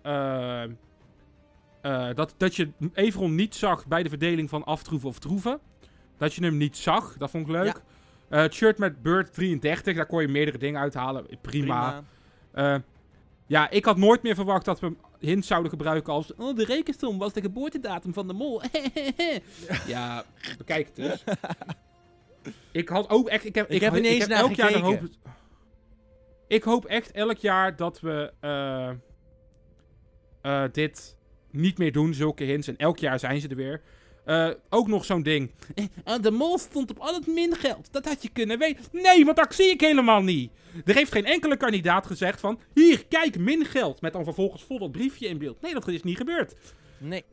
dat, 2.15 2.33
dat 2.37 2.55
je 2.55 2.69
Everon 2.93 3.35
niet 3.35 3.55
zag 3.55 3.87
bij 3.87 4.03
de 4.03 4.09
verdeling 4.09 4.49
van 4.49 4.63
aftroeven 4.63 5.09
of 5.09 5.19
troeven. 5.19 5.59
Dat 6.17 6.33
je 6.33 6.43
hem 6.43 6.57
niet 6.57 6.77
zag, 6.77 7.17
dat 7.17 7.29
vond 7.29 7.47
ik 7.47 7.51
leuk. 7.51 7.81
Het 8.29 8.53
shirt 8.53 8.77
met 8.77 9.01
Bird 9.01 9.33
33, 9.33 9.95
daar 9.95 10.05
kon 10.05 10.21
je 10.21 10.27
meerdere 10.27 10.57
dingen 10.57 10.81
uithalen. 10.81 11.25
Prima. 11.41 12.03
Eh, 12.51 12.75
ja, 13.49 13.69
ik 13.69 13.85
had 13.85 13.97
nooit 13.97 14.23
meer 14.23 14.35
verwacht 14.35 14.65
dat 14.65 14.79
we 14.79 14.95
hints 15.19 15.47
zouden 15.47 15.69
gebruiken 15.69 16.13
als... 16.13 16.35
Oh, 16.35 16.55
de 16.55 16.65
rekensom 16.65 17.17
was 17.17 17.33
de 17.33 17.41
geboortedatum 17.41 18.13
van 18.13 18.27
de 18.27 18.33
mol. 18.33 18.61
ja, 19.87 20.23
bekijk 20.57 20.87
het 20.87 20.95
dus. 20.95 21.23
ik 22.71 22.89
had 22.89 23.09
ook 23.09 23.27
echt... 23.27 23.45
Ik 23.45 23.55
heb, 23.55 23.69
Ik 23.69 23.81
heb 23.81 23.93
niet 23.93 24.05
eens 24.05 24.27
naar 24.27 24.39
elk 24.39 24.53
jaar 24.53 24.79
hoop... 24.79 25.01
Ik 26.47 26.63
hoop 26.63 26.85
echt 26.85 27.11
elk 27.11 27.37
jaar 27.37 27.75
dat 27.75 27.99
we 27.99 28.33
eh, 28.39 28.89
eh, 30.41 30.71
dit 30.71 31.17
niet 31.51 31.77
meer 31.77 31.91
doen, 31.91 32.13
zulke 32.13 32.43
hints. 32.43 32.67
En 32.67 32.77
elk 32.77 32.97
jaar 32.97 33.19
zijn 33.19 33.41
ze 33.41 33.47
er 33.47 33.55
weer. 33.55 33.81
Eh, 34.29 34.49
ook 34.69 34.87
nog 34.87 35.05
zo'n 35.05 35.23
ding. 35.23 35.51
Eh, 36.03 36.15
de 36.21 36.31
mol 36.31 36.57
stond 36.57 36.89
op 36.91 36.97
al 36.99 37.13
het 37.13 37.27
min 37.27 37.55
geld. 37.55 37.87
Dat 37.91 38.05
had 38.05 38.23
je 38.23 38.29
kunnen 38.29 38.59
weten. 38.59 38.83
Nee, 38.91 39.25
want 39.25 39.37
dat 39.37 39.55
zie 39.55 39.69
ik 39.69 39.81
helemaal 39.81 40.21
niet. 40.21 40.51
Er 40.85 40.95
heeft 40.95 41.11
geen 41.11 41.25
enkele 41.25 41.57
kandidaat 41.57 42.05
gezegd 42.05 42.39
van... 42.39 42.59
Hier, 42.73 43.05
kijk, 43.05 43.37
min 43.37 43.65
geld. 43.65 44.01
Met 44.01 44.13
dan 44.13 44.23
vervolgens 44.23 44.63
vol 44.63 44.79
dat 44.79 44.91
briefje 44.91 45.27
in 45.27 45.37
beeld. 45.37 45.61
Nee, 45.61 45.73
dat 45.73 45.87
is 45.87 46.03
niet 46.03 46.17
gebeurd. 46.17 46.55
Nee. 46.97 47.23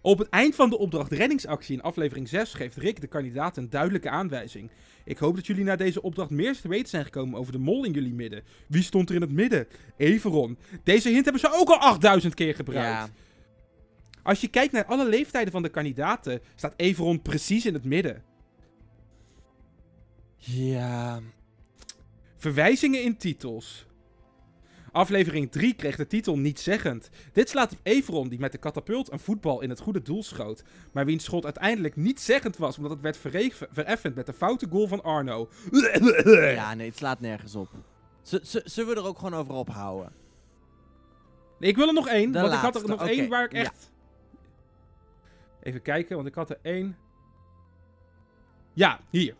Op 0.00 0.18
het 0.18 0.28
eind 0.28 0.54
van 0.54 0.70
de 0.70 0.78
opdracht 0.78 1.12
reddingsactie 1.12 1.76
in 1.76 1.82
aflevering 1.82 2.28
6 2.28 2.54
geeft 2.54 2.76
Rick 2.76 3.00
de 3.00 3.06
kandidaat 3.06 3.56
een 3.56 3.70
duidelijke 3.70 4.10
aanwijzing. 4.10 4.70
Ik 5.04 5.18
hoop 5.18 5.34
dat 5.34 5.46
jullie 5.46 5.64
na 5.64 5.76
deze 5.76 6.02
opdracht 6.02 6.30
meer 6.30 6.60
te 6.60 6.68
weten 6.68 6.88
zijn 6.88 7.04
gekomen 7.04 7.38
over 7.38 7.52
de 7.52 7.58
mol 7.58 7.84
in 7.84 7.92
jullie 7.92 8.14
midden. 8.14 8.42
Wie 8.68 8.82
stond 8.82 9.08
er 9.08 9.14
in 9.14 9.20
het 9.20 9.32
midden? 9.32 9.66
Everon. 9.96 10.58
Deze 10.84 11.08
hint 11.08 11.24
hebben 11.24 11.42
ze 11.42 11.52
ook 11.52 11.68
al 11.68 11.78
8000 11.78 12.34
keer 12.34 12.54
gebruikt. 12.54 12.88
Ja. 12.88 13.24
Als 14.26 14.40
je 14.40 14.48
kijkt 14.48 14.72
naar 14.72 14.84
alle 14.84 15.08
leeftijden 15.08 15.52
van 15.52 15.62
de 15.62 15.68
kandidaten, 15.68 16.40
staat 16.54 16.74
Everon 16.76 17.22
precies 17.22 17.66
in 17.66 17.74
het 17.74 17.84
midden. 17.84 18.22
Ja. 20.36 21.20
Verwijzingen 22.36 23.02
in 23.02 23.16
titels. 23.16 23.86
Aflevering 24.92 25.50
3 25.50 25.74
kreeg 25.74 25.96
de 25.96 26.06
titel 26.06 26.38
niet 26.38 26.60
zeggend. 26.60 27.08
Dit 27.32 27.48
slaat 27.48 27.72
op 27.72 27.78
Everon, 27.82 28.28
die 28.28 28.38
met 28.38 28.52
de 28.52 28.58
katapult 28.58 29.12
een 29.12 29.18
voetbal 29.18 29.60
in 29.60 29.70
het 29.70 29.80
goede 29.80 30.02
doel 30.02 30.22
schoot. 30.22 30.62
Maar 30.92 31.04
wiens 31.04 31.24
schot 31.24 31.44
uiteindelijk 31.44 31.96
niet 31.96 32.20
zeggend 32.20 32.56
was, 32.56 32.76
omdat 32.76 32.92
het 32.92 33.00
werd 33.00 33.16
vereffend 33.72 34.14
met 34.14 34.26
de 34.26 34.32
foute 34.32 34.66
goal 34.70 34.88
van 34.88 35.02
Arno. 35.02 35.48
Ja, 36.54 36.74
nee, 36.74 36.86
het 36.88 36.96
slaat 36.96 37.20
nergens 37.20 37.54
op. 37.54 37.68
Z- 38.22 38.38
z- 38.42 38.62
zullen 38.64 38.94
we 38.94 39.00
er 39.00 39.06
ook 39.06 39.18
gewoon 39.18 39.34
over 39.34 39.54
ophouden? 39.54 40.12
Nee, 41.58 41.70
ik 41.70 41.76
wil 41.76 41.88
er 41.88 41.94
nog 41.94 42.08
één, 42.08 42.32
De 42.32 42.40
want 42.40 42.52
ik 42.52 42.58
had 42.58 42.82
er 42.82 42.88
nog 42.88 43.06
één 43.08 43.28
waar 43.28 43.44
ik 43.44 43.52
ja. 43.52 43.72
Even 45.66 45.82
kijken, 45.82 46.16
want 46.16 46.28
ik 46.28 46.34
had 46.34 46.50
er 46.50 46.58
één... 46.62 46.96
Ja, 48.72 49.00
hier. 49.10 49.34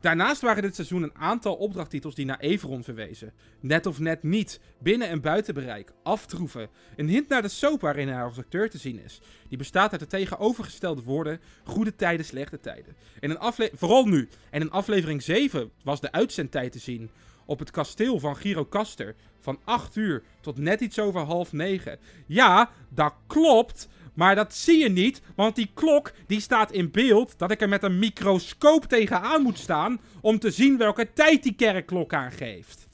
Daarnaast 0.00 0.40
waren 0.40 0.62
dit 0.62 0.74
seizoen 0.74 1.02
een 1.02 1.14
aantal 1.14 1.54
opdrachttitels 1.54 2.14
die 2.14 2.24
naar 2.24 2.38
Everon 2.38 2.84
verwezen. 2.84 3.32
Net 3.60 3.86
of 3.86 3.98
net 3.98 4.22
niet, 4.22 4.60
binnen- 4.78 5.08
en 5.08 5.20
buitenbereik, 5.20 5.92
aftroeven. 6.02 6.68
Een 6.96 7.08
hint 7.08 7.28
naar 7.28 7.42
de 7.42 7.48
soap 7.48 7.80
waarin 7.80 8.08
hij 8.08 8.22
als 8.22 8.38
acteur 8.38 8.70
te 8.70 8.78
zien 8.78 9.02
is. 9.04 9.20
Die 9.48 9.58
bestaat 9.58 9.90
uit 9.90 10.00
de 10.00 10.06
tegenovergestelde 10.06 11.02
woorden 11.02 11.40
goede 11.64 11.94
tijden, 11.94 12.26
slechte 12.26 12.60
tijden. 12.60 12.96
In 13.20 13.30
een 13.30 13.38
afle 13.38 13.70
Vooral 13.74 14.06
nu. 14.06 14.28
En 14.50 14.60
in 14.60 14.70
aflevering 14.70 15.22
7 15.22 15.70
was 15.84 16.00
de 16.00 16.12
uitzendtijd 16.12 16.72
te 16.72 16.78
zien. 16.78 17.10
Op 17.46 17.58
het 17.58 17.70
kasteel 17.70 18.18
van 18.18 18.36
Giro 18.36 18.64
Kaster. 18.64 19.14
Van 19.40 19.60
8 19.64 19.96
uur 19.96 20.22
tot 20.40 20.58
net 20.58 20.80
iets 20.80 20.98
over 20.98 21.20
half 21.20 21.52
9. 21.52 21.98
Ja, 22.26 22.70
dat 22.88 23.14
klopt. 23.26 23.88
Maar 24.14 24.34
dat 24.34 24.54
zie 24.54 24.78
je 24.78 24.88
niet, 24.88 25.22
want 25.36 25.54
die 25.56 25.70
klok 25.74 26.12
die 26.26 26.40
staat 26.40 26.72
in 26.72 26.90
beeld 26.90 27.38
dat 27.38 27.50
ik 27.50 27.60
er 27.60 27.68
met 27.68 27.82
een 27.82 27.98
microscoop 27.98 28.84
tegenaan 28.84 29.42
moet 29.42 29.58
staan 29.58 30.00
om 30.20 30.38
te 30.38 30.50
zien 30.50 30.76
welke 30.78 31.12
tijd 31.12 31.42
die 31.42 31.54
kerkklok 31.54 32.12
aangeeft. 32.14 32.88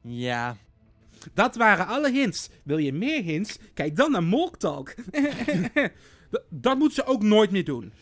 Ja. 0.00 0.56
Dat 1.34 1.56
waren 1.56 1.86
alle 1.86 2.10
hints. 2.10 2.48
Wil 2.62 2.78
je 2.78 2.92
meer 2.92 3.22
hints? 3.22 3.58
Kijk 3.74 3.96
dan 3.96 4.10
naar 4.10 4.22
Molk 4.22 4.56
Talk. 4.56 4.94
D- 6.30 6.42
dat 6.48 6.78
moet 6.78 6.94
ze 6.94 7.04
ook 7.06 7.22
nooit 7.22 7.50
meer 7.50 7.64
doen. 7.64 7.92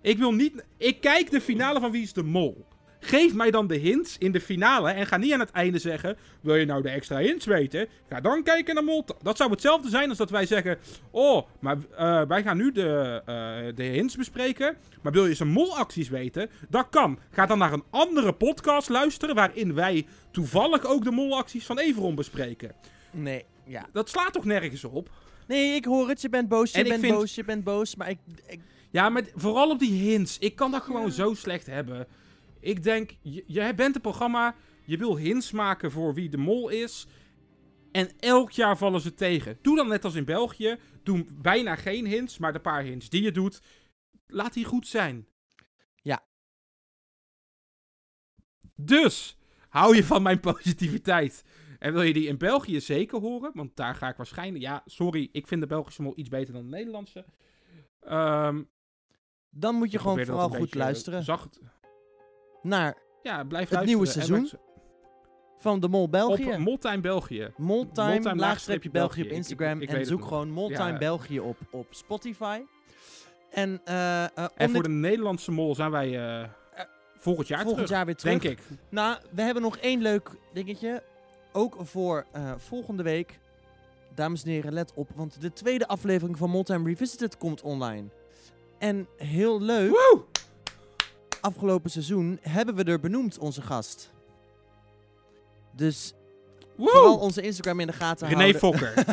ik 0.00 0.18
wil 0.18 0.32
niet... 0.32 0.64
Ik 0.76 1.00
kijk 1.00 1.30
de 1.30 1.40
finale 1.40 1.80
van 1.80 1.90
Wie 1.90 2.02
is 2.02 2.12
de 2.12 2.22
Mol. 2.22 2.66
Geef 3.06 3.34
mij 3.34 3.50
dan 3.50 3.66
de 3.66 3.76
hints 3.76 4.18
in 4.18 4.32
de 4.32 4.40
finale 4.40 4.90
en 4.90 5.06
ga 5.06 5.16
niet 5.16 5.32
aan 5.32 5.40
het 5.40 5.50
einde 5.50 5.78
zeggen... 5.78 6.16
Wil 6.40 6.54
je 6.54 6.64
nou 6.66 6.82
de 6.82 6.88
extra 6.88 7.18
hints 7.18 7.46
weten? 7.46 7.88
Ga 8.08 8.20
dan 8.20 8.42
kijken 8.42 8.74
naar 8.74 8.84
Mol. 8.84 9.04
Dat 9.22 9.36
zou 9.36 9.50
hetzelfde 9.50 9.88
zijn 9.88 10.08
als 10.08 10.18
dat 10.18 10.30
wij 10.30 10.46
zeggen... 10.46 10.78
Oh, 11.10 11.46
maar 11.58 11.76
eh, 11.96 12.22
wij 12.28 12.42
gaan 12.42 12.56
nu 12.56 12.72
de, 12.72 13.22
eh, 13.26 13.76
de 13.76 13.82
hints 13.82 14.16
bespreken. 14.16 14.76
Maar 15.02 15.12
wil 15.12 15.26
je 15.26 15.34
zijn 15.34 15.48
molacties 15.48 16.08
weten? 16.08 16.50
Dat 16.68 16.86
kan. 16.90 17.18
Ga 17.30 17.46
dan 17.46 17.58
naar 17.58 17.72
een 17.72 17.84
andere 17.90 18.32
podcast 18.32 18.88
luisteren... 18.88 19.34
waarin 19.34 19.74
wij 19.74 20.06
toevallig 20.30 20.84
ook 20.84 21.04
de 21.04 21.10
molacties 21.10 21.66
van 21.66 21.78
Everon 21.78 22.14
bespreken. 22.14 22.72
Nee, 23.10 23.44
ja. 23.66 23.86
Dat 23.92 24.08
slaat 24.08 24.32
toch 24.32 24.44
nergens 24.44 24.84
op? 24.84 25.10
Nee, 25.46 25.74
ik 25.74 25.84
hoor 25.84 26.08
het. 26.08 26.20
Je 26.20 26.28
bent 26.28 26.48
boos, 26.48 26.72
je 26.72 26.78
En 26.78 26.88
bent 26.88 27.00
vind- 27.00 27.14
boos, 27.14 27.34
je 27.34 27.44
bent 27.44 27.64
boos. 27.64 27.96
Maar 27.96 28.08
ik... 28.10 28.18
ik 28.46 28.60
Ja, 28.90 29.08
maar 29.08 29.22
vooral 29.34 29.70
op 29.70 29.78
die 29.78 30.10
hints. 30.10 30.38
Ik 30.38 30.56
kan 30.56 30.70
dat 30.70 30.82
gewoon 30.82 31.06
Ja. 31.06 31.10
zo 31.10 31.34
slecht 31.34 31.66
hebben. 31.66 32.06
Ik 32.64 32.82
denk, 32.82 33.16
je, 33.20 33.44
jij 33.46 33.74
bent 33.74 33.94
een 33.94 34.00
programma, 34.00 34.54
je 34.84 34.96
wil 34.96 35.16
hints 35.16 35.50
maken 35.52 35.90
voor 35.90 36.14
wie 36.14 36.28
de 36.28 36.36
mol 36.36 36.68
is. 36.68 37.06
En 37.92 38.10
elk 38.18 38.50
jaar 38.50 38.76
vallen 38.76 39.00
ze 39.00 39.14
tegen. 39.14 39.58
Doe 39.62 39.76
dan 39.76 39.88
net 39.88 40.04
als 40.04 40.14
in 40.14 40.24
België. 40.24 40.78
Doe 41.02 41.26
bijna 41.34 41.76
geen 41.76 42.06
hints, 42.06 42.38
maar 42.38 42.52
de 42.52 42.60
paar 42.60 42.82
hints 42.82 43.08
die 43.08 43.22
je 43.22 43.32
doet, 43.32 43.62
laat 44.26 44.52
die 44.54 44.64
goed 44.64 44.86
zijn. 44.86 45.26
Ja. 46.02 46.26
Dus, 48.74 49.38
hou 49.68 49.96
je 49.96 50.04
van 50.04 50.22
mijn 50.22 50.40
positiviteit. 50.52 51.44
En 51.78 51.92
wil 51.92 52.02
je 52.02 52.12
die 52.12 52.26
in 52.26 52.38
België 52.38 52.80
zeker 52.80 53.20
horen? 53.20 53.50
Want 53.54 53.76
daar 53.76 53.94
ga 53.94 54.08
ik 54.08 54.16
waarschijnlijk... 54.16 54.64
Ja, 54.64 54.82
sorry, 54.84 55.28
ik 55.32 55.46
vind 55.46 55.60
de 55.60 55.66
Belgische 55.66 56.02
mol 56.02 56.18
iets 56.18 56.28
beter 56.28 56.54
dan 56.54 56.62
de 56.62 56.76
Nederlandse. 56.76 57.24
Ehm 58.00 58.62
dan 59.56 59.74
moet 59.74 59.90
je 59.90 59.98
gewoon 59.98 60.24
vooral 60.24 60.48
goed 60.48 60.58
beetje 60.58 60.78
luisteren 60.78 61.24
Zacht. 61.24 61.60
Naar 62.64 62.94
Ja, 63.22 63.44
blijf 63.44 63.68
Het 63.68 63.84
nieuwe 63.84 64.06
en 64.06 64.12
seizoen. 64.12 64.50
van 65.58 65.80
de 65.80 65.88
Mol 65.88 66.08
België. 66.08 66.52
Op 66.52 66.58
Moltime 66.58 67.00
België. 67.00 67.52
Moltime, 67.56 68.08
Moltime, 68.12 68.34
laagstreepje 68.34 68.90
België 68.90 69.20
op 69.20 69.26
Ik- 69.26 69.30
ik- 69.32 69.36
Instagram. 69.38 69.80
ik 69.80 69.88
en 69.88 70.06
zoek 70.06 70.24
gewoon 70.24 70.50
Moltime 70.50 70.92
Ja. 70.92 70.98
België 70.98 71.40
op, 71.40 71.56
op 71.70 71.86
Spotify. 71.90 72.60
En, 73.50 73.80
eh, 73.84 74.24
eh, 74.24 74.28
En 74.56 74.70
voor 74.70 74.82
dit 74.82 74.84
de 74.84 74.88
Nederlandse 74.98 75.50
mol 75.50 75.74
zijn 75.74 75.90
wij 75.90 76.18
eh, 76.40 76.48
volgend 77.16 77.48
jaar 77.48 77.58
volgend 77.58 77.76
terug. 77.86 77.96
jaar 77.96 78.06
weer 78.06 78.16
terug. 78.16 78.40
Denk 78.42 78.58
ik. 78.58 78.64
Nou, 78.88 79.16
we 79.30 79.42
hebben 79.42 79.62
nog 79.62 79.76
één 79.76 80.00
leuk 80.02 80.30
dingetje. 80.52 81.02
Ook 81.52 81.76
voor 81.80 82.26
volgende 82.56 83.02
week. 83.02 83.38
Dames 84.14 84.42
en 84.44 84.50
heren, 84.50 84.72
let 84.72 84.92
op. 84.94 85.08
Want 85.14 85.40
de 85.40 85.52
tweede 85.52 85.86
aflevering 85.86 86.38
van 86.38 86.50
Moltime 86.50 86.84
Revisited 86.88 87.38
komt 87.38 87.62
online. 87.62 88.08
En 88.78 89.06
heel 89.16 89.60
leuk, 89.60 89.90
Woe! 89.90 90.24
Afgelopen 91.44 91.90
seizoen 91.90 92.38
hebben 92.42 92.74
we 92.74 92.84
er 92.84 93.00
benoemd, 93.00 93.38
onze 93.38 93.62
gast. 93.62 94.12
Dus 95.76 96.14
Woe! 96.76 96.88
vooral 96.90 97.18
onze 97.18 97.42
Instagram 97.42 97.80
in 97.80 97.86
de 97.86 97.92
gaten 97.92 98.28
René 98.28 98.40
houden. 98.40 98.60
Fokker. 98.60 98.94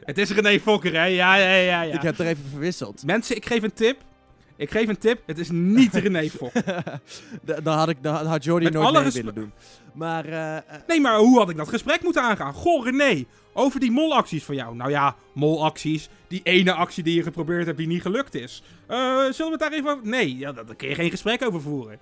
Het 0.00 0.18
is 0.18 0.30
René 0.30 0.60
Fokker, 0.60 0.92
hè? 0.92 1.04
Ja, 1.04 1.34
ja, 1.34 1.54
ja, 1.54 1.82
ja. 1.82 1.94
Ik 1.94 2.02
heb 2.02 2.18
er 2.18 2.26
even 2.26 2.44
verwisseld. 2.50 3.04
Mensen, 3.04 3.36
ik 3.36 3.46
geef 3.46 3.62
een 3.62 3.72
tip. 3.72 4.02
Ik 4.60 4.70
geef 4.70 4.88
een 4.88 4.98
tip. 4.98 5.20
Het 5.26 5.38
is 5.38 5.50
niet 5.50 5.94
René. 6.04 6.28
Da- 7.42 7.60
dan, 7.60 7.76
had 7.78 7.88
ik, 7.88 8.02
dan 8.02 8.26
had 8.26 8.44
Jordi 8.44 8.64
Met 8.64 8.72
nooit 8.72 8.92
mee 9.02 9.12
willen 9.12 9.34
doen. 9.34 9.52
Maar 9.94 10.24
eh, 10.24 10.56
eh, 10.56 10.62
Nee, 10.86 11.00
maar 11.00 11.16
hoe 11.18 11.38
had 11.38 11.50
ik 11.50 11.56
dat 11.56 11.68
gesprek 11.68 12.02
moeten 12.02 12.22
aangaan? 12.22 12.52
Goh, 12.54 12.84
René. 12.84 13.24
Over 13.52 13.80
die 13.80 13.90
molacties 13.90 14.44
van 14.44 14.54
jou. 14.54 14.76
Nou 14.76 14.90
ja, 14.90 15.16
molacties. 15.34 16.08
Die 16.28 16.40
ene 16.42 16.72
actie 16.72 17.02
die 17.04 17.14
je 17.14 17.22
geprobeerd 17.22 17.66
hebt 17.66 17.78
die 17.78 17.86
niet 17.86 18.02
gelukt 18.02 18.34
is. 18.34 18.62
Eh, 18.86 18.96
zullen 19.16 19.32
we 19.36 19.44
het 19.50 19.58
daar 19.60 19.72
even 19.72 19.90
over... 19.90 20.06
Nee, 20.06 20.36
ja, 20.36 20.52
daar 20.52 20.76
kun 20.76 20.88
je 20.88 20.94
geen 20.94 21.10
gesprek 21.10 21.42
over 21.44 21.60
voeren. 21.60 21.98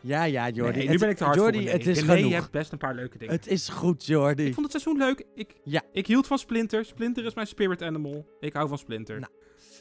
ja, 0.00 0.24
ja, 0.24 0.48
Jordi. 0.48 0.76
nee, 0.78 0.84
nu 0.86 0.90
het- 0.92 1.00
ben 1.00 1.08
ik 1.10 1.16
te 1.16 1.24
hard 1.24 1.36
Jordi, 1.36 1.62
voor 1.62 1.70
het 1.70 1.86
is 1.86 2.00
René 2.00 2.12
genoeg. 2.16 2.32
heeft 2.32 2.50
best 2.50 2.72
een 2.72 2.78
paar 2.78 2.94
leuke 2.94 3.18
dingen. 3.18 3.34
Het 3.34 3.46
is 3.46 3.68
goed, 3.68 4.06
Jordi. 4.06 4.46
Ik 4.46 4.54
vond 4.54 4.72
het 4.72 4.82
seizoen 4.82 5.04
leuk. 5.06 5.24
Ik, 5.34 5.54
Ja. 5.64 5.82
ik 5.92 6.06
hield 6.06 6.26
van 6.26 6.38
Splinter. 6.38 6.84
Splinter 6.84 7.24
is 7.24 7.34
mijn 7.34 7.46
spirit 7.46 7.82
animal. 7.82 8.26
Ik 8.40 8.52
hou 8.52 8.68
van 8.68 8.78
Splinter. 8.78 9.18
Nou. 9.20 9.32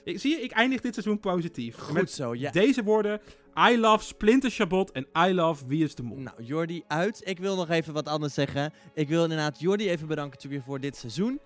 Ik, 0.03 0.19
zie 0.19 0.31
je, 0.31 0.41
ik 0.41 0.51
eindig 0.51 0.81
dit 0.81 0.93
seizoen 0.93 1.19
positief. 1.19 1.77
Goed 1.77 1.93
Met 1.93 2.11
zo, 2.11 2.35
ja. 2.35 2.51
deze 2.51 2.83
woorden. 2.83 3.21
I 3.69 3.79
love 3.79 4.05
Splinter 4.05 4.51
Chabot 4.51 4.91
en 4.91 5.07
I 5.27 5.33
love 5.33 5.67
Wie 5.67 5.83
is 5.83 5.95
de 5.95 6.03
Mol. 6.03 6.17
Nou, 6.17 6.43
Jordi 6.43 6.83
uit. 6.87 7.21
Ik 7.23 7.39
wil 7.39 7.55
nog 7.55 7.69
even 7.69 7.93
wat 7.93 8.07
anders 8.07 8.33
zeggen. 8.33 8.73
Ik 8.93 9.07
wil 9.07 9.23
inderdaad 9.23 9.59
Jordi 9.59 9.89
even 9.89 10.07
bedanken 10.07 10.49
weer 10.49 10.61
voor 10.61 10.79
dit 10.79 10.95
seizoen. 10.95 11.39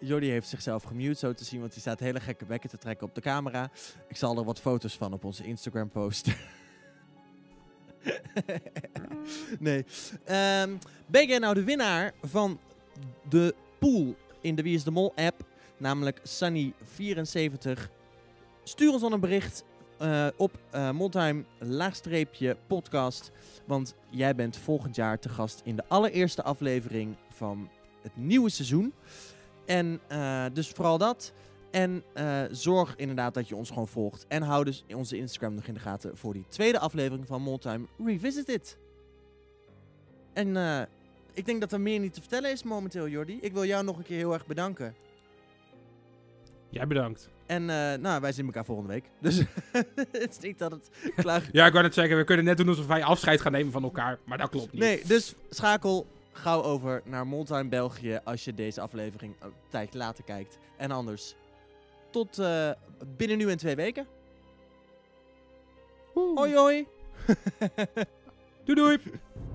Jordi 0.00 0.30
heeft 0.30 0.48
zichzelf 0.48 0.82
gemute, 0.82 1.18
zo 1.18 1.32
te 1.32 1.44
zien, 1.44 1.60
want 1.60 1.72
hij 1.72 1.80
staat 1.80 2.00
hele 2.00 2.20
gekke 2.20 2.44
bekken 2.44 2.70
te 2.70 2.78
trekken 2.78 3.06
op 3.06 3.14
de 3.14 3.20
camera. 3.20 3.70
Ik 4.08 4.16
zal 4.16 4.38
er 4.38 4.44
wat 4.44 4.60
foto's 4.60 4.96
van 4.96 5.12
op 5.12 5.24
onze 5.24 5.44
Instagram 5.44 5.90
posten. 5.90 6.34
nee. 9.58 9.84
Ehm, 10.24 10.76
ben 11.06 11.26
jij 11.26 11.38
nou 11.38 11.54
de 11.54 11.64
winnaar 11.64 12.12
van 12.22 12.60
de 13.28 13.54
pool 13.78 14.14
in 14.40 14.54
de 14.54 14.62
Wie 14.62 14.74
is 14.74 14.84
de 14.84 14.90
Mol 14.90 15.12
app? 15.14 15.44
Namelijk 15.76 16.18
Sunny74. 16.18 17.90
Stuur 18.64 18.92
ons 18.92 19.00
dan 19.00 19.12
een 19.12 19.20
bericht 19.20 19.64
eh, 19.98 20.26
op 20.36 20.58
eh 20.70 20.90
Moltime 20.90 21.44
laagstreepje 21.58 22.56
podcast. 22.66 23.30
Want 23.66 23.94
jij 24.10 24.34
bent 24.34 24.56
volgend 24.56 24.96
jaar 24.96 25.18
te 25.18 25.28
gast 25.28 25.60
in 25.64 25.76
de 25.76 25.84
allereerste 25.88 26.42
aflevering 26.42 27.16
van 27.30 27.68
het 28.02 28.16
nieuwe 28.16 28.50
seizoen. 28.50 28.92
En 29.66 30.00
eh, 30.08 30.44
dus 30.52 30.68
vooral 30.68 30.98
dat. 30.98 31.32
En 31.70 32.04
zorg 32.50 32.96
inderdaad 32.96 33.34
dat 33.34 33.48
je 33.48 33.56
ons 33.56 33.68
gewoon 33.68 33.88
volgt. 33.88 34.24
En 34.28 34.42
hou 34.42 34.64
dus 34.64 34.84
onze 34.94 35.16
Instagram 35.16 35.54
nog 35.54 35.66
in 35.66 35.74
de 35.74 35.80
gaten 35.80 36.16
voor 36.16 36.32
die 36.32 36.44
tweede 36.48 36.78
aflevering 36.78 37.26
van 37.26 37.42
Moltime 37.42 37.86
Revisited. 38.04 38.78
En 40.32 40.56
ik 41.32 41.46
denk 41.46 41.60
dat 41.60 41.72
er 41.72 41.80
meer 41.80 42.00
niet 42.00 42.12
te 42.12 42.20
vertellen 42.20 42.50
is 42.50 42.62
momenteel, 42.62 43.08
Jordi. 43.08 43.38
Ik 43.40 43.52
wil 43.52 43.64
jou 43.64 43.84
nog 43.84 43.96
een 43.96 44.02
keer 44.04 44.16
heel 44.16 44.32
erg 44.32 44.46
bedanken. 44.46 44.94
Jij 46.74 46.86
bedankt. 46.86 47.28
En 47.46 47.70
eh, 47.70 47.98
nou, 47.98 48.20
wij 48.20 48.32
zien 48.32 48.46
elkaar 48.46 48.64
volgende 48.64 48.92
week. 48.92 49.04
Dus 49.20 49.38
het 50.12 50.30
is 50.30 50.38
niet 50.38 50.58
dat 50.58 50.70
het 50.70 50.90
klaar 51.16 51.48
Ja, 51.52 51.66
ik 51.66 51.72
wou 51.72 51.84
net 51.84 51.94
zeggen, 51.94 52.16
we 52.16 52.24
kunnen 52.24 52.44
net 52.44 52.56
doen 52.56 52.68
alsof 52.68 52.86
wij 52.86 53.04
afscheid 53.04 53.40
gaan 53.40 53.52
nemen 53.52 53.72
van 53.72 53.82
elkaar. 53.82 54.18
Maar 54.24 54.38
dat 54.38 54.48
klopt 54.50 54.72
niet. 54.72 54.80
Nee, 54.80 55.02
dus 55.06 55.34
schakel 55.50 56.06
gauw 56.32 56.62
over 56.62 57.02
naar 57.04 57.26
Moltime 57.26 57.68
België 57.68 58.20
als 58.24 58.44
je 58.44 58.54
deze 58.54 58.80
aflevering 58.80 59.34
een 59.40 59.52
tijd 59.68 59.94
later 59.94 60.24
kijkt. 60.24 60.58
En 60.76 60.90
anders, 60.90 61.34
tot 62.10 62.38
eh, 62.38 62.70
binnen 63.16 63.38
nu 63.38 63.50
en 63.50 63.58
twee 63.58 63.76
weken. 63.76 64.06
Hoi 66.14 66.54
hoi! 66.54 66.86
Doei 68.64 68.80
doei. 68.80 68.98